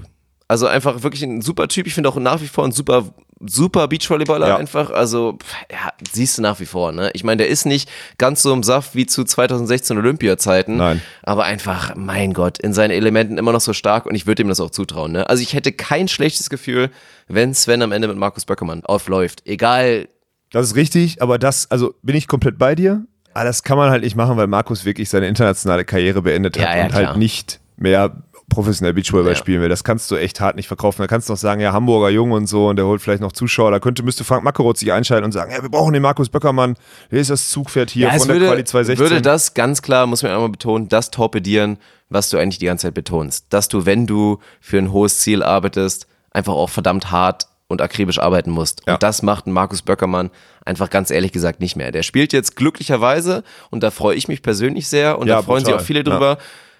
Also 0.47 0.67
einfach 0.67 1.01
wirklich 1.01 1.23
ein 1.23 1.41
super 1.41 1.67
Typ. 1.67 1.87
Ich 1.87 1.95
finde 1.95 2.09
auch 2.09 2.17
nach 2.17 2.39
wie 2.41 2.47
vor 2.47 2.65
ein 2.65 2.71
super, 2.71 3.15
super 3.45 3.87
Beachvolleyballer 3.87 4.47
Ja. 4.47 4.57
einfach. 4.57 4.89
Also, 4.91 5.37
ja, 5.71 5.91
siehst 6.11 6.37
du 6.37 6.41
nach 6.41 6.59
wie 6.59 6.65
vor, 6.65 6.91
ne? 6.91 7.11
Ich 7.13 7.23
meine, 7.23 7.37
der 7.37 7.47
ist 7.47 7.65
nicht 7.65 7.89
ganz 8.17 8.41
so 8.41 8.53
im 8.53 8.63
Saft 8.63 8.95
wie 8.95 9.05
zu 9.05 9.23
2016 9.23 9.97
Olympiazeiten. 9.97 10.77
Nein. 10.77 11.01
Aber 11.23 11.43
einfach, 11.45 11.95
mein 11.95 12.33
Gott, 12.33 12.57
in 12.59 12.73
seinen 12.73 12.91
Elementen 12.91 13.37
immer 13.37 13.51
noch 13.51 13.61
so 13.61 13.73
stark 13.73 14.05
und 14.05 14.15
ich 14.15 14.25
würde 14.27 14.43
ihm 14.43 14.49
das 14.49 14.59
auch 14.59 14.71
zutrauen, 14.71 15.11
ne? 15.11 15.29
Also 15.29 15.43
ich 15.43 15.53
hätte 15.53 15.71
kein 15.71 16.07
schlechtes 16.07 16.49
Gefühl, 16.49 16.89
wenn 17.27 17.53
Sven 17.53 17.81
am 17.81 17.91
Ende 17.91 18.07
mit 18.07 18.17
Markus 18.17 18.45
Böckermann 18.45 18.83
aufläuft. 18.85 19.41
Egal, 19.45 20.07
Das 20.51 20.67
ist 20.67 20.75
richtig, 20.75 21.21
aber 21.21 21.39
das, 21.39 21.69
also 21.71 21.95
bin 22.03 22.15
ich 22.15 22.27
komplett 22.27 22.57
bei 22.57 22.75
dir. 22.75 23.05
Aber 23.33 23.45
das 23.45 23.63
kann 23.63 23.77
man 23.77 23.89
halt 23.89 24.03
nicht 24.03 24.15
machen, 24.15 24.37
weil 24.37 24.45
Markus 24.47 24.85
wirklich 24.85 25.09
seine 25.09 25.27
internationale 25.27 25.85
Karriere 25.85 26.21
beendet 26.21 26.55
hat 26.59 26.63
Ja, 26.65 26.77
ja, 26.77 26.85
und 26.85 26.93
halt 26.93 27.05
klar. 27.07 27.17
nicht 27.17 27.59
mehr 27.77 28.21
professionell 28.53 28.93
Beachvolleyball 28.93 29.33
Ja. 29.33 29.37
spielen 29.37 29.61
will. 29.61 29.69
Das 29.69 29.83
kannst 29.83 30.09
du 30.11 30.15
echt 30.15 30.39
hart 30.39 30.55
nicht 30.55 30.67
verkaufen. 30.67 31.01
Da 31.01 31.07
kannst 31.07 31.27
du 31.29 31.33
noch 31.33 31.37
sagen, 31.39 31.61
ja, 31.61 31.73
Hamburger 31.73 32.09
Jung 32.09 32.31
und 32.31 32.47
so 32.47 32.67
und 32.67 32.75
der 32.77 32.85
holt 32.85 33.01
vielleicht 33.01 33.21
noch 33.21 33.31
Zuschauer. 33.31 33.71
Da 33.71 33.79
könnte, 33.79 34.03
müsste 34.03 34.23
Frank 34.23 34.43
Mackeroth 34.43 34.77
sich 34.77 34.91
einschalten 34.91 35.25
und 35.25 35.31
sagen, 35.31 35.51
ja, 35.51 35.61
wir 35.61 35.69
brauchen 35.69 35.93
den 35.93 36.01
Markus 36.01 36.29
Böckermann. 36.29 36.75
Hier 37.09 37.19
ist 37.19 37.29
das 37.29 37.49
Zugpferd 37.49 37.89
hier 37.89 38.07
Ja, 38.07 38.17
von 38.17 38.27
der 38.27 38.35
würde, 38.35 38.45
Quali 38.47 38.63
2016. 38.63 39.03
würde 39.09 39.21
das 39.21 39.53
ganz 39.53 39.81
klar, 39.81 40.05
muss 40.07 40.23
man 40.23 40.31
einmal 40.31 40.49
betonen, 40.49 40.89
das 40.89 41.11
torpedieren, 41.11 41.77
was 42.09 42.29
du 42.29 42.37
eigentlich 42.37 42.59
die 42.59 42.65
ganze 42.67 42.87
Zeit 42.87 42.93
betonst. 42.93 43.47
Dass 43.49 43.67
du, 43.67 43.85
wenn 43.85 44.05
du 44.07 44.39
für 44.61 44.77
ein 44.77 44.91
hohes 44.91 45.19
Ziel 45.19 45.41
arbeitest, 45.43 46.07
einfach 46.31 46.53
auch 46.53 46.69
verdammt 46.69 47.11
hart 47.11 47.47
und 47.67 47.81
akribisch 47.81 48.19
arbeiten 48.19 48.51
musst. 48.51 48.81
Ja. 48.85 48.93
Und 48.95 49.03
das 49.03 49.23
macht 49.23 49.47
Markus 49.47 49.81
Böckermann 49.81 50.29
einfach 50.65 50.89
ganz 50.91 51.09
ehrlich 51.11 51.31
gesagt 51.31 51.59
nicht 51.59 51.75
mehr. 51.75 51.91
Der 51.91 52.03
spielt 52.03 52.31
jetzt 52.31 52.55
glücklicherweise 52.55 53.43
und 53.71 53.81
da 53.83 53.89
freue 53.89 54.15
ich 54.15 54.27
mich 54.27 54.41
persönlich 54.43 54.87
sehr 54.87 55.17
und 55.17 55.27
Ja, 55.27 55.37
da 55.37 55.41
freuen 55.41 55.59
sich 55.65 55.71
brutal. 55.71 55.81
auch 55.81 55.85
viele 55.87 56.03
drüber. 56.03 56.37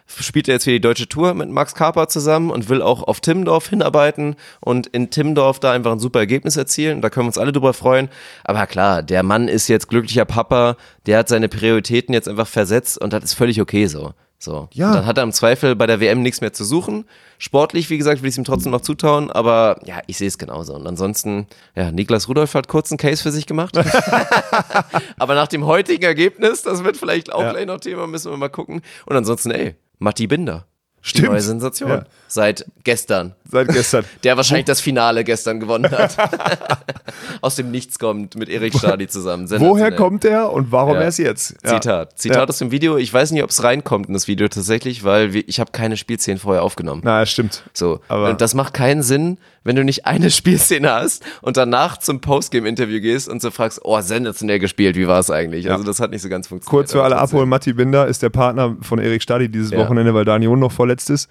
Spielt 0.08 0.48
er 0.48 0.56
jetzt 0.56 0.66
wieder 0.66 0.76
die 0.76 0.82
deutsche 0.82 1.08
Tour 1.10 1.34
mit 1.34 1.50
Max 1.50 1.76
Karper 1.76 2.08
zusammen 2.08 2.52
und 2.52 2.70
will 2.70 2.82
auch 2.82 3.04
auf 3.04 3.20
Timmendorf 3.22 3.70
hinarbeiten 3.70 4.36
und 4.60 4.88
in 4.88 5.10
Timmendorf 5.10 5.60
da 5.60 5.72
einfach 5.72 5.92
ein 5.92 6.00
super 6.00 6.20
Ergebnis 6.20 6.58
erzielen. 6.58 7.02
Da 7.02 7.10
können 7.10 7.26
wir 7.26 7.30
uns 7.30 7.38
alle 7.38 7.52
drüber 7.52 7.74
freuen. 7.74 8.10
Aber 8.44 8.68
klar, 8.68 9.02
der 9.02 9.24
Mann 9.24 9.48
ist 9.48 9.68
jetzt 9.68 9.88
glücklicher 9.88 10.26
Papa, 10.26 10.76
der 11.06 11.20
hat 11.20 11.30
seine 11.30 11.50
Prioritäten 11.50 12.14
jetzt 12.14 12.28
einfach 12.28 12.48
versetzt 12.48 13.02
und 13.02 13.14
das 13.14 13.24
ist 13.24 13.34
völlig 13.34 13.62
okay 13.62 13.88
so. 13.88 14.14
So. 14.40 14.68
Ja. 14.74 14.88
Und 14.90 14.96
dann 14.96 15.06
hat 15.06 15.18
er 15.18 15.24
im 15.24 15.32
Zweifel 15.32 15.74
bei 15.74 15.88
der 15.88 16.02
WM 16.02 16.22
nichts 16.22 16.42
mehr 16.42 16.52
zu 16.52 16.66
suchen. 16.66 17.06
Sportlich, 17.38 17.90
wie 17.90 17.98
gesagt, 17.98 18.22
will 18.22 18.28
ich 18.28 18.34
es 18.34 18.38
ihm 18.38 18.44
trotzdem 18.44 18.74
noch 18.74 18.82
zutauen, 18.82 19.32
aber 19.32 19.80
ja, 19.86 20.02
ich 20.08 20.18
sehe 20.18 20.28
es 20.28 20.38
genauso. 20.38 20.76
Und 20.76 20.86
ansonsten, 20.86 21.48
ja, 21.76 21.92
Niklas 21.92 22.28
Rudolph 22.28 22.54
hat 22.54 22.68
kurz 22.68 22.92
einen 22.92 22.98
Case 22.98 23.24
für 23.24 23.32
sich 23.32 23.46
gemacht. 23.46 23.78
aber 25.18 25.36
nach 25.36 25.48
dem 25.48 25.66
heutigen 25.66 26.04
Ergebnis, 26.04 26.62
das 26.62 26.84
wird 26.84 26.98
vielleicht 26.98 27.32
auch 27.32 27.42
Ja. 27.42 27.52
gleich 27.52 27.66
noch 27.66 27.80
Thema, 27.80 28.06
müssen 28.06 28.32
wir 28.32 28.38
mal 28.38 28.50
gucken. 28.50 28.82
Und 29.06 29.16
ansonsten, 29.16 29.52
ey, 29.52 29.76
Matti 30.04 30.28
Binder. 30.28 30.66
Die 31.06 31.10
Stimmt. 31.10 31.30
neue 31.30 31.42
Sensation. 31.42 31.90
Ja. 31.90 32.04
Seit 32.30 32.66
gestern. 32.84 33.36
Seit 33.50 33.68
gestern. 33.70 34.06
Der 34.24 34.38
wahrscheinlich 34.38 34.66
das 34.66 34.80
Finale 34.80 35.24
gestern 35.26 35.60
gewonnen 35.60 35.92
hat. 35.92 36.16
Aus 37.42 37.56
dem 37.56 37.72
Nichts 37.72 38.00
kommt 38.00 38.36
mit 38.36 38.48
Erik 38.48 38.74
Stadi 38.78 39.08
zusammen. 39.10 39.50
Woher 39.60 39.92
kommt 39.94 40.24
der 40.24 40.50
und 40.52 40.72
warum 40.72 40.96
Ja. 40.96 41.02
erst 41.02 41.20
jetzt? 41.20 41.56
Ja. 41.64 41.72
Zitat. 41.74 42.18
Zitat 42.20 42.50
aus 42.50 42.58
dem 42.60 42.72
Video. 42.72 42.96
Ich 42.98 43.14
weiß 43.14 43.32
nicht, 43.32 43.44
ob 43.44 43.50
es 43.50 43.64
reinkommt 43.64 44.08
in 44.08 44.14
das 44.14 44.28
Video 44.30 44.48
tatsächlich, 44.48 45.04
weil 45.04 45.36
ich 45.36 45.60
habe 45.60 45.72
keine 45.72 45.98
Spielszenen 45.98 46.38
vorher 46.40 46.64
aufgenommen. 46.64 47.02
Na, 47.04 47.26
stimmt. 47.26 47.64
So. 47.74 48.00
Aber- 48.08 48.30
und 48.30 48.40
das 48.40 48.54
macht 48.54 48.74
keinen 48.74 49.04
Sinn, 49.04 49.38
wenn 49.64 49.76
du 49.76 49.84
nicht 49.84 50.06
eine 50.06 50.30
Spielszene 50.32 50.92
hast 50.92 51.24
und 51.42 51.58
danach 51.58 51.98
zum 51.98 52.22
Postgame-Interview 52.22 53.00
gehst 53.02 53.30
und 53.30 53.42
so 53.42 53.52
fragst, 53.52 53.80
oh, 53.84 54.00
sensationell 54.02 54.60
gespielt, 54.60 54.96
wie 54.96 55.08
war 55.08 55.20
es 55.20 55.30
eigentlich? 55.30 55.70
Also 55.72 55.84
das 55.84 56.00
hat 56.00 56.12
nicht 56.12 56.22
so 56.22 56.30
ganz 56.30 56.48
funktioniert. 56.48 56.70
Kurz 56.70 56.92
für 56.92 57.04
alle 57.04 57.18
abholen, 57.18 57.50
Matti 57.50 57.74
Binder 57.74 58.08
ist 58.08 58.22
der 58.22 58.30
Partner 58.30 58.76
von 58.82 59.00
Erik 59.00 59.22
Stadi 59.22 59.50
dieses 59.50 59.72
Ja. 59.72 59.80
Wochenende, 59.80 60.14
weil 60.14 60.26
Daniel 60.26 60.56
noch 60.58 60.72
verletzt 60.72 61.10
ist. 61.10 61.30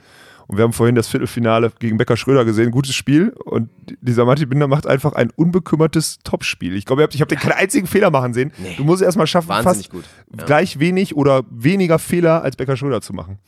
Und 0.48 0.58
wir 0.58 0.64
haben 0.64 0.72
vorhin 0.72 0.96
das 0.96 1.08
Viertelfinale 1.08 1.72
gegen 1.78 1.96
Becker 1.96 2.16
Schröder 2.16 2.44
gesehen. 2.44 2.72
Gutes 2.72 2.94
Spiel. 2.94 3.30
Und 3.44 3.70
dieser 4.00 4.24
Matti 4.24 4.44
Binder 4.44 4.66
macht 4.66 4.86
einfach 4.86 5.12
ein 5.12 5.30
unbekümmertes 5.36 6.18
Topspiel. 6.24 6.76
Ich 6.76 6.84
glaube, 6.84 7.08
ich 7.10 7.20
habe 7.20 7.28
den 7.28 7.38
keinen 7.38 7.52
einzigen 7.52 7.86
Fehler 7.86 8.10
machen 8.10 8.34
sehen. 8.34 8.52
Du 8.76 8.84
musst 8.84 9.00
es 9.00 9.06
erstmal 9.06 9.28
schaffen, 9.28 9.48
Wahnsinnig 9.48 9.86
fast 9.86 9.90
gut. 9.90 10.04
Ja. 10.36 10.44
gleich 10.44 10.78
wenig 10.78 11.16
oder 11.16 11.44
weniger 11.50 11.98
Fehler 11.98 12.42
als 12.42 12.56
Becker 12.56 12.76
Schröder 12.76 13.00
zu 13.00 13.12
machen. 13.14 13.38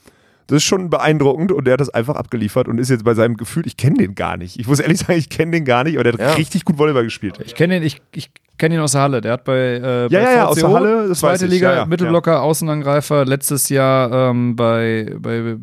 Das 0.47 0.57
ist 0.57 0.65
schon 0.65 0.91
beeindruckend 0.91 1.53
und 1.53 1.65
der 1.67 1.73
hat 1.75 1.81
das 1.81 1.89
einfach 1.91 2.17
abgeliefert 2.17 2.69
und 2.69 2.79
ist 2.79 2.91
jetzt 2.91 3.05
bei 3.05 3.15
seinem 3.15 3.37
Gefühl, 3.37 3.67
ich 3.67 3.77
kenne 3.77 3.97
den 3.97 4.15
gar 4.15 4.37
nicht. 4.37 4.59
Ich 4.61 4.67
muss 4.69 4.79
ehrlich 4.81 4.99
sagen, 4.99 5.19
ich 5.19 5.29
kenne 5.31 5.53
den 5.53 5.65
gar 5.65 5.85
nicht, 5.85 5.95
aber 5.97 6.05
der 6.05 6.13
hat 6.15 6.21
Ja. 6.21 6.33
richtig 6.35 6.65
gut 6.65 6.79
Volleyball 6.79 7.05
gespielt. 7.05 7.39
Ich 7.45 7.55
kenne 7.55 7.79
ihn, 7.79 7.83
ich, 7.83 8.03
ich 8.15 8.31
kenne 8.59 8.75
ihn 8.75 8.81
aus 8.83 8.93
der 8.93 9.01
Halle. 9.01 9.21
Der 9.21 9.33
hat 9.33 9.45
bei, 9.45 9.77
äh, 9.77 9.81
bei 9.81 10.07
Ja, 10.11 10.21
ja, 10.21 10.33
ja, 10.33 10.47
aus 10.47 10.57
der 10.57 10.71
Halle, 10.71 11.09
das 11.09 11.21
zweite 11.21 11.33
weiß 11.35 11.43
ich, 11.43 11.51
Liga, 11.51 11.71
ja, 11.71 11.77
ja, 11.79 11.87
Mittelblocker, 11.87 12.43
Außenangreifer, 12.43 13.25
letztes 13.25 13.69
Jahr 13.71 14.31
ähm, 14.31 14.55
bei, 14.55 15.15
bei 15.19 15.35
äh, 15.37 15.57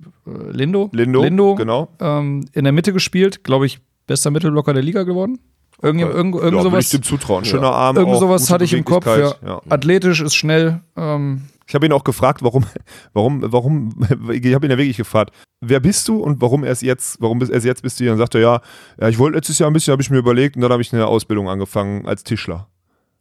Lindo. 0.51 0.89
Lindo, 0.93 1.55
genau. 1.55 1.89
Ähm, 1.99 2.45
in 2.53 2.63
der 2.63 2.73
Mitte 2.73 2.91
gespielt, 2.91 3.43
glaube 3.43 3.67
ich, 3.67 3.79
bester 4.07 4.31
Mittelblocker 4.31 4.73
der 4.73 4.83
Liga 4.83 5.03
geworden. 5.03 5.39
Irgend, 5.83 6.01
irgend, 6.01 6.35
irgend 6.35 6.35
ja, 6.35 6.51
würde 6.51 6.63
sowas. 6.63 6.85
ich 6.85 6.91
dem 6.91 7.03
zutrauen. 7.03 7.43
Schöner 7.43 7.71
Arm. 7.71 7.97
Irgend 7.97 8.17
sowas 8.19 8.51
hatte 8.51 8.63
ich 8.63 8.73
im 8.73 8.85
Kopf. 8.85 9.05
Ja. 9.07 9.33
Ja. 9.43 9.61
Athletisch 9.69 10.21
ist 10.21 10.35
schnell. 10.35 10.81
Ähm, 10.95 11.41
Ich 11.67 11.75
habe 11.75 11.85
ihn 11.85 11.91
auch 11.91 12.03
gefragt, 12.03 12.43
warum, 12.43 12.65
warum, 13.13 13.43
warum, 13.51 13.95
ich 14.31 14.53
habe 14.53 14.65
ihn 14.65 14.71
ja 14.71 14.77
wirklich 14.77 14.97
gefragt, 14.97 15.33
wer 15.61 15.79
bist 15.79 16.07
du 16.07 16.17
und 16.17 16.41
warum 16.41 16.63
erst 16.63 16.81
jetzt, 16.81 17.21
warum 17.21 17.41
erst 17.41 17.65
jetzt 17.65 17.83
bist 17.83 17.99
du 17.99 18.03
hier? 18.03 18.13
Und 18.13 18.17
sagte 18.17 18.39
er, 18.39 18.41
ja, 18.41 18.61
ja, 18.99 19.09
ich 19.09 19.19
wollte 19.19 19.37
letztes 19.37 19.59
Jahr 19.59 19.69
ein 19.69 19.73
bisschen, 19.73 19.91
habe 19.91 20.01
ich 20.01 20.09
mir 20.09 20.17
überlegt 20.17 20.55
und 20.55 20.61
dann 20.61 20.71
habe 20.71 20.81
ich 20.81 20.93
eine 20.93 21.07
Ausbildung 21.07 21.49
angefangen 21.49 22.07
als 22.07 22.23
Tischler. 22.23 22.67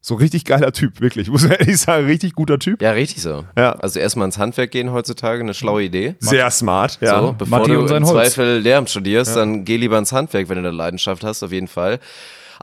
So 0.03 0.15
richtig 0.15 0.47
geiler 0.47 0.73
Typ, 0.73 1.01
wirklich. 1.01 1.29
Muss 1.31 1.43
man 1.43 1.53
ehrlich 1.53 1.79
sagen, 1.79 2.07
richtig 2.07 2.35
guter 2.35 2.59
Typ. 2.59 2.81
Ja, 2.81 2.93
richtig 2.93 3.23
so. 3.23 3.45
Ja. 3.57 3.73
Also 3.73 4.01
erstmal 4.01 4.27
ins 4.27 4.39
Handwerk 4.39 4.71
gehen 4.71 4.93
heutzutage, 4.93 5.43
eine 5.43 5.53
schlaue 5.53 5.83
Idee. 5.83 6.15
Sehr 6.21 6.51
smart, 6.51 6.99
ja. 7.03 7.21
So, 7.21 7.35
bevor 7.37 7.59
Matti 7.59 7.73
du 7.73 7.81
und 7.81 7.89
sein 7.89 8.03
im 8.03 8.09
Holz. 8.09 8.35
Zweifel 8.35 8.59
Lehramt 8.61 8.89
studierst, 8.89 9.37
dann 9.37 9.65
geh 9.65 9.77
lieber 9.77 9.99
ins 9.99 10.13
Handwerk, 10.13 10.49
wenn 10.49 10.57
du 10.57 10.69
eine 10.69 10.77
Leidenschaft 10.77 11.23
hast, 11.23 11.43
auf 11.43 11.53
jeden 11.53 11.69
Fall. 11.69 12.01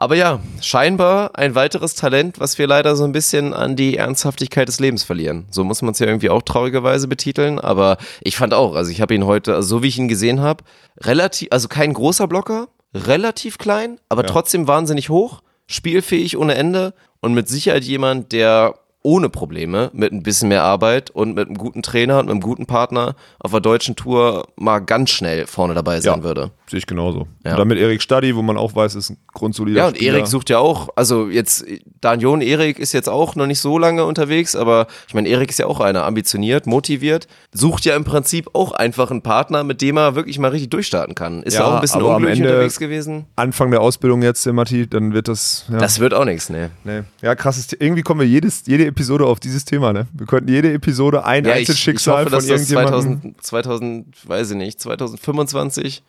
Aber 0.00 0.14
ja, 0.14 0.38
scheinbar 0.60 1.36
ein 1.36 1.56
weiteres 1.56 1.96
Talent, 1.96 2.38
was 2.38 2.56
wir 2.56 2.68
leider 2.68 2.94
so 2.94 3.02
ein 3.02 3.10
bisschen 3.10 3.52
an 3.52 3.74
die 3.74 3.96
Ernsthaftigkeit 3.96 4.68
des 4.68 4.78
Lebens 4.78 5.02
verlieren. 5.02 5.46
So 5.50 5.64
muss 5.64 5.82
man 5.82 5.90
es 5.90 5.98
ja 5.98 6.06
irgendwie 6.06 6.30
auch 6.30 6.42
traurigerweise 6.42 7.08
betiteln. 7.08 7.58
Aber 7.58 7.98
ich 8.20 8.36
fand 8.36 8.54
auch, 8.54 8.76
also 8.76 8.92
ich 8.92 9.00
habe 9.00 9.14
ihn 9.14 9.26
heute, 9.26 9.56
also 9.56 9.68
so 9.68 9.82
wie 9.82 9.88
ich 9.88 9.98
ihn 9.98 10.06
gesehen 10.06 10.40
habe, 10.40 10.62
relativ, 11.00 11.48
also 11.50 11.66
kein 11.66 11.92
großer 11.92 12.28
Blocker, 12.28 12.68
relativ 12.94 13.58
klein, 13.58 13.98
aber 14.08 14.24
trotzdem 14.24 14.68
wahnsinnig 14.68 15.08
hoch, 15.08 15.42
spielfähig 15.66 16.36
ohne 16.38 16.54
Ende 16.54 16.94
und 17.20 17.34
mit 17.34 17.48
Sicherheit 17.48 17.82
jemand, 17.82 18.30
der 18.30 18.76
ohne 19.08 19.30
Probleme 19.30 19.90
mit 19.94 20.12
ein 20.12 20.22
bisschen 20.22 20.48
mehr 20.50 20.62
Arbeit 20.64 21.08
und 21.10 21.34
mit 21.34 21.48
einem 21.48 21.56
guten 21.56 21.80
Trainer 21.82 22.18
und 22.18 22.26
mit 22.26 22.32
einem 22.32 22.40
guten 22.42 22.66
Partner 22.66 23.16
auf 23.38 23.52
der 23.52 23.60
deutschen 23.60 23.96
Tour 23.96 24.48
mal 24.56 24.80
ganz 24.80 25.08
schnell 25.10 25.46
vorne 25.46 25.72
dabei 25.72 25.98
sein 26.00 26.18
Ja. 26.18 26.24
würde. 26.24 26.50
Sehe 26.68 26.78
ich 26.80 26.86
genauso. 26.86 27.26
Ja. 27.46 27.52
Und 27.52 27.58
dann 27.60 27.68
mit 27.68 27.78
Erik 27.78 28.02
Stadi, 28.02 28.36
wo 28.36 28.42
man 28.42 28.58
auch 28.58 28.74
weiß, 28.76 28.94
ist 28.96 29.08
ein 29.08 29.16
grundsolider 29.32 29.78
Ja, 29.80 29.86
und. 29.88 30.02
Erik 30.02 30.26
sucht 30.26 30.50
ja 30.50 30.58
auch, 30.58 30.90
also 30.96 31.28
jetzt, 31.28 31.64
Daniel 32.02 32.42
Erik 32.42 32.78
ist 32.78 32.92
jetzt 32.92 33.08
auch 33.08 33.34
noch 33.36 33.46
nicht 33.46 33.60
so 33.60 33.78
lange 33.78 34.04
unterwegs, 34.04 34.54
aber 34.54 34.86
ich 35.06 35.14
meine, 35.14 35.30
Erik 35.30 35.48
ist 35.48 35.58
ja 35.58 35.64
auch 35.64 35.80
einer, 35.80 36.04
ambitioniert, 36.04 36.66
motiviert, 36.66 37.26
sucht 37.52 37.86
ja 37.86 37.96
im 37.96 38.04
Prinzip 38.04 38.50
auch 38.52 38.72
einfach 38.72 39.10
einen 39.10 39.22
Partner, 39.22 39.64
mit 39.64 39.80
dem 39.80 39.96
er 39.96 40.14
wirklich 40.14 40.38
mal 40.38 40.50
richtig 40.50 40.68
durchstarten 40.68 41.14
kann. 41.14 41.42
Ist 41.44 41.54
ja, 41.54 41.60
Ja, 41.60 41.66
auch 41.68 41.74
ein 41.76 41.80
bisschen 41.80 42.02
unglücklich 42.02 42.40
Ende- 42.40 42.50
unterwegs 42.50 42.78
gewesen. 42.78 43.24
Anfang 43.36 43.70
der 43.70 43.80
Ausbildung 43.80 44.20
jetzt, 44.20 44.44
der 44.44 44.52
Matti, 44.52 44.86
dann 44.86 45.14
wird 45.14 45.28
das. 45.28 45.64
Das 45.70 46.00
wird 46.00 46.12
auch 46.12 46.26
nichts, 46.26 46.50
ne? 46.50 46.70
Nee. 46.84 47.00
Ja, 47.22 47.34
krasses. 47.34 47.72
Irgendwie 47.72 48.02
kommen 48.02 48.20
wir 48.20 48.26
jedes, 48.28 48.64
jede 48.66 48.84
Episode 48.84 48.97
auf 49.26 49.40
dieses 49.40 49.64
Thema, 49.64 49.92
ne? 49.92 50.06
Wir 50.12 50.26
könnten 50.26 50.48
jede 50.50 50.72
Episode 50.72 51.24
ein 51.24 51.44
Ja, 51.44 51.52
ich, 51.52 51.62
ich 51.62 51.68
Einzelschicksal 51.68 52.24
hoffe, 52.26 52.40
von 52.40 52.44
irgendjemandem. 52.48 53.34
2000, 53.40 53.42
2000, 53.42 54.28
weiß 54.28 54.50
ich 54.52 54.56
nicht, 54.56 54.80
2025 54.80 56.02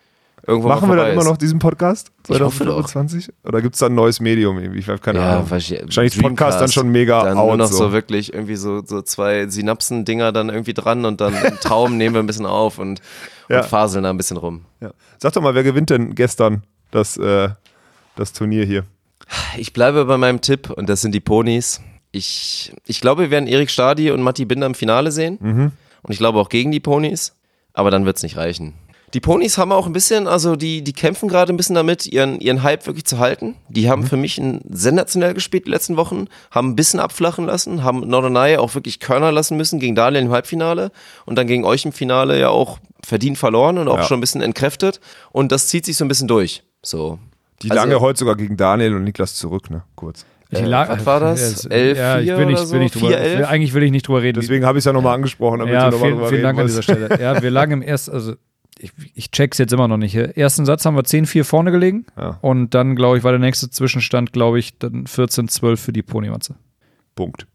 irgendwo 0.47 0.69
Machen 0.69 0.83
wir 0.89 0.95
dann 0.95 0.97
vorbei 0.97 1.11
immer 1.11 1.21
ist. 1.21 1.27
noch 1.27 1.37
diesen 1.37 1.59
Podcast? 1.59 2.11
Ich 2.29 2.39
hoffe 2.39 2.65
doch. 2.65 2.85
2025? 2.87 3.33
Oder 3.43 3.61
gibt 3.61 3.75
es 3.75 3.79
da 3.79 3.87
ein 3.87 3.95
neues 3.95 4.19
Medium 4.19 4.57
irgendwie? 4.59 4.79
Ich 4.79 4.87
habe 4.87 4.99
keine 4.99 5.19
Ja, 5.19 5.33
Ahnung. 5.37 5.49
wahrscheinlich 5.51 5.97
ist 6.15 6.21
Podcast 6.21 6.61
dann 6.61 6.71
schon 6.71 6.89
mega 6.89 7.23
Dann 7.23 7.37
out. 7.37 7.47
nur 7.47 7.57
noch 7.57 7.67
so. 7.67 7.77
so. 7.77 7.91
wirklich 7.91 8.33
irgendwie 8.33 8.55
so, 8.55 8.81
so 8.85 9.01
zwei 9.01 9.47
Synapsen-Dinger 9.47 10.31
dann 10.31 10.49
irgendwie 10.49 10.73
dran 10.73 11.05
und 11.05 11.19
dann 11.21 11.33
im 11.43 11.55
Traum 11.59 11.97
nehmen 11.97 12.15
wir 12.15 12.21
ein 12.23 12.27
bisschen 12.27 12.45
auf 12.45 12.79
und, 12.79 13.01
Ja. 13.49 13.61
und 13.61 13.67
faseln 13.67 14.03
da 14.03 14.09
ein 14.09 14.17
bisschen 14.17 14.37
rum. 14.37 14.65
ja. 14.81 14.91
Sag 15.17 15.33
doch 15.33 15.41
mal, 15.41 15.53
wer 15.55 15.63
gewinnt 15.63 15.89
denn 15.89 16.15
gestern 16.15 16.63
das, 16.91 17.17
äh, 17.17 17.49
das 18.15 18.31
Turnier 18.31 18.63
hier? 18.65 18.85
Ich 19.57 19.73
bleibe 19.73 20.05
bei 20.05 20.17
meinem 20.17 20.39
Tipp 20.41 20.69
und 20.71 20.87
das 20.89 21.01
sind 21.01 21.13
die 21.13 21.19
Ponys. 21.19 21.81
Ich, 22.11 22.73
ich 22.85 23.01
glaube, 23.01 23.23
wir 23.23 23.31
werden 23.31 23.47
Erik 23.47 23.69
Stadi 23.69 24.11
und 24.11 24.21
Matti 24.21 24.45
Binder 24.45 24.65
im 24.67 24.75
Finale 24.75 25.11
sehen. 25.11 25.37
Mhm. 25.41 25.71
Und 26.01 26.11
ich 26.11 26.17
glaube 26.17 26.39
auch 26.39 26.49
gegen 26.49 26.71
die 26.71 26.79
Ponys. 26.79 27.33
Aber 27.73 27.91
dann 27.91 28.05
wird 28.05 28.17
es 28.17 28.23
nicht 28.23 28.35
reichen. 28.37 28.73
Die 29.13 29.19
Ponys 29.19 29.57
haben 29.57 29.71
auch 29.71 29.87
ein 29.87 29.93
bisschen, 29.93 30.27
also 30.27 30.55
die, 30.55 30.83
die 30.83 30.93
kämpfen 30.93 31.29
gerade 31.29 31.51
ein 31.51 31.57
bisschen 31.57 31.75
damit, 31.75 32.05
ihren, 32.05 32.39
ihren 32.39 32.61
Hype 32.61 32.85
wirklich 32.85 33.05
zu 33.05 33.17
halten. 33.17 33.55
Die 33.67 33.85
Mhm. 33.85 33.89
haben 33.89 34.03
für 34.07 34.17
mich 34.17 34.37
ein 34.37 34.61
sensationell 34.69 35.33
gespielt 35.33 35.65
die 35.65 35.71
letzten 35.71 35.97
Wochen, 35.97 36.25
haben 36.51 36.69
ein 36.69 36.75
bisschen 36.75 36.99
abflachen 36.99 37.45
lassen, 37.45 37.83
haben 37.83 38.01
Norderney 38.01 38.57
auch 38.57 38.75
wirklich 38.75 38.99
Körner 38.99 39.31
lassen 39.31 39.57
müssen 39.57 39.79
gegen 39.79 39.95
Daniel 39.95 40.23
im 40.25 40.31
Halbfinale 40.31 40.91
und 41.25 41.37
dann 41.37 41.47
gegen 41.47 41.63
euch 41.63 41.85
im 41.85 41.91
Finale 41.91 42.39
ja 42.39 42.49
auch 42.49 42.79
verdient 43.03 43.37
verloren 43.39 43.77
und 43.79 43.87
auch 43.87 43.97
Ja. 43.97 44.03
schon 44.03 44.17
ein 44.19 44.21
bisschen 44.21 44.41
entkräftet. 44.41 44.99
Und 45.31 45.51
das 45.51 45.67
zieht 45.69 45.85
sich 45.85 45.97
so 45.97 46.05
ein 46.05 46.07
bisschen 46.07 46.27
durch. 46.27 46.61
So. 46.83 47.17
Die 47.63 47.71
Also- 47.71 47.81
lange 47.81 47.99
heute 48.01 48.19
sogar 48.19 48.35
gegen 48.35 48.57
Daniel 48.57 48.95
und 48.95 49.03
Niklas 49.05 49.33
zurück, 49.35 49.69
ne? 49.71 49.83
Kurz. 49.95 50.25
Äh, 50.51 50.65
lag- 50.65 50.89
was 50.89 51.05
war 51.05 51.19
das? 51.19 51.39
Es- 51.41 51.65
11, 51.65 51.97
ja, 51.97 52.19
ich 52.19 52.25
4 52.25 52.37
will 52.37 52.45
nicht, 52.47 52.57
oder 52.57 52.65
so? 52.65 52.73
will 52.73 52.79
nicht 52.79 52.95
drüber, 52.95 53.07
4, 53.09 53.17
11? 53.19 53.37
will, 53.39 53.45
eigentlich 53.45 53.73
will 53.73 53.83
ich 53.83 53.91
nicht 53.91 54.07
drüber 54.07 54.21
reden. 54.21 54.39
Deswegen 54.41 54.65
habe 54.65 54.77
ich 54.77 54.81
es 54.81 54.85
ja 54.85 54.93
nochmal 54.93 55.15
angesprochen, 55.15 55.59
damit 55.59 55.73
ja, 55.73 55.89
du 55.89 55.91
nochmal 55.97 56.07
vielen, 56.07 56.15
drüber 56.17 56.29
vielen 56.29 56.43
Dank 56.43 56.59
an 56.59 56.65
dieser. 56.67 56.81
Stelle. 56.81 57.09
Ja, 57.21 57.41
wir 57.41 57.51
lagen 57.51 57.71
im 57.73 57.81
ersten, 57.83 58.11
also 58.11 58.33
ich, 58.79 58.91
ich 59.13 59.29
check's 59.31 59.57
jetzt 59.57 59.73
immer 59.73 59.87
noch 59.87 59.97
nicht. 59.97 60.15
Ersten 60.15 60.65
Satz 60.65 60.85
haben 60.85 60.95
wir 60.95 61.03
10-4 61.03 61.43
vorne 61.43 61.71
gelegen 61.71 62.05
Ja. 62.17 62.37
und 62.41 62.73
dann, 62.73 62.95
glaube 62.95 63.17
ich, 63.17 63.23
war 63.23 63.31
der 63.31 63.39
nächste 63.39 63.69
Zwischenstand, 63.69 64.33
glaube 64.33 64.57
ich, 64.57 64.77
dann 64.79 65.05
14-12 65.05 65.75
für 65.77 65.93
die 65.93 66.01
Ponymatze. 66.01 66.55
Punkt. 67.15 67.45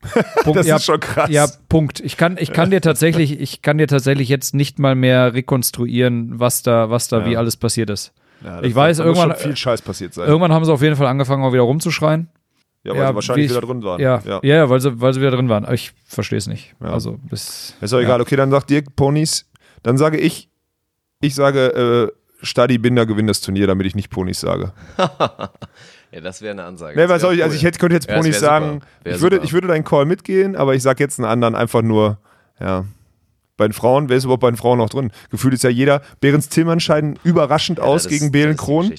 Punkt. 0.44 0.58
Das 0.58 0.66
ja, 0.66 0.76
ist 0.76 0.84
schon 0.84 1.00
krass. 1.00 1.30
Ja, 1.30 1.48
Punkt. 1.70 1.98
Ich 2.00 2.16
kann, 2.18 2.36
ich 2.38 2.52
kann 2.52 2.70
dir 2.70 2.82
tatsächlich, 2.82 3.40
ich 3.40 3.62
kann 3.62 3.78
dir 3.78 3.86
tatsächlich 3.88 4.28
jetzt 4.28 4.54
nicht 4.54 4.78
mal 4.78 4.94
mehr 4.94 5.32
rekonstruieren, 5.34 6.38
was 6.38 6.62
da, 6.62 6.90
was 6.90 7.08
da 7.08 7.20
Ja. 7.20 7.26
wie 7.26 7.36
alles 7.38 7.56
passiert 7.56 7.88
ist. 7.90 8.12
Ja, 8.44 8.62
Ich 8.62 8.74
weiß, 8.74 8.98
irgendwann- 8.98 9.30
schon 9.30 9.38
viel 9.40 9.56
Scheiß 9.56 9.80
passiert 9.80 10.12
sein. 10.12 10.28
Irgendwann 10.28 10.52
haben 10.52 10.64
sie 10.66 10.72
auf 10.72 10.82
jeden 10.82 10.96
Fall 10.96 11.06
angefangen, 11.06 11.42
auch 11.44 11.52
wieder 11.54 11.62
rumzuschreien. 11.62 12.28
Ja, 12.92 12.94
weil 13.00 13.08
sie 13.08 13.14
wahrscheinlich 13.14 13.42
wie 13.42 13.46
ich- 13.46 13.56
wieder 13.56 13.66
drin 13.66 13.82
waren. 13.82 14.00
Ja, 14.00 14.20
ja. 14.24 14.40
ja. 14.42 14.56
ja, 14.56 14.68
weil, 14.70 14.80
sie, 14.80 15.00
weil 15.00 15.12
sie 15.14 15.20
wieder 15.20 15.30
drin 15.30 15.48
waren. 15.48 15.64
Aber 15.64 15.74
ich 15.74 15.92
verstehe 16.06 16.38
es 16.38 16.46
nicht. 16.46 16.74
Ja. 16.82 16.88
Also 16.92 17.18
bis. 17.30 17.74
Ist 17.80 17.92
doch 17.92 18.00
egal. 18.00 18.20
Okay, 18.20 18.36
dann 18.36 18.50
sagt 18.50 18.70
Dirk 18.70 18.94
Ponys. 18.96 19.48
Dann 19.82 19.96
sage 19.98 20.18
ich, 20.18 20.48
ich 21.20 21.34
sage, 21.34 22.10
äh, 22.12 22.12
Stadi 22.44 22.78
Binder 22.78 23.06
gewinnt 23.06 23.28
das 23.30 23.40
Turnier, 23.40 23.66
damit 23.66 23.86
ich 23.86 23.94
nicht 23.94 24.10
Ponys 24.10 24.40
sage. 24.40 24.72
Ja, 26.12 26.20
das 26.20 26.42
wäre 26.42 26.52
eine 26.52 26.62
Ansage. 26.62 26.96
Nee, 26.96 27.08
was 27.08 27.22
soll 27.22 27.34
ich, 27.34 27.42
also 27.42 27.54
cool. 27.54 27.56
ich 27.56 27.64
hätte, 27.64 27.78
könnte 27.80 27.94
jetzt 27.96 28.08
Ja, 28.08 28.14
das 28.14 28.22
Ponys 28.22 28.38
sagen, 28.38 28.82
ich 29.04 29.20
würde, 29.20 29.36
super. 29.36 29.44
ich 29.46 29.52
würde 29.52 29.66
deinen 29.66 29.82
Call 29.82 30.04
mitgehen, 30.06 30.54
aber 30.54 30.76
ich 30.76 30.82
sage 30.84 31.02
jetzt 31.02 31.18
einen 31.18 31.26
anderen 31.28 31.56
einfach 31.56 31.82
nur, 31.82 32.18
ja. 32.60 32.84
Bei 33.56 33.66
den 33.66 33.72
Frauen, 33.72 34.08
wer 34.08 34.16
ist 34.16 34.22
überhaupt 34.22 34.42
bei 34.42 34.50
den 34.50 34.56
Frauen 34.56 34.78
noch 34.78 34.90
drin? 34.90 35.10
Gefühlt 35.30 35.54
ist 35.54 35.64
ja 35.64 35.70
jeder. 35.70 36.02
Behrens 36.20 36.48
Tillmann 36.48 36.78
scheiden 36.78 37.18
überraschend 37.24 37.78
Ja, 37.78 37.84
aus 37.84 38.04
das- 38.04 38.10
gegen 38.12 38.30
die 38.30 38.54
Kron. 38.54 38.92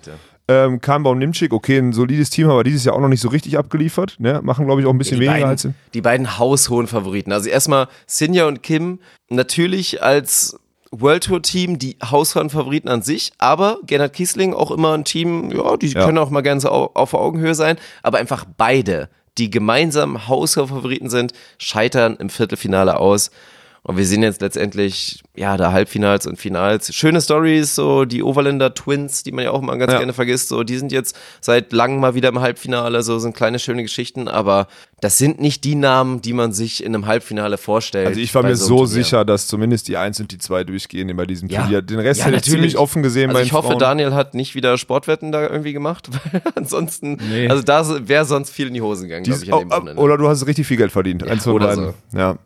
Ähm, 0.47 0.79
Kahnbaum 0.79 1.17
Nimczyk, 1.17 1.53
okay, 1.53 1.77
ein 1.79 1.91
solides 1.91 2.29
Team, 2.29 2.49
aber 2.49 2.63
dieses 2.63 2.85
Jahr 2.85 2.95
auch 2.95 2.99
noch 3.01 3.07
nicht 3.07 3.21
so 3.21 3.29
richtig 3.29 3.57
abgeliefert. 3.57 4.15
Ne? 4.19 4.41
Machen, 4.43 4.65
glaube 4.65 4.81
ich, 4.81 4.87
auch 4.87 4.91
ein 4.91 4.97
bisschen 4.99 5.19
die, 5.19 5.25
weniger 5.25 5.33
beiden, 5.47 5.49
als. 5.49 5.67
die 5.93 6.01
beiden 6.01 6.37
haushohen 6.37 6.85
Favoriten. 6.87 7.31
Also 7.31 7.49
erstmal 7.49 7.87
Sinja 8.05 8.45
und 8.47 8.61
Kim 8.61 8.99
natürlich 9.29 10.03
als 10.03 10.59
World 10.91 11.23
Tour 11.25 11.41
Team 11.41 11.79
die 11.79 11.97
haushohen 12.11 12.49
Favoriten 12.51 12.87
an 12.89 13.01
sich, 13.01 13.31
aber 13.39 13.79
Gernot 13.87 14.13
Kiesling 14.13 14.53
auch 14.53 14.69
immer 14.71 14.93
ein 14.93 15.03
Team, 15.03 15.51
ja, 15.51 15.77
die 15.77 15.87
Ja. 15.87 16.05
können 16.05 16.19
auch 16.19 16.29
mal 16.29 16.41
ganz 16.41 16.63
au- 16.65 16.91
auf 16.93 17.13
Augenhöhe 17.15 17.55
sein, 17.55 17.77
aber 18.03 18.19
einfach 18.19 18.45
beide, 18.57 19.09
die 19.39 19.49
gemeinsam 19.49 20.27
haushohe 20.27 20.67
Favoriten 20.67 21.09
sind, 21.09 21.33
scheitern 21.57 22.15
im 22.17 22.29
Viertelfinale 22.29 22.97
aus. 22.97 23.31
Und 23.88 23.97
wir 23.97 24.05
sehen 24.07 24.23
jetzt 24.23 24.41
letztendlich, 24.41 25.21
ja, 25.36 25.57
da 25.57 25.71
Halbfinals 25.71 26.25
und 26.25 26.39
Finals. 26.39 26.91
Schöne 26.91 27.21
Stories, 27.21 27.75
so 27.75 28.05
die 28.05 28.23
Overländer 28.23 28.73
Twins, 28.73 29.21
die 29.21 29.31
man 29.31 29.43
ja 29.43 29.51
auch 29.51 29.61
mal 29.61 29.77
ganz 29.77 29.91
Ja. 29.91 29.99
gerne 29.99 30.11
vergisst, 30.13 30.47
so 30.47 30.63
die 30.63 30.75
sind 30.79 30.91
jetzt 30.91 31.15
seit 31.39 31.71
langem 31.71 31.99
mal 31.99 32.15
wieder 32.15 32.29
im 32.29 32.39
Halbfinale, 32.39 33.03
so 33.03 33.19
sind 33.19 33.36
kleine 33.36 33.59
schöne 33.59 33.83
Geschichten, 33.83 34.27
aber 34.27 34.65
das 35.01 35.19
sind 35.19 35.39
nicht 35.39 35.63
die 35.65 35.75
Namen, 35.75 36.19
die 36.23 36.33
man 36.33 36.51
sich 36.51 36.83
in 36.83 36.95
einem 36.95 37.05
Halbfinale 37.05 37.59
vorstellt. 37.59 38.07
Also 38.07 38.19
ich 38.19 38.33
war 38.33 38.41
mir 38.41 38.55
so 38.55 38.65
so 38.79 38.86
sicher, 38.88 39.23
dass 39.23 39.45
zumindest 39.45 39.88
die 39.88 39.97
1 39.97 40.19
und 40.19 40.31
die 40.31 40.39
2 40.39 40.63
durchgehen 40.63 41.15
bei 41.15 41.27
diesem 41.27 41.47
Ja. 41.49 41.61
Turnier. 41.61 41.83
Den 41.83 41.99
Rest 41.99 42.21
Ja, 42.21 42.25
hätte 42.25 42.38
ich 42.38 42.43
ziemlich 42.43 42.79
offen 42.79 43.03
gesehen 43.03 43.29
Also 43.29 43.43
ich 43.43 43.53
hoffe, 43.53 43.67
Frauen. 43.67 43.77
Daniel 43.79 44.15
hat 44.15 44.33
nicht 44.33 44.55
wieder 44.55 44.79
Sportwetten 44.79 45.31
da 45.31 45.43
irgendwie 45.47 45.73
gemacht, 45.73 46.09
weil 46.31 46.41
ansonsten, 46.55 47.19
Nee. 47.29 47.49
also 47.49 47.61
da 47.61 47.86
wäre 48.07 48.25
sonst 48.25 48.49
viel 48.49 48.65
in 48.69 48.73
die 48.73 48.81
Hosen 48.81 49.03
gegangen, 49.09 49.25
glaube 49.25 49.43
ich, 49.43 49.53
an 49.53 49.59
dem 49.59 49.67
oh, 49.67 49.71
Wochenende. 49.75 50.01
oder 50.01 50.17
du 50.17 50.27
hast 50.27 50.47
richtig 50.47 50.65
viel 50.65 50.77
Geld 50.77 50.91
verdient. 50.91 51.21
Ja, 51.21 51.27
Eins 51.27 51.45
oder 51.45 51.67
beiden. 51.67 51.93
Ja. 52.15 52.39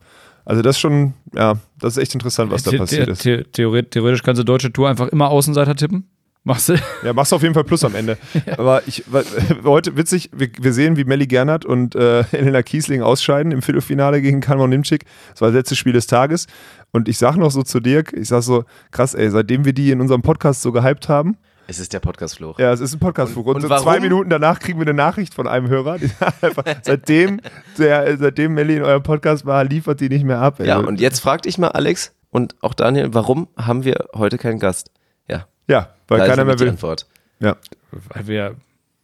Also 0.50 0.64
das 0.64 0.80
schon, 0.80 1.14
ja, 1.36 1.58
das 1.80 1.96
ist 1.96 2.02
echt 2.02 2.14
interessant, 2.16 2.52
was 2.52 2.64
da 2.64 2.72
The- 2.72 2.78
passiert 2.78 3.08
ist. 3.08 3.22
the- 3.22 3.44
theoret- 3.54 3.92
Theoretisch 3.92 4.24
kannst 4.24 4.40
du 4.40 4.44
deutsche 4.44 4.74
Tour 4.74 4.90
einfach 4.90 5.08
immer 5.10 5.30
Außenseiter 5.30 5.76
tippen. 5.76 6.06
Machst 6.44 6.70
du? 6.70 6.74
Ja, 7.04 7.14
machst 7.14 7.34
auf 7.34 7.42
jeden 7.44 7.54
Fall 7.54 7.66
Plus 7.66 7.84
am 7.84 7.94
Ende. 7.94 8.18
Aber 8.58 8.82
ich, 8.88 9.04
heute 9.64 9.96
witzig, 9.96 10.32
wir, 10.34 10.50
wir 10.60 10.74
sehen, 10.74 10.98
wie 10.98 11.04
Melly 11.04 11.28
Gernert 11.28 11.66
und 11.66 11.94
äh, 11.96 12.22
Elena 12.32 12.64
Kiesling 12.64 13.04
ausscheiden 13.04 13.52
im 13.52 13.62
Viertelfinale 13.62 14.22
gegen 14.24 14.40
Kalmar 14.42 14.68
Nimczyk. 14.68 15.06
Das 15.34 15.42
war 15.42 15.50
das 15.50 15.56
letzte 15.56 15.76
Spiel 15.76 15.94
des 15.94 16.08
Tages. 16.08 16.48
Und 16.92 17.08
ich 17.08 17.20
sag 17.20 17.36
noch 17.38 17.52
so 17.52 17.62
zu 17.62 17.80
Dirk, 17.80 18.14
ich 18.14 18.30
sag 18.30 18.42
so, 18.42 18.64
krass, 18.90 19.14
ey, 19.14 19.30
seitdem 19.30 19.66
wir 19.66 19.74
die 19.74 19.92
in 19.92 20.02
unserem 20.02 20.24
Podcast 20.24 20.64
so 20.64 20.72
gehypt 20.72 21.10
haben, 21.10 21.38
es 21.70 21.78
ist 21.80 21.94
der 21.94 22.00
Podcast-Fluch. 22.00 22.58
Ja, 22.58 22.74
es 22.74 22.80
ist 22.80 22.94
ein 22.96 23.00
podcast 23.00 23.38
Und- 23.38 23.46
Und, 23.46 23.56
und 23.58 23.62
so 23.62 23.70
warum? 23.70 23.84
zwei 23.84 24.00
Minuten 24.00 24.30
danach 24.30 24.60
kriegen 24.60 24.80
wir 24.80 24.88
eine 24.88 24.96
Nachricht 24.96 25.36
von 25.36 25.48
einem 25.48 25.68
Hörer. 25.68 25.94
Einfach, 26.42 26.64
seitdem, 26.82 27.40
der, 27.78 28.18
seitdem 28.18 28.56
Melli 28.56 28.78
in 28.78 28.82
eurem 28.84 29.04
Podcast 29.04 29.46
war, 29.46 29.64
liefert 29.64 30.00
die 30.02 30.10
nicht 30.10 30.26
mehr 30.26 30.40
ab. 30.40 30.60
ey. 30.60 30.68
Ja, 30.68 30.78
und 30.78 31.00
jetzt 31.00 31.20
frag 31.20 31.44
dich 31.44 31.58
mal, 31.60 31.68
Alex 31.70 32.14
und 32.32 32.56
auch 32.62 32.74
Daniel, 32.74 33.14
warum 33.14 33.48
haben 33.56 33.84
wir 33.84 34.06
heute 34.16 34.38
keinen 34.40 34.58
Gast? 34.60 34.90
Ja, 35.28 35.46
ja 35.68 35.90
weil 36.08 36.20
da 36.20 36.28
keiner 36.28 36.44
mehr 36.46 36.56
die 36.56 36.62
will. 36.62 36.70
Antwort. 36.70 37.06
Ja. 37.40 37.56
Weil 37.92 38.28
wir 38.28 38.56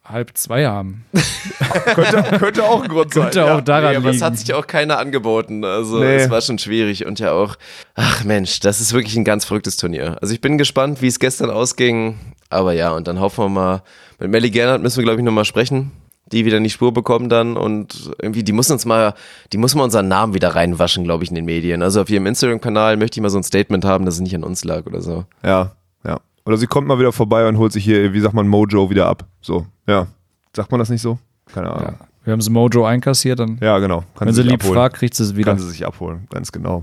halb 0.04 0.36
zwei 0.36 0.66
haben. 0.66 1.04
Könnte, 1.94 2.38
könnte 2.38 2.64
auch 2.64 2.82
ein 2.82 2.88
Grund 2.88 3.12
sein. 3.12 3.24
Könnte 3.24 3.38
ja. 3.40 3.56
auch 3.56 3.60
daran 3.60 3.90
Nee, 3.90 3.96
aber 3.96 4.08
es 4.10 4.14
liegen. 4.16 4.24
hat 4.24 4.38
sich 4.38 4.54
auch 4.54 4.66
keiner 4.66 4.98
angeboten. 4.98 5.64
Also 5.64 5.98
Nee. 5.98 6.16
es 6.16 6.30
war 6.30 6.40
schon 6.40 6.58
schwierig 6.58 7.06
und 7.06 7.18
ja 7.18 7.32
auch, 7.32 7.56
ach 7.94 8.22
Mensch, 8.24 8.60
das 8.60 8.80
ist 8.80 8.92
wirklich 8.92 9.16
ein 9.16 9.24
ganz 9.24 9.44
verrücktes 9.44 9.76
Turnier. 9.76 10.16
Also 10.20 10.32
ich 10.32 10.40
bin 10.40 10.58
gespannt, 10.58 11.02
wie 11.02 11.08
es 11.08 11.18
gestern 11.18 11.50
ausging. 11.50 12.18
Aber 12.50 12.72
ja, 12.72 12.92
und 12.92 13.08
dann 13.08 13.20
hoffen 13.20 13.44
wir 13.44 13.48
mal, 13.48 13.82
mit 14.18 14.30
Melly 14.30 14.50
Gernert 14.50 14.82
müssen 14.82 14.98
wir, 14.98 15.04
glaube 15.04 15.20
ich, 15.20 15.24
nochmal 15.24 15.44
sprechen. 15.44 15.92
Die 16.32 16.44
wieder 16.44 16.56
in 16.56 16.64
die 16.64 16.70
Spur 16.70 16.92
bekommen 16.92 17.28
dann 17.28 17.56
und 17.56 18.10
irgendwie, 18.20 18.42
die 18.42 18.50
muss 18.52 18.68
uns 18.70 18.84
mal, 18.84 19.14
die 19.52 19.58
muss 19.58 19.76
mal 19.76 19.84
unseren 19.84 20.08
Namen 20.08 20.34
wieder 20.34 20.56
reinwaschen, 20.56 21.04
glaube 21.04 21.22
ich, 21.22 21.30
in 21.30 21.36
den 21.36 21.44
Medien. 21.44 21.82
Also 21.82 22.00
auf 22.00 22.10
ihrem 22.10 22.26
Instagram-Kanal 22.26 22.96
möchte 22.96 23.18
ich 23.18 23.22
mal 23.22 23.30
so 23.30 23.38
ein 23.38 23.44
Statement 23.44 23.84
haben, 23.84 24.04
dass 24.04 24.14
es 24.14 24.20
nicht 24.20 24.34
an 24.34 24.42
uns 24.42 24.64
lag 24.64 24.86
oder 24.86 25.00
so. 25.00 25.24
ja, 25.44 25.72
ja. 26.04 26.18
Oder 26.44 26.56
sie 26.56 26.66
kommt 26.66 26.86
mal 26.88 26.98
wieder 26.98 27.12
vorbei 27.12 27.46
und 27.48 27.58
holt 27.58 27.72
sich 27.72 27.84
hier, 27.84 28.12
wie 28.12 28.20
sagt 28.20 28.34
man, 28.34 28.48
Mojo 28.48 28.90
wieder 28.90 29.06
ab. 29.06 29.24
So, 29.40 29.66
ja. 29.86 30.06
Sagt 30.54 30.70
man 30.72 30.80
das 30.80 30.90
nicht 30.90 31.02
so? 31.02 31.18
Keine 31.52 31.70
Ahnung. 31.70 31.94
Ja. 32.00 32.06
Wir 32.24 32.32
haben 32.32 32.40
das 32.40 32.50
Mojo 32.50 32.84
einkassiert, 32.84 33.38
dann, 33.38 33.58
Ja, 33.60 33.78
genau. 33.78 34.02
Kann 34.16 34.26
wenn 34.26 34.34
sie 34.34 34.42
sich 34.42 34.50
lieb 34.50 34.60
abholen. 34.62 34.74
fragt, 34.74 34.96
kriegt 34.96 35.14
sie 35.14 35.22
es 35.22 35.36
wieder. 35.36 35.52
Kann 35.52 35.60
sie 35.60 35.68
sich 35.70 35.86
abholen, 35.86 36.26
ganz 36.30 36.50
genau. 36.50 36.82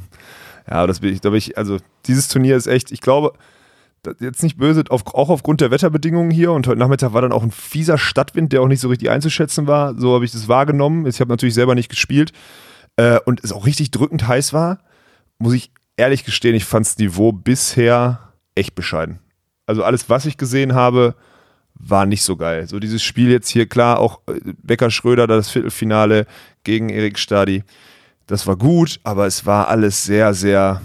Ja, 0.70 0.88
das 0.88 1.02
bin 1.02 1.14
ich, 1.14 1.20
bin 1.20 1.34
ich, 1.34 1.58
also 1.58 1.78
dieses 2.06 2.30
Turnier 2.30 2.56
ist 2.56 2.68
echt, 2.68 2.94
ich 2.94 3.02
glaube, 3.02 3.34
jetzt 4.20 4.44
nicht 4.44 4.58
böse, 4.58 4.84
auf, 4.90 5.06
auch 5.14 5.30
aufgrund 5.30 5.62
der 5.62 5.72
Wetterbedingungen 5.72 6.32
hier 6.32 6.52
und 6.52 6.68
heute 6.68 6.80
Nachmittag 6.80 7.14
war 7.14 7.22
dann 7.22 7.32
auch 7.32 7.44
ein 7.44 7.52
fieser 7.52 7.98
Stadtwind, 7.98 8.54
der 8.54 8.62
auch 8.62 8.68
nicht 8.68 8.80
so 8.80 8.90
richtig 8.90 9.10
einzuschätzen 9.10 9.68
war. 9.68 9.98
So 9.98 10.14
habe 10.14 10.26
ich 10.26 10.32
das 10.32 10.48
wahrgenommen. 10.48 11.06
Ich 11.06 11.20
habe 11.20 11.30
natürlich 11.30 11.56
selber 11.56 11.76
nicht 11.76 11.90
gespielt 11.90 12.32
äh, 12.98 13.20
und 13.26 13.44
es 13.44 13.52
auch 13.52 13.66
richtig 13.66 13.92
drückend 13.92 14.28
heiß 14.28 14.54
war. 14.54 14.80
Muss 15.38 15.54
ich 15.54 15.72
ehrlich 15.98 16.26
gestehen, 16.26 16.56
ich 16.56 16.66
fand 16.66 16.86
das 16.86 16.98
Niveau 16.98 17.32
bisher 17.32 18.34
echt 18.56 18.76
bescheiden. 18.76 19.20
Also 19.66 19.84
alles, 19.84 20.10
was 20.10 20.26
ich 20.26 20.38
gesehen 20.38 20.74
habe, 20.74 21.16
war 21.76 22.06
nicht 22.06 22.24
so 22.24 22.36
geil. 22.36 22.68
So 22.68 22.80
dieses 22.80 23.04
Spiel 23.04 23.32
jetzt 23.32 23.50
hier, 23.50 23.68
klar, 23.68 24.00
auch 24.00 24.22
äh, 24.28 24.40
Becker 24.62 24.92
Schröder, 24.92 25.28
da 25.28 25.36
das 25.36 25.50
Viertelfinale 25.50 26.26
gegen 26.64 26.90
Erik 26.90 27.18
Stadi, 27.18 27.64
das 28.28 28.48
war 28.48 28.56
gut, 28.56 29.00
aber 29.04 29.26
es 29.26 29.46
war 29.46 29.68
alles 29.68 30.06
sehr, 30.06 30.34
sehr, 30.34 30.82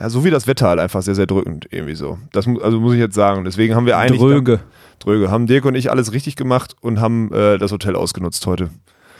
ja, 0.00 0.08
so 0.10 0.24
wie 0.24 0.30
das 0.30 0.46
Wetter 0.46 0.68
halt 0.68 0.80
einfach 0.80 1.02
sehr, 1.02 1.14
sehr 1.14 1.26
drückend 1.26 1.66
irgendwie 1.70 1.94
so. 1.94 2.18
Das 2.32 2.46
mu- 2.46 2.60
also 2.60 2.80
muss 2.80 2.94
ich 2.94 3.00
jetzt 3.00 3.14
sagen. 3.14 3.44
Deswegen 3.44 3.74
haben 3.74 3.86
wir 3.86 3.98
eigentlich 3.98 4.20
Dröge. 4.20 4.60
Dröge, 4.98 5.30
haben 5.30 5.46
Dirk 5.46 5.64
und 5.66 5.74
ich 5.74 5.90
alles 5.90 6.12
richtig 6.12 6.36
gemacht 6.36 6.74
und 6.80 7.00
haben 7.00 7.32
äh, 7.32 7.58
das 7.58 7.70
Hotel 7.72 7.94
ausgenutzt 7.96 8.46
heute. 8.46 8.70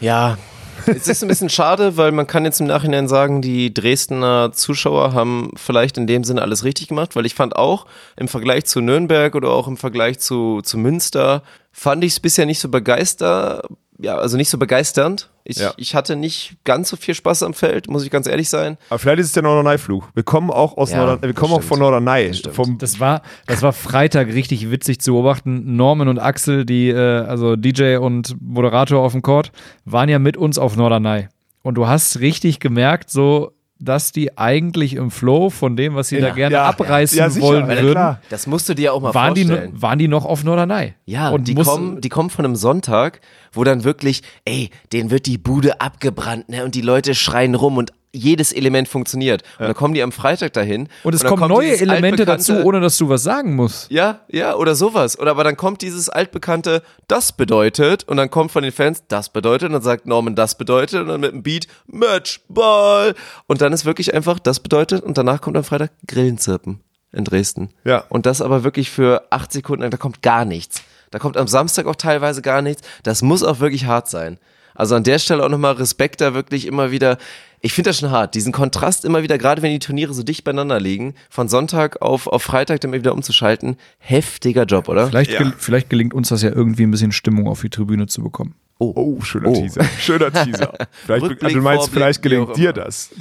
Ja, 0.00 0.38
es 0.86 1.08
ist 1.08 1.22
ein 1.22 1.28
bisschen 1.28 1.50
schade, 1.50 1.98
weil 1.98 2.12
man 2.12 2.26
kann 2.26 2.44
jetzt 2.46 2.60
im 2.60 2.66
Nachhinein 2.66 3.08
sagen, 3.08 3.42
die 3.42 3.72
Dresdner 3.74 4.52
Zuschauer 4.52 5.12
haben 5.12 5.50
vielleicht 5.56 5.98
in 5.98 6.06
dem 6.06 6.24
Sinne 6.24 6.40
alles 6.42 6.64
richtig 6.64 6.88
gemacht, 6.88 7.16
weil 7.16 7.26
ich 7.26 7.34
fand 7.34 7.56
auch 7.56 7.84
im 8.16 8.28
Vergleich 8.28 8.64
zu 8.64 8.80
Nürnberg 8.80 9.34
oder 9.34 9.50
auch 9.50 9.68
im 9.68 9.76
Vergleich 9.76 10.18
zu, 10.18 10.60
zu 10.62 10.78
Münster, 10.78 11.42
fand 11.72 12.02
ich 12.04 12.12
es 12.12 12.20
bisher 12.20 12.46
nicht 12.46 12.60
so 12.60 12.68
begeistert, 12.70 13.66
ja, 14.02 14.16
also 14.16 14.36
nicht 14.36 14.48
so 14.50 14.58
begeisternd. 14.58 15.28
Ich, 15.44 15.56
Ja. 15.58 15.72
ich 15.76 15.94
hatte 15.94 16.16
nicht 16.16 16.56
ganz 16.64 16.88
so 16.88 16.96
viel 16.96 17.14
Spaß 17.14 17.42
am 17.42 17.54
Feld, 17.54 17.88
muss 17.88 18.04
ich 18.04 18.10
ganz 18.10 18.26
ehrlich 18.26 18.48
sein. 18.48 18.76
Aber 18.88 18.98
vielleicht 18.98 19.20
ist 19.20 19.26
es 19.28 19.32
der 19.32 19.42
Norderney-Flug. 19.42 20.08
Wir 20.14 20.22
kommen 20.22 20.50
auch 20.50 20.76
aus 20.76 20.90
Ja, 20.90 20.98
Norderney, 20.98 21.22
wir 21.22 21.32
kommen 21.34 21.54
auch 21.54 21.62
von 21.62 21.78
Norderney. 21.78 22.30
Das 22.30 22.56
Das 22.78 23.00
war, 23.00 23.22
das 23.46 23.62
war 23.62 23.72
Freitag 23.72 24.28
richtig 24.28 24.70
witzig 24.70 25.00
zu 25.00 25.12
beobachten. 25.12 25.76
Norman 25.76 26.08
und 26.08 26.18
Axel, 26.18 26.64
die, 26.64 26.88
äh, 26.90 26.96
also 26.96 27.56
DJ 27.56 27.96
und 27.96 28.36
Moderator 28.40 29.00
auf 29.02 29.12
dem 29.12 29.22
Court, 29.22 29.50
waren 29.84 30.08
ja 30.08 30.18
mit 30.18 30.36
uns 30.36 30.58
auf 30.58 30.76
Norderney. 30.76 31.28
Und 31.62 31.74
du 31.74 31.86
hast 31.86 32.20
richtig 32.20 32.58
gemerkt, 32.60 33.10
so, 33.10 33.52
dass 33.80 34.12
die 34.12 34.36
eigentlich 34.36 34.94
im 34.94 35.10
Flow 35.10 35.50
von 35.50 35.74
dem, 35.76 35.94
was 35.94 36.08
sie 36.08 36.16
Ja. 36.18 36.28
da 36.28 36.34
gerne 36.34 36.54
Ja. 36.56 36.64
abreißen 36.66 37.16
Ja, 37.18 37.30
sicher. 37.30 37.46
wollen 37.46 37.68
Ja, 37.68 37.76
würden, 37.76 37.90
klar. 37.92 38.20
Das 38.28 38.46
musst 38.46 38.68
du 38.68 38.74
dir 38.74 38.92
auch 38.92 39.00
mal 39.00 39.14
waren 39.14 39.34
die, 39.34 39.46
vorstellen. 39.46 39.72
waren 39.82 39.98
die 39.98 40.08
noch 40.08 40.24
auf 40.26 40.44
Norderney. 40.44 40.94
Ja, 41.06 41.30
und 41.30 41.48
die, 41.48 41.54
mussten- 41.54 41.72
kommen, 41.72 42.00
die 42.00 42.08
kommen 42.10 42.30
von 42.30 42.44
einem 42.44 42.56
Sonntag, 42.56 43.20
wo 43.52 43.64
dann 43.64 43.82
wirklich, 43.84 44.22
ey, 44.44 44.70
denen 44.92 45.10
wird 45.10 45.26
die 45.26 45.38
Bude 45.38 45.80
abgebrannt, 45.80 46.48
ne? 46.48 46.64
Und 46.64 46.74
die 46.74 46.82
Leute 46.82 47.14
schreien 47.14 47.54
rum 47.54 47.76
und 47.78 47.92
jedes 48.12 48.52
Element 48.52 48.88
funktioniert. 48.88 49.42
Und 49.58 49.66
dann 49.66 49.74
kommen 49.74 49.94
die 49.94 50.02
am 50.02 50.12
Freitag 50.12 50.52
dahin. 50.52 50.88
Und 51.04 51.14
es 51.14 51.20
dann 51.20 51.28
kommen 51.28 51.42
kommt 51.42 51.54
neue 51.54 51.80
Elemente 51.80 52.24
dazu, 52.24 52.54
ohne 52.64 52.80
dass 52.80 52.96
du 52.96 53.08
was 53.08 53.22
sagen 53.22 53.54
musst. 53.54 53.90
Ja, 53.90 54.20
ja, 54.28 54.54
oder 54.56 54.74
sowas. 54.74 55.18
Oder 55.18 55.32
aber 55.32 55.44
dann 55.44 55.56
kommt 55.56 55.82
dieses 55.82 56.08
altbekannte, 56.08 56.82
das 57.08 57.32
bedeutet, 57.32 58.04
und 58.04 58.16
dann 58.16 58.30
kommt 58.30 58.50
von 58.50 58.62
den 58.62 58.72
Fans, 58.72 59.04
das 59.08 59.28
bedeutet, 59.28 59.68
und 59.68 59.74
dann 59.74 59.82
sagt 59.82 60.06
Norman, 60.06 60.34
das 60.34 60.56
bedeutet, 60.56 61.02
und 61.02 61.08
dann 61.08 61.20
mit 61.20 61.32
dem 61.32 61.42
Beat, 61.42 61.66
Matchball. 61.86 63.14
Und 63.46 63.60
dann 63.60 63.72
ist 63.72 63.84
wirklich 63.84 64.12
einfach, 64.14 64.38
das 64.38 64.60
bedeutet, 64.60 65.02
und 65.02 65.16
danach 65.16 65.40
kommt 65.40 65.56
am 65.56 65.64
Freitag 65.64 65.92
Grillenzirpen 66.06 66.80
in 67.12 67.24
Dresden. 67.24 67.70
Ja. 67.84 68.04
Und 68.08 68.26
das 68.26 68.40
aber 68.40 68.64
wirklich 68.64 68.90
für 68.90 69.24
acht 69.30 69.52
Sekunden, 69.52 69.88
da 69.90 69.96
kommt 69.96 70.22
gar 70.22 70.44
nichts. 70.44 70.82
Da 71.10 71.18
kommt 71.18 71.36
am 71.36 71.48
Samstag 71.48 71.86
auch 71.86 71.96
teilweise 71.96 72.40
gar 72.40 72.62
nichts. 72.62 72.82
Das 73.02 73.22
muss 73.22 73.42
auch 73.42 73.60
wirklich 73.60 73.86
hart 73.86 74.08
sein. 74.08 74.38
Also 74.74 74.94
an 74.94 75.04
der 75.04 75.18
Stelle 75.18 75.44
auch 75.44 75.48
nochmal 75.48 75.72
Respekt 75.74 76.20
da 76.20 76.34
wirklich 76.34 76.66
immer 76.66 76.90
wieder. 76.90 77.18
Ich 77.62 77.74
finde 77.74 77.90
das 77.90 77.98
schon 77.98 78.10
hart, 78.10 78.34
diesen 78.34 78.52
Kontrast 78.52 79.04
immer 79.04 79.22
wieder, 79.22 79.36
gerade 79.36 79.60
wenn 79.60 79.70
die 79.70 79.78
Turniere 79.80 80.14
so 80.14 80.22
dicht 80.22 80.44
beieinander 80.44 80.80
liegen, 80.80 81.14
von 81.28 81.46
Sonntag 81.48 82.00
auf, 82.00 82.26
auf 82.26 82.42
Freitag 82.42 82.80
dann 82.80 82.90
immer 82.90 83.00
wieder 83.00 83.12
umzuschalten. 83.12 83.76
Heftiger 83.98 84.64
Job, 84.64 84.88
oder? 84.88 85.08
Vielleicht, 85.08 85.32
Ja. 85.32 85.38
gel 85.40 85.52
vielleicht 85.58 85.90
gelingt 85.90 86.14
uns 86.14 86.30
das 86.30 86.40
ja 86.42 86.50
irgendwie 86.50 86.84
ein 86.84 86.90
bisschen 86.90 87.12
Stimmung 87.12 87.48
auf 87.48 87.60
die 87.60 87.68
Tribüne 87.68 88.06
zu 88.06 88.22
bekommen. 88.22 88.54
Oh, 88.78 89.20
schöner 89.20 89.48
Oh. 89.50 89.52
Teaser. 89.52 89.84
Schöner 89.98 90.32
Teaser. 90.32 90.72
Vielleicht, 91.04 91.22
Rückblick, 91.22 91.52
du 91.52 91.60
meinst, 91.60 91.82
Vorblick, 91.84 91.98
vielleicht 92.02 92.22
gelingt 92.22 92.56
dir 92.56 92.72
das. 92.72 93.10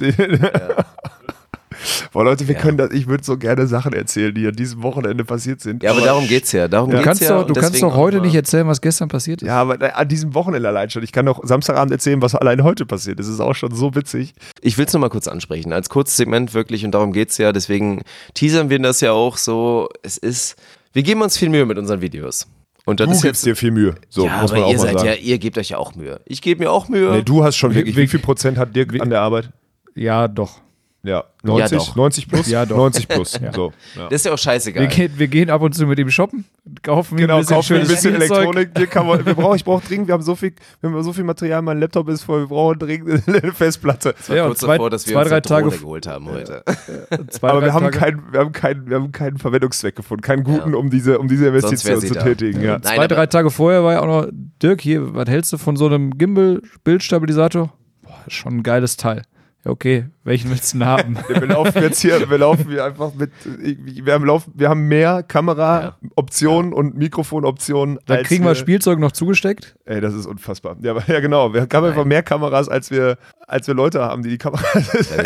Boah, 2.12 2.24
Leute, 2.24 2.46
wir 2.48 2.54
können 2.54 2.76
das, 2.78 2.90
ich 2.92 3.06
würde 3.06 3.24
so 3.24 3.36
gerne 3.38 3.66
Sachen 3.66 3.92
erzählen, 3.92 4.34
die 4.34 4.46
an 4.46 4.54
diesem 4.54 4.82
Wochenende 4.82 5.24
passiert 5.24 5.60
sind. 5.60 5.82
Ja, 5.82 5.90
aber 5.92 6.00
darum 6.00 6.26
geht's 6.28 6.52
ja. 6.52 6.68
Darum 6.68 6.90
Ja. 6.90 6.98
Du 6.98 7.02
geht's 7.02 7.06
kannst 7.06 7.22
ja. 7.22 7.38
doch, 7.42 7.46
du 7.46 7.54
kannst 7.54 7.82
doch 7.82 7.94
heute 7.94 8.20
nicht 8.20 8.34
erzählen, 8.34 8.66
was 8.66 8.80
gestern 8.80 9.08
passiert 9.08 9.42
ist. 9.42 9.48
Ja, 9.48 9.60
aber 9.60 9.96
an 9.96 10.08
diesem 10.08 10.34
Wochenende 10.34 10.68
allein 10.68 10.90
schon. 10.90 11.02
Ich 11.02 11.12
kann 11.12 11.26
doch 11.26 11.40
Samstagabend 11.44 11.92
erzählen, 11.92 12.20
was 12.22 12.34
allein 12.34 12.62
heute 12.62 12.86
passiert. 12.86 13.18
Das 13.18 13.28
ist 13.28 13.40
auch 13.40 13.54
schon 13.54 13.74
so 13.74 13.94
witzig. 13.94 14.34
Ich 14.60 14.76
will 14.78 14.86
es 14.86 14.92
nur 14.92 15.00
mal 15.00 15.08
kurz 15.10 15.28
ansprechen, 15.28 15.72
als 15.72 15.88
kurzes 15.88 16.16
Segment 16.16 16.54
wirklich 16.54 16.84
und 16.84 16.92
darum 16.92 17.12
geht's 17.12 17.38
ja. 17.38 17.52
Deswegen 17.52 18.02
teasern 18.34 18.70
wir 18.70 18.78
das 18.78 19.00
ja 19.00 19.12
auch 19.12 19.36
so. 19.36 19.88
Es 20.02 20.16
ist, 20.18 20.56
wir 20.92 21.02
geben 21.02 21.22
uns 21.22 21.36
viel 21.38 21.48
Mühe 21.48 21.66
mit 21.66 21.78
unseren 21.78 22.00
Videos. 22.00 22.46
Und 22.86 22.98
das 22.98 23.06
Du 23.08 23.12
ist 23.12 23.22
gibst 23.22 23.42
jetzt, 23.42 23.46
dir 23.46 23.56
viel 23.56 23.70
Mühe. 23.70 23.94
So, 24.08 24.24
ja, 24.26 24.40
muss 24.40 24.50
man 24.52 24.60
aber 24.60 24.66
auch 24.68 24.72
ihr 24.72 24.78
mal 24.78 24.82
seid 24.84 24.94
sagen. 24.98 25.06
ja, 25.08 25.14
ihr 25.14 25.38
gebt 25.38 25.58
euch 25.58 25.68
ja 25.68 25.76
auch 25.78 25.94
Mühe. 25.94 26.20
Ich 26.24 26.40
gebe 26.42 26.64
mir 26.64 26.70
auch 26.72 26.88
Mühe. 26.88 27.10
Nee, 27.12 27.22
du 27.22 27.44
hast 27.44 27.56
schon 27.56 27.74
wirklich. 27.74 27.94
wie- 27.94 28.02
Wie 28.02 28.06
viel 28.06 28.20
Prozent 28.20 28.56
hat 28.58 28.74
Dirk 28.74 28.98
an 29.00 29.10
der 29.10 29.20
Arbeit? 29.20 29.50
Ja, 29.94 30.26
doch. 30.28 30.60
Ja, 31.02 31.24
90, 31.42 31.78
doch. 31.78 31.96
90 31.96 32.28
plus? 32.28 32.46
Ja, 32.50 32.66
doch. 32.66 32.76
90 32.76 33.08
plus. 33.08 33.40
So. 33.54 33.72
Ja. 33.96 34.04
das 34.10 34.20
ist 34.20 34.26
ja 34.26 34.32
auch 34.34 34.38
scheißegal. 34.38 34.82
Wir 34.82 34.88
gehen, 34.88 35.12
wir 35.16 35.28
gehen 35.28 35.48
ab 35.48 35.62
und 35.62 35.74
zu 35.74 35.86
mit 35.86 35.98
ihm 35.98 36.10
shoppen, 36.10 36.44
kaufen 36.82 37.14
ihm 37.16 37.22
Genau, 37.22 37.36
ein 37.36 37.40
bisschen 37.40 37.56
kaufen 37.56 37.70
wir 37.76 37.80
ein 37.80 37.88
bisschen. 37.88 38.14
Elektronik. 38.16 38.94
Man, 38.96 39.24
wir 39.24 39.34
brauchen, 39.34 39.56
ich 39.56 39.64
brauche 39.64 39.82
dringend, 39.86 40.08
wir 40.08 40.12
haben 40.12 40.22
so 40.22 40.34
viel, 40.36 40.52
wir 40.82 40.90
haben 40.90 41.02
so 41.02 41.14
viel 41.14 41.24
Material, 41.24 41.62
mein 41.62 41.80
Laptop 41.80 42.08
ist 42.10 42.22
voll, 42.24 42.42
wir 42.42 42.48
brauchen 42.48 42.78
dringend 42.78 43.26
eine 43.26 43.52
Festplatte. 43.52 44.14
Das 44.18 44.28
war 44.28 44.36
Ja, 44.36 44.46
kurz 44.48 44.58
zwei- 44.60 44.76
davor, 44.76 44.90
dass 44.90 45.06
wir 45.06 45.14
zwei, 45.14 45.20
uns 45.22 45.30
drei 45.30 45.40
Tage- 45.40 45.70
geholt 45.70 46.06
haben 46.06 46.28
heute. 46.28 46.62
Zwei, 47.30 47.48
Aber 47.48 47.62
wir 47.62 47.72
haben, 47.72 47.90
keinen, 47.90 48.22
wir, 48.32 48.40
haben 48.40 48.52
keinen, 48.52 48.90
wir 48.90 48.96
haben 48.96 49.10
keinen 49.12 49.38
Verwendungszweck 49.38 49.96
gefunden, 49.96 50.20
keinen 50.22 50.44
guten, 50.44 50.72
Ja. 50.72 50.76
um 50.76 50.90
diese, 50.90 51.18
um 51.18 51.28
diese 51.28 51.46
Investition 51.48 52.00
zu 52.00 52.12
da. 52.12 52.22
tätigen. 52.24 52.60
Ja. 52.60 52.72
Nein, 52.72 52.82
Zwei, 52.82 53.08
drei 53.08 53.26
Tage 53.26 53.50
vorher 53.50 53.82
war 53.84 53.94
ja 53.94 54.00
auch 54.02 54.06
noch, 54.06 54.28
Dirk, 54.62 54.82
hier, 54.82 55.14
was 55.14 55.28
hältst 55.30 55.50
du 55.54 55.56
von 55.58 55.76
so 55.76 55.86
einem 55.86 56.18
Gimbal-Bildstabilisator? 56.18 57.72
Boah, 58.02 58.12
schon 58.28 58.58
ein 58.58 58.62
geiles 58.62 58.96
Teil. 58.98 59.22
Ja, 59.64 59.70
okay, 59.70 60.06
welchen 60.24 60.50
willst 60.50 60.72
du 60.72 60.78
denn 60.78 60.86
haben? 60.86 61.18
Wir 61.28 61.46
laufen 61.46 61.82
jetzt 61.82 62.00
hier, 62.00 62.30
wir 62.30 62.38
laufen 62.38 62.70
hier 62.70 62.84
einfach 62.84 63.12
mit, 63.14 63.30
wir 63.44 64.12
haben, 64.12 64.24
laufen, 64.24 64.52
wir 64.54 64.68
haben 64.68 64.88
mehr 64.88 65.22
Kameraoptionen 65.22 66.72
und 66.72 66.96
Mikrofonoptionen. 66.96 67.98
Dann 68.06 68.18
als 68.18 68.28
kriegen 68.28 68.44
wir 68.44 68.54
Spielzeug 68.54 68.98
noch 68.98 69.12
zugesteckt. 69.12 69.76
Ey, 69.84 70.00
das 70.00 70.14
ist 70.14 70.26
unfassbar. 70.26 70.76
Ja, 70.80 70.96
ja 71.06 71.20
genau. 71.20 71.52
Wir 71.52 71.62
haben 71.62 71.84
einfach 71.84 72.04
mehr 72.04 72.22
Kameras, 72.22 72.68
als 72.68 72.90
wir, 72.90 73.18
als 73.46 73.66
wir 73.66 73.74
Leute 73.74 74.00
haben, 74.00 74.22
die 74.22 74.30
die 74.30 74.38
Kamera. 74.38 74.62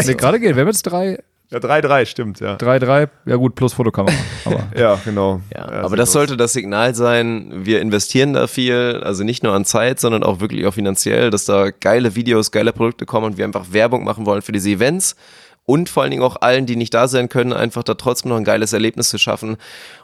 Nee, 0.05 0.15
gerade 0.15 0.41
geht. 0.41 0.57
Wir 0.57 0.63
haben 0.63 0.69
jetzt 0.69 0.83
drei, 0.83 1.19
ja, 1.51 1.59
3-3, 1.59 2.07
stimmt, 2.07 2.41
ja. 2.41 2.57
drei, 2.57 2.79
drei, 2.79 3.09
ja 3.27 3.37
gut, 3.37 3.55
plus 3.55 3.75
Fotokamera. 3.75 4.15
Aber 4.45 4.67
Ja, 4.77 4.99
genau. 5.05 5.41
Ja, 5.55 5.73
Ja, 5.73 5.83
aber 5.83 5.97
das 5.97 6.09
aus. 6.09 6.15
sollte 6.15 6.37
das 6.37 6.53
Signal 6.53 6.95
sein, 6.95 7.51
wir 7.65 7.81
investieren 7.81 8.33
da 8.33 8.47
viel, 8.47 9.01
also 9.05 9.25
nicht 9.25 9.43
nur 9.43 9.53
an 9.53 9.65
Zeit, 9.65 10.01
sondern 10.01 10.23
auch 10.23 10.41
wirklich 10.41 10.67
auch 10.67 10.75
finanziell, 10.75 11.31
dass 11.31 11.45
da 11.45 11.71
geile 11.71 12.15
Videos, 12.15 12.51
geile 12.51 12.73
Produkte 12.73 13.07
kommen 13.07 13.27
und 13.27 13.37
wir 13.39 13.45
einfach 13.45 13.73
Werbung 13.73 14.05
machen 14.05 14.27
wollen 14.27 14.43
für 14.43 14.53
diese 14.53 14.71
Events 14.71 15.17
und 15.67 15.89
vor 15.89 16.03
allen 16.03 16.11
Dingen 16.11 16.23
auch 16.23 16.37
allen, 16.41 16.67
die 16.67 16.77
nicht 16.77 16.93
da 16.93 17.09
sein 17.09 17.29
können, 17.29 17.53
einfach 17.53 17.83
da 17.83 17.95
trotzdem 17.95 18.31
noch 18.31 18.37
ein 18.37 18.45
geiles 18.45 18.73
Erlebnis 18.73 19.09
zu 19.09 19.19
schaffen. 19.19 19.57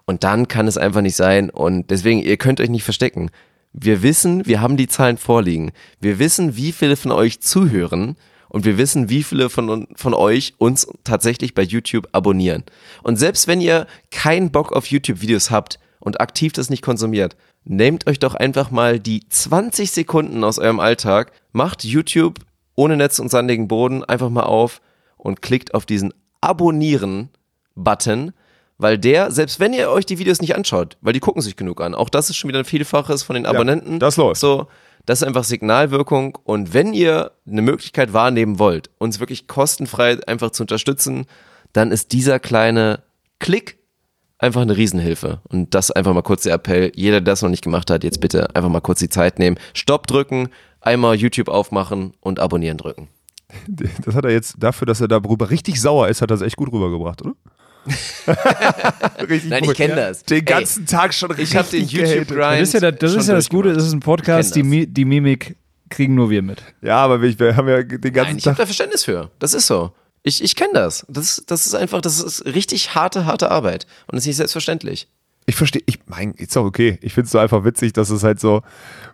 Und 0.06 0.24
dann 0.24 0.48
kann 0.48 0.66
es 0.66 0.78
einfach 0.78 1.02
nicht 1.02 1.16
sein. 1.16 1.50
Und 1.50 1.90
deswegen, 1.90 2.20
ihr 2.20 2.36
könnt 2.38 2.60
euch 2.60 2.70
nicht 2.70 2.84
verstecken. 2.84 3.30
Wir 3.72 4.02
wissen, 4.02 4.46
wir 4.46 4.60
haben 4.60 4.76
die 4.76 4.88
Zahlen 4.88 5.18
vorliegen. 5.18 5.72
Wir 6.00 6.18
wissen, 6.18 6.56
wie 6.56 6.72
viele 6.72 6.96
von 6.96 7.12
euch 7.12 7.40
zuhören. 7.40 8.16
Und 8.50 8.64
wir 8.64 8.76
wissen, 8.76 9.08
wie 9.08 9.22
viele 9.22 9.48
von, 9.48 9.86
von 9.94 10.12
euch 10.12 10.54
uns 10.58 10.86
tatsächlich 11.04 11.54
bei 11.54 11.62
YouTube 11.62 12.08
abonnieren. 12.12 12.64
Und 13.02 13.16
selbst 13.16 13.46
wenn 13.46 13.60
ihr 13.60 13.86
keinen 14.10 14.50
Bock 14.50 14.72
auf 14.72 14.86
YouTube-Videos 14.86 15.50
habt 15.50 15.78
und 16.00 16.20
aktiv 16.20 16.52
das 16.52 16.68
nicht 16.68 16.82
konsumiert, 16.82 17.36
nehmt 17.64 18.06
euch 18.06 18.18
doch 18.18 18.34
einfach 18.34 18.70
mal 18.70 18.98
die 18.98 19.22
20 19.28 19.90
Sekunden 19.92 20.42
aus 20.44 20.58
eurem 20.58 20.80
Alltag, 20.80 21.32
macht 21.52 21.84
YouTube 21.84 22.40
ohne 22.74 22.96
Netz 22.96 23.18
und 23.18 23.30
sandigen 23.30 23.68
Boden 23.68 24.04
einfach 24.04 24.30
mal 24.30 24.42
auf 24.42 24.80
und 25.16 25.42
klickt 25.42 25.74
auf 25.74 25.86
diesen 25.86 26.12
Abonnieren-Button, 26.40 28.32
weil 28.78 28.98
der, 28.98 29.30
selbst 29.30 29.60
wenn 29.60 29.74
ihr 29.74 29.90
euch 29.90 30.06
die 30.06 30.18
Videos 30.18 30.40
nicht 30.40 30.56
anschaut, 30.56 30.96
weil 31.02 31.12
die 31.12 31.20
gucken 31.20 31.42
sich 31.42 31.56
genug 31.56 31.80
an, 31.82 31.94
auch 31.94 32.08
das 32.08 32.30
ist 32.30 32.36
schon 32.36 32.48
wieder 32.48 32.60
ein 32.60 32.64
Vielfaches 32.64 33.22
von 33.22 33.34
den 33.34 33.46
Abonnenten. 33.46 34.00
das 34.00 34.16
läuft. 34.16 34.40
So, 34.40 34.66
das 35.06 35.22
ist 35.22 35.26
einfach 35.26 35.44
Signalwirkung. 35.44 36.38
Und 36.44 36.74
wenn 36.74 36.94
ihr 36.94 37.32
eine 37.46 37.62
Möglichkeit 37.62 38.12
wahrnehmen 38.12 38.58
wollt, 38.58 38.90
uns 38.98 39.20
wirklich 39.20 39.46
kostenfrei 39.46 40.18
einfach 40.26 40.50
zu 40.50 40.62
unterstützen, 40.62 41.26
dann 41.72 41.92
ist 41.92 42.12
dieser 42.12 42.38
kleine 42.38 43.02
Klick 43.38 43.78
einfach 44.38 44.62
eine 44.62 44.76
Riesenhilfe. 44.76 45.40
Und 45.48 45.74
das 45.74 45.90
einfach 45.90 46.14
mal 46.14 46.22
kurz 46.22 46.42
der 46.42 46.54
Appell. 46.54 46.92
Jeder, 46.94 47.20
der 47.20 47.32
das 47.32 47.42
noch 47.42 47.50
nicht 47.50 47.64
gemacht 47.64 47.90
hat, 47.90 48.04
jetzt 48.04 48.20
bitte 48.20 48.54
einfach 48.54 48.70
mal 48.70 48.80
kurz 48.80 48.98
die 48.98 49.08
Zeit 49.08 49.38
nehmen. 49.38 49.58
Stopp 49.74 50.06
drücken, 50.06 50.48
einmal 50.80 51.16
YouTube 51.16 51.48
aufmachen 51.48 52.14
und 52.20 52.40
abonnieren 52.40 52.78
drücken. 52.78 53.08
Das 54.04 54.14
hat 54.14 54.24
er 54.24 54.30
jetzt 54.30 54.56
dafür, 54.58 54.86
dass 54.86 55.00
er 55.00 55.08
darüber 55.08 55.50
richtig 55.50 55.80
sauer 55.80 56.08
ist, 56.08 56.22
hat 56.22 56.30
er 56.30 56.36
es 56.36 56.42
echt 56.42 56.56
gut 56.56 56.72
rübergebracht, 56.72 57.22
oder? 57.22 57.34
richtig 59.20 59.50
Nein, 59.50 59.64
ich 59.64 59.74
kenne 59.74 59.96
das. 59.96 60.24
Den 60.24 60.38
Ey, 60.38 60.42
ganzen 60.42 60.86
Tag 60.86 61.14
schon 61.14 61.30
richtig 61.30 61.50
Ich 61.50 61.56
habe 61.56 61.68
den. 61.68 61.86
YouTube-Grind. 61.86 62.60
das 62.60 62.60
ist 62.60 62.72
ja, 62.74 62.90
das, 62.90 62.98
das, 62.98 63.14
ist 63.14 63.28
ja 63.28 63.34
das 63.34 63.48
Gute, 63.48 63.70
es 63.70 63.86
ist 63.86 63.92
ein 63.92 64.00
Podcast, 64.00 64.54
die, 64.54 64.62
Mi 64.62 64.86
die 64.86 65.04
Mimik 65.04 65.56
kriegen 65.88 66.14
nur 66.14 66.30
wir 66.30 66.42
mit. 66.42 66.62
Ja, 66.82 66.98
aber 66.98 67.20
wir, 67.20 67.38
wir 67.38 67.56
haben 67.56 67.68
ja 67.68 67.82
den 67.82 68.00
ganzen 68.00 68.30
Nein, 68.30 68.38
ich 68.38 68.46
habe 68.46 68.56
Tag. 68.56 68.62
da 68.62 68.66
Verständnis 68.66 69.04
für. 69.04 69.30
Das 69.38 69.54
ist 69.54 69.66
so. 69.66 69.92
Ich, 70.22 70.42
ich 70.42 70.54
kenne 70.54 70.74
das. 70.74 71.06
das. 71.08 71.42
Das 71.46 71.66
ist 71.66 71.74
einfach, 71.74 72.00
das 72.00 72.20
ist 72.20 72.44
richtig 72.44 72.94
harte, 72.94 73.24
harte 73.24 73.50
Arbeit. 73.50 73.86
Und 74.06 74.16
das 74.16 74.24
ist 74.24 74.28
nicht 74.28 74.36
selbstverständlich. 74.36 75.08
Ich 75.50 75.56
verstehe, 75.56 75.82
ich 75.86 75.98
mein, 76.06 76.30
ist 76.34 76.54
doch 76.54 76.64
okay. 76.64 76.96
Ich 77.02 77.12
finde 77.12 77.24
es 77.24 77.32
so 77.32 77.38
einfach 77.40 77.64
witzig, 77.64 77.92
dass 77.92 78.08
es 78.10 78.22
halt 78.22 78.38
so 78.38 78.62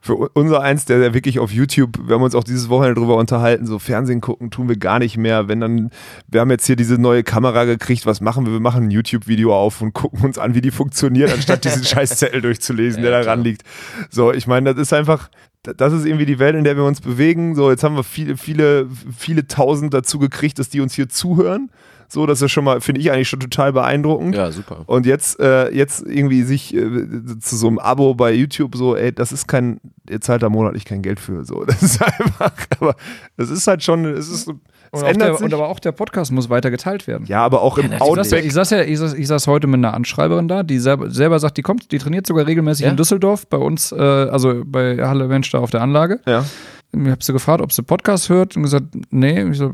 für 0.03 0.16
unser 0.34 0.61
eins, 0.61 0.84
der, 0.84 0.99
der 0.99 1.14
wirklich 1.14 1.39
auf 1.39 1.51
YouTube, 1.51 1.99
wir 2.07 2.14
haben 2.14 2.22
uns 2.22 2.34
auch 2.34 2.45
dieses 2.45 2.68
Wochenende 2.68 3.01
drüber 3.01 3.16
unterhalten, 3.16 3.64
so 3.64 3.78
Fernsehen 3.78 4.20
gucken 4.20 4.51
tun 4.51 4.68
wir 4.68 4.76
gar 4.76 4.99
nicht 4.99 5.16
mehr. 5.16 5.49
Wenn 5.49 5.61
dann, 5.61 5.91
wir 6.28 6.43
haben 6.43 6.51
jetzt 6.51 6.66
hier 6.66 6.76
diese 6.76 6.99
neue 6.99 7.24
Kamera 7.24 7.64
gekriegt, 7.64 8.05
was 8.05 8.20
machen 8.20 8.45
wir? 8.45 8.53
Wir 8.53 8.61
machen 8.61 8.84
ein 8.84 8.91
YouTube-Video 8.91 9.57
auf 9.57 9.80
und 9.80 9.95
gucken 9.95 10.26
uns 10.26 10.37
an, 10.37 10.55
wie 10.55 10.61
die 10.61 10.70
funktioniert, 10.70 11.32
anstatt 11.32 11.64
diesen 11.64 11.84
scheiß 11.87 12.18
Zettel 12.18 12.43
durchzulesen, 12.43 13.01
der 13.01 13.12
da 13.12 13.20
ran 13.22 13.43
liegt. 13.43 13.62
So, 14.11 14.30
ich 14.30 14.47
meine, 14.47 14.74
das 14.74 14.82
ist 14.82 14.93
einfach, 14.93 15.30
das 15.62 15.95
ist 15.95 16.05
irgendwie 16.05 16.26
die 16.26 16.39
Welt, 16.39 16.55
in 16.55 16.64
der 16.64 16.76
wir 16.76 16.84
uns 16.84 17.01
bewegen. 17.01 17.55
So, 17.55 17.70
jetzt 17.70 17.82
haben 17.82 17.97
wir 17.97 18.05
viele, 18.05 18.37
viele, 18.37 18.91
viele 19.16 19.49
tausend 19.49 19.95
dazu 19.95 20.18
gekriegt, 20.18 20.59
dass 20.59 20.68
die 20.68 20.82
uns 20.82 20.93
hier 20.93 21.09
zuhören. 21.09 21.70
So, 22.09 22.27
das 22.27 22.41
ist 22.43 22.53
schon 22.53 22.65
mal, 22.65 22.81
finde 22.81 23.01
ich 23.01 23.11
eigentlich 23.11 23.29
schon 23.29 23.41
total 23.41 23.73
beeindruckend. 23.73 24.35
Ja, 24.35 24.51
super. 24.53 24.83
Und 24.87 25.07
jetzt, 25.07 25.41
äh, 25.41 25.71
jetzt 25.75 26.05
irgendwie 26.07 26.43
sich 26.43 26.75
äh, 26.75 27.07
zu 27.41 27.57
so 27.57 27.67
einem 27.69 27.79
Abo 27.79 28.15
bei 28.15 28.33
YouTube 28.33 28.77
so, 28.77 28.95
ey, 28.97 29.13
das 29.13 29.33
ist 29.33 29.49
kein, 29.49 29.81
ihr 30.09 30.21
zahlt 30.21 30.43
da 30.43 30.49
monatlich 30.49 30.85
kein 30.85 31.03
Geld 31.03 31.19
für. 31.21 31.45
So, 31.45 31.65
das 31.67 31.83
ist 31.83 32.03
einfach, 32.03 32.53
aber 32.81 32.95
das 33.37 33.51
ist 33.51 33.67
halt 33.67 33.83
schon, 33.83 34.05
es 34.05 34.29
ist, 34.29 34.49
es 34.93 35.03
Und, 35.03 35.21
der, 35.21 35.35
sich. 35.35 35.45
und 35.45 35.53
aber 35.53 35.69
auch 35.69 35.81
der 35.81 35.93
Podcast 35.93 36.31
muss 36.33 36.49
weiter 36.49 36.71
geteilt 36.71 37.07
werden. 37.09 37.27
ja, 37.27 37.45
aber 37.45 37.61
auch 37.61 37.77
im 37.79 37.91
ja, 37.91 38.01
Outback. 38.01 38.45
ich, 38.45 38.53
saß 38.53 38.71
ja, 38.71 38.83
ich, 38.83 38.99
saß, 38.99 39.15
ich 39.15 39.27
saß 39.27 39.47
heute 39.49 39.67
mit 39.67 39.79
einer 39.79 39.93
Anschreiberin 39.95 40.47
da, 40.49 40.63
die 40.63 40.79
selber, 40.79 41.11
selber 41.11 41.39
sagt, 41.41 41.57
die 41.57 41.63
kommt, 41.63 41.91
die 41.91 41.99
trainiert 41.99 42.27
sogar 42.27 42.47
regelmäßig 42.47 42.85
Ja? 42.85 42.91
in 42.93 42.97
Düsseldorf 42.97 43.47
bei 43.49 43.59
uns, 43.59 43.91
äh, 43.93 43.97
also 43.97 44.63
bei 44.65 44.97
Halle 44.99 45.27
Mensch 45.27 45.51
da 45.51 45.59
auf 45.59 45.71
der 45.71 45.83
Anlage. 45.83 46.21
Ja. 46.27 46.45
Ich 46.93 47.11
habe 47.11 47.23
sie 47.23 47.33
gefragt, 47.33 47.61
ob 47.61 47.73
sie 47.73 47.83
Podcast 47.83 48.29
hört 48.29 48.57
und 48.57 48.63
gesagt, 48.63 48.87
nee. 49.11 49.43
Ich 49.51 49.59
so, 49.59 49.67
äh, 49.67 49.73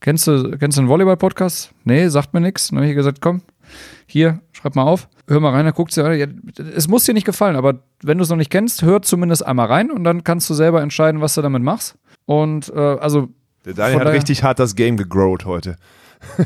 kennst 0.00 0.26
du, 0.26 0.56
kennst 0.58 0.76
du 0.76 0.82
einen 0.82 0.88
Volleyball-Podcast? 0.88 1.72
Nee, 1.84 2.08
sagt 2.08 2.34
mir 2.34 2.40
nichts. 2.40 2.68
Dann 2.68 2.78
habe 2.78 2.88
ich 2.88 2.94
gesagt, 2.94 3.20
komm, 3.20 3.42
hier, 4.06 4.40
schreib 4.52 4.76
mal 4.76 4.84
auf, 4.84 5.08
hör 5.28 5.40
mal 5.40 5.50
rein, 5.52 5.64
dann 5.64 5.74
guckt 5.74 5.92
sie, 5.92 6.00
ja, 6.02 6.26
es 6.74 6.88
muss 6.88 7.04
dir 7.04 7.14
nicht 7.14 7.26
gefallen, 7.26 7.56
aber 7.56 7.80
wenn 8.02 8.18
du 8.18 8.24
es 8.24 8.30
noch 8.30 8.36
nicht 8.36 8.50
kennst, 8.50 8.82
hör 8.82 9.02
zumindest 9.02 9.44
einmal 9.44 9.66
rein 9.66 9.90
und 9.90 10.04
dann 10.04 10.24
kannst 10.24 10.48
du 10.48 10.54
selber 10.54 10.82
entscheiden, 10.82 11.20
was 11.20 11.34
du 11.34 11.42
damit 11.42 11.62
machst. 11.62 11.96
Und 12.24 12.72
äh, 12.74 12.78
also 12.78 13.28
Der 13.64 13.74
Daniel 13.74 14.00
hat 14.00 14.08
richtig 14.08 14.42
hart 14.42 14.58
das 14.58 14.74
Game 14.74 14.96
gegrowt 14.96 15.44
heute. 15.44 15.76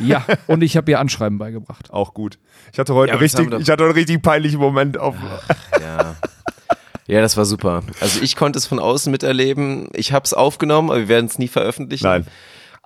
Ja, 0.04 0.26
und 0.48 0.62
ich 0.62 0.76
habe 0.76 0.90
ihr 0.90 0.98
Anschreiben 0.98 1.38
beigebracht. 1.38 1.90
Auch 1.92 2.12
gut. 2.12 2.38
Ich 2.72 2.78
hatte 2.78 2.92
heute 2.92 3.12
Ja, 3.12 3.18
richtig, 3.18 3.46
ich 3.46 3.70
hatte 3.70 3.70
heute 3.70 3.84
einen 3.84 3.92
richtig 3.92 4.20
peinlichen 4.20 4.58
Moment 4.58 4.98
auf. 4.98 5.14
Ja. 5.80 6.16
Ja, 7.06 7.20
das 7.20 7.36
war 7.36 7.44
super. 7.44 7.82
Also 8.00 8.20
ich 8.20 8.36
konnte 8.36 8.58
es 8.58 8.66
von 8.66 8.78
außen 8.78 9.10
miterleben. 9.10 9.88
Ich 9.94 10.12
habe 10.12 10.24
es 10.24 10.34
aufgenommen, 10.34 10.90
aber 10.90 10.98
wir 11.00 11.08
werden 11.08 11.26
es 11.26 11.38
nie 11.38 11.48
veröffentlichen. 11.48 12.04
Nein. 12.04 12.26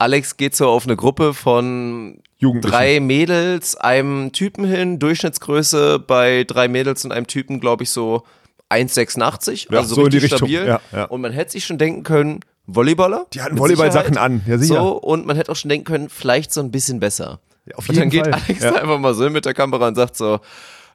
Alex 0.05 0.36
geht 0.36 0.55
so 0.55 0.68
auf 0.68 0.84
eine 0.84 0.96
Gruppe 0.96 1.32
von 1.32 2.18
drei 2.61 3.00
Mädels, 3.00 3.74
einem 3.74 4.32
Typen 4.32 4.66
hin, 4.66 4.98
Durchschnittsgröße 4.98 5.98
bei 5.98 6.44
drei 6.44 6.68
Mädels 6.68 7.07
und 7.07 7.12
einem 7.12 7.26
Typen, 7.26 7.59
glaube 7.59 7.84
ich, 7.84 7.90
so 7.90 8.22
1,86. 8.68 9.72
Ja, 9.72 9.78
also 9.78 9.94
so 9.94 10.09
die 10.09 10.18
richtig 10.18 10.36
stabil. 10.36 10.66
Ja, 10.66 10.80
ja. 10.92 11.05
Und 11.07 11.22
man 11.22 11.32
hätte 11.32 11.52
sich 11.52 11.64
schon 11.64 11.78
denken 11.78 12.02
können, 12.02 12.40
Volleyballer. 12.66 13.24
Die 13.32 13.40
hatten 13.40 13.59
Volleyball-Sachen 13.59 14.18
an, 14.18 14.42
ja, 14.46 14.59
sicher. 14.59 14.74
So, 14.74 14.88
und 14.92 15.24
man 15.24 15.36
hätte 15.36 15.50
auch 15.50 15.57
schon 15.57 15.70
denken 15.70 15.86
können, 15.86 16.09
vielleicht 16.11 16.52
so 16.52 16.61
ein 16.61 16.70
bisschen 16.70 17.00
besser. 17.00 17.40
Ja, 17.64 17.76
auf 17.76 17.88
und 17.88 17.96
dann 17.96 18.11
jeden 18.11 18.24
geht 18.24 18.34
Fall. 18.34 18.42
Alex 18.46 18.62
Ja. 18.62 18.74
einfach 18.74 18.98
mal 18.98 19.14
so 19.14 19.24
hin 19.24 19.32
mit 19.32 19.46
der 19.46 19.55
Kamera 19.55 19.88
und 19.88 19.94
sagt 19.94 20.16
so, 20.16 20.38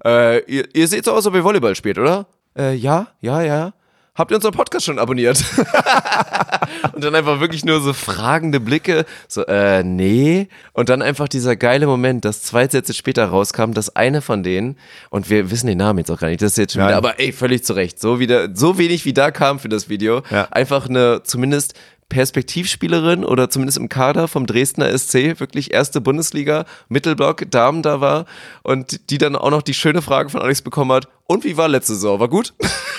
äh, 0.05 0.43
ihr, 0.45 0.67
ihr 0.75 0.87
seht 0.87 1.05
so 1.05 1.13
aus, 1.13 1.25
ob 1.25 1.33
ihr 1.33 1.43
Volleyball 1.43 1.73
spielt, 1.73 1.97
oder? 1.97 2.27
Äh, 2.55 2.75
ja, 2.75 3.07
ja, 3.21 3.41
ja. 3.41 3.73
Habt 4.19 4.31
ihr 4.31 4.35
unseren 4.35 4.51
Podcast 4.51 4.85
schon 4.85 4.99
abonniert? 4.99 5.41
und 6.93 7.01
dann 7.01 7.15
einfach 7.15 7.39
wirklich 7.39 7.63
nur 7.63 7.79
so 7.79 7.93
fragende 7.93 8.59
Blicke, 8.59 9.05
so, 9.29 9.45
äh, 9.45 9.81
nee. 9.81 10.49
Und 10.73 10.89
dann 10.89 11.01
einfach 11.01 11.29
dieser 11.29 11.55
geile 11.55 11.87
Moment, 11.87 12.25
dass 12.25 12.41
zwei 12.43 12.67
Sätze 12.67 12.93
später 12.93 13.25
rauskam, 13.27 13.71
dass 13.71 13.95
eine 13.95 14.21
von 14.21 14.43
denen, 14.43 14.77
und 15.09 15.29
wir 15.29 15.51
wissen 15.51 15.67
den 15.67 15.77
Namen 15.77 15.99
jetzt 15.99 16.11
auch 16.11 16.19
gar 16.19 16.27
nicht, 16.27 16.41
das 16.41 16.51
ist 16.51 16.57
jetzt 16.57 16.73
schon 16.73 16.81
Nein. 16.81 16.89
wieder, 16.89 16.97
aber 16.97 17.17
ey, 17.17 17.31
völlig 17.31 17.63
zu 17.63 17.71
Recht, 17.71 17.97
so, 18.01 18.19
wieder, 18.19 18.49
so 18.53 18.77
wenig 18.77 19.05
wie 19.05 19.13
da 19.13 19.31
kam 19.31 19.57
für 19.57 19.69
das 19.69 19.87
Video, 19.87 20.21
Ja. 20.29 20.49
einfach 20.51 20.89
eine 20.89 21.23
zumindest 21.23 21.75
Perspektivspielerin 22.09 23.23
oder 23.23 23.49
zumindest 23.49 23.77
im 23.77 23.87
Kader 23.89 24.27
vom 24.27 24.45
Dresdner 24.45 24.95
SC, 24.97 25.39
wirklich 25.39 25.71
erste 25.73 26.01
Bundesliga, 26.01 26.65
Mittelblock, 26.89 27.49
Damen 27.51 27.81
da 27.83 28.01
war 28.01 28.25
und 28.63 29.09
die 29.11 29.17
dann 29.17 29.35
auch 29.35 29.51
noch 29.51 29.61
die 29.61 29.73
schöne 29.73 30.01
Frage 30.01 30.29
von 30.29 30.41
Alex 30.41 30.61
bekommen 30.61 30.91
hat, 30.91 31.07
und 31.27 31.43
wie 31.43 31.57
war 31.57 31.67
letzte 31.67 31.93
Saison? 31.93 32.19
War 32.19 32.27
gut? 32.27 32.55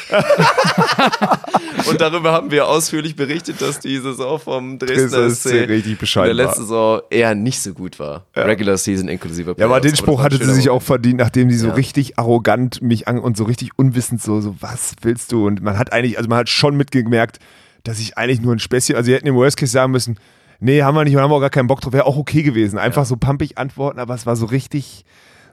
und 1.88 2.00
darüber 2.00 2.30
haben 2.32 2.52
wir 2.52 2.68
ausführlich 2.68 3.16
berichtet, 3.16 3.60
dass 3.60 3.80
die 3.80 3.98
Saison 3.98 4.38
vom 4.38 4.78
Dresdner 4.78 5.28
SC 5.30 5.68
richtig 5.68 5.98
bescheiden 5.98 6.30
in 6.30 6.36
der 6.36 6.46
war. 6.46 6.52
letzten 6.52 6.64
Saison 6.66 7.00
eher 7.10 7.34
nicht 7.34 7.60
so 7.60 7.72
gut 7.72 7.98
war. 7.98 8.26
Regular 8.36 8.76
Season 8.76 9.08
inklusive 9.08 9.54
Ja, 9.58 9.64
aber 9.66 9.80
Playoffs. 9.80 9.98
den 9.98 10.04
Spruch 10.04 10.22
hatte 10.22 10.36
sie 10.36 10.52
sich 10.54 10.70
auch 10.70 10.82
verdient, 10.82 11.18
nachdem 11.18 11.48
die 11.48 11.56
so 11.56 11.68
Ja. 11.68 11.74
richtig 11.74 12.18
arrogant 12.20 12.80
mich 12.82 13.08
an 13.08 13.18
und 13.18 13.36
so 13.36 13.42
richtig 13.44 13.70
unwissend 13.76 14.22
so, 14.22 14.40
so, 14.40 14.54
was 14.60 14.94
willst 15.02 15.32
du? 15.32 15.46
Und 15.46 15.62
man 15.62 15.78
hat 15.78 15.92
eigentlich, 15.92 16.16
also 16.16 16.28
man 16.28 16.38
hat 16.38 16.48
schon 16.48 16.76
mitgemerkt, 16.76 17.40
dass 17.84 17.98
ich 17.98 18.18
eigentlich 18.18 18.40
nur 18.40 18.54
ein 18.54 18.58
Späßchen, 18.58 18.96
also 18.96 19.06
sie 19.06 19.14
hätten 19.14 19.26
im 19.26 19.34
Worst 19.34 19.56
Case 19.56 19.72
sagen 19.72 19.92
müssen, 19.92 20.18
nee, 20.60 20.82
haben 20.82 20.94
wir 20.94 21.04
nicht, 21.04 21.16
haben 21.16 21.30
wir 21.30 21.36
auch 21.36 21.40
gar 21.40 21.50
keinen 21.50 21.66
Bock 21.66 21.80
drauf, 21.80 21.92
wäre 21.92 22.06
auch 22.06 22.16
okay 22.16 22.42
gewesen. 22.42 22.78
Einfach 22.78 23.04
so 23.04 23.16
pumpig 23.16 23.58
antworten, 23.58 23.98
aber 23.98 24.14
es 24.14 24.26
war 24.26 24.36
so 24.36 24.46
richtig, 24.46 25.04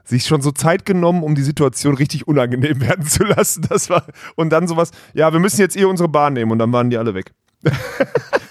sich 0.04 0.24
schon 0.24 0.40
so 0.40 0.52
Zeit 0.52 0.86
genommen, 0.86 1.22
um 1.22 1.34
die 1.34 1.42
Situation 1.42 1.94
richtig 1.94 2.28
unangenehm 2.28 2.80
werden 2.82 3.06
zu 3.06 3.24
lassen. 3.24 3.66
Das 3.68 3.90
war, 3.90 4.06
und 4.36 4.50
dann 4.50 4.68
sowas, 4.68 4.90
ja, 5.14 5.32
wir 5.32 5.40
müssen 5.40 5.60
jetzt 5.60 5.76
eh 5.76 5.84
unsere 5.84 6.08
Bahn 6.08 6.34
nehmen 6.34 6.50
und 6.50 6.58
dann 6.58 6.72
waren 6.72 6.90
die 6.90 6.98
alle 6.98 7.14
weg. 7.14 7.32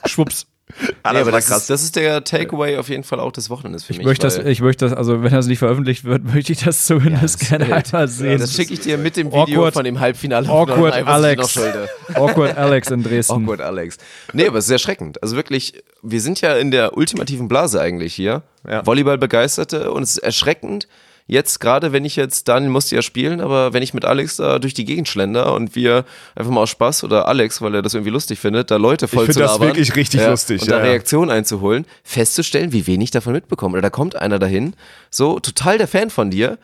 Schwupps. 0.06 0.48
Nee, 0.80 0.88
das 1.04 1.16
aber 1.22 1.26
war 1.26 1.32
das 1.32 1.48
krass. 1.48 1.58
ist, 1.62 1.70
das 1.70 1.84
ist 1.84 1.96
der 1.96 2.24
Takeaway 2.24 2.78
auf 2.78 2.90
jeden 2.90 3.04
Fall 3.04 3.20
auch 3.20 3.32
des 3.32 3.50
Wochenendes 3.50 3.84
für 3.84 3.94
Ich 3.94 3.98
mich. 4.00 4.06
möchte, 4.08 4.28
das, 4.28 4.38
ich 4.38 4.62
möchte 4.62 4.86
das, 4.90 4.94
also 4.98 5.24
wenn 5.24 5.32
das 5.32 5.48
nicht 5.48 5.60
veröffentlicht 5.60 6.04
wird, 6.04 6.24
möchte 6.34 6.52
ich 6.54 6.64
das 6.64 6.86
zumindest 6.86 7.42
das- 7.42 7.50
gerne 7.50 7.66
einmal 7.74 8.08
sehen. 8.08 8.40
das 8.40 8.54
schicke 8.54 8.74
ich 8.74 8.82
dir 8.82 8.98
mit 8.98 9.18
dem 9.18 9.32
Video 9.32 9.62
Awkward- 9.62 9.74
von 9.74 9.84
dem 9.86 10.00
Halbfinale. 10.00 10.48
Awkward 10.48 11.00
noch 11.00 11.08
Alex. 11.08 11.60
Awkward 12.14 12.58
Alex 12.58 12.92
in 12.92 13.04
Dresden. 13.04 13.34
Awkward 13.44 13.62
Alex. 13.62 13.98
Nee, 14.34 14.48
aber 14.48 14.58
es 14.60 14.66
ist 14.66 14.68
sehr 14.70 14.76
erschreckend. 14.76 15.22
Also 15.24 15.36
wirklich, 15.36 15.82
wir 16.04 16.22
sind 16.22 16.42
ja 16.42 16.56
in 16.58 16.72
der 16.72 16.96
ultimativen 16.98 17.48
Blase 17.48 17.82
eigentlich 17.82 18.14
hier. 18.14 18.44
Ja. 18.70 18.86
Volleyball-Begeisterte 18.86 19.92
und 19.92 20.04
es 20.04 20.12
ist 20.12 20.18
erschreckend. 20.20 20.88
Jetzt 21.30 21.60
gerade, 21.60 21.92
wenn 21.92 22.06
ich 22.06 22.16
jetzt, 22.16 22.48
Daniel 22.48 22.72
musste 22.72 22.96
ja 22.96 23.02
spielen, 23.02 23.42
aber 23.42 23.74
wenn 23.74 23.84
ich 23.84 23.94
mit 23.94 24.06
Alex 24.06 24.38
da 24.38 24.60
durch 24.60 24.74
die 24.74 24.86
Gegend 24.86 25.10
schlender 25.10 25.54
und 25.54 25.76
wir 25.76 26.06
einfach 26.36 26.52
mal 26.52 26.62
aus 26.62 26.70
Spaß 26.70 27.04
oder 27.04 27.28
Alex, 27.28 27.62
weil 27.62 27.76
er 27.76 27.82
das 27.82 27.94
irgendwie 27.94 28.12
lustig 28.12 28.40
findet, 28.40 28.72
da 28.72 28.78
Leute 28.78 29.10
voll 29.10 29.26
find 29.26 29.34
zu 29.34 29.40
das 29.42 29.52
labern, 29.52 29.68
wirklich 29.68 29.94
richtig 29.98 30.26
lustig, 30.26 30.62
und 30.62 30.72
da 30.72 30.78
ja, 30.78 30.86
ja. 30.86 30.92
Reaktionen 30.92 31.30
einzuholen, 31.30 31.86
festzustellen, 32.04 32.72
wie 32.72 32.88
wenig 32.88 33.12
davon 33.12 33.34
mitbekommen. 33.34 33.76
Oder 33.76 33.82
da 33.82 33.90
kommt 33.90 34.16
einer 34.16 34.40
dahin, 34.40 34.74
so 35.12 35.40
total 35.40 35.78
der 35.78 35.90
Fan 35.90 36.10
von 36.10 36.32
dir, 36.32 36.58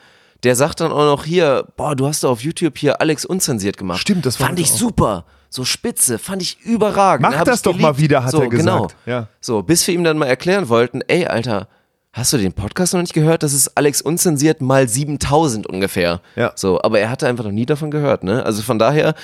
der 0.43 0.55
sagt 0.55 0.79
dann 0.79 0.91
auch 0.91 1.05
noch 1.05 1.25
hier, 1.25 1.67
boah, 1.75 1.95
du 1.95 2.07
hast 2.07 2.23
da 2.23 2.29
auf 2.29 2.41
YouTube 2.41 2.77
hier 2.77 3.01
Alex 3.01 3.25
unzensiert 3.25 3.77
gemacht. 3.77 3.99
Stimmt, 3.99 4.25
das 4.25 4.37
fand 4.37 4.49
fand 4.49 4.59
ich 4.59 4.67
ich 4.67 4.73
auch. 4.73 4.77
super. 4.77 5.25
So 5.49 5.65
spitze, 5.65 6.17
fand 6.19 6.41
ich 6.41 6.61
überragend. 6.61 7.29
Mach 7.29 7.43
das 7.43 7.57
ich 7.57 7.61
doch 7.61 7.73
geliebt. 7.73 7.81
mal 7.83 7.97
wieder, 7.97 8.23
hat 8.23 8.31
so, 8.31 8.41
er 8.41 8.47
gesagt. 8.47 8.95
Genau. 9.05 9.17
Ja. 9.17 9.27
So, 9.39 9.61
bis 9.61 9.85
wir 9.85 9.93
ihm 9.93 10.03
dann 10.03 10.17
mal 10.17 10.25
erklären 10.25 10.67
wollten, 10.67 11.01
ey, 11.01 11.27
Alter, 11.27 11.67
hast 12.13 12.31
du 12.31 12.37
den 12.37 12.53
Podcast 12.53 12.93
noch 12.93 13.01
nicht 13.01 13.13
gehört? 13.13 13.43
Das 13.43 13.53
ist 13.53 13.75
Alex 13.75 14.01
unzensiert 14.01 14.61
mal 14.61 14.87
7000 14.87 15.67
ungefähr. 15.67 16.21
Ja. 16.35 16.53
So, 16.55 16.81
aber 16.81 16.99
er 16.99 17.09
hatte 17.09 17.27
einfach 17.27 17.43
noch 17.43 17.51
nie 17.51 17.65
davon 17.65 17.91
gehört, 17.91 18.23
ne? 18.23 18.45
Also 18.45 18.61
von 18.61 18.79
daher 18.79 19.15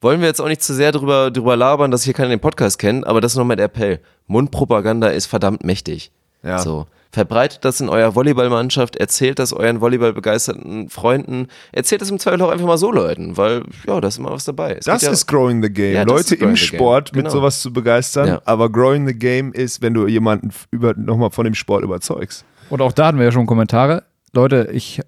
wollen 0.00 0.20
wir 0.20 0.28
jetzt 0.28 0.40
auch 0.40 0.48
nicht 0.48 0.62
zu 0.62 0.74
sehr 0.74 0.92
drüber, 0.92 1.30
drüber 1.30 1.56
labern, 1.56 1.90
dass 1.90 2.04
hier 2.04 2.14
keiner 2.14 2.28
den 2.28 2.40
Podcast 2.40 2.78
kennt, 2.78 3.06
aber 3.06 3.20
das 3.20 3.32
ist 3.32 3.38
nochmal 3.38 3.56
der 3.56 3.66
Appell. 3.66 4.00
Mundpropaganda 4.26 5.08
ist 5.08 5.26
verdammt 5.26 5.64
mächtig. 5.64 6.12
Ja. 6.42 6.58
So. 6.58 6.86
Verbreitet 7.12 7.64
das 7.64 7.80
in 7.80 7.88
eurer 7.88 8.14
Volleyballmannschaft, 8.14 8.96
erzählt 8.96 9.38
das 9.38 9.52
euren 9.52 9.80
Volleyball-begeisterten 9.80 10.90
Freunden, 10.90 11.48
erzählt 11.72 12.02
das 12.02 12.10
im 12.10 12.18
Zweifel 12.18 12.42
auch 12.42 12.50
einfach 12.50 12.66
mal 12.66 12.76
so 12.78 12.92
Leuten, 12.92 13.36
weil, 13.36 13.62
ja, 13.86 14.00
da 14.00 14.08
ist 14.08 14.18
immer 14.18 14.30
was 14.32 14.44
dabei. 14.44 14.74
Es 14.74 14.84
Das 14.86 15.02
ja- 15.02 15.10
ist 15.10 15.26
Growing 15.26 15.62
the 15.62 15.70
Game. 15.70 15.94
Ja, 15.94 16.02
Leute 16.02 16.34
im. 16.34 16.56
Sport 16.56 17.14
mit 17.14 17.24
Genau. 17.24 17.30
sowas 17.30 17.60
zu 17.60 17.72
begeistern. 17.72 18.28
Ja. 18.28 18.42
Aber 18.44 18.70
Growing 18.70 19.06
the 19.06 19.14
Game 19.14 19.52
ist, 19.52 19.80
wenn 19.82 19.94
du 19.94 20.06
jemanden 20.06 20.50
über, 20.70 20.94
nochmal 20.94 21.30
von 21.30 21.44
dem 21.44 21.54
Sport 21.54 21.84
überzeugst. 21.84 22.44
Und 22.70 22.82
auch 22.82 22.92
da 22.92 23.06
hatten 23.06 23.18
wir 23.18 23.24
ja 23.26 23.32
schon 23.32 23.46
Kommentare. 23.46 24.02
Leute, 24.32 24.68
ich, 24.72 25.00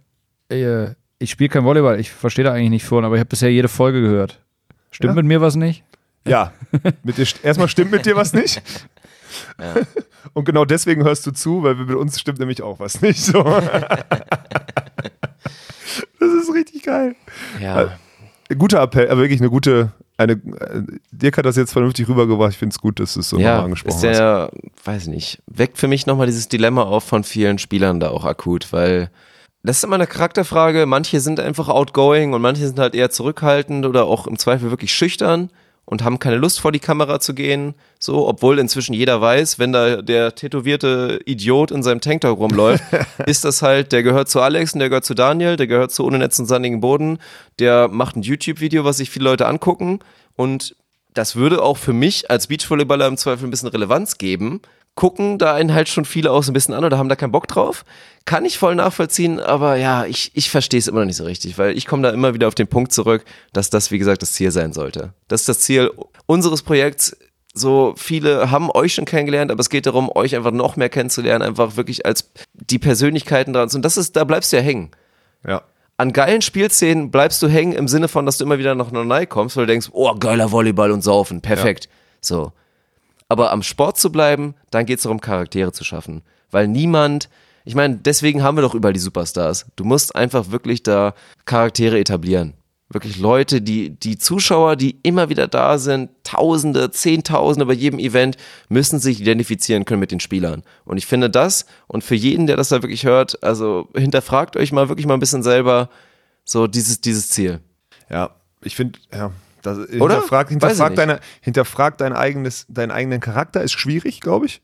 äh, 0.50 0.86
ich 1.18 1.30
spiele 1.30 1.50
kein 1.50 1.64
Volleyball, 1.64 1.98
ich 2.00 2.10
verstehe 2.10 2.44
da 2.44 2.52
eigentlich 2.52 2.70
nicht 2.70 2.84
von, 2.86 3.04
aber 3.04 3.16
ich 3.16 3.20
habe 3.20 3.28
bisher 3.28 3.50
jede 3.52 3.68
Folge 3.68 4.00
gehört. 4.00 4.40
Stimmt 4.92 5.10
Ja. 5.12 5.14
mit 5.16 5.26
mir 5.26 5.40
was 5.40 5.56
nicht? 5.56 5.82
Ja. 6.26 6.52
mit 7.02 7.16
dir, 7.18 7.24
st- 7.26 7.42
erstmal 7.42 7.68
stimmt 7.68 7.90
mit 7.90 8.06
dir 8.06 8.14
was 8.16 8.32
nicht. 8.32 8.62
Und 10.32 10.44
genau 10.44 10.64
deswegen 10.64 11.04
hörst 11.04 11.26
du 11.26 11.30
zu, 11.32 11.62
weil 11.62 11.74
mit 11.74 11.94
uns 11.96 12.20
stimmt 12.20 12.38
nämlich 12.38 12.62
auch 12.62 12.80
was 12.80 13.00
nicht. 13.02 13.20
So. 13.20 13.42
das 13.42 13.64
ist 16.20 16.52
richtig 16.54 16.82
geil. 16.82 17.14
ja. 17.60 17.92
Guter 18.56 18.80
Appell, 18.80 19.10
aber 19.10 19.20
wirklich 19.20 19.40
eine 19.40 19.50
gute. 19.50 19.92
Eine, 20.16 20.32
äh, 20.32 20.82
Dirk 21.12 21.36
hat 21.36 21.44
das 21.44 21.56
jetzt 21.56 21.72
vernünftig 21.72 22.08
rübergebracht. 22.08 22.52
Ich 22.52 22.58
finde 22.58 22.72
es 22.72 22.80
gut, 22.80 22.98
dass 22.98 23.14
du 23.14 23.20
es 23.20 23.28
so 23.28 23.36
nochmal 23.36 23.52
Ja, 23.52 23.62
angesprochen 23.62 23.94
ist 23.94 24.00
der, 24.00 24.50
weiß 24.84 25.06
nicht, 25.08 25.42
weckt 25.46 25.78
für 25.78 25.86
mich 25.86 26.06
nochmal 26.06 26.26
dieses 26.26 26.48
Dilemma 26.48 26.82
auf 26.82 27.04
von 27.04 27.22
vielen 27.24 27.58
Spielern 27.58 28.00
da 28.00 28.08
auch 28.08 28.24
akut, 28.24 28.72
weil 28.72 29.10
das 29.62 29.76
ist 29.76 29.84
immer 29.84 29.96
eine 29.96 30.06
Charakterfrage. 30.06 30.86
Manche 30.86 31.20
sind 31.20 31.38
einfach 31.40 31.68
outgoing 31.68 32.32
und 32.32 32.42
manche 32.42 32.66
sind 32.66 32.78
halt 32.78 32.94
eher 32.94 33.10
zurückhaltend 33.10 33.84
oder 33.86 34.06
auch 34.06 34.26
im 34.26 34.38
Zweifel 34.38 34.70
wirklich 34.70 34.92
schüchtern 34.92 35.50
und 35.88 36.04
haben 36.04 36.18
keine 36.18 36.36
Lust 36.36 36.60
vor 36.60 36.70
die 36.70 36.80
Kamera 36.80 37.18
zu 37.18 37.32
gehen. 37.32 37.74
So, 37.98 38.28
obwohl 38.28 38.58
inzwischen 38.58 38.92
jeder 38.92 39.22
weiß, 39.22 39.58
wenn 39.58 39.72
da 39.72 40.02
der 40.02 40.34
tätowierte 40.34 41.18
Idiot 41.24 41.70
in 41.70 41.82
seinem 41.82 42.02
Tanktop 42.02 42.38
rumläuft, 42.38 42.84
ist 43.26 43.46
das 43.46 43.62
halt, 43.62 43.92
der 43.92 44.02
gehört 44.02 44.28
zu 44.28 44.42
Alex 44.42 44.74
und 44.74 44.80
der 44.80 44.90
gehört 44.90 45.06
zu 45.06 45.14
Daniel, 45.14 45.56
der 45.56 45.66
gehört 45.66 45.90
zu 45.90 46.04
Ohne 46.04 46.18
Netz 46.18 46.38
und 46.38 46.44
sandigen 46.44 46.80
Boden, 46.80 47.18
der 47.58 47.88
macht 47.88 48.16
ein 48.16 48.22
YouTube-Video, 48.22 48.84
was 48.84 48.98
sich 48.98 49.08
viele 49.08 49.24
Leute 49.24 49.46
angucken 49.46 50.00
und 50.36 50.76
das 51.14 51.36
würde 51.36 51.62
auch 51.62 51.78
für 51.78 51.94
mich 51.94 52.30
als 52.30 52.48
Beachvolleyballer 52.48 53.06
im 53.06 53.16
Zweifel 53.16 53.46
ein 53.46 53.50
bisschen 53.50 53.68
Relevanz 53.68 54.18
geben. 54.18 54.60
Gucken 54.98 55.38
da 55.38 55.54
einen 55.54 55.74
halt 55.74 55.88
schon 55.88 56.04
viele 56.04 56.32
auch 56.32 56.42
so 56.42 56.50
ein 56.50 56.54
bisschen 56.54 56.74
an 56.74 56.84
oder 56.84 56.98
haben 56.98 57.08
da 57.08 57.14
keinen 57.14 57.30
Bock 57.30 57.46
drauf. 57.46 57.84
Kann 58.24 58.44
ich 58.44 58.58
voll 58.58 58.74
nachvollziehen, 58.74 59.38
aber 59.38 59.76
ja, 59.76 60.06
ich, 60.06 60.32
ich 60.34 60.50
verstehe 60.50 60.80
es 60.80 60.88
immer 60.88 60.98
noch 60.98 61.06
nicht 61.06 61.14
so 61.14 61.22
richtig, 61.22 61.56
weil 61.56 61.78
ich 61.78 61.86
komme 61.86 62.02
da 62.02 62.10
immer 62.10 62.34
wieder 62.34 62.48
auf 62.48 62.56
den 62.56 62.66
Punkt 62.66 62.90
zurück, 62.92 63.24
dass 63.52 63.70
das, 63.70 63.92
wie 63.92 63.98
gesagt, 63.98 64.22
das 64.22 64.32
Ziel 64.32 64.50
sein 64.50 64.72
sollte. 64.72 65.12
Das 65.28 65.42
ist 65.42 65.48
das 65.48 65.60
Ziel 65.60 65.92
unseres 66.26 66.62
Projekts. 66.62 67.16
So 67.54 67.94
viele 67.96 68.50
haben 68.50 68.72
euch 68.72 68.92
schon 68.94 69.04
kennengelernt, 69.04 69.52
aber 69.52 69.60
es 69.60 69.70
geht 69.70 69.86
darum, 69.86 70.10
euch 70.12 70.34
einfach 70.34 70.50
noch 70.50 70.74
mehr 70.74 70.88
kennenzulernen, 70.88 71.42
einfach 71.46 71.76
wirklich 71.76 72.04
als 72.04 72.32
die 72.54 72.80
Persönlichkeiten 72.80 73.52
dran. 73.52 73.68
Und 73.72 73.84
das 73.84 73.96
ist, 73.96 74.16
da 74.16 74.24
bleibst 74.24 74.52
du 74.52 74.56
ja 74.56 74.62
hängen 74.64 74.90
Ja. 75.46 75.62
an 75.96 76.12
geilen 76.12 76.42
Spielszenen 76.42 77.12
bleibst 77.12 77.40
du 77.40 77.46
hängen 77.46 77.72
im 77.72 77.86
Sinne 77.86 78.08
von, 78.08 78.26
dass 78.26 78.38
du 78.38 78.44
immer 78.44 78.58
wieder 78.58 78.74
nach 78.74 78.90
Nonai 78.90 79.26
kommst, 79.26 79.56
weil 79.56 79.66
du 79.66 79.70
denkst, 79.74 79.90
oh, 79.92 80.12
geiler 80.16 80.50
Volleyball 80.50 80.90
und 80.90 81.02
Saufen, 81.02 81.40
perfekt. 81.40 81.88
So. 82.20 82.50
Aber 83.28 83.52
am 83.52 83.62
Sport 83.62 83.98
zu 83.98 84.10
bleiben, 84.10 84.54
dann 84.70 84.86
geht 84.86 84.98
es 84.98 85.02
darum, 85.02 85.20
Charaktere 85.20 85.72
zu 85.72 85.84
schaffen. 85.84 86.22
Weil 86.50 86.66
niemand, 86.66 87.28
ich 87.64 87.74
meine, 87.74 87.96
deswegen 87.96 88.42
haben 88.42 88.56
wir 88.56 88.62
doch 88.62 88.74
überall 88.74 88.94
die 88.94 89.00
Superstars. 89.00 89.66
Du 89.76 89.84
musst 89.84 90.16
einfach 90.16 90.50
wirklich 90.50 90.82
da 90.82 91.14
Charaktere 91.44 91.98
etablieren. 91.98 92.54
Wirklich 92.90 93.18
Leute, 93.18 93.60
die, 93.60 93.90
die 93.90 94.16
Zuschauer, 94.16 94.76
die 94.76 94.98
immer 95.02 95.28
wieder 95.28 95.46
da 95.46 95.76
sind, 95.76 96.08
Tausende, 96.24 96.90
Zehntausende 96.90 97.66
bei 97.66 97.74
jedem 97.74 97.98
Event, 97.98 98.38
müssen 98.70 98.98
sich 98.98 99.20
identifizieren 99.20 99.84
können 99.84 100.00
mit 100.00 100.10
den 100.10 100.20
Spielern. 100.20 100.62
Und 100.86 100.96
ich 100.96 101.04
finde 101.04 101.28
das, 101.28 101.66
und 101.86 102.02
für 102.02 102.14
jeden, 102.14 102.46
der 102.46 102.56
das 102.56 102.70
da 102.70 102.82
wirklich 102.82 103.04
hört, 103.04 103.42
also 103.42 103.88
hinterfragt 103.94 104.56
euch 104.56 104.72
mal 104.72 104.88
wirklich 104.88 105.06
mal 105.06 105.14
ein 105.14 105.20
bisschen 105.20 105.42
selber 105.42 105.90
so 106.44 106.66
dieses, 106.66 107.02
dieses 107.02 107.28
Ziel. 107.28 107.60
Ja, 108.08 108.30
ich 108.62 108.74
finde, 108.74 108.98
ja. 109.12 109.32
Das, 109.76 110.00
Oder? 110.00 110.14
hinterfrag, 110.14 110.50
ich 110.50 110.56
nicht. 110.56 110.98
deine, 110.98 111.20
hinterfrag 111.40 111.98
dein 111.98 112.12
eigenes, 112.12 112.66
deinen 112.68 112.90
eigenen 112.90 113.20
Charakter 113.20 113.62
ist 113.62 113.72
schwierig, 113.72 114.20
glaube 114.20 114.46
ich. 114.46 114.60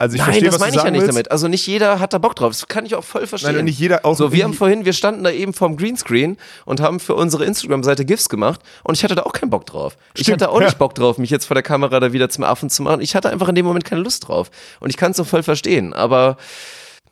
Also 0.00 0.14
ich 0.14 0.20
Nein, 0.20 0.26
verstehe, 0.26 0.50
das 0.50 0.60
was 0.60 0.60
du 0.60 0.64
meine 0.66 0.76
ich 0.76 0.84
ja 0.84 0.90
nicht 0.92 1.00
willst. 1.00 1.12
damit. 1.12 1.30
Also 1.32 1.48
nicht 1.48 1.66
jeder 1.66 1.98
hat 1.98 2.12
da 2.12 2.18
Bock 2.18 2.36
drauf. 2.36 2.52
Das 2.52 2.68
kann 2.68 2.86
ich 2.86 2.94
auch 2.94 3.02
voll 3.02 3.26
verstehen. 3.26 3.56
Nein, 3.56 3.64
nicht 3.64 3.80
jeder 3.80 4.04
auch 4.04 4.16
so, 4.16 4.32
wir 4.32 4.44
haben 4.44 4.54
vorhin, 4.54 4.84
wir 4.84 4.92
standen 4.92 5.24
da 5.24 5.30
eben 5.30 5.52
vorm 5.52 5.76
Greenscreen 5.76 6.36
und 6.66 6.80
haben 6.80 7.00
für 7.00 7.16
unsere 7.16 7.44
Instagram-Seite 7.44 8.04
GIFs 8.04 8.28
gemacht 8.28 8.60
und 8.84 8.96
ich 8.96 9.02
hatte 9.02 9.16
da 9.16 9.24
auch 9.24 9.32
keinen 9.32 9.50
Bock 9.50 9.66
drauf. 9.66 9.96
ich 10.14 10.22
Stimmt, 10.22 10.40
hatte 10.40 10.52
auch 10.52 10.60
nicht 10.60 10.72
ja. 10.72 10.78
Bock 10.78 10.94
drauf, 10.94 11.18
mich 11.18 11.30
jetzt 11.30 11.46
vor 11.46 11.56
der 11.56 11.64
Kamera 11.64 11.98
da 11.98 12.12
wieder 12.12 12.28
zum 12.28 12.44
Affen 12.44 12.70
zu 12.70 12.84
machen. 12.84 13.00
Ich 13.00 13.16
hatte 13.16 13.28
einfach 13.28 13.48
in 13.48 13.56
dem 13.56 13.66
Moment 13.66 13.84
keine 13.84 14.00
Lust 14.02 14.28
drauf. 14.28 14.52
Und 14.78 14.90
ich 14.90 14.96
kann 14.96 15.10
es 15.10 15.18
auch 15.18 15.26
voll 15.26 15.42
verstehen. 15.42 15.92
Aber 15.92 16.36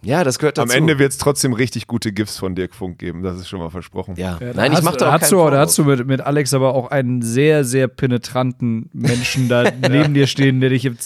ja, 0.02 0.24
das 0.24 0.38
gehört 0.38 0.58
dazu. 0.58 0.72
Am 0.72 0.76
Ende 0.76 0.98
wird 0.98 1.12
es 1.12 1.18
trotzdem 1.18 1.52
richtig 1.52 1.86
gute 1.86 2.12
GIFs 2.12 2.36
von 2.38 2.54
Dirk 2.54 2.74
Funk 2.74 2.98
geben, 2.98 3.22
das 3.22 3.38
ist 3.38 3.48
schon 3.48 3.60
mal 3.60 3.70
versprochen. 3.70 4.14
ja. 4.16 4.38
Ja, 4.40 4.52
Nein, 4.54 4.72
ich 4.72 4.78
hast, 4.78 4.84
mach 4.84 4.96
da 4.96 5.08
auch 5.08 5.12
hast 5.12 5.30
keinen 5.30 5.44
du, 5.44 5.50
Da 5.50 5.58
hast 5.58 5.78
du 5.78 5.84
mit, 5.84 6.06
mit 6.06 6.20
Alex 6.20 6.54
aber 6.54 6.74
auch 6.74 6.90
einen 6.90 7.22
sehr, 7.22 7.64
sehr 7.64 7.88
penetranten 7.88 8.90
Menschen 8.92 9.48
da 9.48 9.70
neben 9.88 10.14
dir 10.14 10.26
stehen, 10.26 10.60
der 10.60 10.70
dich 10.70 10.84
im, 10.84 10.96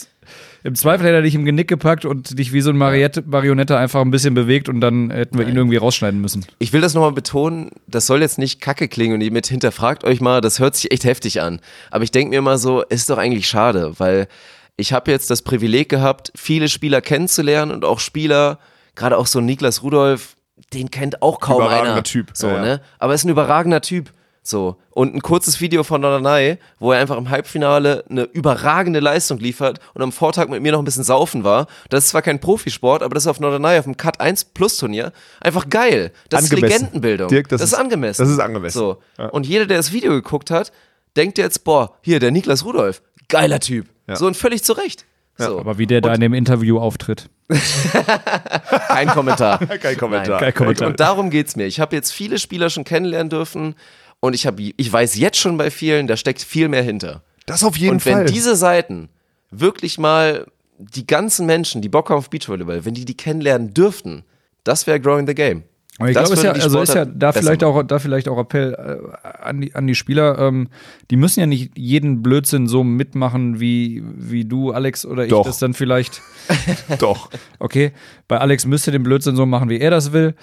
im 0.62 0.74
Zweifel 0.74 1.06
hätte 1.06 1.16
er 1.16 1.22
dich 1.22 1.34
im 1.34 1.44
Genick 1.44 1.68
gepackt 1.68 2.04
und 2.04 2.38
dich 2.38 2.52
wie 2.52 2.60
so 2.60 2.70
eine 2.70 2.78
Mariette, 2.78 3.22
Marionette 3.26 3.78
einfach 3.78 4.00
ein 4.02 4.10
bisschen 4.10 4.34
bewegt 4.34 4.68
und 4.68 4.80
dann 4.80 5.10
hätten 5.10 5.38
wir 5.38 5.48
ihn 5.48 5.56
irgendwie 5.56 5.78
rausschneiden 5.78 6.20
müssen. 6.20 6.44
Ich 6.58 6.72
will 6.72 6.80
das 6.80 6.94
nochmal 6.94 7.12
betonen, 7.12 7.70
das 7.86 8.06
soll 8.06 8.20
jetzt 8.20 8.38
nicht 8.38 8.60
kacke 8.60 8.88
klingen 8.88 9.14
und 9.14 9.20
ihr 9.22 9.32
mit 9.32 9.46
hinterfragt 9.46 10.04
euch 10.04 10.20
mal, 10.20 10.40
das 10.40 10.58
hört 10.58 10.76
sich 10.76 10.92
echt 10.92 11.04
heftig 11.04 11.40
an. 11.40 11.60
Aber 11.90 12.04
ich 12.04 12.10
denke 12.10 12.30
mir 12.30 12.38
immer 12.38 12.58
so, 12.58 12.82
ist 12.82 13.08
doch 13.08 13.18
eigentlich 13.18 13.48
schade, 13.48 13.94
weil 13.98 14.28
ich 14.76 14.92
habe 14.92 15.10
jetzt 15.10 15.30
das 15.30 15.42
Privileg 15.42 15.88
gehabt, 15.88 16.32
viele 16.34 16.68
Spieler 16.68 17.00
kennenzulernen 17.00 17.70
und 17.70 17.84
auch 17.84 18.00
Spieler, 18.00 18.58
gerade 19.00 19.16
auch 19.18 19.26
so 19.26 19.40
Niklas 19.40 19.82
Rudolf, 19.82 20.36
den 20.72 20.90
kennt 20.90 21.22
auch 21.22 21.40
kaum 21.40 21.62
Überragender 21.62 21.92
einer. 21.94 22.02
Typ, 22.04 22.30
So, 22.34 22.46
ja, 22.48 22.60
ne? 22.60 22.80
Aber 22.98 23.14
ist 23.14 23.24
ein 23.24 23.30
überragender 23.30 23.80
Typ. 23.80 24.12
So. 24.42 24.76
Und 24.90 25.14
ein 25.14 25.20
kurzes 25.22 25.60
Video 25.60 25.84
von 25.84 26.00
Norderney, 26.00 26.58
wo 26.78 26.92
er 26.92 27.00
einfach 27.00 27.16
im 27.16 27.28
Halbfinale 27.30 28.04
eine 28.10 28.22
überragende 28.24 29.00
Leistung 29.00 29.38
liefert 29.38 29.78
und 29.94 30.02
am 30.02 30.12
Vortag 30.12 30.48
mit 30.48 30.62
mir 30.62 30.72
noch 30.72 30.78
ein 30.80 30.84
bisschen 30.84 31.04
saufen 31.04 31.44
war. 31.44 31.66
Das 31.88 32.04
ist 32.04 32.10
zwar 32.10 32.22
kein 32.22 32.40
Profisport, 32.40 33.02
aber 33.02 33.14
das 33.14 33.24
ist 33.24 33.28
auf 33.28 33.40
Norderney 33.40 33.78
auf 33.78 33.84
dem 33.84 33.96
Cut 33.96 34.20
1 34.20 34.46
Plus 34.46 34.76
Turnier 34.78 35.12
einfach 35.40 35.68
geil. 35.68 36.12
Das 36.30 36.44
Angemessen. 36.44 36.64
ist 36.64 36.80
Legendenbildung. 36.80 37.28
Dirk, 37.28 37.48
das 37.48 37.60
ist, 37.62 37.72
ist- 37.72 37.78
angemessen. 37.78 38.22
das 38.22 38.30
ist 38.30 38.38
angemessen. 38.38 38.78
So. 38.78 38.98
Ja. 39.18 39.26
Und 39.28 39.46
jeder, 39.46 39.66
der 39.66 39.76
das 39.76 39.92
Video 39.92 40.10
geguckt 40.12 40.50
hat, 40.50 40.72
denkt 41.16 41.38
jetzt, 41.38 41.64
boah, 41.64 41.94
hier, 42.02 42.18
der 42.20 42.30
Niklas 42.30 42.64
Rudolf, 42.64 43.02
geiler 43.28 43.60
Typ. 43.60 43.86
Ja. 44.06 44.16
So 44.16 44.26
und 44.26 44.36
völlig 44.36 44.64
zu 44.64 44.72
Recht. 44.72 45.04
So. 45.46 45.58
Aber 45.58 45.78
wie 45.78 45.86
der 45.86 46.00
da 46.00 46.14
in 46.14 46.20
dem 46.20 46.34
Interview 46.34 46.78
auftritt. 46.78 47.28
Kein 48.88 49.08
Kommentar. 49.08 49.58
Kein 49.58 49.96
Kommentar. 49.96 50.40
Nein. 50.40 50.40
Kein 50.40 50.54
Kommentar. 50.54 50.88
Und 50.88 51.00
darum 51.00 51.30
geht's 51.30 51.56
mir. 51.56 51.66
Ich 51.66 51.80
habe 51.80 51.96
jetzt 51.96 52.12
viele 52.12 52.38
Spieler 52.38 52.70
schon 52.70 52.84
kennenlernen 52.84 53.30
dürfen 53.30 53.74
und 54.20 54.34
ich, 54.34 54.46
hab, 54.46 54.58
ich 54.58 54.92
weiß 54.92 55.16
jetzt 55.16 55.38
schon 55.38 55.56
bei 55.56 55.70
vielen, 55.70 56.06
da 56.06 56.16
steckt 56.16 56.42
viel 56.42 56.68
mehr 56.68 56.82
hinter. 56.82 57.22
Das 57.46 57.64
auf 57.64 57.76
jeden 57.76 57.94
und 57.94 58.06
wenn 58.06 58.14
Fall. 58.14 58.26
diese 58.26 58.54
Seiten 58.54 59.08
wirklich 59.50 59.98
mal 59.98 60.46
die 60.78 61.06
ganzen 61.06 61.46
Menschen, 61.46 61.82
die 61.82 61.88
Bock 61.88 62.10
haben 62.10 62.18
auf 62.18 62.30
Beachvolleyball, 62.30 62.84
wenn 62.84 62.94
die 62.94 63.04
die 63.04 63.16
kennenlernen 63.16 63.74
dürften, 63.74 64.24
das 64.64 64.86
wäre 64.86 65.00
Growing 65.00 65.26
the 65.26 65.34
Game. 65.34 65.64
Ich 66.06 66.12
glaube, 66.12 66.32
ist 66.32 66.42
ja, 66.42 66.52
also 66.52 66.80
ist 66.80 66.94
ja 66.94 67.04
da 67.04 67.32
vielleicht 67.32 67.60
machen. 67.60 67.74
auch, 67.74 67.82
da 67.82 67.98
vielleicht 67.98 68.28
auch 68.28 68.38
Appell 68.38 68.72
äh, 68.72 69.28
an, 69.42 69.60
die, 69.60 69.74
an 69.74 69.86
die 69.86 69.94
Spieler. 69.94 70.38
Ähm, 70.38 70.68
die 71.10 71.16
müssen 71.16 71.40
ja 71.40 71.46
nicht 71.46 71.76
jeden 71.76 72.22
Blödsinn 72.22 72.66
so 72.68 72.84
mitmachen, 72.84 73.60
wie, 73.60 74.02
wie 74.16 74.44
du, 74.44 74.72
Alex, 74.72 75.04
oder 75.04 75.24
ich 75.24 75.30
Doch. 75.30 75.44
das 75.44 75.58
dann 75.58 75.74
vielleicht. 75.74 76.22
Doch. 76.98 77.28
Okay, 77.58 77.92
bei 78.28 78.38
Alex 78.38 78.64
müsste 78.64 78.92
den 78.92 79.02
Blödsinn 79.02 79.36
so 79.36 79.44
machen, 79.44 79.68
wie 79.68 79.78
er 79.78 79.90
das 79.90 80.12
will. 80.12 80.34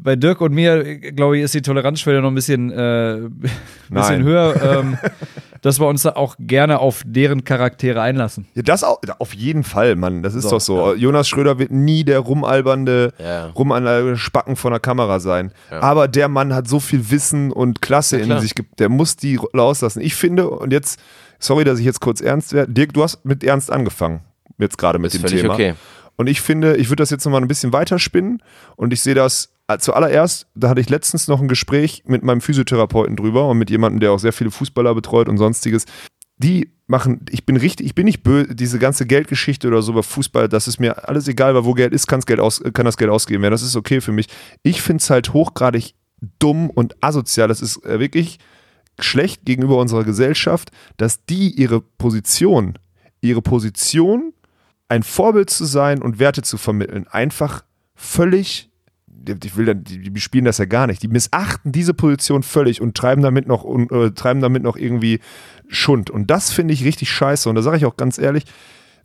Bei 0.00 0.16
Dirk 0.16 0.40
und 0.40 0.52
mir, 0.52 0.98
glaube 0.98 1.38
ich, 1.38 1.44
ist 1.44 1.54
die 1.54 1.62
Toleranzschwelle 1.62 2.20
noch 2.22 2.28
ein 2.30 2.34
bisschen, 2.34 2.70
äh, 2.70 3.20
bisschen 3.90 4.22
höher, 4.22 4.54
ähm, 4.80 4.98
dass 5.62 5.80
wir 5.80 5.86
uns 5.86 6.02
da 6.02 6.10
auch 6.10 6.36
gerne 6.38 6.78
auf 6.78 7.02
deren 7.04 7.44
Charaktere 7.44 8.00
einlassen. 8.00 8.46
Ja, 8.54 8.62
das 8.62 8.84
auch, 8.84 9.00
auf 9.18 9.34
jeden 9.34 9.64
Fall, 9.64 9.96
Mann. 9.96 10.22
Das 10.22 10.34
ist 10.34 10.44
So, 10.44 10.50
doch 10.50 10.60
so. 10.60 10.94
Jonas 10.94 11.28
Schröder 11.28 11.58
wird 11.58 11.70
nie 11.70 12.04
der 12.04 12.20
rumalbernde, 12.20 13.12
Ja. 13.18 13.46
rumalbernde 13.48 14.16
Spacken 14.16 14.56
von 14.56 14.70
der 14.72 14.80
Kamera 14.80 15.20
sein. 15.20 15.52
Aber 15.70 16.08
der 16.08 16.28
Mann 16.28 16.54
hat 16.54 16.68
so 16.68 16.80
viel 16.80 17.10
Wissen 17.10 17.50
und 17.52 17.82
Klasse 17.82 18.18
in 18.18 18.38
sich. 18.40 18.54
Der 18.78 18.88
muss 18.88 19.16
die 19.16 19.38
rauslassen. 19.56 20.00
Ich 20.00 20.14
finde, 20.14 20.48
und 20.48 20.72
jetzt, 20.72 21.00
sorry, 21.38 21.64
dass 21.64 21.78
ich 21.78 21.84
jetzt 21.84 22.00
kurz 22.00 22.20
ernst 22.20 22.52
werde. 22.52 22.72
Dirk, 22.72 22.92
du 22.92 23.02
hast 23.02 23.24
mit 23.24 23.42
Ernst 23.44 23.70
angefangen. 23.72 24.20
Jetzt 24.58 24.78
gerade 24.78 24.98
mit 24.98 25.12
Ist 25.14 25.22
dem 25.22 25.28
völlig 25.28 25.42
Thema. 25.42 25.54
okay. 25.54 25.74
Und 26.16 26.26
ich 26.28 26.40
finde, 26.40 26.76
ich 26.76 26.88
würde 26.88 27.02
das 27.02 27.10
jetzt 27.10 27.24
nochmal 27.24 27.40
ein 27.42 27.48
bisschen 27.48 27.72
weiterspinnen. 27.72 28.42
Und 28.76 28.92
ich 28.92 29.02
sehe 29.02 29.14
das 29.14 29.50
zuallererst, 29.76 30.46
da 30.54 30.70
hatte 30.70 30.80
ich 30.80 30.88
letztens 30.88 31.28
noch 31.28 31.40
ein 31.40 31.48
Gespräch 31.48 32.02
mit 32.06 32.22
meinem 32.22 32.40
Physiotherapeuten 32.40 33.16
drüber 33.16 33.48
und 33.48 33.58
mit 33.58 33.68
jemandem, 33.70 34.00
der 34.00 34.12
auch 34.12 34.18
sehr 34.18 34.32
viele 34.32 34.50
Fußballer 34.50 34.94
betreut 34.94 35.28
und 35.28 35.36
sonstiges. 35.36 35.84
Die 36.38 36.72
machen, 36.86 37.26
ich 37.30 37.44
bin 37.44 37.56
richtig, 37.56 37.84
ich 37.84 37.94
bin 37.94 38.06
nicht 38.06 38.22
böse, 38.22 38.54
diese 38.54 38.78
ganze 38.78 39.06
Geldgeschichte 39.06 39.68
oder 39.68 39.82
so 39.82 39.92
bei 39.92 40.02
Fußball, 40.02 40.48
das 40.48 40.68
ist 40.68 40.80
mir 40.80 41.08
alles 41.08 41.28
egal, 41.28 41.54
weil 41.54 41.64
wo 41.64 41.74
Geld 41.74 41.92
ist, 41.92 42.06
Geld 42.06 42.40
aus, 42.40 42.62
kann 42.72 42.86
das 42.86 42.96
Geld 42.96 43.10
ausgeben 43.10 43.42
werden. 43.42 43.52
Das 43.52 43.62
ist 43.62 43.76
okay 43.76 44.00
für 44.00 44.12
mich. 44.12 44.28
Ich 44.62 44.80
finde 44.80 45.02
es 45.02 45.10
halt 45.10 45.34
hochgradig 45.34 45.94
dumm 46.38 46.70
und 46.70 46.96
asozial. 47.02 47.48
Das 47.48 47.60
ist 47.60 47.84
äh, 47.84 48.00
wirklich 48.00 48.38
schlecht 48.98 49.44
gegenüber 49.44 49.78
unserer 49.78 50.04
Gesellschaft, 50.04 50.70
dass 50.96 51.24
die 51.24 51.50
ihre 51.50 51.80
Position, 51.80 52.78
ihre 53.20 53.42
Position, 53.42 54.32
ein 54.88 55.02
Vorbild 55.02 55.50
zu 55.50 55.66
sein 55.66 56.02
und 56.02 56.18
Werte 56.18 56.42
zu 56.42 56.56
vermitteln, 56.56 57.06
einfach 57.08 57.64
völlig, 57.94 58.70
ich 59.26 59.56
will, 59.56 59.66
dann- 59.66 59.84
die, 59.84 60.10
die 60.10 60.20
spielen 60.20 60.44
das 60.44 60.58
ja 60.58 60.64
gar 60.64 60.86
nicht, 60.86 61.02
die 61.02 61.08
missachten 61.08 61.72
diese 61.72 61.94
Position 61.94 62.42
völlig 62.42 62.80
und 62.80 62.96
treiben 62.96 63.22
damit 63.22 63.46
noch, 63.46 63.64
und, 63.64 63.90
äh, 63.92 64.10
treiben 64.12 64.40
damit 64.40 64.62
noch 64.62 64.76
irgendwie 64.76 65.20
Schund. 65.68 66.10
Und 66.10 66.30
das 66.30 66.50
finde 66.50 66.74
ich 66.74 66.84
richtig 66.84 67.10
scheiße. 67.10 67.48
Und 67.48 67.54
da 67.54 67.62
sage 67.62 67.76
ich 67.78 67.84
auch 67.86 67.96
ganz 67.96 68.18
ehrlich, 68.18 68.44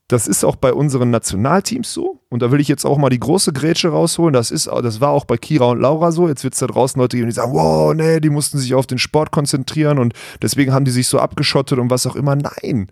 das 0.09 0.27
ist 0.27 0.43
auch 0.43 0.57
bei 0.57 0.73
unseren 0.73 1.09
Nationalteams 1.11 1.93
so. 1.93 2.19
Und 2.29 2.41
da 2.41 2.51
will 2.51 2.59
ich 2.59 2.67
jetzt 2.67 2.85
auch 2.85 2.97
mal 2.97 3.09
die 3.09 3.19
große 3.19 3.53
Grätsche 3.53 3.89
rausholen. 3.89 4.33
Das, 4.33 4.51
ist, 4.51 4.67
das 4.67 4.99
war 5.01 5.09
auch 5.09 5.25
bei 5.25 5.37
Kira 5.37 5.65
und 5.71 5.79
Laura 5.79 6.11
so. 6.11 6.27
Jetzt 6.27 6.43
wird 6.43 6.53
es 6.53 6.59
da 6.59 6.67
draußen 6.67 6.99
Leute 7.01 7.15
geben, 7.17 7.29
die 7.29 7.33
sagen, 7.33 7.53
wow, 7.53 7.93
nee, 7.93 8.19
die 8.19 8.29
mussten 8.29 8.57
sich 8.57 8.73
auf 8.75 8.85
den 8.85 8.97
Sport 8.97 9.31
konzentrieren 9.31 9.99
und 9.99 10.13
deswegen 10.41 10.73
haben 10.73 10.85
die 10.85 10.91
sich 10.91 11.07
so 11.07 11.19
abgeschottet 11.19 11.79
und 11.79 11.89
was 11.89 12.05
auch 12.05 12.15
immer. 12.17 12.35
Nein. 12.35 12.87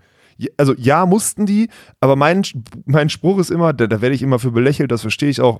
Also 0.57 0.73
ja, 0.77 1.05
mussten 1.05 1.45
die, 1.45 1.69
aber 1.99 2.15
mein, 2.15 2.43
mein 2.85 3.09
Spruch 3.09 3.37
ist 3.39 3.51
immer, 3.51 3.73
da, 3.73 3.87
da 3.87 4.01
werde 4.01 4.15
ich 4.15 4.23
immer 4.23 4.39
für 4.39 4.51
belächelt, 4.51 4.91
das 4.91 5.01
verstehe 5.01 5.29
ich 5.29 5.41
auch. 5.41 5.59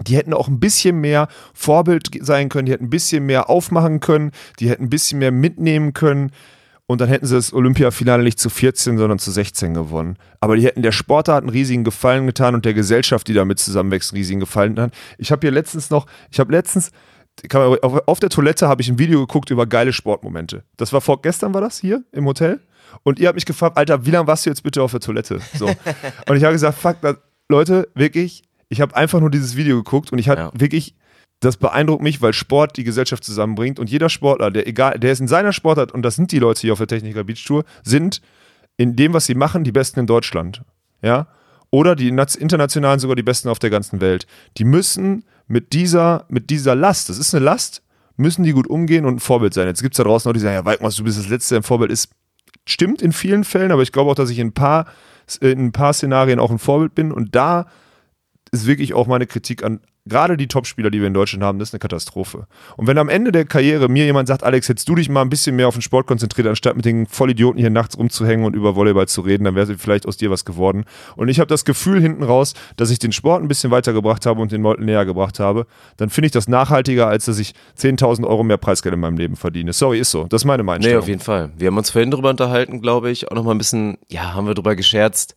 Die 0.00 0.16
hätten 0.16 0.34
auch 0.34 0.48
ein 0.48 0.58
bisschen 0.60 1.00
mehr 1.00 1.28
Vorbild 1.54 2.08
sein 2.20 2.48
können, 2.48 2.66
die 2.66 2.72
hätten 2.72 2.86
ein 2.86 2.90
bisschen 2.90 3.26
mehr 3.26 3.48
aufmachen 3.48 4.00
können, 4.00 4.32
die 4.58 4.68
hätten 4.68 4.84
ein 4.84 4.90
bisschen 4.90 5.18
mehr 5.20 5.30
mitnehmen 5.30 5.92
können. 5.92 6.30
Und 6.86 7.00
dann 7.00 7.08
hätten 7.08 7.26
sie 7.26 7.34
das 7.36 7.52
Olympiafinale 7.54 8.22
nicht 8.22 8.38
zu 8.38 8.50
14, 8.50 8.98
sondern 8.98 9.18
zu 9.18 9.30
16 9.30 9.72
gewonnen. 9.72 10.16
Aber 10.40 10.56
die 10.56 10.64
hätten 10.64 10.82
der 10.82 10.92
Sportart 10.92 11.40
einen 11.42 11.48
riesigen 11.48 11.82
Gefallen 11.82 12.26
getan 12.26 12.54
und 12.54 12.64
der 12.66 12.74
Gesellschaft, 12.74 13.26
die 13.26 13.32
damit 13.32 13.58
zusammenwächst, 13.58 14.12
einen 14.12 14.18
riesigen 14.18 14.40
Gefallen 14.40 14.74
getan. 14.74 14.90
Ich 15.16 15.32
habe 15.32 15.40
hier 15.40 15.50
letztens 15.52 15.88
noch, 15.88 16.06
ich 16.30 16.38
habe 16.40 16.52
letztens, 16.52 16.90
man- 17.52 17.78
auf, 17.80 18.02
auf 18.06 18.20
der 18.20 18.28
Toilette 18.28 18.68
habe 18.68 18.82
ich 18.82 18.90
ein 18.90 18.98
Video 18.98 19.20
geguckt 19.20 19.50
über 19.50 19.64
geile 19.66 19.94
Sportmomente. 19.94 20.64
Das 20.76 20.92
war 20.92 21.00
vorgestern, 21.00 21.54
war 21.54 21.62
das 21.62 21.78
hier 21.78 22.02
im 22.12 22.26
Hotel. 22.26 22.60
Und 23.02 23.18
ihr 23.18 23.28
habt 23.28 23.36
mich 23.36 23.46
gefragt, 23.46 23.78
Alter, 23.78 24.04
wie 24.04 24.10
lange 24.10 24.26
warst 24.26 24.44
du 24.44 24.50
jetzt 24.50 24.62
bitte 24.62 24.82
auf 24.82 24.90
der 24.90 25.00
Toilette? 25.00 25.40
So. 25.58 25.66
und 26.28 26.36
ich 26.36 26.44
habe 26.44 26.52
gesagt, 26.52 26.76
fuck, 26.78 26.96
Leute, 27.48 27.88
wirklich, 27.94 28.42
ich 28.68 28.80
habe 28.80 28.94
einfach 28.96 29.20
nur 29.20 29.30
dieses 29.30 29.56
Video 29.56 29.76
geguckt 29.76 30.12
und 30.12 30.18
ich 30.18 30.28
hatte 30.28 30.42
Ja. 30.42 30.52
wirklich, 30.54 30.94
das 31.40 31.56
beeindruckt 31.56 32.02
mich, 32.02 32.22
weil 32.22 32.32
Sport 32.32 32.76
die 32.76 32.84
Gesellschaft 32.84 33.24
zusammenbringt 33.24 33.78
und 33.78 33.90
jeder 33.90 34.08
Sportler, 34.08 34.50
der 34.50 34.66
egal, 34.66 34.98
der 34.98 35.12
ist 35.12 35.20
in 35.20 35.28
seiner 35.28 35.52
Sportart 35.52 35.92
und 35.92 36.02
das 36.02 36.16
sind 36.16 36.32
die 36.32 36.38
Leute 36.38 36.60
hier 36.62 36.72
auf 36.72 36.78
der 36.78 36.88
Techniker 36.88 37.24
Beach 37.24 37.44
Tour, 37.44 37.64
sind 37.82 38.20
in 38.76 38.96
dem, 38.96 39.12
was 39.12 39.26
sie 39.26 39.34
machen, 39.34 39.64
die 39.64 39.72
Besten 39.72 40.00
in 40.00 40.06
Deutschland. 40.06 40.62
Ja? 41.02 41.28
Oder 41.70 41.96
die 41.96 42.08
internationalen 42.08 43.00
sogar 43.00 43.16
die 43.16 43.22
Besten 43.22 43.48
auf 43.48 43.58
der 43.58 43.70
ganzen 43.70 44.00
Welt. 44.00 44.26
Die 44.58 44.64
müssen 44.64 45.24
mit 45.46 45.72
dieser, 45.72 46.24
mit 46.28 46.50
dieser 46.50 46.74
Last, 46.74 47.08
das 47.08 47.18
ist 47.18 47.34
eine 47.34 47.44
Last, 47.44 47.82
müssen 48.16 48.44
die 48.44 48.52
gut 48.52 48.66
umgehen 48.68 49.04
und 49.04 49.16
ein 49.16 49.20
Vorbild 49.20 49.54
sein. 49.54 49.66
Jetzt 49.66 49.82
gibt 49.82 49.94
es 49.94 49.96
da 49.98 50.04
draußen 50.04 50.28
Leute, 50.28 50.38
die 50.38 50.44
sagen, 50.44 50.54
ja, 50.54 50.64
Weidmars, 50.64 50.96
du 50.96 51.04
bist 51.04 51.18
das 51.18 51.28
Letzte, 51.28 51.56
ein 51.56 51.62
Vorbild 51.62 51.90
ist. 51.90 52.10
Stimmt 52.66 53.02
in 53.02 53.12
vielen 53.12 53.44
Fällen, 53.44 53.72
aber 53.72 53.82
ich 53.82 53.92
glaube 53.92 54.10
auch, 54.10 54.14
dass 54.14 54.30
ich 54.30 54.38
in 54.38 54.48
ein 54.48 54.52
paar, 54.54 54.86
in 55.40 55.66
ein 55.66 55.72
paar 55.72 55.92
Szenarien 55.92 56.38
auch 56.38 56.50
ein 56.50 56.58
Vorbild 56.58 56.94
bin 56.94 57.12
und 57.12 57.34
da 57.34 57.66
ist 58.54 58.66
wirklich 58.66 58.94
auch 58.94 59.06
meine 59.06 59.26
Kritik 59.26 59.62
an 59.62 59.80
gerade 60.06 60.36
die 60.36 60.48
Topspieler, 60.48 60.90
die 60.90 61.00
wir 61.00 61.06
in 61.06 61.14
Deutschland 61.14 61.42
haben, 61.42 61.58
das 61.58 61.70
ist 61.70 61.74
eine 61.74 61.78
Katastrophe. 61.78 62.46
Und 62.76 62.86
wenn 62.86 62.98
am 62.98 63.08
Ende 63.08 63.32
der 63.32 63.44
Karriere 63.46 63.88
mir 63.88 64.04
jemand 64.04 64.28
sagt, 64.28 64.42
Alex, 64.42 64.68
hättest 64.68 64.88
du 64.88 64.94
dich 64.94 65.08
mal 65.08 65.22
ein 65.22 65.30
bisschen 65.30 65.56
mehr 65.56 65.68
auf 65.68 65.74
den 65.74 65.82
Sport 65.82 66.06
konzentriert, 66.06 66.46
anstatt 66.46 66.76
mit 66.76 66.84
den 66.84 67.06
Vollidioten 67.06 67.58
hier 67.58 67.70
nachts 67.70 67.96
rumzuhängen 67.96 68.44
und 68.44 68.54
über 68.54 68.76
Volleyball 68.76 69.08
zu 69.08 69.22
reden, 69.22 69.44
dann 69.44 69.54
wäre 69.54 69.78
vielleicht 69.78 70.06
aus 70.06 70.16
dir 70.16 70.30
was 70.30 70.44
geworden. 70.44 70.84
Und 71.16 71.28
ich 71.28 71.40
habe 71.40 71.48
das 71.48 71.64
Gefühl 71.64 72.00
hinten 72.00 72.22
raus, 72.22 72.54
dass 72.76 72.90
ich 72.90 72.98
den 72.98 73.12
Sport 73.12 73.42
ein 73.42 73.48
bisschen 73.48 73.70
weitergebracht 73.70 74.26
habe 74.26 74.40
und 74.40 74.52
den 74.52 74.62
Leuten 74.62 74.84
näher 74.84 75.06
gebracht 75.06 75.40
habe, 75.40 75.66
dann 75.96 76.10
finde 76.10 76.26
ich 76.26 76.32
das 76.32 76.48
nachhaltiger, 76.48 77.06
als 77.06 77.24
dass 77.24 77.38
ich 77.38 77.54
10.000 77.78 78.26
Euro 78.26 78.42
mehr 78.42 78.58
Preisgeld 78.58 78.94
in 78.94 79.00
meinem 79.00 79.16
Leben 79.16 79.36
verdiene. 79.36 79.72
Sorry, 79.72 80.00
ist 80.00 80.10
so. 80.10 80.24
Das 80.24 80.42
ist 80.42 80.46
meine 80.46 80.62
Meinung. 80.62 80.86
Nee, 80.86 80.96
auf 80.96 81.08
jeden 81.08 81.20
Fall. 81.20 81.50
Wir 81.56 81.68
haben 81.68 81.78
uns 81.78 81.90
vorhin 81.90 82.10
drüber 82.10 82.30
unterhalten, 82.30 82.82
glaube 82.82 83.10
ich, 83.10 83.30
auch 83.30 83.34
nochmal 83.34 83.54
ein 83.54 83.58
bisschen, 83.58 83.96
ja, 84.08 84.34
haben 84.34 84.46
wir 84.46 84.54
drüber 84.54 84.76
gescherzt. 84.76 85.34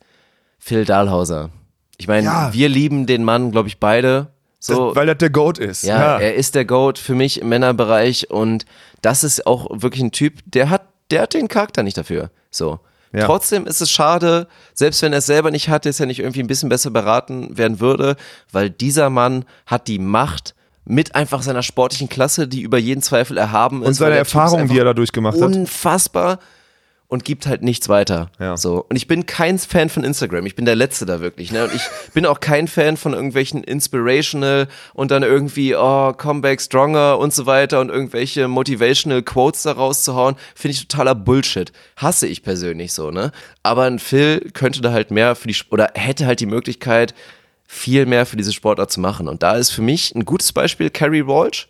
Phil 0.58 0.84
Dahlhauser. 0.84 1.50
Ich 1.98 2.08
meine, 2.08 2.24
Ja. 2.24 2.52
wir 2.52 2.68
lieben 2.68 3.06
den 3.06 3.24
Mann, 3.24 3.50
glaube 3.50 3.68
ich, 3.68 3.78
beide. 3.78 4.28
So, 4.60 4.88
das, 4.88 4.96
weil 4.96 5.06
das 5.06 5.18
der 5.18 5.30
Goat 5.30 5.58
ist. 5.58 5.84
ja, 5.84 6.18
er 6.18 6.34
ist 6.34 6.54
der 6.54 6.64
Goat 6.64 6.98
für 6.98 7.14
mich 7.14 7.40
im 7.40 7.48
Männerbereich 7.48 8.30
und 8.30 8.64
das 9.02 9.22
ist 9.22 9.46
auch 9.46 9.68
wirklich 9.70 10.02
ein 10.02 10.10
Typ, 10.10 10.34
der 10.46 10.68
hat, 10.70 10.82
der 11.10 11.22
hat 11.22 11.34
den 11.34 11.46
Charakter 11.48 11.82
nicht 11.84 11.96
dafür. 11.96 12.30
So. 12.50 12.80
Ja. 13.12 13.24
Trotzdem 13.24 13.66
ist 13.66 13.80
es 13.80 13.90
schade, 13.90 14.48
selbst 14.74 15.00
wenn 15.02 15.12
er 15.12 15.20
es 15.20 15.26
selber 15.26 15.50
nicht 15.50 15.68
hat, 15.68 15.86
dass 15.86 15.98
er 16.00 16.06
nicht 16.06 16.18
irgendwie 16.18 16.40
ein 16.40 16.46
bisschen 16.48 16.68
besser 16.68 16.90
beraten 16.90 17.56
werden 17.56 17.80
würde, 17.80 18.16
weil 18.52 18.68
dieser 18.68 19.10
Mann 19.10 19.44
hat 19.64 19.86
die 19.88 19.98
Macht 19.98 20.54
mit 20.84 21.14
einfach 21.14 21.42
seiner 21.42 21.62
sportlichen 21.62 22.08
Klasse, 22.08 22.48
die 22.48 22.62
über 22.62 22.78
jeden 22.78 23.02
Zweifel 23.02 23.38
erhaben 23.38 23.82
ist. 23.82 23.88
Und 23.88 23.94
seine 23.94 24.16
Erfahrungen, 24.16 24.68
die 24.68 24.78
er 24.78 24.84
dadurch 24.86 25.12
gemacht 25.12 25.36
hat. 25.40 25.54
Unfassbar 25.54 26.38
und 27.08 27.24
gibt 27.24 27.46
halt 27.46 27.62
nichts 27.62 27.88
weiter. 27.88 28.30
Ja. 28.38 28.56
So. 28.58 28.84
Und 28.88 28.96
ich 28.96 29.08
bin 29.08 29.24
kein 29.24 29.58
Fan 29.58 29.88
von 29.88 30.04
Instagram. 30.04 30.44
Ich 30.44 30.54
bin 30.54 30.66
der 30.66 30.76
Letzte 30.76 31.06
da 31.06 31.20
wirklich. 31.20 31.50
Ne? 31.50 31.64
Und 31.64 31.74
ich 31.74 31.82
bin 32.14 32.26
auch 32.26 32.38
kein 32.40 32.68
Fan 32.68 32.98
von 32.98 33.14
irgendwelchen 33.14 33.64
Inspirational 33.64 34.68
und 34.92 35.10
dann 35.10 35.22
irgendwie, 35.22 35.74
oh, 35.74 36.12
Comeback 36.12 36.60
Stronger 36.60 37.18
und 37.18 37.32
so 37.32 37.46
weiter 37.46 37.80
und 37.80 37.88
irgendwelche 37.88 38.46
Motivational 38.46 39.22
Quotes 39.22 39.62
da 39.62 39.72
rauszuhauen. 39.72 40.36
Finde 40.54 40.74
ich 40.74 40.86
totaler 40.86 41.14
Bullshit. 41.14 41.72
Hasse 41.96 42.26
ich 42.26 42.42
persönlich 42.42 42.92
so, 42.92 43.10
ne? 43.10 43.32
Aber 43.62 43.84
ein 43.84 43.98
Phil 43.98 44.50
könnte 44.52 44.82
da 44.82 44.92
halt 44.92 45.10
mehr 45.10 45.34
für 45.34 45.48
die, 45.48 45.56
oder 45.70 45.92
hätte 45.94 46.26
halt 46.26 46.40
die 46.40 46.46
Möglichkeit, 46.46 47.14
viel 47.66 48.04
mehr 48.06 48.26
für 48.26 48.36
diese 48.36 48.52
Sportart 48.52 48.92
zu 48.92 49.00
machen. 49.00 49.28
Und 49.28 49.42
da 49.42 49.56
ist 49.56 49.70
für 49.70 49.82
mich 49.82 50.14
ein 50.14 50.26
gutes 50.26 50.52
Beispiel 50.52 50.90
Carrie 50.90 51.26
Walsh 51.26 51.68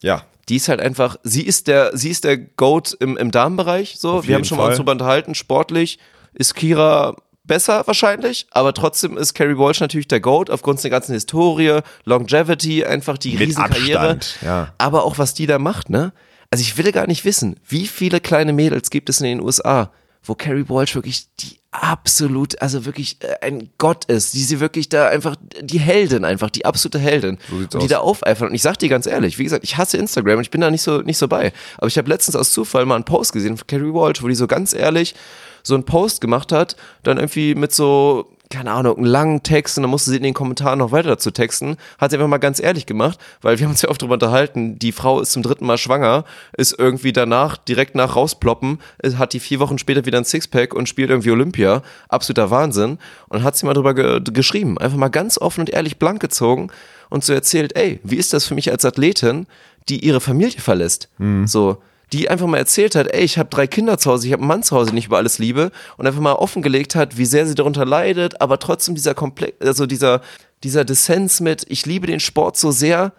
Ja. 0.00 0.24
Die 0.48 0.56
ist 0.56 0.68
halt 0.68 0.80
einfach, 0.80 1.16
sie 1.22 1.42
ist 1.42 1.66
der, 1.66 1.96
sie 1.96 2.10
ist 2.10 2.24
der 2.24 2.38
Goat 2.38 2.96
im, 3.00 3.16
im 3.16 3.30
Damenbereich, 3.30 3.96
so. 3.98 4.26
Wir 4.26 4.34
haben 4.34 4.44
schon 4.44 4.56
mal 4.56 4.64
Fall. 4.64 4.70
uns 4.70 4.78
drüber 4.78 4.92
unterhalten, 4.92 5.34
sportlich 5.34 5.98
ist 6.34 6.54
Kira 6.54 7.16
besser 7.44 7.86
wahrscheinlich, 7.86 8.46
aber 8.50 8.72
trotzdem 8.74 9.16
ist 9.16 9.34
Carrie 9.34 9.58
Walsh 9.58 9.80
natürlich 9.80 10.08
der 10.08 10.20
Goat 10.20 10.50
aufgrund 10.50 10.82
der 10.82 10.90
ganzen 10.90 11.12
Historie, 11.12 11.80
Longevity, 12.04 12.84
einfach 12.84 13.18
die 13.18 13.32
Mit 13.32 13.48
Riesenkarriere. 13.48 14.10
Abstand, 14.10 14.38
ja. 14.42 14.74
Aber 14.78 15.04
auch 15.04 15.18
was 15.18 15.34
die 15.34 15.46
da 15.46 15.58
macht, 15.58 15.90
ne? 15.90 16.12
Also 16.50 16.62
ich 16.62 16.78
will 16.78 16.92
gar 16.92 17.06
nicht 17.06 17.24
wissen, 17.24 17.56
wie 17.66 17.86
viele 17.86 18.20
kleine 18.20 18.52
Mädels 18.52 18.90
gibt 18.90 19.10
es 19.10 19.20
in 19.20 19.26
den 19.26 19.40
USA, 19.42 19.90
wo 20.28 20.34
Carrie 20.34 20.68
Walsh 20.68 20.94
wirklich 20.94 21.26
die 21.40 21.58
absolut, 21.70 22.60
also 22.62 22.84
wirklich 22.86 23.18
äh, 23.20 23.46
ein 23.46 23.70
Gott 23.78 24.06
ist, 24.06 24.34
die 24.34 24.42
sie 24.42 24.60
wirklich 24.60 24.88
da 24.88 25.08
einfach, 25.08 25.36
die 25.60 25.78
Heldin 25.78 26.24
einfach, 26.24 26.50
die 26.50 26.64
absolute 26.64 26.98
Heldin. 26.98 27.38
So 27.48 27.56
und 27.56 27.72
die 27.74 27.78
aus. 27.78 27.88
da 27.88 27.98
aufeifern. 27.98 28.48
Und 28.48 28.54
ich 28.54 28.62
sag 28.62 28.78
dir 28.78 28.88
ganz 28.88 29.06
ehrlich, 29.06 29.38
wie 29.38 29.44
gesagt, 29.44 29.64
ich 29.64 29.76
hasse 29.76 29.96
Instagram 29.96 30.38
und 30.38 30.42
ich 30.42 30.50
bin 30.50 30.60
da 30.60 30.70
nicht 30.70 30.82
so, 30.82 31.02
nicht 31.02 31.18
so 31.18 31.28
bei. 31.28 31.52
Aber 31.76 31.86
ich 31.86 31.98
habe 31.98 32.08
letztens 32.08 32.36
aus 32.36 32.52
Zufall 32.52 32.86
mal 32.86 32.94
einen 32.94 33.04
Post 33.04 33.32
gesehen 33.32 33.56
von 33.56 33.66
Carrie 33.66 33.92
Walsh, 33.92 34.22
wo 34.22 34.28
die 34.28 34.34
so 34.34 34.46
ganz 34.46 34.72
ehrlich 34.72 35.14
so 35.62 35.74
einen 35.74 35.84
Post 35.84 36.20
gemacht 36.20 36.52
hat, 36.52 36.76
dann 37.02 37.18
irgendwie 37.18 37.54
mit 37.54 37.72
so, 37.72 38.30
keine 38.50 38.70
Ahnung, 38.72 38.96
einen 38.96 39.06
langen 39.06 39.42
Text 39.42 39.76
und 39.76 39.82
dann 39.82 39.90
musste 39.90 40.10
sie 40.10 40.16
in 40.16 40.22
den 40.22 40.34
Kommentaren 40.34 40.78
noch 40.78 40.92
weiter 40.92 41.10
dazu 41.10 41.30
texten. 41.30 41.76
Hat 41.98 42.10
sie 42.10 42.16
einfach 42.16 42.28
mal 42.28 42.38
ganz 42.38 42.60
ehrlich 42.60 42.86
gemacht, 42.86 43.18
weil 43.42 43.58
wir 43.58 43.64
haben 43.64 43.72
uns 43.72 43.82
ja 43.82 43.88
oft 43.88 44.00
drüber 44.00 44.14
unterhalten, 44.14 44.78
die 44.78 44.92
Frau 44.92 45.20
ist 45.20 45.32
zum 45.32 45.42
dritten 45.42 45.66
Mal 45.66 45.78
schwanger, 45.78 46.24
ist 46.56 46.78
irgendwie 46.78 47.12
danach, 47.12 47.56
direkt 47.56 47.94
nach 47.94 48.16
rausploppen, 48.16 48.78
hat 49.16 49.32
die 49.32 49.40
vier 49.40 49.60
Wochen 49.60 49.78
später 49.78 50.06
wieder 50.06 50.18
ein 50.18 50.24
Sixpack 50.24 50.74
und 50.74 50.88
spielt 50.88 51.10
irgendwie 51.10 51.30
Olympia. 51.30 51.82
Absoluter 52.08 52.50
Wahnsinn. 52.50 52.98
Und 53.28 53.42
hat 53.42 53.56
sie 53.56 53.66
mal 53.66 53.74
drüber 53.74 53.94
ge 53.94 54.20
geschrieben. 54.32 54.78
Einfach 54.78 54.96
mal 54.96 55.08
ganz 55.08 55.38
offen 55.38 55.60
und 55.60 55.70
ehrlich 55.70 55.98
blank 55.98 56.20
gezogen 56.20 56.70
und 57.10 57.24
so 57.24 57.32
erzählt, 57.32 57.76
ey, 57.76 58.00
wie 58.02 58.16
ist 58.16 58.32
das 58.32 58.46
für 58.46 58.54
mich 58.54 58.70
als 58.70 58.84
Athletin, 58.84 59.46
die 59.88 60.04
ihre 60.04 60.20
Familie 60.20 60.60
verlässt? 60.60 61.08
So, 61.46 61.82
die 62.12 62.28
einfach 62.30 62.46
mal 62.46 62.58
erzählt 62.58 62.94
hat, 62.94 63.08
ey, 63.08 63.22
ich 63.22 63.38
habe 63.38 63.50
drei 63.50 63.66
Kinder 63.66 63.98
zu 63.98 64.10
Hause, 64.10 64.26
ich 64.26 64.32
habe 64.32 64.40
einen 64.42 64.48
Mann 64.48 64.62
zu 64.62 64.76
Hause, 64.76 64.90
den 64.90 64.96
ich 64.98 65.06
über 65.06 65.18
alles 65.18 65.38
liebe 65.38 65.70
und 65.96 66.06
einfach 66.06 66.20
mal 66.20 66.32
offengelegt 66.32 66.94
hat, 66.94 67.18
wie 67.18 67.26
sehr 67.26 67.46
sie 67.46 67.54
darunter 67.54 67.84
leidet, 67.84 68.40
aber 68.40 68.58
trotzdem 68.58 68.94
dieser 68.94 69.14
Komplex, 69.14 69.54
also 69.60 69.86
dieser, 69.86 70.22
dieser 70.62 70.84
Dissens 70.84 71.40
mit, 71.40 71.66
ich 71.68 71.84
liebe 71.86 72.06
den 72.06 72.20
Sport 72.20 72.56
so 72.56 72.70
sehr, 72.70 73.12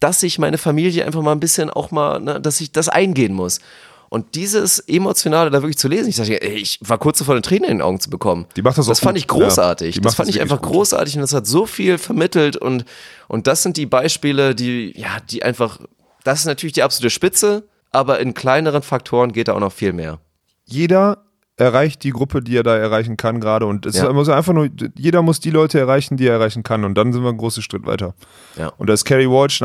dass 0.00 0.22
ich 0.22 0.38
meine 0.38 0.58
Familie 0.58 1.04
einfach 1.06 1.22
mal 1.22 1.32
ein 1.32 1.40
bisschen 1.40 1.70
auch 1.70 1.90
mal, 1.90 2.20
ne, 2.20 2.40
dass 2.40 2.60
ich 2.60 2.70
das 2.72 2.88
eingehen 2.88 3.32
muss. 3.34 3.60
Und 4.08 4.36
dieses 4.36 4.78
Emotionale 4.78 5.50
da 5.50 5.62
wirklich 5.62 5.78
zu 5.78 5.88
lesen, 5.88 6.08
ich 6.10 6.16
dachte, 6.16 6.40
ey, 6.40 6.54
ich 6.54 6.78
war 6.80 6.96
kurz 6.98 7.18
davor, 7.18 7.34
eine 7.34 7.42
Träne 7.42 7.66
in 7.66 7.78
den 7.78 7.82
Augen 7.82 7.98
zu 7.98 8.08
bekommen. 8.08 8.46
Die 8.54 8.62
macht 8.62 8.78
das 8.78 8.86
Das 8.86 9.00
fand 9.00 9.14
gut. 9.16 9.18
ich 9.22 9.26
großartig. 9.26 9.96
Ja, 9.96 10.00
das 10.02 10.14
fand 10.14 10.28
das 10.28 10.36
ich 10.36 10.40
einfach 10.40 10.62
gut. 10.62 10.70
großartig 10.70 11.16
und 11.16 11.22
das 11.22 11.32
hat 11.34 11.46
so 11.46 11.66
viel 11.66 11.98
vermittelt 11.98 12.56
und, 12.56 12.84
und 13.26 13.48
das 13.48 13.64
sind 13.64 13.76
die 13.76 13.86
Beispiele, 13.86 14.54
die, 14.54 14.92
ja, 14.96 15.16
die 15.28 15.42
einfach, 15.42 15.80
das 16.22 16.40
ist 16.40 16.46
natürlich 16.46 16.74
die 16.74 16.84
absolute 16.84 17.10
Spitze, 17.10 17.64
aber 17.96 18.20
in 18.20 18.34
kleineren 18.34 18.82
Faktoren 18.82 19.32
geht 19.32 19.48
da 19.48 19.54
auch 19.54 19.60
noch 19.60 19.72
viel 19.72 19.92
mehr. 19.92 20.18
jeder 20.64 21.22
erreicht 21.58 22.04
die 22.04 22.10
Gruppe, 22.10 22.42
die 22.42 22.54
er 22.54 22.62
da 22.62 22.76
erreichen 22.76 23.16
kann 23.16 23.40
gerade. 23.40 23.64
Und 23.64 23.86
es 23.86 23.96
Ja. 23.96 24.12
muss 24.12 24.28
einfach 24.28 24.52
nur, 24.52 24.68
jeder 24.94 25.22
muss 25.22 25.40
die 25.40 25.48
Leute 25.48 25.78
erreichen, 25.80 26.18
die 26.18 26.26
er 26.26 26.34
erreichen 26.34 26.62
kann. 26.62 26.84
Und 26.84 26.94
dann 26.98 27.14
sind 27.14 27.22
wir 27.22 27.30
einen 27.30 27.38
großen 27.38 27.62
Schritt 27.62 27.86
weiter. 27.86 28.14
Ja. 28.58 28.68
Und 28.76 28.88
da 28.90 28.92
ist 28.92 29.06
Carrie 29.06 29.26
Walsh, 29.30 29.62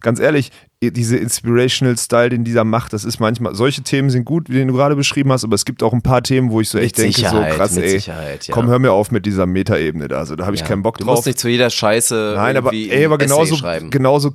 ganz 0.00 0.20
ehrlich, 0.20 0.50
diese 0.82 1.18
Inspirational 1.18 1.98
Style, 1.98 2.30
den 2.30 2.44
dieser 2.44 2.64
macht, 2.64 2.94
das 2.94 3.04
ist 3.04 3.20
manchmal, 3.20 3.54
solche 3.54 3.82
Themen 3.82 4.08
sind 4.08 4.24
gut, 4.24 4.48
wie 4.48 4.54
den 4.54 4.68
du 4.68 4.74
gerade 4.74 4.96
beschrieben 4.96 5.32
hast, 5.32 5.44
aber 5.44 5.54
es 5.54 5.66
gibt 5.66 5.82
auch 5.82 5.92
ein 5.92 6.00
paar 6.00 6.22
Themen, 6.22 6.50
wo 6.50 6.62
ich 6.62 6.70
so 6.70 6.78
echt 6.78 6.96
denke, 6.96 7.20
so 7.20 7.26
krass, 7.26 7.74
mit 7.74 7.84
ey, 7.84 7.90
Sicherheit, 7.90 8.46
ja. 8.46 8.54
komm, 8.54 8.68
hör 8.68 8.78
mir 8.78 8.92
auf 8.92 9.10
mit 9.10 9.26
dieser 9.26 9.44
Metaebene 9.44 10.08
da. 10.08 10.20
Also, 10.20 10.36
da 10.36 10.46
habe 10.46 10.54
ich 10.54 10.62
Ja. 10.62 10.66
keinen 10.68 10.82
Bock 10.82 10.96
Du 10.96 11.04
drauf. 11.04 11.16
musst 11.16 11.26
nicht 11.26 11.38
zu 11.38 11.48
jeder 11.50 11.68
Scheiße 11.68 12.32
Nein, 12.36 12.56
aber, 12.56 12.72
ey, 12.72 13.04
aber 13.04 13.18
genauso, 13.18 13.56
genauso 13.90 14.32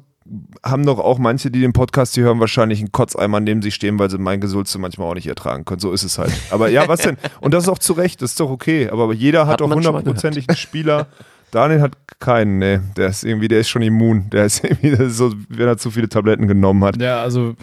haben 0.63 0.85
doch 0.85 0.99
auch 0.99 1.17
manche, 1.19 1.49
die 1.51 1.61
den 1.61 1.73
Podcast 1.73 2.15
hier 2.15 2.23
hören, 2.25 2.39
wahrscheinlich 2.39 2.79
einen 2.79 2.91
Kotzeimer 2.91 3.39
neben 3.39 3.61
sich 3.61 3.75
stehen, 3.75 3.97
weil 3.99 4.09
sie 4.09 4.17
mein 4.17 4.39
Gesulze 4.41 4.77
manchmal 4.79 5.07
auch 5.09 5.13
nicht 5.15 5.27
ertragen 5.27 5.65
können. 5.65 5.79
So 5.79 5.91
ist 5.91 6.03
es 6.03 6.17
halt. 6.17 6.31
Aber 6.51 6.69
ja, 6.69 6.87
was 6.87 7.01
denn? 7.01 7.17
Und 7.41 7.53
das 7.53 7.63
ist 7.63 7.69
auch 7.69 7.79
zu 7.79 7.93
Recht, 7.93 8.21
das 8.21 8.31
ist 8.31 8.39
doch 8.39 8.49
okay. 8.49 8.89
Aber 8.89 9.13
jeder 9.13 9.41
hat, 9.47 9.53
Hat 9.53 9.61
doch 9.61 9.71
hundertprozentig 9.73 10.47
einen 10.49 10.57
Spieler. 10.57 11.07
Daniel 11.51 11.81
hat 11.81 11.93
keinen, 12.19 12.59
ne. 12.59 12.83
Der 12.95 13.07
ist 13.07 13.23
irgendwie, 13.23 13.47
der 13.47 13.59
ist 13.61 13.69
schon 13.69 13.81
immun. 13.81 14.29
Der 14.29 14.45
ist 14.45 14.63
irgendwie 14.63 14.91
das 14.91 14.99
ist 14.99 15.17
so, 15.17 15.33
wenn 15.49 15.67
er 15.67 15.77
zu 15.77 15.89
viele 15.91 16.07
Tabletten 16.09 16.47
genommen 16.47 16.83
hat. 16.83 17.01
Ja, 17.01 17.21
also, 17.23 17.55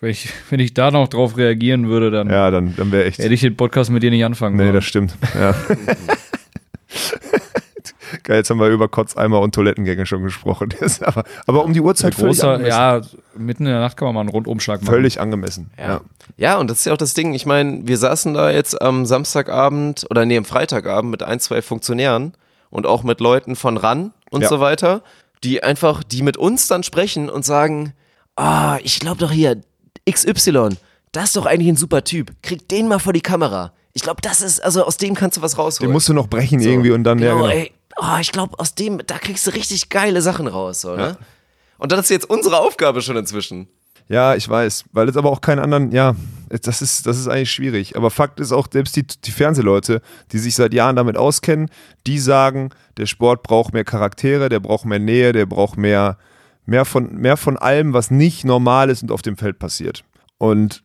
wenn 0.00 0.10
ich, 0.10 0.28
wenn 0.50 0.60
ich 0.60 0.72
da 0.74 0.90
noch 0.92 1.08
drauf 1.08 1.36
reagieren 1.36 1.88
würde, 1.88 2.10
dann 2.12 2.30
Ja, 2.30 2.50
dann, 2.52 2.74
dann 2.76 2.92
wäre 2.92 3.06
echt. 3.06 3.18
hätte 3.18 3.34
ich 3.34 3.40
den 3.40 3.56
Podcast 3.56 3.90
mit 3.90 4.02
dir 4.04 4.10
nicht 4.10 4.24
anfangen 4.24 4.56
Nee, 4.56 4.64
sollen. 4.64 4.74
das 4.74 4.84
stimmt. 4.84 5.16
Ja. 5.34 5.54
Geil, 8.22 8.36
jetzt 8.36 8.50
haben 8.50 8.58
wir 8.60 8.68
über 8.68 8.88
Kotzeimer 8.88 9.40
und 9.40 9.54
Toilettengänge 9.54 10.06
schon 10.06 10.22
gesprochen. 10.22 10.72
Aber, 11.00 11.24
aber 11.46 11.64
um 11.64 11.72
die 11.72 11.80
Uhrzeit 11.80 12.14
völlig 12.14 12.38
Großer, 12.38 12.52
angemessen. 12.52 12.76
ja, 12.78 13.00
mitten 13.36 13.66
in 13.66 13.72
der 13.72 13.80
Nacht 13.80 13.96
kann 13.96 14.06
man 14.06 14.14
mal 14.14 14.20
einen 14.20 14.28
Rundumschlag 14.30 14.80
machen. 14.82 14.92
Völlig 14.92 15.20
angemessen. 15.20 15.70
Ja. 15.78 16.00
ja, 16.36 16.58
und 16.58 16.70
das 16.70 16.78
ist 16.80 16.84
ja 16.86 16.92
auch 16.92 16.98
das 16.98 17.14
Ding. 17.14 17.34
Ich 17.34 17.46
meine, 17.46 17.86
wir 17.86 17.98
saßen 17.98 18.34
da 18.34 18.50
jetzt 18.50 18.80
am 18.80 19.04
Samstagabend 19.06 20.06
oder 20.10 20.24
nee, 20.24 20.36
am 20.38 20.44
Freitagabend 20.44 21.10
mit 21.10 21.22
ein, 21.22 21.40
zwei 21.40 21.60
Funktionären 21.62 22.34
und 22.70 22.86
auch 22.86 23.02
mit 23.02 23.20
Leuten 23.20 23.56
von 23.56 23.76
RAN 23.76 24.12
und 24.30 24.42
Ja. 24.42 24.48
so 24.48 24.60
weiter, 24.60 25.02
die 25.42 25.62
einfach, 25.62 26.02
die 26.02 26.22
mit 26.22 26.36
uns 26.36 26.66
dann 26.68 26.82
sprechen 26.82 27.28
und 27.28 27.44
sagen, 27.44 27.92
ah, 28.36 28.78
ich 28.82 29.00
glaube 29.00 29.18
doch 29.18 29.30
hier, 29.30 29.60
XY, 30.10 30.70
das 31.12 31.24
ist 31.26 31.36
doch 31.36 31.46
eigentlich 31.46 31.68
ein 31.68 31.76
super 31.76 32.04
Typ. 32.04 32.32
Krieg 32.42 32.68
den 32.68 32.88
mal 32.88 32.98
vor 32.98 33.12
die 33.12 33.20
Kamera. 33.20 33.72
Ich 33.92 34.02
glaube, 34.02 34.20
das 34.22 34.40
ist, 34.42 34.58
also 34.62 34.84
aus 34.84 34.96
dem 34.96 35.14
kannst 35.14 35.36
du 35.36 35.42
was 35.42 35.56
rausholen. 35.56 35.88
Den 35.90 35.92
musst 35.92 36.08
du 36.08 36.14
noch 36.14 36.26
brechen 36.26 36.60
So. 36.60 36.68
irgendwie 36.68 36.90
und 36.90 37.04
dann, 37.04 37.18
ja, 37.20 37.32
genau, 37.34 37.42
genau. 37.44 37.54
ey, 37.54 37.72
oh, 37.96 38.18
ich 38.20 38.32
glaube, 38.32 38.58
aus 38.58 38.74
dem, 38.74 39.00
da 39.06 39.18
kriegst 39.18 39.46
du 39.46 39.50
richtig 39.52 39.88
geile 39.88 40.22
Sachen 40.22 40.46
raus, 40.46 40.80
so, 40.80 40.96
ne? 40.96 41.16
Und 41.78 41.92
das 41.92 42.00
ist 42.00 42.10
jetzt 42.10 42.30
unsere 42.30 42.58
Aufgabe 42.58 43.02
schon 43.02 43.16
inzwischen. 43.16 43.68
Ja, 44.08 44.34
ich 44.34 44.48
weiß, 44.48 44.84
weil 44.92 45.08
es 45.08 45.16
aber 45.16 45.30
auch 45.30 45.40
keinen 45.40 45.60
anderen, 45.60 45.90
ja, 45.90 46.14
das 46.48 46.82
ist, 46.82 47.06
das 47.06 47.18
ist 47.18 47.26
eigentlich 47.26 47.50
schwierig. 47.50 47.96
Aber 47.96 48.10
Fakt 48.10 48.38
ist 48.38 48.52
auch, 48.52 48.68
selbst 48.70 48.96
die, 48.96 49.06
die 49.06 49.30
Fernsehleute, 49.30 50.02
die 50.30 50.38
sich 50.38 50.54
seit 50.54 50.74
Jahren 50.74 50.96
damit 50.96 51.16
auskennen, 51.16 51.70
die 52.06 52.18
sagen, 52.18 52.70
der 52.98 53.06
Sport 53.06 53.42
braucht 53.42 53.72
mehr 53.72 53.84
Charaktere, 53.84 54.48
der 54.48 54.60
braucht 54.60 54.84
mehr 54.84 54.98
Nähe, 54.98 55.32
der 55.32 55.46
braucht 55.46 55.78
mehr, 55.78 56.18
mehr, 56.66 56.84
von, 56.84 57.14
mehr 57.14 57.36
von 57.36 57.56
allem, 57.56 57.92
was 57.92 58.10
nicht 58.10 58.44
normal 58.44 58.90
ist 58.90 59.02
und 59.02 59.10
auf 59.10 59.22
dem 59.22 59.38
Feld 59.38 59.58
passiert. 59.58 60.04
Und 60.36 60.84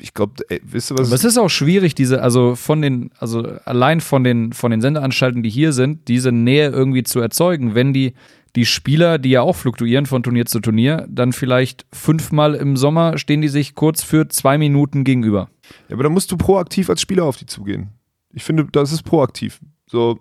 ich 0.00 0.14
glaube, 0.14 0.44
wisst 0.62 0.90
ihr 0.90 0.98
was? 0.98 1.08
Aber 1.08 1.14
es 1.14 1.24
ist 1.24 1.38
auch 1.38 1.48
schwierig, 1.48 1.94
diese, 1.94 2.22
also 2.22 2.54
von 2.56 2.82
den, 2.82 3.10
also 3.18 3.42
allein 3.64 4.00
von 4.00 4.22
den, 4.24 4.52
von 4.52 4.70
den 4.70 4.80
Sendeanstalten, 4.80 5.42
die 5.42 5.50
hier 5.50 5.72
sind, 5.72 6.08
diese 6.08 6.32
Nähe 6.32 6.68
irgendwie 6.68 7.02
zu 7.02 7.20
erzeugen, 7.20 7.74
wenn 7.74 7.92
die, 7.92 8.14
die 8.54 8.66
Spieler, 8.66 9.18
die 9.18 9.30
ja 9.30 9.42
auch 9.42 9.56
fluktuieren 9.56 10.06
von 10.06 10.22
Turnier 10.22 10.46
zu 10.46 10.60
Turnier, 10.60 11.06
dann 11.08 11.32
vielleicht 11.32 11.86
fünfmal 11.92 12.54
im 12.54 12.76
Sommer 12.76 13.18
stehen 13.18 13.40
die 13.40 13.48
sich 13.48 13.74
kurz 13.74 14.02
für 14.02 14.28
zwei 14.28 14.58
Minuten 14.58 15.04
gegenüber. 15.04 15.48
Ja, 15.88 15.94
aber 15.94 16.04
da 16.04 16.08
musst 16.08 16.30
du 16.32 16.36
proaktiv 16.36 16.90
als 16.90 17.00
Spieler 17.00 17.24
auf 17.24 17.36
die 17.36 17.46
zugehen. 17.46 17.90
Ich 18.32 18.44
finde, 18.44 18.66
das 18.70 18.92
ist 18.92 19.02
proaktiv. 19.02 19.60
So, 19.86 20.18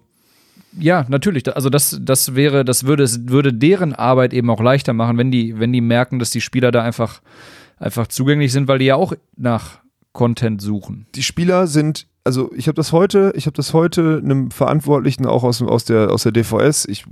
Ja, 0.77 1.05
natürlich. 1.09 1.53
Also 1.53 1.69
das, 1.69 1.99
das 2.01 2.35
wäre, 2.35 2.65
das 2.65 2.85
würde, 2.85 3.03
es 3.03 3.27
würde 3.27 3.53
deren 3.53 3.93
Arbeit 3.93 4.33
eben 4.33 4.49
auch 4.49 4.61
leichter 4.61 4.93
machen, 4.93 5.17
wenn 5.17 5.31
die, 5.31 5.59
wenn 5.59 5.73
die 5.73 5.81
merken, 5.81 6.19
dass 6.19 6.29
die 6.29 6.41
Spieler 6.41 6.71
da 6.71 6.83
einfach, 6.83 7.21
einfach 7.77 8.07
zugänglich 8.07 8.51
sind, 8.51 8.67
weil 8.67 8.79
die 8.79 8.85
ja 8.85 8.95
auch 8.95 9.13
nach 9.35 9.79
Content 10.13 10.61
suchen. 10.61 11.07
die 11.15 11.23
Spieler 11.23 11.67
sind, 11.67 12.07
also 12.23 12.49
ich 12.55 12.67
habe 12.67 12.75
das 12.75 12.93
heute, 12.93 13.33
ich 13.35 13.47
habe 13.47 13.55
das 13.55 13.73
heute 13.73 14.21
einem 14.23 14.49
Verantwortlichen 14.49 15.25
auch 15.25 15.43
aus, 15.43 15.61
aus, 15.61 15.83
der, 15.83 16.09
aus 16.09 16.23
der 16.23 16.31
DVS, 16.31 16.85
ich, 16.85 17.05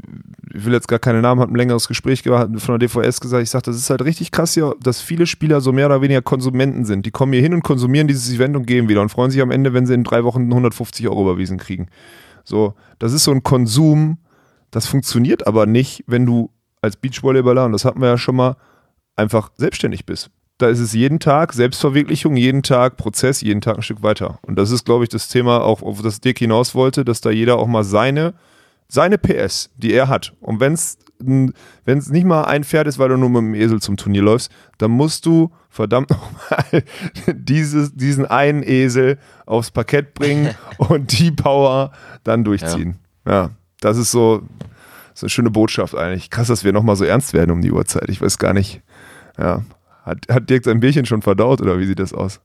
will 0.53 0.73
jetzt 0.73 0.87
gar 0.87 0.99
keine 0.99 1.21
Namen, 1.21 1.41
hat 1.41 1.49
ein 1.49 1.55
längeres 1.55 1.87
Gespräch 1.87 2.23
gehabt, 2.23 2.61
von 2.61 2.79
der 2.79 2.87
DVS 2.87 3.19
gesagt, 3.19 3.43
ich 3.43 3.49
sage, 3.49 3.63
das 3.63 3.75
ist 3.75 3.89
halt 3.89 4.03
richtig 4.03 4.31
krass 4.31 4.53
hier, 4.53 4.75
dass 4.81 5.01
viele 5.01 5.25
Spieler 5.25 5.61
so 5.61 5.71
mehr 5.71 5.87
oder 5.87 6.01
weniger 6.01 6.21
Konsumenten 6.21 6.85
sind. 6.85 7.05
Die 7.05 7.11
kommen 7.11 7.33
hier 7.33 7.41
hin 7.41 7.53
und 7.53 7.63
konsumieren 7.63 8.07
dieses 8.07 8.31
Event 8.31 8.55
und 8.55 8.67
gehen 8.67 8.87
wieder 8.87 9.01
und 9.01 9.09
freuen 9.09 9.31
sich 9.31 9.41
am 9.41 9.51
Ende, 9.51 9.73
wenn 9.73 9.85
sie 9.85 9.95
in 9.95 10.03
drei 10.03 10.23
Wochen 10.23 10.43
150 10.43 11.07
Euro 11.09 11.23
überwiesen 11.23 11.57
kriegen. 11.57 11.87
So, 12.43 12.75
das 12.99 13.13
ist 13.13 13.23
so 13.23 13.31
ein 13.31 13.41
Konsum, 13.41 14.19
das 14.69 14.85
funktioniert 14.85 15.47
aber 15.47 15.65
nicht, 15.65 16.03
wenn 16.07 16.25
du 16.25 16.51
als 16.81 16.97
Beachvolleyballer, 16.97 17.65
und 17.65 17.71
das 17.71 17.85
hatten 17.85 18.01
wir 18.01 18.09
ja 18.09 18.17
schon 18.17 18.35
mal, 18.35 18.55
einfach 19.15 19.51
selbstständig 19.57 20.05
bist. 20.05 20.29
Da 20.63 20.69
ist 20.69 20.79
es 20.79 20.93
jeden 20.93 21.19
Tag 21.19 21.53
Selbstverwirklichung, 21.53 22.37
jeden 22.37 22.63
Tag 22.63 22.97
Prozess, 22.97 23.41
jeden 23.41 23.61
Tag 23.61 23.75
ein 23.75 23.81
Stück 23.81 24.01
weiter. 24.01 24.39
Und 24.43 24.55
das 24.55 24.71
ist, 24.71 24.85
glaube 24.85 25.03
ich, 25.03 25.09
das 25.09 25.27
Thema, 25.27 25.61
auch 25.61 25.81
auf 25.81 26.01
das 26.01 26.21
Dick 26.21 26.39
hinaus 26.39 26.73
wollte, 26.73 27.03
dass 27.03 27.21
da 27.21 27.31
jeder 27.31 27.57
auch 27.57 27.67
mal 27.67 27.83
seine, 27.83 28.33
seine 28.87 29.17
PS, 29.17 29.69
die 29.75 29.93
er 29.93 30.07
hat. 30.07 30.33
Und 30.39 30.59
wenn 30.59 30.73
es 30.73 30.97
wenn 31.19 31.53
es 31.85 32.09
nicht 32.09 32.25
mal 32.25 32.43
ein 32.43 32.63
Pferd 32.63 32.87
ist, 32.87 32.99
weil 32.99 33.07
du 33.07 33.17
nur 33.17 33.29
mit 33.29 33.41
dem 33.41 33.53
Esel 33.53 33.81
zum 33.81 33.95
Turnier 33.95 34.23
läufst, 34.23 34.51
dann 34.77 34.91
musst 34.91 35.25
du 35.25 35.51
verdammt 35.69 36.09
nochmal 36.11 36.83
dieses, 37.27 37.93
diesen 37.93 38.25
einen 38.25 38.61
Esel 38.63 39.19
aufs 39.45 39.71
Parkett 39.71 40.13
bringen 40.13 40.53
und 40.77 41.17
die 41.17 41.31
Power 41.31 41.91
dann 42.23 42.43
durchziehen. 42.43 42.99
Ja, 43.25 43.31
ja 43.31 43.49
das 43.79 43.97
ist 43.97 44.11
so, 44.11 44.43
so 45.13 45.25
eine 45.25 45.29
schöne 45.29 45.49
Botschaft 45.49 45.95
eigentlich. 45.95 46.29
Krass, 46.29 46.47
dass 46.47 46.63
wir 46.63 46.73
nochmal 46.73 46.95
so 46.95 47.05
ernst 47.05 47.33
werden 47.33 47.51
um 47.51 47.61
die 47.61 47.71
Uhrzeit. 47.71 48.09
Ich 48.09 48.21
weiß 48.21 48.37
gar 48.37 48.53
nicht. 48.53 48.81
Ja. 49.37 49.63
Hat, 50.03 50.27
hat 50.29 50.49
Dirk 50.49 50.65
sein 50.65 50.79
Bierchen 50.79 51.05
schon 51.05 51.21
verdaut 51.21 51.61
oder 51.61 51.79
wie 51.79 51.85
sieht 51.85 51.99
das 51.99 52.13
aus? 52.13 52.41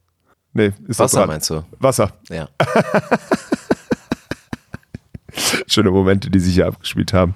Nee, 0.53 0.73
ist 0.87 0.99
Wasser 0.99 1.27
meinst 1.27 1.51
du? 1.51 1.65
Wasser. 1.79 2.13
Ja. 2.31 2.49
Schöne 5.67 5.91
Momente, 5.91 6.31
die 6.31 6.41
sich 6.41 6.55
hier 6.55 6.67
abgespielt 6.67 7.13
haben. 7.13 7.35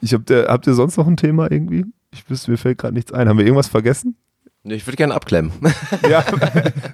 Ich 0.00 0.12
hab, 0.12 0.26
der, 0.26 0.48
habt 0.48 0.66
ihr 0.66 0.74
sonst 0.74 0.96
noch 0.96 1.06
ein 1.06 1.16
Thema 1.16 1.50
irgendwie? 1.50 1.84
Ich 2.12 2.28
wüsste, 2.28 2.50
mir 2.50 2.58
fällt 2.58 2.78
gerade 2.78 2.94
nichts 2.94 3.12
ein. 3.12 3.28
Haben 3.28 3.38
wir 3.38 3.44
irgendwas 3.44 3.68
vergessen? 3.68 4.16
Ich 4.64 4.86
würde 4.86 4.96
gerne 4.96 5.14
abklemmen. 5.14 5.52
ja. 6.08 6.24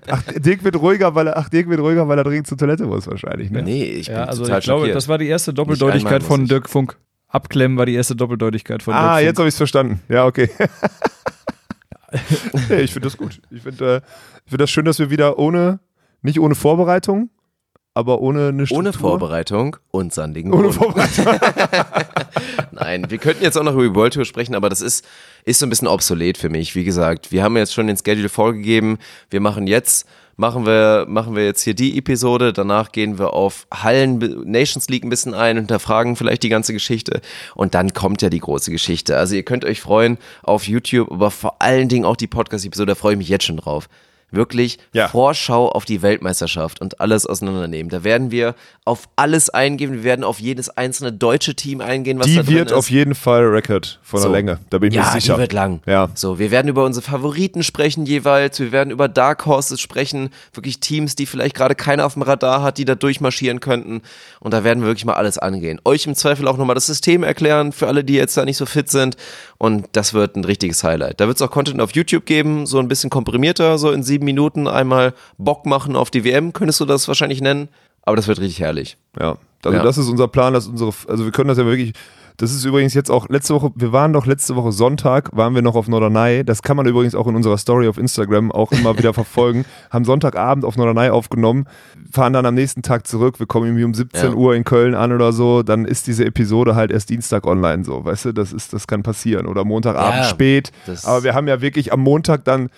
Ach, 0.08 0.22
Dirk 0.36 0.64
wird 0.64 0.76
ruhiger, 0.76 1.14
weil 1.14 1.28
er, 1.28 1.36
ach, 1.36 1.48
Dirk 1.48 1.68
wird 1.68 1.80
ruhiger, 1.80 2.08
weil 2.08 2.18
er 2.18 2.24
dringend 2.24 2.46
zur 2.46 2.58
Toilette 2.58 2.84
muss 2.84 3.06
wahrscheinlich. 3.06 3.50
Ne? 3.50 3.62
Nee, 3.62 3.84
ich 3.84 4.06
bin 4.06 4.16
ja, 4.16 4.24
also 4.24 4.42
total 4.42 4.58
ich 4.58 4.64
glaube, 4.64 4.80
schockiert. 4.80 4.96
das 4.96 5.08
war 5.08 5.18
die 5.18 5.28
erste 5.28 5.54
Doppeldeutigkeit 5.54 6.22
von 6.22 6.46
Dirk 6.46 6.68
Funk. 6.68 6.98
Abklemmen 7.28 7.78
war 7.78 7.86
die 7.86 7.94
erste 7.94 8.16
Doppeldeutigkeit 8.16 8.82
von 8.82 8.92
ah, 8.92 8.98
Dirk 8.98 9.10
Funk. 9.12 9.24
jetzt 9.24 9.38
habe 9.38 9.48
ich 9.48 9.54
es 9.54 9.58
verstanden. 9.58 10.00
Ja, 10.08 10.26
okay. 10.26 10.50
nee, 12.68 12.80
ich 12.80 12.92
finde 12.92 13.06
das 13.08 13.16
gut. 13.16 13.40
Ich 13.50 13.62
finde 13.62 13.96
äh, 13.96 14.00
find 14.46 14.60
das 14.60 14.70
schön, 14.70 14.84
dass 14.84 14.98
wir 14.98 15.10
wieder 15.10 15.38
ohne, 15.38 15.80
nicht 16.22 16.40
ohne 16.40 16.54
Vorbereitung, 16.54 17.30
aber 17.94 18.20
ohne 18.20 18.48
eine 18.48 18.66
Struktur. 18.66 18.78
Ohne 18.78 18.92
Vorbereitung 18.92 19.76
und 19.90 20.12
sandigen 20.14 20.52
Ohne 20.52 20.68
Boden. 20.68 20.72
Vorbereitung. 20.72 21.26
Nein, 22.72 23.10
wir 23.10 23.18
könnten 23.18 23.42
jetzt 23.42 23.58
auch 23.58 23.62
noch 23.62 23.74
über 23.74 23.84
die 23.84 23.94
World 23.94 24.14
Tour 24.14 24.24
sprechen, 24.24 24.54
aber 24.54 24.68
das 24.68 24.80
ist, 24.80 25.06
ist 25.44 25.58
so 25.58 25.66
ein 25.66 25.70
bisschen 25.70 25.88
obsolet 25.88 26.38
für 26.38 26.48
mich. 26.48 26.74
Wie 26.74 26.84
gesagt, 26.84 27.32
wir 27.32 27.42
haben 27.42 27.56
jetzt 27.56 27.74
schon 27.74 27.86
den 27.88 27.96
Schedule 27.96 28.28
vorgegeben. 28.28 28.98
Wir 29.28 29.40
machen 29.40 29.66
jetzt, 29.66 30.06
machen 30.40 30.64
wir, 30.64 31.04
machen 31.06 31.36
wir 31.36 31.44
jetzt 31.44 31.62
hier 31.62 31.74
die 31.74 31.98
Episode. 31.98 32.52
Danach 32.52 32.92
gehen 32.92 33.18
wir 33.18 33.34
auf 33.34 33.66
Hallen, 33.72 34.18
Nations 34.50 34.88
League 34.88 35.04
ein 35.04 35.10
bisschen 35.10 35.34
ein, 35.34 35.58
hinterfragen 35.58 36.16
vielleicht 36.16 36.42
die 36.42 36.48
ganze 36.48 36.72
Geschichte. 36.72 37.20
Und 37.54 37.74
dann 37.74 37.92
kommt 37.92 38.22
ja 38.22 38.30
die 38.30 38.40
große 38.40 38.70
Geschichte. 38.70 39.18
Also 39.18 39.34
ihr 39.36 39.42
könnt 39.42 39.66
euch 39.66 39.82
freuen 39.82 40.16
auf 40.42 40.66
YouTube, 40.66 41.12
aber 41.12 41.30
vor 41.30 41.56
allen 41.60 41.88
Dingen 41.88 42.06
auch 42.06 42.16
die 42.16 42.26
Podcast-Episode. 42.26 42.92
Da 42.92 42.94
freue 42.94 43.12
ich 43.12 43.18
mich 43.18 43.28
jetzt 43.28 43.44
schon 43.44 43.58
drauf 43.58 43.88
wirklich 44.30 44.78
Ja. 44.92 45.08
Vorschau 45.08 45.68
auf 45.68 45.84
die 45.84 46.02
Weltmeisterschaft 46.02 46.80
und 46.80 47.00
alles 47.00 47.26
auseinandernehmen. 47.26 47.90
Da 47.90 48.04
werden 48.04 48.30
wir 48.30 48.54
auf 48.84 49.08
alles 49.16 49.50
eingehen. 49.50 49.92
Wir 49.92 50.04
werden 50.04 50.24
auf 50.24 50.40
jedes 50.40 50.70
einzelne 50.70 51.12
deutsche 51.12 51.54
Team 51.54 51.80
eingehen, 51.80 52.18
was 52.18 52.26
da 52.26 52.30
Die 52.32 52.36
drin 52.46 52.54
wird 52.54 52.70
ist. 52.70 52.76
auf 52.76 52.90
jeden 52.90 53.14
Fall 53.14 53.44
Record 53.44 53.98
von 54.02 54.20
So. 54.20 54.28
der 54.28 54.36
Länge. 54.36 54.58
Da 54.70 54.78
bin 54.78 54.90
ich 54.90 54.96
ja, 54.96 55.04
mir 55.06 55.20
sicher. 55.20 55.34
die 55.34 55.40
wird 55.40 55.52
lang. 55.52 55.80
Ja. 55.86 56.08
So, 56.14 56.38
wir 56.38 56.50
werden 56.50 56.68
über 56.68 56.84
unsere 56.84 57.04
Favoriten 57.04 57.62
sprechen 57.62 58.06
jeweils. 58.06 58.58
Wir 58.60 58.72
werden 58.72 58.90
über 58.90 59.08
Dark 59.08 59.46
Horses 59.46 59.80
sprechen. 59.80 60.30
Wirklich 60.52 60.80
Teams, 60.80 61.14
die 61.14 61.26
vielleicht 61.26 61.54
gerade 61.54 61.74
keiner 61.74 62.06
auf 62.06 62.14
dem 62.14 62.22
Radar 62.22 62.62
hat, 62.62 62.78
die 62.78 62.84
da 62.84 62.94
durchmarschieren 62.94 63.60
könnten. 63.60 64.02
Und 64.40 64.52
da 64.54 64.64
werden 64.64 64.80
wir 64.80 64.86
wirklich 64.88 65.04
mal 65.04 65.14
alles 65.14 65.38
angehen. 65.38 65.80
Euch 65.84 66.06
im 66.06 66.14
Zweifel 66.14 66.48
auch 66.48 66.56
nochmal 66.56 66.74
das 66.74 66.86
System 66.86 67.22
erklären 67.22 67.72
für 67.72 67.86
alle, 67.86 68.04
die 68.04 68.14
jetzt 68.14 68.36
da 68.36 68.44
nicht 68.44 68.56
so 68.56 68.66
fit 68.66 68.90
sind. 68.90 69.16
Und 69.62 69.88
das 69.92 70.14
wird 70.14 70.36
ein 70.36 70.44
richtiges 70.46 70.82
Highlight. 70.84 71.20
Da 71.20 71.26
wird 71.26 71.36
es 71.36 71.42
auch 71.42 71.50
Content 71.50 71.82
auf 71.82 71.92
YouTube 71.94 72.24
geben, 72.24 72.64
so 72.64 72.78
ein 72.78 72.88
bisschen 72.88 73.10
komprimierter, 73.10 73.76
so 73.76 73.92
in 73.92 74.02
sieben 74.02 74.24
Minuten 74.24 74.66
einmal 74.66 75.12
Bock 75.36 75.66
machen 75.66 75.96
auf 75.96 76.10
die 76.10 76.24
WM, 76.24 76.54
könntest 76.54 76.80
du 76.80 76.86
das 76.86 77.06
wahrscheinlich 77.08 77.42
nennen. 77.42 77.68
Aber 78.02 78.16
das 78.16 78.26
wird 78.26 78.40
richtig 78.40 78.60
herrlich. 78.60 78.96
Ja, 79.20 79.36
also 79.62 79.76
Ja. 79.76 79.84
das 79.84 79.98
ist 79.98 80.08
unser 80.08 80.28
Plan, 80.28 80.54
dass 80.54 80.66
unsere, 80.66 80.94
also 81.08 81.26
wir 81.26 81.30
können 81.32 81.48
das 81.48 81.58
ja 81.58 81.66
wirklich, 81.66 81.92
das 82.40 82.52
ist 82.52 82.64
übrigens 82.64 82.94
jetzt 82.94 83.10
auch 83.10 83.28
letzte 83.28 83.54
Woche, 83.54 83.70
wir 83.74 83.92
waren 83.92 84.12
doch 84.14 84.24
letzte 84.24 84.56
Woche 84.56 84.72
Sonntag, 84.72 85.36
waren 85.36 85.54
wir 85.54 85.60
noch 85.60 85.74
auf 85.74 85.88
Norderney, 85.88 86.42
das 86.44 86.62
kann 86.62 86.76
man 86.76 86.86
übrigens 86.86 87.14
auch 87.14 87.26
in 87.26 87.36
unserer 87.36 87.58
Story 87.58 87.86
auf 87.86 87.98
Instagram 87.98 88.50
auch 88.50 88.72
immer 88.72 88.96
wieder 88.96 89.12
verfolgen, 89.12 89.66
haben 89.90 90.04
Sonntagabend 90.06 90.64
auf 90.64 90.76
Norderney 90.76 91.10
aufgenommen, 91.10 91.66
fahren 92.10 92.32
dann 92.32 92.46
am 92.46 92.54
nächsten 92.54 92.80
Tag 92.82 93.06
zurück, 93.06 93.38
wir 93.40 93.46
kommen 93.46 93.66
irgendwie 93.66 93.84
um 93.84 93.92
17 93.92 94.30
Ja. 94.30 94.34
Uhr 94.36 94.54
in 94.54 94.64
Köln 94.64 94.94
an 94.94 95.12
oder 95.12 95.32
so, 95.32 95.62
dann 95.62 95.84
ist 95.84 96.06
diese 96.06 96.24
Episode 96.24 96.74
halt 96.74 96.90
erst 96.90 97.10
Dienstag 97.10 97.46
online 97.46 97.84
so, 97.84 98.04
weißt 98.04 98.24
du, 98.26 98.32
das 98.32 98.52
ist, 98.54 98.72
das 98.72 98.86
kann 98.86 99.02
passieren. 99.02 99.46
Oder 99.46 99.64
Montagabend 99.64 100.20
Ja, 100.20 100.24
spät, 100.24 100.72
aber 101.04 101.22
wir 101.24 101.34
haben 101.34 101.46
ja 101.46 101.60
wirklich 101.60 101.92
am 101.92 102.00
Montag 102.00 102.44
dann 102.44 102.70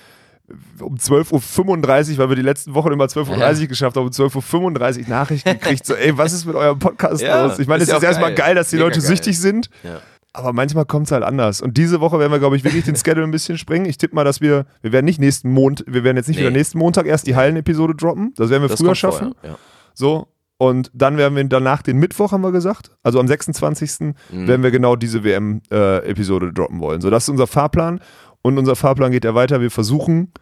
um 0.81 0.97
12.35 0.97 2.13
Uhr, 2.13 2.19
weil 2.19 2.29
wir 2.31 2.37
die 2.37 2.43
letzten 2.43 2.75
Wochen 2.75 2.93
immer 2.93 3.05
12.30 3.07 3.61
Uhr 3.63 3.67
geschafft 3.69 3.97
haben, 3.97 4.05
um 4.07 4.11
12.35 4.13 5.03
Uhr 5.05 5.09
Nachrichten 5.09 5.51
gekriegt, 5.53 5.87
so, 5.87 5.95
ey, 5.95 6.17
was 6.17 6.33
ist 6.33 6.45
mit 6.47 6.55
eurem 6.55 6.79
Podcast 6.79 7.23
Ja, 7.23 7.47
los? 7.47 7.59
Ich 7.59 7.67
meine, 7.67 7.83
ist 7.83 7.89
es 7.89 7.93
ja 7.93 7.97
ist 7.99 8.05
auch 8.05 8.09
erstmal 8.09 8.35
geil. 8.35 8.55
dass 8.55 8.71
die 8.71 8.77
Mega 8.77 8.87
Leute 8.87 9.01
geil. 9.01 9.09
süchtig 9.09 9.39
sind, 9.39 9.71
Ja. 9.83 10.01
aber 10.33 10.53
manchmal 10.53 10.85
kommt 10.87 11.07
es 11.07 11.13
halt 11.13 11.23
anders. 11.25 11.61
Und 11.61 11.77
diese 11.77 12.01
Woche 12.01 12.19
werden 12.19 12.33
wir, 12.33 12.39
glaube 12.39 12.57
ich, 12.57 12.65
wirklich 12.65 12.85
den 12.85 12.97
Schedule 12.97 13.25
ein 13.27 13.31
bisschen 13.31 13.59
springen. 13.59 13.87
Ich 13.87 13.99
tippe 13.99 14.15
mal, 14.15 14.25
dass 14.25 14.41
wir, 14.41 14.67
wir 14.83 14.93
werden 14.93 15.05
nicht 15.07 15.21
nächsten 15.21 15.51
Montag, 15.51 15.87
wir 15.89 16.05
werden 16.05 16.17
jetzt 16.17 16.29
nicht 16.29 16.37
Nee. 16.37 16.43
wieder 16.43 16.51
nächsten 16.53 16.79
Montag 16.79 17.07
erst 17.07 17.27
die 17.27 17.37
Hallen-Episode 17.37 17.95
droppen. 17.95 18.33
Das 18.37 18.51
werden 18.51 18.63
wir 18.63 18.69
Das 18.69 18.81
früher 18.81 18.95
schaffen. 18.95 19.35
vorher, 19.41 19.51
Ja. 19.53 19.59
So. 19.95 20.29
Und 20.59 20.93
dann 20.95 21.17
werden 21.17 21.35
wir 21.35 21.43
danach 21.45 21.83
den 21.83 21.97
Mittwoch, 21.99 22.31
haben 22.31 22.43
wir 22.43 22.53
gesagt. 22.53 22.93
Also 23.03 23.19
am 23.19 23.27
26. 23.27 24.15
Mhm. 24.31 24.47
werden 24.47 24.63
wir 24.63 24.71
genau 24.71 24.95
diese 24.95 25.25
WM-Episode 25.25 26.53
droppen 26.53 26.79
wollen. 26.81 27.01
So, 27.01 27.11
das 27.11 27.25
ist 27.25 27.29
unser 27.31 27.47
Fahrplan. 27.49 28.01
Und 28.43 28.59
unser 28.59 28.77
Fahrplan 28.77 29.11
geht 29.13 29.25
ja 29.25 29.35
weiter. 29.35 29.61
Wir 29.61 29.71
versuchen 29.71 30.33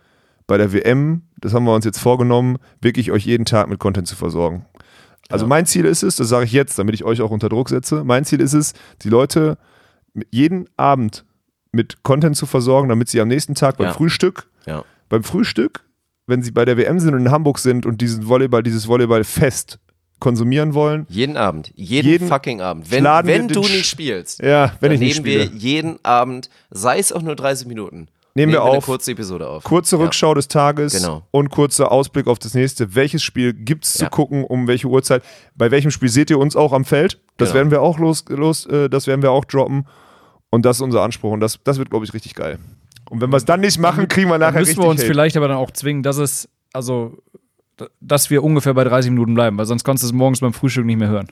bei 0.50 0.58
der 0.58 0.72
WM, 0.72 1.22
das 1.40 1.54
haben 1.54 1.64
wir 1.64 1.72
uns 1.74 1.84
jetzt 1.84 2.00
vorgenommen, 2.00 2.58
wirklich 2.80 3.12
euch 3.12 3.24
jeden 3.24 3.44
Tag 3.44 3.68
mit 3.68 3.78
Content 3.78 4.08
zu 4.08 4.16
versorgen. 4.16 4.66
Also 5.28 5.44
Ja. 5.44 5.48
mein 5.48 5.64
Ziel 5.64 5.84
ist 5.84 6.02
es, 6.02 6.16
das 6.16 6.28
sage 6.28 6.44
ich 6.44 6.50
jetzt, 6.52 6.76
damit 6.76 6.94
ich 6.96 7.04
euch 7.04 7.22
auch 7.22 7.30
unter 7.30 7.48
Druck 7.48 7.68
setze, 7.68 8.02
mein 8.02 8.24
Ziel 8.24 8.40
ist 8.40 8.52
es, 8.52 8.72
die 9.02 9.08
Leute 9.10 9.58
jeden 10.32 10.68
Abend 10.76 11.24
mit 11.70 12.02
Content 12.02 12.36
zu 12.36 12.46
versorgen, 12.46 12.88
damit 12.88 13.08
sie 13.08 13.20
am 13.20 13.28
nächsten 13.28 13.54
Tag 13.54 13.76
beim 13.76 13.86
Ja. 13.86 13.92
Frühstück 13.94 14.48
Ja. 14.66 14.84
beim 15.08 15.22
Frühstück, 15.22 15.84
wenn 16.26 16.42
sie 16.42 16.50
bei 16.50 16.64
der 16.64 16.76
WM 16.76 16.98
sind 16.98 17.14
und 17.14 17.20
in 17.20 17.30
Hamburg 17.30 17.60
sind 17.60 17.86
und 17.86 18.00
diesen 18.00 18.26
Volleyball, 18.28 18.64
dieses 18.64 18.88
Volleyballfest 18.88 19.78
konsumieren 20.18 20.74
wollen. 20.74 21.06
Jeden 21.08 21.36
Abend. 21.36 21.72
Jeden, 21.76 22.08
Jeden 22.08 22.28
fucking 22.28 22.60
Abend. 22.60 22.90
Wenn, 22.90 23.04
wir 23.04 23.22
wenn 23.24 23.46
du 23.48 23.60
nicht 23.60 23.86
spielst, 23.86 24.42
Ja, 24.42 24.72
wenn 24.80 24.90
dann 24.90 24.94
ich 24.94 25.00
nicht 25.00 25.24
nehmen 25.24 25.26
wir 25.26 25.46
spiele. 25.46 25.58
jeden 25.60 26.04
Abend, 26.04 26.50
sei 26.70 26.98
es 26.98 27.12
auch 27.12 27.22
nur 27.22 27.36
30 27.36 27.68
Minuten, 27.68 28.08
Nehmen 28.34 28.52
wir 28.52 28.62
eine 28.62 28.70
auf. 28.78 28.86
kurze 28.86 29.10
Episode 29.12 29.48
auf. 29.48 29.64
Kurze 29.64 29.96
Ja. 29.96 30.02
Rückschau 30.02 30.34
des 30.34 30.48
Tages 30.48 30.92
Genau. 30.94 31.22
und 31.32 31.50
kurzer 31.50 31.90
Ausblick 31.90 32.26
auf 32.28 32.38
das 32.38 32.54
nächste. 32.54 32.94
Welches 32.94 33.22
Spiel 33.22 33.52
gibt 33.52 33.84
es 33.84 33.94
zu 33.94 34.04
Ja. 34.04 34.08
gucken, 34.08 34.44
um 34.44 34.68
welche 34.68 34.86
Uhrzeit? 34.86 35.22
Bei 35.56 35.70
welchem 35.70 35.90
Spiel 35.90 36.08
seht 36.08 36.30
ihr 36.30 36.38
uns 36.38 36.54
auch 36.56 36.72
am 36.72 36.84
Feld? 36.84 37.20
Das 37.36 37.48
Genau. 37.48 37.54
werden 37.56 37.70
wir 37.70 37.82
auch 37.82 37.98
los, 37.98 38.24
los 38.28 38.66
äh, 38.66 38.88
das 38.88 39.06
werden 39.06 39.22
wir 39.22 39.32
auch 39.32 39.44
droppen. 39.44 39.86
Und 40.50 40.64
das 40.64 40.76
ist 40.78 40.82
unser 40.82 41.02
Anspruch. 41.02 41.32
Und 41.32 41.40
das, 41.40 41.58
das 41.64 41.78
wird, 41.78 41.90
glaube 41.90 42.04
ich, 42.04 42.14
richtig 42.14 42.34
geil. 42.34 42.58
Und 43.08 43.20
wenn 43.20 43.30
wir 43.30 43.36
es 43.36 43.44
dann 43.44 43.60
nicht 43.60 43.78
machen, 43.78 44.06
kriegen 44.08 44.28
wir 44.28 44.34
Dann 44.38 44.40
nachher 44.50 44.60
müssen 44.60 44.70
richtig 44.70 44.84
wir 44.84 44.88
uns 44.90 45.00
Hate. 45.00 45.08
vielleicht 45.08 45.36
aber 45.36 45.48
dann 45.48 45.56
auch 45.56 45.70
zwingen, 45.72 46.02
dass 46.04 46.16
es, 46.16 46.48
also, 46.72 47.18
dass 48.00 48.30
wir 48.30 48.44
ungefähr 48.44 48.74
bei 48.74 48.84
30 48.84 49.10
Minuten 49.10 49.34
bleiben, 49.34 49.58
weil 49.58 49.66
sonst 49.66 49.82
kannst 49.84 50.02
du 50.04 50.06
es 50.06 50.12
morgens 50.12 50.40
beim 50.40 50.52
Frühstück 50.52 50.84
nicht 50.86 50.98
mehr 50.98 51.08
hören. 51.08 51.28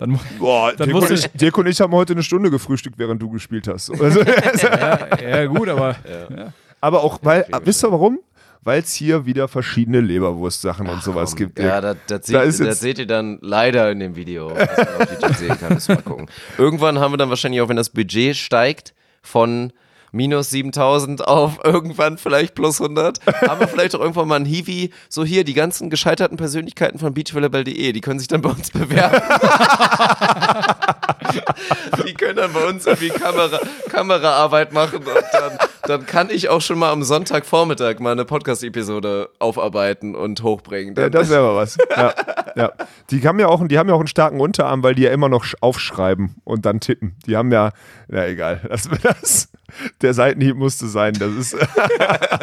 Dann, 0.00 0.18
Boah, 0.38 0.72
Dann 0.76 0.88
Dirk 0.88 1.02
und, 1.02 1.10
ich, 1.10 1.28
Dirk 1.32 1.58
und 1.58 1.66
ich 1.66 1.80
haben 1.80 1.92
heute 1.92 2.14
eine 2.14 2.22
Stunde 2.22 2.50
gefrühstückt, 2.50 2.98
während 2.98 3.20
du 3.20 3.28
gespielt 3.30 3.68
hast. 3.68 3.90
Also, 4.00 4.22
ja, 4.22 5.08
ja, 5.20 5.46
gut, 5.46 5.68
aber 5.68 5.94
aber 6.80 7.04
auch, 7.04 7.18
weil, 7.22 7.44
wisst 7.64 7.84
ihr 7.84 7.92
warum? 7.92 8.20
Weil 8.62 8.80
es 8.80 8.94
hier 8.94 9.26
wieder 9.26 9.46
verschiedene 9.46 10.00
Leberwurstsachen 10.00 10.86
und 10.86 11.02
sowas 11.02 11.30
Komm, 11.30 11.38
gibt. 11.38 11.58
Ja, 11.58 11.80
das, 11.80 11.96
das, 12.06 12.26
Da 12.26 12.50
seht, 12.50 12.66
das 12.66 12.80
seht 12.80 12.98
ihr 12.98 13.06
dann 13.06 13.38
leider 13.42 13.90
in 13.90 14.00
dem 14.00 14.16
Video, 14.16 14.50
was 14.50 14.76
man 14.76 15.02
auf 15.02 15.12
YouTube 15.12 15.36
sehen 15.36 15.60
kann. 15.60 15.74
Müssen 15.74 15.88
wir 15.88 15.94
mal 15.96 16.02
gucken. 16.02 16.30
Irgendwann 16.56 16.98
haben 16.98 17.12
wir 17.12 17.18
dann 17.18 17.28
wahrscheinlich 17.28 17.60
auch, 17.60 17.68
wenn 17.68 17.76
das 17.76 17.90
Budget 17.90 18.36
steigt, 18.36 18.94
von 19.22 19.72
minus 20.12 20.50
7000 20.50 21.26
auf 21.26 21.58
irgendwann 21.64 22.18
vielleicht 22.18 22.54
plus 22.54 22.80
100, 22.80 23.20
haben 23.48 23.60
wir 23.60 23.68
vielleicht 23.68 23.94
auch 23.94 24.00
irgendwann 24.00 24.28
mal 24.28 24.36
ein 24.36 24.44
Hiwi, 24.44 24.90
so 25.08 25.24
hier, 25.24 25.44
die 25.44 25.54
ganzen 25.54 25.90
gescheiterten 25.90 26.36
Persönlichkeiten 26.36 26.98
von 26.98 27.14
beachvolleyball.de, 27.14 27.92
die 27.92 28.00
können 28.00 28.18
sich 28.18 28.28
dann 28.28 28.42
bei 28.42 28.50
uns 28.50 28.70
bewerben. 28.70 29.20
die 32.06 32.14
können 32.14 32.36
dann 32.36 32.52
bei 32.52 32.64
uns 32.66 32.86
irgendwie 32.86 33.10
Kamera, 33.10 33.58
Kameraarbeit 33.88 34.72
machen 34.72 34.98
und 34.98 35.06
dann, 35.06 35.58
dann 35.86 36.06
kann 36.06 36.30
ich 36.30 36.48
auch 36.48 36.60
schon 36.60 36.78
mal 36.78 36.90
am 36.90 37.02
Sonntagvormittag 37.02 38.00
mal 38.00 38.12
eine 38.12 38.24
Podcast-Episode 38.24 39.30
aufarbeiten 39.38 40.14
und 40.14 40.42
hochbringen. 40.42 40.94
Ja, 40.96 41.04
Dann- 41.08 41.12
das 41.12 41.30
wäre 41.30 41.42
mal 41.42 41.56
was. 41.56 41.76
Ja, 41.96 42.14
ja. 42.56 42.72
Die 43.10 43.26
haben 43.26 43.38
ja 43.38 43.48
auch, 43.48 43.66
die 43.66 43.78
haben 43.78 43.88
ja 43.88 43.94
auch 43.94 43.98
einen 44.00 44.06
starken 44.08 44.40
Unterarm, 44.40 44.82
weil 44.82 44.94
die 44.94 45.02
ja 45.02 45.10
immer 45.12 45.28
noch 45.28 45.44
sch- 45.44 45.54
aufschreiben 45.60 46.36
und 46.44 46.66
dann 46.66 46.80
tippen. 46.80 47.16
Die 47.26 47.36
haben 47.36 47.52
ja, 47.52 47.70
na 48.10 48.26
egal. 48.26 48.60
Das, 48.68 48.88
das, 49.02 49.48
der 50.02 50.14
Seitenhieb 50.14 50.56
musste 50.56 50.88
sein. 50.88 51.14
Das 51.14 51.32
ist, 51.32 51.56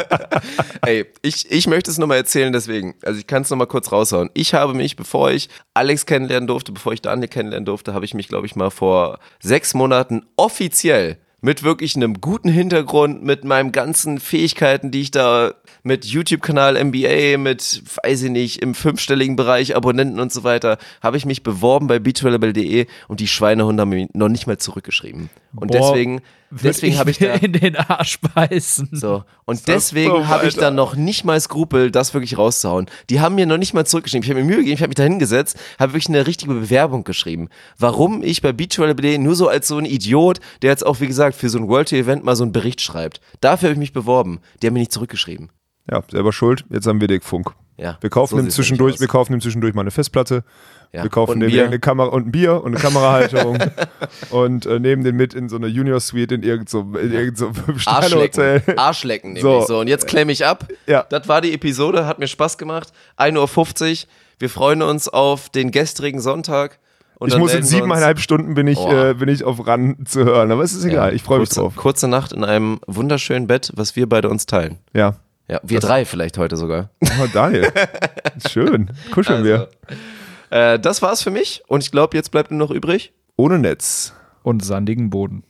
Ey, 0.86 1.06
ich, 1.22 1.52
ich 1.52 1.68
möchte 1.68 1.92
es 1.92 1.98
nochmal 1.98 2.18
erzählen, 2.18 2.54
deswegen. 2.54 2.96
Also 3.04 3.20
ich 3.20 3.28
kann 3.28 3.42
es 3.42 3.50
nochmal 3.50 3.68
kurz 3.68 3.92
raushauen. 3.92 4.30
Ich 4.34 4.54
habe 4.54 4.74
mich, 4.74 4.96
bevor 4.96 5.32
ich 5.32 5.50
Alex 5.74 6.06
kennenlernen 6.06 6.48
durfte, 6.48 6.72
bevor 6.72 6.94
ich 6.94 7.02
Daniel 7.02 7.28
kennenlernen 7.28 7.66
durfte, 7.66 7.94
habe 7.94 8.06
ich 8.06 8.14
mich, 8.14 8.30
glaube 8.30 8.46
ich, 8.46 8.56
mal 8.56 8.70
vor 8.70 9.20
sechs 9.40 9.74
Monaten 9.74 10.26
offiziell 10.38 11.18
mit 11.42 11.64
wirklich 11.64 11.96
einem 11.96 12.20
guten 12.20 12.50
Hintergrund, 12.50 13.24
mit 13.24 13.44
meinen 13.44 13.72
ganzen 13.72 14.20
Fähigkeiten, 14.20 14.90
die 14.90 15.02
ich 15.02 15.12
da 15.12 15.54
mit 15.84 16.06
YouTube-Kanal 16.06 16.84
MBA, 16.84 17.38
mit, 17.38 17.84
weiß 18.04 18.24
ich 18.24 18.32
nicht, 18.32 18.62
im 18.62 18.74
fünfstelligen 18.74 19.36
Bereich 19.36 19.76
Abonnenten 19.76 20.20
und 20.20 20.34
so 20.34 20.44
weiter, 20.44 20.78
habe 21.02 21.18
ich 21.18 21.26
mich 21.26 21.44
beworben 21.44 21.88
bei 21.88 22.00
beachvolleyball.de 22.00 22.88
und 23.08 23.20
die 23.20 23.28
Schweinehunde 23.28 23.82
haben 23.82 23.90
mir 23.90 24.08
noch 24.14 24.30
nicht 24.30 24.48
mal 24.48 24.58
zurückgeschrieben. 24.58 25.30
Und 25.56 25.72
Boah, 25.72 25.78
deswegen, 25.78 26.22
deswegen 26.52 26.98
habe 26.98 27.12
ich 27.12 27.18
da. 27.20 27.34
in 27.36 27.54
den 27.54 27.76
Arsch 27.76 28.20
beißen. 28.20 28.90
So. 28.92 29.24
Und 29.46 29.68
deswegen 29.68 30.28
habe 30.28 30.48
ich 30.48 30.56
dann 30.56 30.76
noch 30.76 30.96
nicht 30.96 31.24
mal 31.24 31.40
Skrupel, 31.40 31.92
das 31.92 32.14
wirklich 32.14 32.38
rauszuhauen. 32.38 32.88
Die 33.10 33.20
haben 33.20 33.36
mir 33.36 33.46
noch 33.46 33.58
nicht 33.58 33.74
mal 33.74 33.86
zurückgeschrieben. 33.86 34.24
Ich 34.24 34.30
habe 34.30 34.42
mir 34.42 34.46
Mühe 34.46 34.58
gegeben, 34.58 34.76
ich 34.76 34.82
habe 34.82 34.90
mich 34.90 34.96
da 34.96 35.04
hingesetzt, 35.04 35.58
habe 35.80 35.94
wirklich 35.94 36.10
eine 36.10 36.28
richtige 36.28 36.54
Bewerbung 36.54 37.04
geschrieben. 37.04 37.50
Warum 37.78 38.24
ich 38.24 38.42
bei 38.42 38.52
Beachvolleyball 38.52 39.18
nur 39.18 39.36
so 39.36 39.48
als 39.48 39.68
so 39.68 39.78
ein 39.78 39.86
Idiot, 39.86 40.40
der 40.62 40.72
jetzt 40.72 40.86
auch, 40.86 41.00
wie 41.00 41.08
gesagt, 41.08 41.36
für 41.36 41.50
so 41.50 41.58
ein 41.58 41.68
World 41.68 41.90
Tour 41.90 42.00
Event 42.00 42.24
mal 42.24 42.36
so 42.36 42.44
einen 42.44 42.52
Bericht 42.52 42.82
schreibt. 42.82 43.22
Dafür 43.42 43.70
habe 43.70 43.74
ich 43.74 43.80
mich 43.80 43.94
beworben. 43.94 44.40
Die 44.62 44.68
haben 44.68 44.74
mir 44.74 44.80
nicht 44.80 44.92
zurückgeschrieben. 44.92 45.50
Ja, 45.90 46.04
selber 46.12 46.34
schuld. 46.34 46.66
Jetzt 46.70 46.86
haben 46.88 47.00
wir 47.00 47.08
Dick 47.08 47.24
Funk. 47.24 47.54
Ja, 47.78 47.98
Wir 48.02 48.10
kaufen 48.10 48.38
so 48.38 48.42
ihm 48.44 48.50
zwischendurch, 48.50 49.00
wir 49.00 49.08
kaufen 49.08 49.34
ihm 49.34 49.42
zwischendurch 49.42 49.76
mal 49.76 49.82
eine 49.82 49.92
Festplatte. 49.92 50.44
Ja. 50.94 51.04
Wir 51.04 51.10
kaufen 51.10 51.40
Bier. 51.40 51.66
eine 51.66 51.80
Kamera 51.80 52.08
und 52.10 52.28
ein 52.28 52.32
Bier 52.32 52.64
und 52.64 52.74
eine 52.74 52.82
Kamerahalterung 52.82 53.58
und 54.30 54.66
äh, 54.66 54.80
nehmen 54.80 55.04
den 55.04 55.16
mit 55.16 55.34
in 55.34 55.50
so 55.50 55.58
eine 55.58 55.68
Junior 55.68 56.00
Suite 56.00 56.32
in 56.32 56.44
irgendein 56.44 56.68
so, 56.68 56.86
irgend 56.98 57.38
so 57.38 57.52
Fünf-Sterne-Hotel. 57.54 58.62
Arschlecken. 58.78 59.34
Nämlich. 59.34 59.42
So. 59.44 59.66
So. 59.66 59.80
und 59.80 59.88
jetzt 59.88 60.08
klemme 60.08 60.32
ich 60.32 60.46
ab. 60.46 60.68
Ja. 60.88 61.06
Das 61.10 61.28
war 61.28 61.42
die 61.42 61.54
Episode, 61.54 62.06
hat 62.06 62.20
mir 62.20 62.28
Spaß 62.28 62.58
gemacht. 62.58 62.94
1.50 63.18 64.04
Uhr. 64.04 64.08
Wir 64.40 64.50
freuen 64.50 64.82
uns 64.82 65.10
auf 65.10 65.50
den 65.50 65.72
gestrigen 65.72 66.20
Sonntag. 66.22 66.80
Und 67.20 67.30
Ich 67.34 67.38
muss 67.40 67.54
in 67.54 67.64
siebeneinhalb 67.64 68.20
Stunden 68.20 68.54
bin 68.54 68.68
ich, 68.68 68.78
Oh. 68.78 68.92
äh, 68.92 69.16
bin 69.16 69.28
ich 69.28 69.44
auf 69.44 69.66
RAN 69.66 70.06
zu 70.06 70.24
hören, 70.24 70.52
aber 70.52 70.62
es 70.62 70.74
ist 70.74 70.86
egal, 70.86 71.16
ich 71.16 71.24
freue 71.24 71.40
mich 71.40 71.50
drauf. 71.50 71.76
Kurze 71.76 72.08
Nacht 72.08 72.32
in 72.32 72.44
einem 72.44 72.80
wunderschönen 72.86 73.48
Bett, 73.48 73.72
was 73.76 73.96
wir 73.96 74.08
beide 74.08 74.30
uns 74.30 74.46
teilen. 74.46 74.78
Ja. 74.94 75.16
Ja, 75.50 75.60
wir 75.64 75.80
drei 75.80 76.04
vielleicht 76.06 76.38
heute 76.38 76.58
sogar. 76.58 76.90
Oh, 77.02 77.26
Daniel. 77.34 77.72
Schön. 78.52 78.92
Kuscheln 79.14 79.44
wir. 79.46 79.70
Äh, 80.50 80.80
das 80.80 81.02
war's 81.02 81.22
für 81.22 81.32
mich 81.32 81.64
und 81.68 81.84
ich 81.84 81.92
glaube, 81.92 82.16
jetzt 82.18 82.32
bleibt 82.32 82.52
nur 82.52 82.60
noch 82.60 82.72
übrig. 82.72 83.14
Ohne 83.36 83.60
Netz. 83.60 84.14
Und 84.44 84.64
sandigen 84.64 85.10
Boden. 85.10 85.44